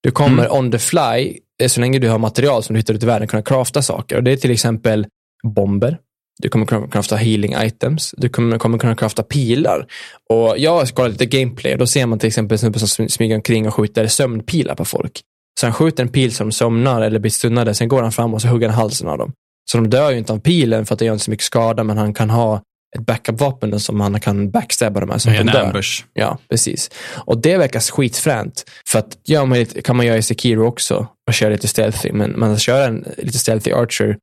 Du 0.03 0.11
kommer 0.11 0.45
Mm. 0.45 0.57
on 0.57 0.71
the 0.71 0.79
fly, 0.79 1.37
eh, 1.61 1.67
så 1.67 1.81
länge 1.81 1.99
du 1.99 2.09
har 2.09 2.17
material 2.17 2.63
som 2.63 2.73
du 2.73 2.79
hittar 2.79 2.93
ute 2.93 3.05
i 3.05 3.07
världen, 3.07 3.27
kunna 3.27 3.43
crafta 3.43 3.81
saker. 3.81 4.17
Och 4.17 4.23
det 4.23 4.31
är 4.31 4.37
till 4.37 4.51
exempel 4.51 5.07
bomber. 5.43 5.97
Du 6.41 6.49
kommer 6.49 6.65
kunna 6.65 6.87
crafta 6.87 7.15
healing 7.15 7.55
items. 7.63 8.13
Du 8.17 8.29
kommer, 8.29 8.57
kommer 8.57 8.77
kunna 8.77 8.95
crafta 8.95 9.23
pilar. 9.23 9.85
Och 10.29 10.55
jag 10.57 10.71
har 10.71 10.85
kollat 10.85 11.11
lite 11.11 11.25
gameplay 11.25 11.75
då 11.77 11.87
ser 11.87 12.05
man 12.05 12.19
till 12.19 12.27
exempel 12.27 12.53
en 12.55 12.59
snubbe 12.59 12.79
som 12.79 13.05
sm- 13.05 13.07
smyger 13.09 13.35
omkring 13.35 13.67
och 13.67 13.73
skjuter 13.73 14.07
sömnpilar 14.07 14.75
på 14.75 14.85
folk. 14.85 15.21
Så 15.59 15.65
han 15.65 15.73
skjuter 15.73 16.03
en 16.03 16.09
pil 16.09 16.33
som 16.33 16.51
somnar 16.51 17.01
eller 17.01 17.19
blir 17.19 17.31
stunnade, 17.31 17.73
sen 17.73 17.87
går 17.87 18.01
han 18.01 18.11
fram 18.11 18.33
och 18.33 18.41
så 18.41 18.47
hugger 18.47 18.69
han 18.69 18.77
halsen 18.77 19.07
av 19.07 19.17
dem. 19.17 19.31
Så 19.71 19.77
de 19.77 19.89
dör 19.89 20.11
ju 20.11 20.17
inte 20.17 20.33
av 20.33 20.39
pilen 20.39 20.85
för 20.85 20.93
att 20.95 20.99
det 20.99 21.05
gör 21.05 21.13
inte 21.13 21.25
så 21.25 21.31
mycket 21.31 21.45
skada, 21.45 21.83
men 21.83 21.97
han 21.97 22.13
kan 22.13 22.29
ha 22.29 22.61
ett 22.97 23.05
backup-vapen 23.05 23.79
som 23.79 23.99
han 23.99 24.19
kan 24.19 24.51
backstabba 24.51 24.99
de 24.99 25.09
här 25.09 25.17
som 25.17 25.33
de 25.33 25.43
dör. 25.43 25.65
ambush. 25.65 26.03
Ja, 26.13 26.37
precis. 26.49 26.89
Och 27.25 27.41
det 27.41 27.57
verkar 27.57 27.79
skitfränt. 27.79 28.63
För 28.87 28.99
att 28.99 29.17
gör 29.25 29.45
man 29.45 29.65
kan 29.65 29.95
man 29.95 30.05
göra 30.05 30.17
i 30.17 30.21
Sekiro 30.21 30.67
också 30.67 31.07
och 31.27 31.33
köra 31.33 31.49
lite 31.49 31.67
stealthy. 31.67 32.11
Men 32.11 32.39
man 32.39 32.57
köra 32.57 32.85
en 32.85 33.05
lite 33.17 33.37
stealthy 33.37 33.71
archer 33.71 34.17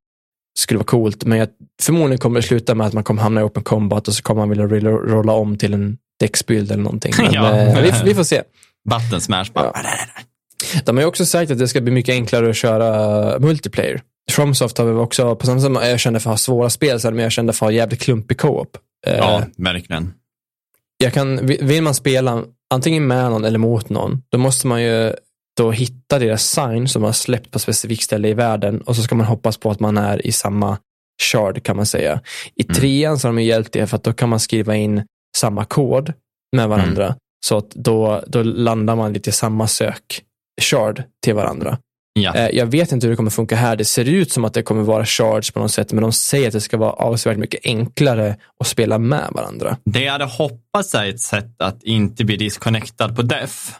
skulle 0.59 0.77
vara 0.77 0.85
coolt. 0.85 1.25
Men 1.25 1.37
jag, 1.37 1.47
förmodligen 1.81 2.17
kommer 2.19 2.41
det 2.41 2.47
sluta 2.47 2.75
med 2.75 2.87
att 2.87 2.93
man 2.93 3.03
kommer 3.03 3.21
hamna 3.21 3.41
i 3.41 3.43
open 3.43 3.63
combat 3.63 4.07
och 4.07 4.13
så 4.13 4.23
kommer 4.23 4.45
man 4.45 4.67
vilja 4.69 4.91
rolla 4.91 5.33
om 5.33 5.57
till 5.57 5.73
en 5.73 5.97
däcksbild 6.19 6.71
eller 6.71 6.83
någonting. 6.83 7.13
Men, 7.17 7.33
Ja. 7.33 7.51
eh, 7.57 7.81
vi, 7.81 7.91
vi 8.03 8.15
får 8.15 8.23
se. 8.23 8.41
Button 8.89 9.21
smash 9.21 9.45
bara. 9.53 9.73
De 10.85 10.97
har 10.97 11.01
ju 11.03 11.07
också 11.07 11.25
sagt 11.25 11.51
att 11.51 11.59
det 11.59 11.67
ska 11.67 11.81
bli 11.81 11.91
mycket 11.91 12.13
enklare 12.13 12.49
att 12.49 12.55
köra 12.55 13.39
multiplayer. 13.39 14.01
Fromsoft 14.31 14.77
har 14.77 14.85
väl 14.85 14.97
också, 14.97 15.35
på 15.35 15.45
samma 15.45 15.59
sätt 15.59 15.65
som 15.65 15.75
jag 15.75 15.99
kände 15.99 16.19
för 16.19 16.29
att 16.29 16.33
ha 16.33 16.37
svåra 16.37 16.69
spel, 16.69 16.99
så 16.99 17.07
är 17.07 17.11
de 17.11 17.17
mer 17.17 17.29
kända 17.29 17.53
för 17.53 17.65
att 17.65 17.71
ha 17.71 17.75
jävligt 17.75 18.01
klumpig 18.01 18.37
co-op. 18.39 18.77
Eh, 19.07 19.17
Ja, 19.17 19.43
verkligen. 19.57 20.13
jag 20.97 21.13
kan, 21.13 21.45
vill 21.45 21.83
man 21.83 21.95
spela 21.95 22.43
antingen 22.73 23.07
med 23.07 23.29
någon 23.31 23.45
eller 23.45 23.59
mot 23.59 23.89
någon, 23.89 24.21
då 24.31 24.37
måste 24.37 24.67
man 24.67 24.83
ju 24.83 25.13
då 25.63 25.71
hitta 25.71 26.19
deras 26.19 26.43
sign 26.43 26.87
som 26.87 27.03
har 27.03 27.11
släppt 27.11 27.51
på 27.51 27.59
specifikt 27.59 28.03
ställe 28.03 28.27
i 28.27 28.33
världen 28.33 28.81
och 28.81 28.95
så 28.95 29.01
ska 29.03 29.15
man 29.15 29.25
hoppas 29.25 29.57
på 29.57 29.71
att 29.71 29.79
man 29.79 29.97
är 29.97 30.27
i 30.27 30.31
samma 30.31 30.77
shard 31.23 31.63
kan 31.63 31.75
man 31.75 31.85
säga. 31.85 32.21
I 32.55 32.63
Mm. 32.63 32.75
trean 32.75 33.19
så 33.19 33.27
har 33.27 33.33
de 33.35 33.41
hjälpt 33.43 33.73
det 33.73 33.87
för 33.87 33.95
att 33.97 34.03
då 34.03 34.13
kan 34.13 34.29
man 34.29 34.39
skriva 34.39 34.75
in 34.75 35.03
samma 35.37 35.65
kod 35.65 36.13
med 36.55 36.69
varandra. 36.69 37.15
Så 37.45 37.57
att 37.57 37.69
då, 37.69 38.23
då 38.27 38.43
landar 38.43 38.95
man 38.95 39.13
lite 39.13 39.29
i 39.29 39.33
samma 39.33 39.67
sök 39.67 40.21
shard 40.61 41.03
till 41.23 41.33
varandra. 41.35 41.77
Ja. 42.19 42.35
Eh, 42.35 42.49
Jag 42.49 42.65
vet 42.65 42.91
inte 42.91 43.07
hur 43.07 43.11
det 43.11 43.17
kommer 43.17 43.31
funka 43.31 43.55
här. 43.55 43.75
Det 43.75 43.85
ser 43.85 44.05
ut 44.09 44.31
som 44.31 44.45
att 44.45 44.53
det 44.53 44.61
kommer 44.63 44.83
vara 44.83 45.05
shards 45.05 45.51
på 45.51 45.59
något 45.59 45.71
sätt, 45.71 45.91
men 45.93 46.01
de 46.01 46.11
säger 46.11 46.47
att 46.47 46.53
det 46.53 46.61
ska 46.61 46.77
vara 46.77 46.91
avsevärt 46.91 47.37
mycket 47.37 47.59
enklare 47.63 48.35
att 48.59 48.67
spela 48.67 48.97
med 48.97 49.29
varandra. 49.31 49.77
Det 49.85 50.01
jag 50.03 50.11
hade 50.11 50.25
hoppats 50.25 50.95
är 50.95 51.05
ett 51.09 51.21
sätt 51.21 51.61
att 51.61 51.83
inte 51.83 52.25
bli 52.25 52.35
disconnectad 52.37 53.15
på 53.15 53.21
def. 53.21 53.71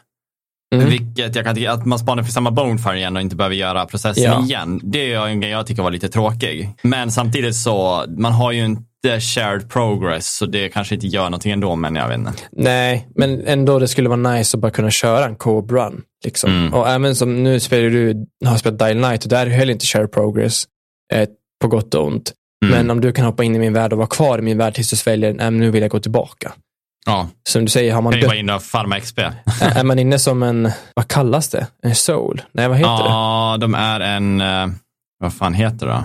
Mm. 0.74 0.88
Vilket 0.88 1.34
jag 1.36 1.44
kan 1.44 1.54
tycka, 1.54 1.72
att 1.72 1.86
man 1.86 1.98
spanar 1.98 2.22
för 2.22 2.32
samma 2.32 2.50
bonfire 2.50 2.96
igen 2.96 3.16
och 3.16 3.22
inte 3.22 3.36
behöver 3.36 3.56
göra 3.56 3.86
processen 3.86 4.24
Ja. 4.24 4.42
igen. 4.44 4.80
Det 4.82 5.12
är 5.12 5.26
en 5.26 5.40
grej 5.40 5.50
jag 5.50 5.66
tycker 5.66 5.82
var 5.82 5.90
lite 5.90 6.08
tråkig. 6.08 6.70
Men 6.82 7.10
samtidigt 7.10 7.56
så, 7.56 8.04
man 8.08 8.32
har 8.32 8.52
ju 8.52 8.64
inte 8.64 9.20
shared 9.20 9.70
progress, 9.70 10.36
så 10.36 10.46
det 10.46 10.68
kanske 10.68 10.94
inte 10.94 11.06
gör 11.06 11.24
någonting 11.24 11.52
ändå, 11.52 11.76
men 11.76 11.94
jag 11.94 12.08
vet 12.08 12.18
inte. 12.18 12.32
Nej, 12.52 13.08
men 13.14 13.46
ändå 13.46 13.78
det 13.78 13.88
skulle 13.88 14.08
vara 14.08 14.34
nice 14.34 14.56
att 14.56 14.60
bara 14.60 14.70
kunna 14.70 14.90
köra 14.90 15.24
en 15.24 15.36
co-run. 15.36 16.02
Liksom. 16.24 16.50
Mm. 16.50 16.74
Och 16.74 16.88
även 16.88 17.14
som 17.16 17.42
nu 17.42 17.60
spelar 17.60 17.90
du, 17.90 18.26
har 18.46 18.56
spelat 18.56 18.78
Dial 18.78 18.96
Night 18.96 19.22
och 19.24 19.30
där 19.30 19.46
är 19.46 19.50
heller 19.50 19.72
inte 19.72 19.86
share 19.86 20.06
progress 20.08 20.64
eh, 21.12 21.28
på 21.60 21.68
gott 21.68 21.94
och 21.94 22.06
ont. 22.06 22.32
Mm. 22.64 22.76
Men 22.76 22.90
om 22.90 23.00
du 23.00 23.12
kan 23.12 23.24
hoppa 23.24 23.44
in 23.44 23.56
i 23.56 23.58
min 23.58 23.72
värld 23.72 23.92
och 23.92 23.98
vara 23.98 24.08
kvar 24.08 24.38
i 24.38 24.42
min 24.42 24.58
värld 24.58 24.74
tills 24.74 24.90
du 25.04 25.10
väljer, 25.10 25.34
nej, 25.34 25.50
nu 25.50 25.70
vill 25.70 25.82
jag 25.82 25.90
gå 25.90 26.00
tillbaka. 26.00 26.52
Ja, 27.06 27.28
Som 27.48 27.64
du 27.64 27.70
säger, 27.70 27.94
har 27.94 28.02
man 28.02 28.12
kan 28.12 28.20
ju 28.20 28.26
vara 28.26 28.36
inne 28.36 28.54
och 28.54 28.62
farma 28.62 29.00
XP. 29.00 29.18
är 29.60 29.84
man 29.84 29.98
inne 29.98 30.18
som 30.18 30.42
en, 30.42 30.70
vad 30.94 31.08
kallas 31.08 31.48
det? 31.48 31.66
En 31.82 31.94
soul? 31.94 32.42
Nej, 32.52 32.68
vad 32.68 32.76
heter 32.76 32.90
det? 32.90 33.08
Ja, 33.08 33.56
de 33.60 33.74
är 33.74 34.00
en, 34.00 34.40
eh, 34.40 34.66
vad 35.18 35.34
fan 35.34 35.54
heter 35.54 35.86
det 35.86 35.92
då? 35.92 36.04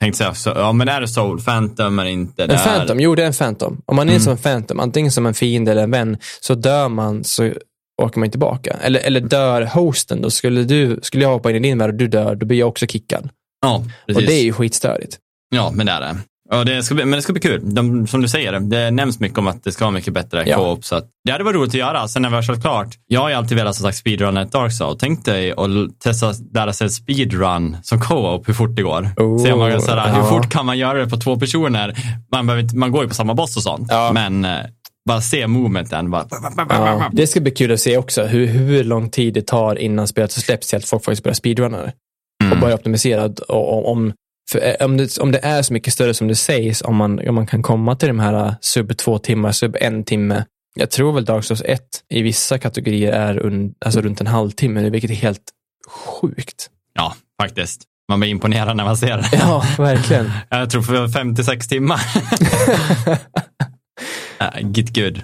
Tänkte 0.00 0.18
säga, 0.18 0.34
så, 0.34 0.50
ja 0.56 0.72
men 0.72 0.88
är 0.88 1.00
det 1.00 1.08
Soul? 1.08 1.40
Phantom 1.40 1.98
är 1.98 2.04
inte 2.04 2.46
det. 2.46 2.54
En 2.54 2.58
Phantom, 2.60 3.00
jo 3.00 3.14
det 3.14 3.22
är 3.22 3.26
en 3.26 3.32
Phantom. 3.32 3.82
Om 3.86 3.96
man 3.96 4.08
är 4.08 4.12
Mm. 4.12 4.22
som 4.22 4.30
en 4.32 4.38
Phantom, 4.38 4.80
antingen 4.80 5.12
som 5.12 5.26
en 5.26 5.34
fiende 5.34 5.72
eller 5.72 5.82
en 5.82 5.90
vän, 5.90 6.16
så 6.40 6.54
dör 6.54 6.88
man 6.88 7.24
så 7.24 7.52
åker 8.02 8.20
man 8.20 8.30
tillbaka. 8.30 8.76
Eller, 8.82 9.00
eller 9.00 9.20
dör 9.20 9.62
hosten, 9.62 10.22
då 10.22 10.30
skulle, 10.30 10.64
du, 10.64 10.98
skulle 11.02 11.22
jag 11.24 11.30
hoppa 11.30 11.50
in 11.50 11.56
i 11.56 11.58
din 11.68 11.78
värld 11.78 11.90
och 11.90 11.94
du 11.96 12.08
dör, 12.08 12.34
då 12.34 12.46
blir 12.46 12.58
jag 12.58 12.68
också 12.68 12.86
kickad. 12.86 13.28
Ja, 13.62 13.84
precis. 14.06 14.22
Och 14.22 14.26
det 14.28 14.34
är 14.34 14.42
ju 14.42 14.52
skitstörigt. 14.52 15.18
Ja, 15.54 15.70
men 15.74 15.86
det 15.86 15.92
är 15.92 16.00
det. 16.00 16.16
Och 16.58 16.66
det 16.66 16.82
ska 16.82 16.94
bli, 16.94 17.04
men 17.04 17.16
det 17.16 17.22
ska 17.22 17.32
bli 17.32 17.42
kul. 17.42 17.74
De, 17.74 18.06
som 18.06 18.22
du 18.22 18.28
säger, 18.28 18.60
det 18.60 18.90
nämns 18.90 19.20
mycket 19.20 19.38
om 19.38 19.46
att 19.46 19.64
det 19.64 19.72
ska 19.72 19.84
vara 19.84 19.92
mycket 19.92 20.12
bättre 20.14 20.44
Ja. 20.46 20.56
co-op. 20.56 20.84
Så 20.84 20.96
att 20.96 21.04
det 21.24 21.32
hade 21.32 21.44
varit 21.44 21.56
roligt 21.56 21.68
att 21.70 21.74
göra. 21.74 22.08
Sen 22.08 22.22
när 22.22 22.28
vi 22.28 22.34
har 22.34 22.42
kört 22.42 22.60
klart. 22.60 22.88
Jag 23.06 23.20
har 23.20 23.28
ju 23.28 23.34
alltid 23.34 23.56
velat 23.56 23.74
som 23.76 23.82
sagt 23.84 23.96
speedrunna 23.98 24.42
ett 24.42 24.52
Dark 24.52 24.72
Souls. 24.72 24.96
Tänk 25.00 25.24
dig 25.24 25.50
att 25.52 26.00
testa 26.04 26.32
lära 26.54 26.72
sig 26.72 26.90
speedrun 26.90 27.76
som 27.82 28.00
co-op, 28.00 28.48
hur 28.48 28.54
fort 28.54 28.76
det 28.76 28.82
går. 28.82 29.08
Oh, 29.16 29.44
Se 29.44 29.52
om 29.52 29.58
man 29.58 29.70
kan, 29.70 29.82
såhär, 29.82 30.08
hur 30.12 30.18
ja. 30.18 30.24
fort 30.28 30.50
kan 30.50 30.66
man 30.66 30.78
göra 30.78 30.98
det 30.98 31.08
på 31.10 31.16
två 31.16 31.36
personer? 31.38 31.94
Man, 32.32 32.46
behöver 32.46 32.76
man 32.76 32.90
går 32.92 33.02
ju 33.02 33.08
på 33.08 33.14
samma 33.14 33.34
boss 33.34 33.56
och 33.56 33.62
sånt. 33.62 33.86
Ja. 33.90 34.10
Men 34.14 34.44
eh, 34.44 34.58
bara 35.08 35.20
se 35.20 35.46
movementen. 35.46 36.10
Bara, 36.10 36.26
Ja, 36.68 37.08
det 37.12 37.26
ska 37.26 37.40
bli 37.40 37.50
kul 37.50 37.72
att 37.72 37.80
se 37.80 37.96
också 37.96 38.22
hur, 38.24 38.46
hur 38.46 38.84
lång 38.84 39.10
tid 39.10 39.34
det 39.34 39.46
tar 39.46 39.76
innan 39.78 40.08
spelet 40.08 40.32
släpps 40.32 40.68
till 40.68 40.78
att 40.78 40.84
folk 40.84 41.04
faktiskt 41.04 41.22
börjar 41.22 41.34
speedrunna 41.34 41.76
det. 41.78 41.92
Och 42.42 42.46
Mm. 42.46 42.60
börja 42.60 42.74
optimisera. 42.74 43.24
Och, 43.24 43.38
och, 43.78 43.90
om, 43.92 44.12
för, 44.50 44.58
eh, 44.58 44.86
om, 44.86 44.96
det, 44.96 45.18
om 45.18 45.32
det 45.32 45.38
är 45.38 45.62
så 45.62 45.72
mycket 45.72 45.92
större 45.92 46.14
som 46.14 46.28
det 46.28 46.34
sägs, 46.34 46.82
om 46.82 46.96
man, 46.96 47.28
om 47.28 47.34
man 47.34 47.46
kan 47.46 47.62
komma 47.62 47.96
till 47.96 48.08
de 48.08 48.18
här 48.18 48.46
eh, 48.46 48.54
sub 48.60 48.96
två 48.96 49.18
timmar, 49.18 49.52
sub 49.52 49.76
en 49.80 50.04
timme. 50.04 50.44
Jag 50.74 50.90
tror 50.90 51.12
väl 51.12 51.24
Dark 51.24 51.44
Souls 51.44 51.62
1 51.64 51.80
i 52.08 52.22
vissa 52.22 52.58
kategorier 52.58 53.12
är 53.12 53.46
un, 53.46 53.74
alltså 53.84 54.00
runt 54.00 54.20
en 54.20 54.26
halvtimme, 54.26 54.90
vilket 54.90 55.10
är 55.10 55.14
helt 55.14 55.42
sjukt. 55.88 56.70
Ja, 56.94 57.14
faktiskt. 57.42 57.82
Man 58.08 58.20
blir 58.20 58.30
imponerad 58.30 58.76
när 58.76 58.84
man 58.84 58.96
ser 58.96 59.16
det. 59.16 59.28
Ja, 59.32 59.64
verkligen. 59.78 60.30
Jag 60.48 60.70
tror 60.70 60.82
för 60.82 61.08
56 61.08 61.68
timmar. 61.68 62.00
get 64.76 64.94
good. 64.94 65.22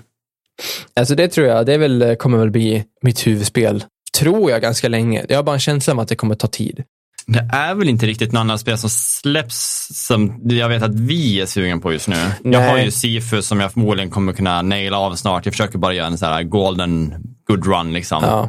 Alltså 0.95 1.15
det 1.15 1.29
tror 1.29 1.47
jag, 1.47 1.67
det 1.67 1.79
väl, 1.79 2.17
kommer 2.17 2.39
väl 2.39 2.51
bli 2.51 2.85
mitt 3.03 3.27
huvudspel, 3.27 3.85
tror 4.19 4.51
jag, 4.51 4.63
ganska 4.63 4.89
länge. 4.89 5.27
Jag 5.29 5.39
har 5.39 5.43
bara 5.43 5.55
en 5.55 5.61
känsla 5.61 5.93
om 5.93 5.99
att 5.99 6.09
det 6.09 6.17
kommer 6.17 6.35
ta 6.35 6.47
tid. 6.47 6.85
Det 7.33 7.49
är 7.53 7.75
väl 7.75 7.89
inte 7.89 8.07
riktigt 8.07 8.33
något 8.33 8.41
annat 8.41 8.61
spel 8.61 8.79
som 8.79 8.91
släpps 8.91 9.89
som 10.07 10.41
jag 10.45 10.69
vet 10.69 10.83
att 10.83 10.95
vi 10.95 11.41
är 11.41 11.47
sugen 11.47 11.81
på 11.81 11.93
just 11.93 12.09
nu. 12.09 12.17
Jag 12.17 12.33
Nej. 12.45 12.71
har 12.71 12.79
ju 12.79 12.91
Sifu 12.91 13.43
som 13.43 13.61
jag 13.61 13.73
förmodligen 13.73 14.11
kommer 14.11 14.33
kunna 14.33 14.63
naila 14.63 14.99
av 14.99 15.15
snart. 15.15 15.47
Jag 15.47 15.55
försöker 15.55 15.79
bara 15.79 15.93
göra 15.95 16.07
en 16.07 16.19
sån 16.19 16.29
här 16.29 16.43
golden 16.43 17.15
good 17.47 17.67
run 17.67 17.93
liksom. 17.93 18.23
Ja. 18.25 18.49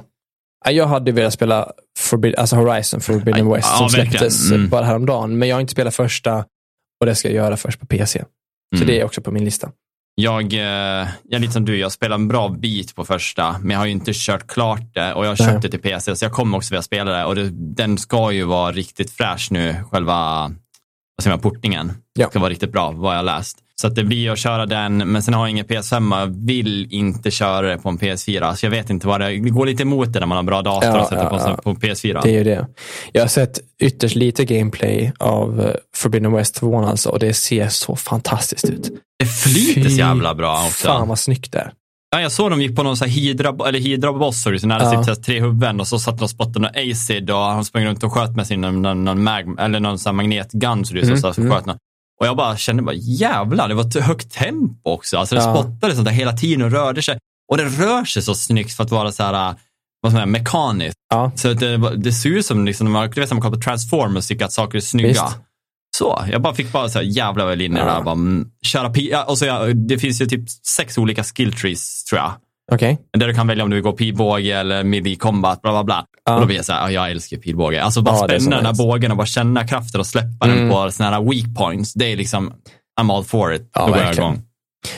Ja, 0.66 0.72
Jag 0.72 0.88
hade 0.88 1.12
velat 1.12 1.34
spela 1.34 1.72
Forbid 2.00 2.36
alltså 2.36 2.56
Horizon 2.56 3.02
Forbidden 3.02 3.52
West 3.52 3.68
ja, 3.72 3.78
som 3.78 3.90
släpptes 3.90 4.52
Mm. 4.52 4.70
bara 4.70 4.86
häromdagen. 4.86 5.38
Men 5.38 5.50
jag 5.50 5.56
har 5.56 5.62
inte 5.62 5.72
spelat 5.72 5.96
första 5.96 6.46
och 7.00 7.06
det 7.06 7.16
ska 7.16 7.28
jag 7.28 7.36
göra 7.36 7.58
först 7.58 7.80
på 7.80 7.86
PC. 7.86 8.20
Så 8.20 8.76
Mm. 8.76 8.88
det 8.88 9.00
är 9.00 9.06
också 9.06 9.22
på 9.22 9.32
min 9.32 9.46
lista. 9.46 9.70
Jag, 10.16 10.54
eh, 10.54 10.60
jag 10.60 11.34
är 11.34 11.40
lite 11.40 11.54
som 11.54 11.66
du, 11.66 11.78
jag 11.78 11.92
spelar 11.92 12.16
en 12.16 12.28
bra 12.28 12.50
bit 12.50 12.96
på 12.96 13.06
första, 13.06 13.56
men 13.60 13.70
jag 13.70 13.80
har 13.80 13.86
ju 13.86 13.92
inte 13.92 14.12
kört 14.14 14.48
klart 14.48 14.94
det 14.94 15.14
och 15.14 15.26
jag 15.26 15.30
har 15.30 15.38
Nej. 15.40 15.50
köpt 15.52 15.62
det 15.62 15.70
till 15.70 15.82
PC, 15.82 16.16
så 16.16 16.26
jag 16.26 16.32
kommer 16.32 16.58
också 16.58 16.74
vilja 16.74 16.82
spela 16.82 17.12
det 17.12 17.26
och 17.26 17.36
det, 17.36 17.50
den 17.52 17.98
ska 17.98 18.32
ju 18.32 18.44
vara 18.44 18.72
riktigt 18.72 19.12
fräsch 19.12 19.48
nu, 19.52 19.76
själva 19.92 20.16
vad 21.16 21.24
säger 21.24 21.38
man, 21.38 21.42
portningen. 21.42 21.94
Ja. 22.14 22.30
Ska 22.30 22.40
vara 22.40 22.50
riktigt 22.50 22.72
bra, 22.72 22.92
vad 22.92 23.18
jag 23.18 23.26
läst. 23.26 23.58
Så 23.82 23.88
att 23.88 23.96
det 23.96 24.04
blir 24.04 24.32
att 24.32 24.40
köra 24.40 24.66
den, 24.66 24.98
men 24.98 25.24
sen 25.24 25.34
har 25.34 25.42
jag 25.42 25.50
ingen 25.50 25.66
PS5, 25.66 26.20
jag 26.20 26.46
vill 26.46 26.88
inte 26.90 27.32
köra 27.32 27.68
det 27.68 27.78
på 27.78 27.90
en 27.90 27.98
PS4, 27.98 28.56
så 28.56 28.66
jag 28.66 28.72
vet 28.72 28.90
inte 28.90 29.08
vad 29.08 29.22
det, 29.22 29.28
det 29.28 29.50
går 29.50 29.66
lite 29.66 29.84
emot 29.84 30.14
det 30.14 30.20
när 30.20 30.28
man 30.28 30.36
har 30.36 30.44
bra 30.44 30.62
dator 30.62 30.90
Ja, 30.90 31.02
och 31.02 31.08
sätter 31.08 31.24
ja, 31.24 31.30
på, 31.30 31.36
ja. 31.38 31.60
på 31.64 31.74
PS4. 31.74 32.20
Det 32.24 32.30
är 32.30 32.34
ju 32.34 32.44
det. 32.44 32.68
Jag 33.12 33.22
har 33.22 33.28
sett 33.28 33.60
ytterst 33.82 34.16
lite 34.16 34.46
gameplay 34.46 35.12
av 35.20 35.62
eh, 35.62 35.76
Forbidden 35.96 36.32
West 36.32 36.56
2 36.56 36.78
alltså 36.78 37.10
och 37.10 37.20
det 37.20 37.34
ser 37.34 37.68
så 37.70 37.96
fantastiskt 37.96 38.66
ut. 38.66 38.92
Det 39.20 39.26
flyter 39.26 39.90
så 39.90 39.98
jävla 39.98 40.36
bra 40.36 40.64
också. 40.66 40.88
Fan 40.88 41.08
vad 41.08 41.20
snyggt 41.20 41.52
det 41.52 41.60
är. 41.60 41.72
Ja, 42.12 42.22
jag 42.22 42.32
såg 42.32 42.52
de 42.52 42.62
gick 42.62 42.76
på 42.76 42.84
någon 42.84 42.98
så 42.98 43.06
här 43.06 43.12
hydra, 43.12 43.68
eller 43.68 43.80
hydra 43.80 44.14
boss, 44.14 44.44
så 44.44 44.50
när 44.50 44.80
det 44.80 44.86
Ja. 44.86 44.96
hade 44.96 45.16
sitt 45.16 45.26
tre 45.26 45.40
huvuden 45.40 45.80
och 45.80 45.88
så 45.88 46.00
satt 46.00 46.18
de 46.18 46.24
och 46.24 46.30
spottade 46.30 46.60
någon 46.60 46.92
acid 46.92 47.30
och 47.30 47.38
han 47.38 47.66
sprang 47.66 47.86
runt 47.86 48.04
och 48.04 48.14
sköt 48.14 48.36
med 48.36 48.48
sin 48.48 48.62
någon, 48.62 49.06
någon, 49.06 49.24
mag, 49.24 49.56
eller 49.60 49.80
någon 49.80 49.98
här 50.06 50.12
magnetgun 50.12 50.86
så 50.86 50.94
det 50.94 51.02
Mm, 51.02 51.18
så, 51.18 51.34
så 51.34 51.42
mm. 51.42 51.54
sköt 51.54 51.66
någon. 51.66 51.78
Och 52.22 52.28
jag 52.28 52.38
bara 52.38 52.58
kände 52.58 52.84
bara 52.84 52.96
jävlar, 52.96 53.68
det 53.68 53.74
var 53.74 53.88
ett 53.88 54.04
högt 54.04 54.32
tempo 54.32 54.90
också. 54.90 55.18
Alltså 55.18 55.36
det 55.36 55.42
Ja. 55.42 55.54
spottade 55.54 55.96
sånt 55.96 56.06
där 56.08 56.14
hela 56.14 56.32
tiden 56.34 56.62
och 56.62 56.72
rörde 56.72 57.02
sig. 57.02 57.18
Och 57.52 57.58
det 57.58 57.64
rör 57.66 58.06
sig 58.06 58.22
så 58.22 58.36
snyggt 58.36 58.74
för 58.74 58.84
att 58.84 58.92
vara 58.92 59.12
så 59.12 59.24
här, 59.24 59.50
äh, 59.50 59.56
vad 60.02 60.12
som 60.12 60.22
är 60.22 60.26
mekaniskt. 60.26 60.96
Ja. 61.10 61.32
Så 61.36 61.54
det, 61.54 61.96
det 61.98 62.12
ser 62.12 62.30
ut 62.30 62.46
som, 62.46 62.66
liksom, 62.66 62.92
man, 62.92 63.10
du 63.12 63.22
vet 63.22 63.30
när 63.30 63.36
man 63.36 63.42
kollar 63.42 63.56
på 63.56 63.62
Transformers 63.62 64.28
tycker 64.28 64.46
att 64.46 64.54
saker 64.54 64.78
är 64.78 64.82
snygga. 64.82 65.08
Visst. 65.10 65.38
Så, 65.98 66.26
jag 66.32 66.42
bara 66.42 66.54
fick 66.56 66.72
bara 66.72 66.90
så 66.90 67.00
här, 67.00 67.06
jävlar 67.06 67.46
vad 67.46 67.52
jag 67.52 67.58
linjer 67.58 67.88
Ja. 67.88 67.94
där. 67.94 68.02
Bara, 68.02 68.12
mm, 68.16 68.48
köra 68.62 68.90
pi- 68.90 69.10
ja, 69.12 69.24
och 69.24 69.38
så 69.38 69.46
jag, 69.46 69.78
det 69.78 69.98
finns 70.00 70.22
ju 70.22 70.26
typ 70.26 70.50
sex 70.50 70.98
olika 70.98 71.24
skill 71.24 71.54
trees 71.54 72.04
tror 72.04 72.20
jag. 72.22 72.32
Okej. 72.74 72.98
Där 73.18 73.28
du 73.28 73.34
kan 73.34 73.48
välja 73.48 73.64
om 73.64 73.70
du 73.70 73.76
vill 73.76 73.84
gå 73.84 73.92
pilbåge 73.92 74.60
eller 74.60 74.84
midi 74.84 75.16
combat, 75.16 75.62
bla 75.62 75.72
bla 75.72 75.84
bla. 75.84 76.06
Ja. 76.26 76.34
Och 76.36 76.42
då 76.42 76.46
blir 76.48 76.56
jag 76.56 76.66
så 76.66 76.74
här, 76.74 76.82
ja, 76.82 76.92
jag 76.92 77.12
älskar 77.12 77.38
pilbåge. 77.38 77.84
Alltså 77.84 78.02
bara 78.02 78.16
så 78.16 78.26
spänna 78.40 78.56
den 78.56 78.66
här 78.66 78.74
bågen 78.78 79.12
och 79.12 79.18
bara 79.18 79.26
känna 79.28 79.68
kraften 79.68 80.00
och 80.00 80.08
släppa 80.08 80.46
Mm. 80.46 80.58
den 80.60 80.70
på 80.70 80.92
sådana 80.92 81.16
här 81.16 81.24
weak 81.24 81.56
points. 81.58 81.94
Det 81.94 82.06
är 82.06 82.18
liksom, 82.18 82.54
I'm 83.02 83.14
all 83.18 83.24
for 83.24 83.54
it. 83.54 83.70
Ja, 83.74 83.86
då 83.86 83.94
går 83.94 84.02
jag 84.02 84.14
igång. 84.14 84.42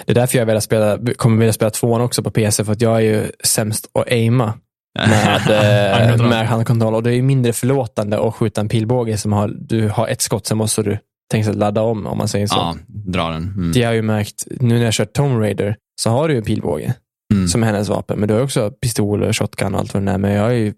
Det 0.06 0.12
är 0.12 0.16
därför 0.16 0.38
jag 0.38 0.46
vill 0.46 0.62
spela, 0.62 0.98
kommer 1.18 1.38
vilja 1.38 1.54
spela 1.54 1.70
tvåan 1.72 2.02
också 2.02 2.24
på 2.24 2.32
PC, 2.32 2.64
för 2.66 2.72
att 2.72 2.82
jag 2.82 2.96
är 2.96 3.02
ju 3.02 3.32
sämst 3.44 3.88
att 3.94 4.12
aima 4.12 4.54
med, 5.00 6.18
eh, 6.18 6.28
med 6.28 6.48
handkontroll. 6.48 6.96
Och 6.96 7.04
det 7.04 7.10
är 7.12 7.16
ju 7.16 7.22
mindre 7.22 7.54
förlåtande 7.54 8.28
att 8.28 8.36
skjuta 8.36 8.62
en 8.62 8.70
pilbåge 8.70 9.18
som 9.18 9.34
har, 9.34 9.48
du 9.48 9.90
har 9.90 10.08
ett 10.08 10.22
skott, 10.22 10.48
sen 10.48 10.58
måste 10.58 10.84
du 10.84 10.98
tänka 11.32 11.46
sig 11.46 11.56
ladda 11.56 11.82
om, 11.82 12.08
om 12.08 12.18
man 12.18 12.28
säger 12.28 12.48
så. 12.48 12.56
Ja, 12.56 12.76
dra 12.88 13.30
den. 13.30 13.44
Mm. 13.44 13.72
Det 13.72 13.80
har 13.80 13.86
jag 13.86 13.96
ju 13.96 14.02
märkt, 14.02 14.44
nu 14.60 14.78
när 14.78 14.86
jag 14.86 14.94
kört 14.94 15.14
Tomb 15.14 15.40
Raider, 15.42 15.76
så 16.02 16.10
har 16.10 16.28
du 16.28 16.34
ju 16.34 16.38
en 16.38 16.44
pilbåge 16.46 16.94
Mm. 17.34 17.48
som 17.48 17.64
hennes 17.64 17.90
vapen. 17.90 18.20
Men 18.20 18.28
du 18.28 18.34
har 18.34 18.40
ju 18.42 18.46
också 18.46 18.72
pistol, 18.72 19.34
shotgun 19.34 19.74
och 19.74 19.80
allt 19.80 19.94
vad 19.94 20.04
det 20.06 20.12
är. 20.12 20.18
Men 20.18 20.32
jag 20.32 20.44
har 20.44 20.50
ju 20.52 20.74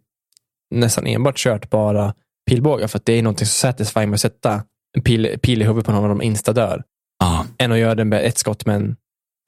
nästan 0.76 1.08
enbart 1.08 1.38
kört 1.38 1.70
bara 1.70 2.14
pilbågar, 2.50 2.88
för 2.88 2.98
att 3.00 3.06
det 3.06 3.14
är 3.14 3.24
någonting 3.24 3.48
så 3.48 3.52
satisfying 3.54 4.10
med 4.10 4.16
att 4.16 4.22
sätta 4.22 4.64
en 4.98 5.02
pil, 5.04 5.38
pil 5.42 5.62
i 5.62 5.66
huvudet 5.66 5.86
på 5.86 5.92
någon 5.92 6.04
av 6.04 6.10
dem 6.10 6.22
insta 6.22 6.54
dör 6.54 6.84
Ja, 7.20 7.46
än 7.58 7.72
att 7.72 7.78
göra 7.78 7.96
det 7.96 8.06
med 8.06 8.26
ett 8.26 8.38
skott 8.38 8.66
med 8.66 8.76
en, 8.76 8.96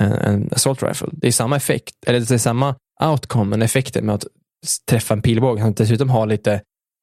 en, 0.03 0.11
en 0.13 0.49
assault 0.51 0.83
rifle. 0.83 1.07
Det 1.11 1.27
är 1.27 1.31
samma 1.31 1.55
effekt, 1.55 1.95
eller 2.07 2.19
det 2.19 2.31
är 2.31 2.37
samma 2.37 2.75
outcome, 3.03 3.45
men 3.49 3.61
effekten 3.61 4.05
med 4.05 4.15
att 4.15 4.25
träffa 4.89 5.13
en 5.13 5.21
pilbåge 5.21 5.61
som 5.61 5.73
dessutom 5.73 6.09
har 6.09 6.27
lite 6.27 6.53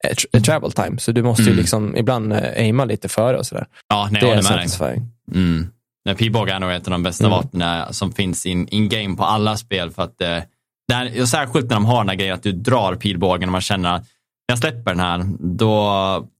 eh, 0.07 0.11
tr- 0.11 0.41
travel 0.41 0.73
time. 0.73 0.99
Så 0.99 1.13
du 1.13 1.23
måste 1.23 1.43
ju 1.43 1.49
Mm. 1.49 1.59
liksom 1.59 1.97
ibland 1.97 2.33
eh, 2.33 2.39
aima 2.57 2.85
lite 2.85 3.09
före 3.09 3.39
och 3.39 3.47
sådär. 3.47 3.67
ja 3.89 4.09
nej, 4.13 4.21
Det 4.23 4.31
är 4.31 4.41
satisfying. 4.43 5.09
Mm. 5.35 5.67
Nej, 6.05 6.15
Pilbåge 6.17 6.53
är 6.53 6.61
nog 6.61 6.73
ett 6.73 6.87
av 6.87 6.91
de 6.91 7.03
bästa 7.03 7.27
Mm. 7.27 7.37
vapnen 7.37 7.93
som 7.95 8.13
finns 8.13 8.47
in, 8.47 8.69
in 8.69 8.89
game 8.89 9.17
på 9.17 9.25
alla 9.25 9.57
spel. 9.57 9.91
För 9.91 10.03
att, 10.03 10.21
eh, 10.21 11.23
och 11.23 11.29
särskilt 11.29 11.67
när 11.69 11.77
de 11.77 11.85
har 11.85 11.99
den 11.99 12.09
här 12.09 12.17
grejen 12.17 12.35
att 12.35 12.43
du 12.43 12.53
drar 12.53 12.95
pilbågen 12.95 13.49
och 13.49 13.53
man 13.53 13.61
känner 13.61 13.95
att 13.95 14.03
när 14.03 14.53
jag 14.53 14.59
släpper 14.59 14.91
den 14.91 15.01
här, 15.01 15.25
då 15.39 15.75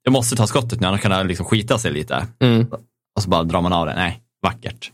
jag 0.03 0.13
måste 0.13 0.37
ta 0.37 0.47
skottet 0.47 0.81
nu, 0.81 0.87
annars 0.87 1.01
kan 1.01 1.11
det 1.11 1.25
liksom 1.25 1.47
skita 1.47 1.79
sig 1.79 1.93
lite. 1.93 2.27
Mm. 2.41 2.67
Och 3.17 3.23
så 3.23 3.29
bara 3.29 3.43
drar 3.43 3.61
man 3.61 3.73
av 3.73 3.87
det. 3.87 3.95
Nej, 3.95 4.21
vackert. 4.43 4.91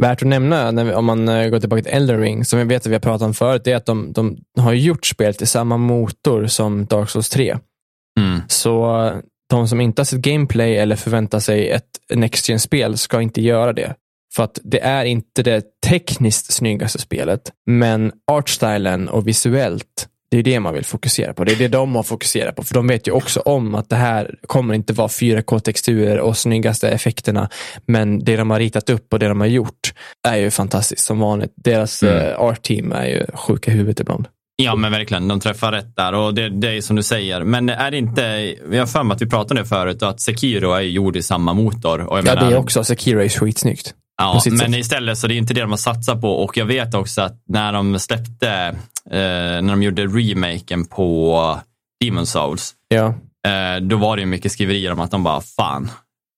Värt 0.00 0.22
att 0.22 0.28
nämna, 0.28 0.70
när 0.70 0.84
vi, 0.84 0.94
om 0.94 1.04
man 1.04 1.28
eh, 1.28 1.48
går 1.48 1.60
tillbaka 1.60 1.82
till 1.82 1.92
Elden 1.92 2.20
Ring, 2.20 2.44
som 2.44 2.58
vi 2.58 2.64
vet 2.64 2.82
att 2.82 2.86
vi 2.86 2.92
har 2.92 3.00
pratat 3.00 3.26
om 3.26 3.34
förut, 3.34 3.62
det 3.64 3.72
är 3.72 3.76
att 3.76 3.86
de, 3.86 4.12
de 4.12 4.36
har 4.58 4.72
gjort 4.72 5.06
spelet 5.06 5.42
i 5.42 5.46
samma 5.46 5.76
motor 5.76 6.46
som 6.46 6.86
Dark 6.86 7.10
Souls 7.10 7.28
3. 7.28 7.58
Mm. 8.20 8.40
Så 8.48 9.10
de 9.50 9.68
som 9.68 9.80
inte 9.80 10.00
har 10.00 10.04
sett 10.04 10.20
gameplay 10.20 10.76
eller 10.76 10.96
förväntar 10.96 11.40
sig 11.40 11.70
ett 11.70 11.84
Next 12.14 12.48
Gen-spel 12.48 12.98
ska 12.98 13.22
inte 13.22 13.40
göra 13.40 13.72
det. 13.72 13.94
För 14.36 14.42
att 14.42 14.58
det 14.62 14.80
är 14.80 15.04
inte 15.04 15.42
det 15.42 15.62
tekniskt 15.86 16.52
snyggaste 16.52 16.98
spelet, 16.98 17.40
men 17.66 18.12
artstylen 18.30 19.08
och 19.08 19.28
visuellt, 19.28 20.08
det 20.30 20.38
är 20.38 20.42
det 20.42 20.60
man 20.60 20.74
vill 20.74 20.84
fokusera 20.84 21.34
på. 21.34 21.44
Det 21.44 21.52
är 21.52 21.56
det 21.56 21.68
de 21.68 21.94
har 21.94 22.02
fokuserat 22.02 22.56
på, 22.56 22.62
för 22.62 22.74
de 22.74 22.86
vet 22.86 23.08
ju 23.08 23.12
också 23.12 23.40
om 23.40 23.74
att 23.74 23.88
det 23.88 23.96
här 23.96 24.34
kommer 24.46 24.74
inte 24.74 24.92
vara 24.92 25.08
4K-texturer 25.08 26.18
och 26.18 26.36
snyggaste 26.36 26.88
effekterna, 26.88 27.48
men 27.86 28.24
det 28.24 28.36
de 28.36 28.50
har 28.50 28.58
ritat 28.58 28.90
upp 28.90 29.12
och 29.12 29.18
det 29.18 29.28
de 29.28 29.40
har 29.40 29.46
gjort 29.46 29.94
är 30.28 30.36
ju 30.36 30.50
fantastiskt 30.50 31.04
som 31.04 31.18
vanligt. 31.18 31.52
Deras 31.56 32.02
Mm. 32.02 32.16
eh, 32.16 32.40
art-team 32.40 32.92
är 32.92 33.06
ju 33.06 33.26
sjuka 33.34 33.70
i 33.70 33.74
huvudet 33.74 34.00
ibland. 34.00 34.28
Ja, 34.56 34.74
men 34.76 34.92
verkligen. 34.92 35.28
De 35.28 35.40
träffar 35.40 35.72
rätt 35.72 35.96
där 35.96 36.12
och 36.14 36.34
det, 36.34 36.48
det 36.48 36.76
är 36.76 36.80
som 36.80 36.96
du 36.96 37.02
säger. 37.02 37.44
Men 37.44 37.68
är 37.68 37.90
det 37.90 37.96
inte, 37.98 38.54
vi 38.68 38.78
har 38.78 38.86
för 38.86 39.02
mig 39.02 39.14
att 39.14 39.22
vi 39.22 39.26
pratade 39.26 39.60
om 39.60 39.64
det 39.64 39.68
förut, 39.68 40.02
att 40.02 40.20
Sekiro 40.20 40.72
är 40.72 40.80
gjord 40.80 41.16
i 41.16 41.22
samma 41.22 41.52
motor. 41.54 42.00
Och 42.00 42.18
jag 42.18 42.26
Ja, 42.26 42.34
menar, 42.34 42.50
det 42.50 42.56
är 42.56 42.58
också, 42.58 42.84
Sekiro 42.84 43.20
är 43.20 43.28
skitsnyggt. 43.28 43.94
Ja, 44.22 44.40
men 44.50 44.58
sätt. 44.58 44.74
istället 44.76 45.18
så 45.18 45.26
det 45.26 45.34
är 45.34 45.36
inte 45.38 45.54
det 45.54 45.60
de 45.60 45.70
har 45.70 45.76
satsat 45.76 46.20
på 46.20 46.30
och 46.30 46.56
jag 46.56 46.66
vet 46.66 46.94
också 46.94 47.22
att 47.22 47.42
när 47.48 47.72
de 47.72 47.98
släppte, 47.98 48.50
eh, 49.10 49.16
när 49.62 49.70
de 49.70 49.82
gjorde 49.82 50.06
remaken 50.06 50.84
på 50.84 51.58
Demon 52.04 52.26
Souls, 52.26 52.74
Ja. 52.88 53.06
eh, 53.46 53.80
då 53.82 53.96
var 53.96 54.16
det 54.16 54.20
ju 54.20 54.26
mycket 54.26 54.52
skriverier 54.52 54.92
om 54.92 55.00
att 55.00 55.10
de 55.10 55.22
bara, 55.22 55.40
fan, 55.40 55.90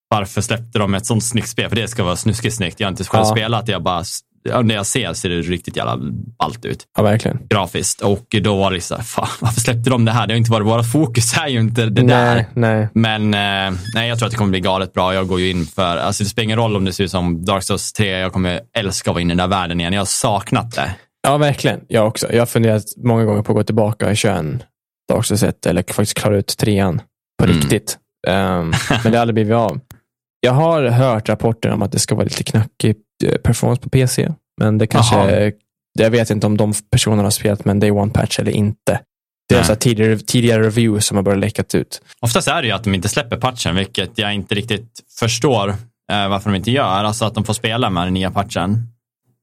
varför 0.09 0.41
släppte 0.41 0.79
de 0.79 0.95
ett 0.95 1.07
sånt 1.07 1.25
snyggt 1.25 1.49
spel? 1.49 1.69
För 1.69 1.77
det 1.77 1.89
ska 1.89 2.05
vara 2.05 2.17
snuskigt 2.17 2.55
snyggt. 2.57 2.81
Jag 2.81 2.87
har 2.87 2.91
inte 2.91 3.05
själv 3.05 3.25
Ja. 3.27 3.31
spelat, 3.35 3.69
jag 3.69 3.83
bara, 3.83 4.05
ja, 4.49 4.62
när 4.62 4.74
jag 4.74 4.86
ser 4.86 5.12
ser 5.12 5.28
det 5.28 5.36
riktigt 5.40 5.76
jävla 5.76 5.97
ballt 6.38 6.64
ut 6.64 6.84
ja, 6.97 7.03
verkligen. 7.03 7.38
grafiskt. 7.51 8.01
Och 8.01 8.26
då 8.42 8.57
var 8.57 8.70
det 8.70 8.80
så 8.80 8.94
här, 8.94 9.03
fan, 9.03 9.28
varför 9.40 9.61
släppte 9.61 9.90
de 9.90 10.05
det 10.05 10.12
här? 10.12 10.26
Det 10.26 10.32
har 10.34 10.38
inte 10.38 10.51
varit 10.51 10.66
våra 10.66 10.82
fokus, 10.82 11.38
är 11.38 11.49
ju 11.49 11.61
inte 11.61 11.86
det 11.86 12.03
där. 12.03 12.34
Nej, 12.34 12.49
nej. 12.55 12.88
Men 12.94 13.34
eh, 13.34 13.78
nej, 13.94 14.09
jag 14.09 14.18
tror 14.18 14.26
att 14.26 14.30
det 14.32 14.38
kommer 14.38 14.51
bli 14.51 14.61
galet 14.61 14.92
bra. 14.92 15.14
Jag 15.14 15.28
går 15.28 15.40
ju 15.40 15.51
in 15.51 15.66
för, 15.66 15.97
alltså 15.97 16.22
det 16.24 16.28
spelar 16.30 16.44
ingen 16.44 16.59
roll 16.59 16.76
om 16.76 16.84
det 16.84 16.92
ser 16.92 17.05
ut 17.05 17.11
som 17.11 17.44
Dark 17.44 17.62
Souls 17.62 17.92
3, 17.92 18.09
jag 18.18 18.32
kommer 18.32 18.61
älska 18.76 19.11
att 19.11 19.14
vara 19.14 19.22
inne 19.22 19.32
i 19.32 19.36
den 19.36 19.51
där 19.51 19.57
världen 19.59 19.80
igen. 19.80 19.92
Jag 19.92 20.01
har 20.01 20.07
saknat 20.07 20.74
det. 20.74 20.94
Ja, 21.22 21.36
verkligen. 21.36 21.80
Jag 21.88 22.07
också. 22.07 22.32
Jag 22.32 22.40
har 22.40 22.47
funderat 22.47 22.82
många 23.05 23.24
gånger 23.24 23.42
på 23.42 23.53
att 23.53 23.57
gå 23.57 23.62
tillbaka 23.64 24.09
och 24.09 24.16
köra 24.16 24.36
en 24.36 24.62
Dark 25.12 25.26
Souls 25.26 25.42
1 25.42 25.66
eller 25.66 25.82
faktiskt 25.82 26.14
klara 26.14 26.36
ut 26.36 26.57
trean 26.59 27.01
på 27.38 27.44
Mm. 27.44 27.57
riktigt. 27.57 27.99
Ehm, 28.28 28.72
men 29.03 29.12
det 29.12 29.18
har 29.18 29.22
aldrig 29.22 29.34
blivit 29.34 29.55
av. 29.55 29.80
Jag 30.40 30.53
har 30.53 30.82
hört 30.84 31.28
rapporter 31.28 31.70
om 31.70 31.82
att 31.82 31.92
det 31.92 31.99
ska 31.99 32.14
vara 32.14 32.24
lite 32.24 32.42
knackig 32.42 32.90
eh, 32.90 32.97
performance 33.43 33.83
på 33.83 33.89
PC, 33.91 34.29
men 34.61 34.79
det 34.79 34.87
kanske, 34.87 35.17
Jaha. 35.17 35.53
jag 35.99 36.11
vet 36.11 36.31
inte 36.31 36.47
om 36.47 36.57
de 36.57 36.73
personerna 36.91 37.23
har 37.23 37.31
spelat 37.31 37.64
med 37.64 37.71
en 37.71 37.81
Day 37.81 37.91
One-patch 37.91 38.41
eller 38.41 38.53
inte. 38.53 39.01
Det 39.49 39.55
är 39.55 39.62
så 39.62 39.75
tidigare, 39.75 40.19
tidigare 40.19 40.62
reviews 40.62 41.07
som 41.07 41.17
har 41.17 41.23
börjat 41.23 41.41
läckat 41.41 41.75
ut. 41.75 42.03
Oftast 42.21 42.49
är 42.49 42.62
det 42.62 42.69
ju 42.69 42.75
att 42.75 42.85
de 42.85 42.95
inte 42.95 43.09
släpper 43.09 43.37
patchen, 43.37 43.77
vilket 43.77 44.19
jag 44.19 44.35
inte 44.35 44.55
riktigt 44.55 45.01
förstår 45.19 45.69
eh, 46.12 46.29
varför 46.29 46.51
de 46.51 46.57
inte 46.57 46.71
gör. 46.71 46.85
Alltså 47.05 47.25
att 47.25 47.35
de 47.35 47.45
får 47.45 47.55
spela 47.55 47.91
med 47.91 48.07
den 48.07 48.14
nya 48.14 48.31
patchen. 48.31 48.83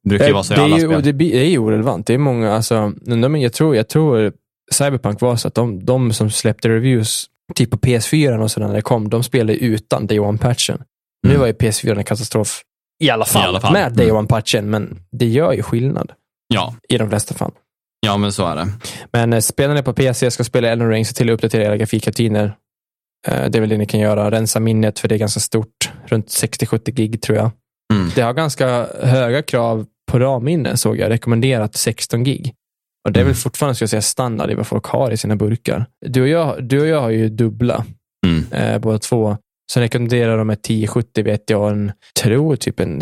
Det 0.03 0.09
brukar 0.09 0.27
ju 0.27 0.33
vara 0.33 0.43
så 0.43 0.53
i 0.53 0.57
alla 0.57 0.75
är 0.75 0.79
ju, 0.79 0.87
spel. 0.87 1.03
det, 1.03 1.11
det 1.11 1.37
är 1.45 1.49
ju 1.49 1.57
orelevant. 1.57 2.07
Det 2.07 2.13
är 2.13 2.17
många, 2.17 2.53
alltså, 2.53 2.91
de, 3.05 3.35
jag, 3.41 3.53
tror, 3.53 3.75
jag 3.75 3.89
tror 3.89 4.33
Cyberpunk 4.71 5.21
var 5.21 5.35
så 5.35 5.47
att 5.47 5.55
de, 5.55 5.85
de 5.85 6.13
som 6.13 6.29
släppte 6.29 6.69
reviews 6.69 7.25
typ 7.55 7.71
på 7.71 7.77
PS4 7.77 8.37
och 8.39 8.51
sådär 8.51 8.67
när 8.67 8.73
det 8.75 8.81
kom, 8.81 9.09
de 9.09 9.23
spelade 9.23 9.53
ju-utan 9.53 10.07
Day 10.07 10.19
One-patchen. 10.19 10.81
Nu 11.23 11.29
Mm. 11.29 11.39
var 11.39 11.47
ju 11.47 11.53
PS4 11.53 11.97
en 11.97 12.03
katastrof 12.03 12.61
i 13.03 13.09
alla 13.09 13.25
fall, 13.25 13.43
I 13.43 13.47
alla 13.47 13.59
fall. 13.59 13.73
med 13.73 13.93
Day 13.93 14.09
Mm. 14.09 14.25
One-patchen, 14.25 14.61
men 14.61 14.99
det 15.11 15.25
gör 15.25 15.53
ju 15.53 15.63
skillnad 15.63 16.11
Ja, 16.53 16.75
i 16.89 16.97
de 16.97 17.09
flesta 17.09 17.33
fall. 17.33 17.51
ja, 18.05 18.17
men 18.17 18.31
så 18.31 18.45
är 18.47 18.55
det. 18.55 18.67
Men 19.13 19.33
eh, 19.33 19.39
spelar 19.39 19.73
ni 19.73 19.83
på 19.83 19.93
PC 19.93 20.31
ska 20.31 20.43
spela 20.43 20.67
Elden 20.69 20.89
Ring, 20.89 21.05
se 21.05 21.13
till 21.13 21.29
att 21.29 21.33
uppdatera 21.33 21.63
era 21.63 21.77
grafikrutiner. 21.77 22.55
Eh, 23.27 23.49
det 23.49 23.57
är 23.57 23.59
väl 23.59 23.69
det 23.69 23.77
ni 23.77 23.85
kan 23.85 23.99
göra. 23.99 24.31
Rensa 24.31 24.59
minnet, 24.59 24.99
för 24.99 25.07
det 25.07 25.15
är 25.15 25.19
ganska 25.19 25.39
stort. 25.39 25.91
Runt 26.07 26.27
60-70 26.27 26.91
gig 26.91 27.21
tror 27.21 27.37
jag. 27.37 27.51
Mm. 27.93 28.11
Det 28.15 28.21
har 28.21 28.33
ganska 28.33 28.87
höga 29.03 29.41
krav 29.41 29.85
på 30.11 30.19
RAM-minne 30.19 30.77
såg 30.77 30.97
jag. 30.97 31.09
Rekommenderat 31.09 31.75
16 31.75 32.23
gig. 32.23 32.53
Och 33.07 33.11
det 33.11 33.19
är 33.19 33.23
väl 33.23 33.29
Mm. 33.31 33.35
fortfarande 33.35 33.75
ska 33.75 33.83
jag 33.83 33.89
säga, 33.89 34.01
standard 34.01 34.51
i 34.51 34.53
vad 34.55 34.67
folk 34.67 34.85
har 34.85 35.11
i 35.11 35.17
sina 35.17 35.35
burkar. 35.35 35.85
Du 36.05 36.21
och 36.21 36.27
jag, 36.27 36.63
du 36.63 36.81
och 36.81 36.87
jag 36.87 37.01
har 37.01 37.09
ju 37.09 37.29
dubbla, 37.29 37.85
Mm. 38.25 38.45
eh, 38.51 38.79
båda 38.79 38.99
två. 38.99 39.37
Sen 39.71 39.83
rekommenderar 39.83 40.37
de 40.37 40.49
ett 40.49 40.65
1070 40.65 41.23
vet 41.23 41.49
jag, 41.49 41.71
en, 41.71 41.91
tror 42.21 42.55
typ 42.55 42.79
en 42.79 43.01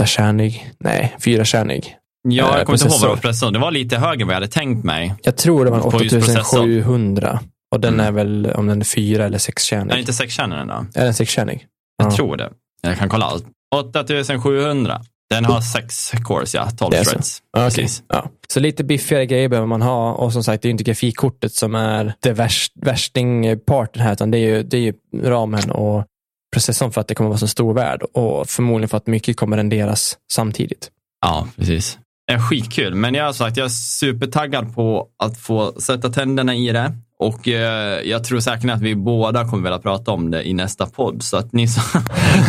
8-kärnig, 0.00 0.70
nej, 0.80 1.16
4-kärnig. 1.20 1.94
Ja, 2.28 2.52
Eh, 2.52 2.58
jag 2.58 2.66
kommer 2.66 2.78
inte 2.78 2.88
ihåg 2.88 3.00
vad 3.00 3.10
det 3.10 3.14
var 3.14 3.16
processor. 3.16 3.50
Det 3.50 3.58
var 3.58 3.70
lite 3.70 3.96
högre 3.98 4.22
än 4.22 4.26
vad 4.26 4.34
jag 4.34 4.40
hade 4.40 4.48
tänkt 4.52 4.84
mig. 4.84 5.14
Jag 5.22 5.36
tror 5.36 5.64
det 5.64 5.70
var 5.70 5.76
en 5.84 5.90
På 5.90 6.02
just 6.02 6.14
processor. 6.14 6.60
8700. 6.60 7.40
Och 7.74 7.80
den 7.80 7.94
Mm. 7.94 8.06
är 8.06 8.12
väl, 8.12 8.52
om 8.54 8.66
den 8.66 8.80
är 8.80 8.84
fyra 8.84 9.24
eller 9.24 9.34
Är 9.34 9.38
sexkärnig. 9.38 9.98
inte 9.98 10.12
sexkärnan 10.12 10.66
då? 10.66 11.00
Är 11.00 11.04
den 11.04 11.14
sexkärnig? 11.14 11.66
Jag 11.98 12.12
Ja. 12.12 12.16
tror 12.16 12.36
det. 12.36 12.50
Jag 12.82 12.98
kan 12.98 13.08
kolla. 13.08 13.32
8700. 13.74 15.00
Den 15.30 15.44
har 15.44 15.60
sex 15.60 16.12
cores, 16.24 16.54
ja. 16.54 16.70
12 16.70 16.90
Det 16.90 16.98
är 16.98 17.04
så. 17.04 17.10
threads. 17.10 17.42
Ja, 17.52 17.66
okej. 17.66 17.82
Precis. 17.84 18.02
Ja. 18.08 18.30
Så 18.48 18.60
lite 18.60 18.84
biffigare 18.84 19.26
grejer 19.26 19.48
behöver 19.48 19.66
man 19.66 19.82
ha. 19.82 20.12
Och 20.12 20.32
som 20.32 20.44
sagt, 20.44 20.62
det 20.62 20.66
är 20.66 20.70
ju 20.70 20.72
inte 20.72 20.84
grafikkortet 20.84 21.52
som 21.54 21.74
är 21.74 22.14
det 22.20 22.32
värst, 22.32 22.72
värstingparten 22.74 24.02
här, 24.02 24.12
utan 24.12 24.30
det 24.30 24.38
är, 24.38 24.56
ju, 24.56 24.62
det 24.62 24.76
är 24.76 24.80
ju 24.80 24.92
ramen 25.22 25.70
och 25.70 26.04
processorn 26.52 26.92
för 26.92 27.00
att 27.00 27.08
det 27.08 27.14
kommer 27.14 27.28
vara 27.30 27.38
så 27.38 27.48
stor 27.48 27.74
värld. 27.74 28.02
Och 28.02 28.48
förmodligen 28.48 28.88
för 28.88 28.96
att 28.96 29.06
mycket 29.06 29.36
kommer 29.36 29.56
renderas 29.56 30.18
samtidigt. 30.32 30.90
Ja, 31.20 31.48
precis. 31.56 31.98
Det 32.26 32.32
är 32.32 32.38
skitkul, 32.38 32.94
men 32.94 33.14
jag 33.14 33.24
har 33.24 33.32
sagt, 33.32 33.56
jag 33.56 33.64
är 33.64 33.68
supertaggad 33.68 34.74
på 34.74 35.08
att 35.22 35.38
få 35.38 35.80
sätta 35.80 36.08
tänderna 36.10 36.54
i 36.54 36.72
det. 36.72 36.92
Och 37.18 37.48
eh, 37.48 38.00
jag 38.04 38.24
tror 38.24 38.40
säkert 38.40 38.70
att 38.70 38.80
vi 38.80 38.94
båda 38.96 39.44
kommer 39.48 39.62
vilja 39.62 39.78
prata 39.78 40.10
om 40.10 40.30
det 40.30 40.48
i 40.48 40.54
nästa 40.54 40.86
podd. 40.86 41.22
Så 41.22 41.36
att 41.36 41.52
ni 41.52 41.68
som 41.68 42.00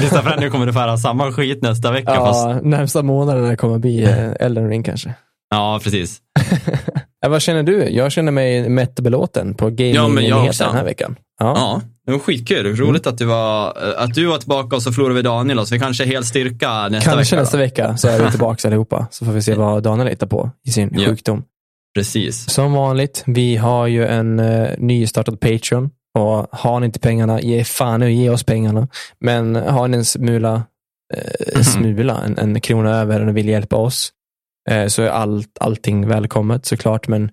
lyssnar 0.02 0.22
på 0.24 0.30
det 0.30 0.40
nu 0.40 0.50
kommer 0.50 0.68
att 0.68 0.74
få 0.74 0.80
höra 0.80 0.98
samma 0.98 1.32
skit 1.32 1.62
nästa 1.62 1.92
vecka. 1.92 2.12
Ja, 2.16 2.26
Fast, 2.26 2.64
närmsta 2.66 3.04
månaderna 3.04 3.56
kommer 3.56 3.78
bli 3.80 4.04
eh, 4.04 4.32
Elden 4.40 4.70
Ring 4.70 4.84
kanske. 4.84 5.14
ja, 5.50 5.80
precis. 5.84 6.18
Ja, 7.22 7.30
vad 7.30 7.42
känner 7.42 7.64
du? 7.64 7.90
Jag 7.90 8.12
känner 8.12 8.32
mig 8.32 8.70
mätt 8.70 9.00
belåten 9.00 9.54
på 9.54 9.66
Ja, 9.66 9.74
men 9.78 9.86
jag 9.88 9.96
gaming-nyheter 9.96 10.48
också. 10.50 10.64
den 10.64 10.76
här 10.76 10.84
veckan. 10.84 11.16
Ja. 11.40 11.54
Ja, 11.56 11.82
det 12.06 12.12
var 12.12 12.20
skitkul. 12.20 12.76
Roligt 12.76 13.08
att, 13.08 13.18
du 13.18 13.26
var, 13.26 13.78
att 13.98 14.14
du 14.14 14.26
var 14.26 14.38
tillbaka 14.38 14.76
och 14.76 14.84
så 14.84 14.92
förlorade 14.92 15.16
vi 15.16 15.22
Daniel 15.22 15.60
och 15.60 15.68
så 15.68 15.76
vi 15.76 15.80
kanske 15.80 16.04
är 16.04 16.08
helt 16.08 16.26
styrka 16.26 16.88
nästa 16.88 17.12
Kanske 17.12 17.36
vecka. 17.36 17.42
nästa 17.44 17.58
då. 17.58 17.64
vecka 17.64 17.98
så 17.98 18.08
är 18.08 18.24
vi 18.26 18.30
tillbaka 18.32 18.68
allihopa. 18.68 19.08
Så 19.12 19.26
får 19.26 19.32
vi 19.32 19.42
se 19.42 19.54
vad 19.56 19.84
Daniel 19.84 20.08
hittar 20.08 20.28
på 20.28 20.52
i 20.68 20.72
sin 20.72 20.90
Ja. 20.98 21.06
sjukdom. 21.10 21.44
Precis. 21.98 22.50
Som 22.50 22.74
vanligt, 22.74 23.24
vi 23.26 23.56
har 23.56 23.88
ju 23.88 24.06
en 24.06 24.40
uh, 24.40 24.70
nystartad 24.78 25.40
Patreon. 25.40 25.90
Och 26.20 26.48
har 26.52 26.80
ni 26.80 26.86
inte 26.86 27.00
pengarna, 27.00 27.42
ge 27.42 27.64
fan 27.64 28.00
nu, 28.00 28.12
ge 28.12 28.30
oss 28.30 28.44
pengarna. 28.44 28.88
Men 29.20 29.56
har 29.56 29.88
ni 29.88 29.98
en 29.98 30.06
smula, 30.06 30.64
eh, 31.14 31.62
smula 31.62 32.24
en, 32.26 32.38
en 32.38 32.62
krona 32.62 32.96
över 32.96 33.28
och 33.28 33.38
vill 33.38 33.50
hjälpa 33.50 33.76
oss, 33.76 34.12
eh, 34.70 34.88
så 34.88 35.02
är 35.02 35.10
allt, 35.10 35.58
allting 35.60 36.08
välkommet 36.08 36.66
såklart. 36.66 37.08
Men 37.08 37.30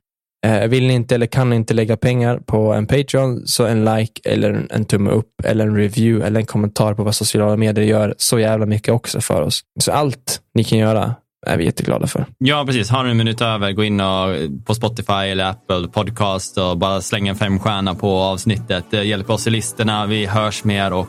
eh, 0.47 0.69
vill 0.69 0.87
ni 0.87 0.95
inte 0.95 1.15
eller 1.15 1.27
kan 1.27 1.51
ni 1.51 1.57
inte 1.57 1.75
lägga 1.75 1.97
pengar 1.97 2.39
på 2.39 2.73
en 2.73 2.87
Patreon, 2.87 3.47
så 3.47 3.67
en 3.67 3.85
like 3.85 4.31
eller 4.31 4.51
en, 4.51 4.69
en 4.71 4.85
tumme 4.85 5.11
upp 5.11 5.33
eller 5.45 5.67
en 5.67 5.77
review 5.77 6.27
eller 6.27 6.41
en 6.41 6.47
kommentar 6.47 6.95
på 6.95 7.03
vad 7.03 7.15
sociala 7.15 7.57
medier 7.57 7.85
gör 7.85 8.15
så 8.19 8.39
jävla 8.39 8.67
mycket 8.67 8.95
också 8.95 9.21
för 9.21 9.43
oss. 9.43 9.61
Så 9.81 9.93
allt 9.93 10.41
ni 10.55 10.65
kan 10.65 10.79
göra 10.79 11.15
är 11.47 11.57
vi 11.57 11.65
jätteglada 11.65 12.07
för. 12.07 12.27
Ja, 12.39 12.65
precis. 12.67 12.91
Har 12.91 13.05
du 13.05 13.11
en 13.11 13.17
minut 13.17 13.41
över, 13.41 13.73
gå 13.73 13.85
in 13.85 14.01
och, 14.01 14.37
på 14.67 14.75
Spotify 14.75 15.13
eller 15.13 15.45
Apple 15.45 15.89
Podcast 15.89 16.59
och 16.59 16.79
bara 16.79 17.01
släng 17.01 17.29
en 17.29 17.37
femstjärna 17.37 17.95
på 17.95 18.19
avsnittet. 18.19 18.85
Det 18.91 19.05
hjälper 19.05 19.35
oss 19.35 19.47
i 19.47 19.51
listorna, 19.51 20.07
vi 20.07 20.27
hörs 20.27 20.65
mer 20.65 20.93
och 20.93 21.09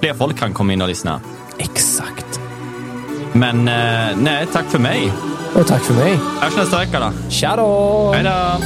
fler 0.00 0.14
folk 0.14 0.38
kan 0.38 0.52
komma 0.52 0.72
in 0.72 0.82
och 0.82 0.88
lyssna. 0.88 1.20
Exakt. 1.58 2.40
Men 3.32 3.68
eh, 3.68 4.16
nej, 4.16 4.46
tack 4.52 4.66
för 4.66 4.78
mig. 4.78 5.12
Och 5.54 5.66
tack 5.66 5.82
för 5.82 5.94
mig. 5.94 6.18
Hörs 6.40 6.56
nästa 6.56 6.78
vecka 6.78 7.00
då. 7.00 7.30
Tja 7.30 7.56
då! 7.56 8.12
Hej 8.14 8.24
då! 8.24 8.60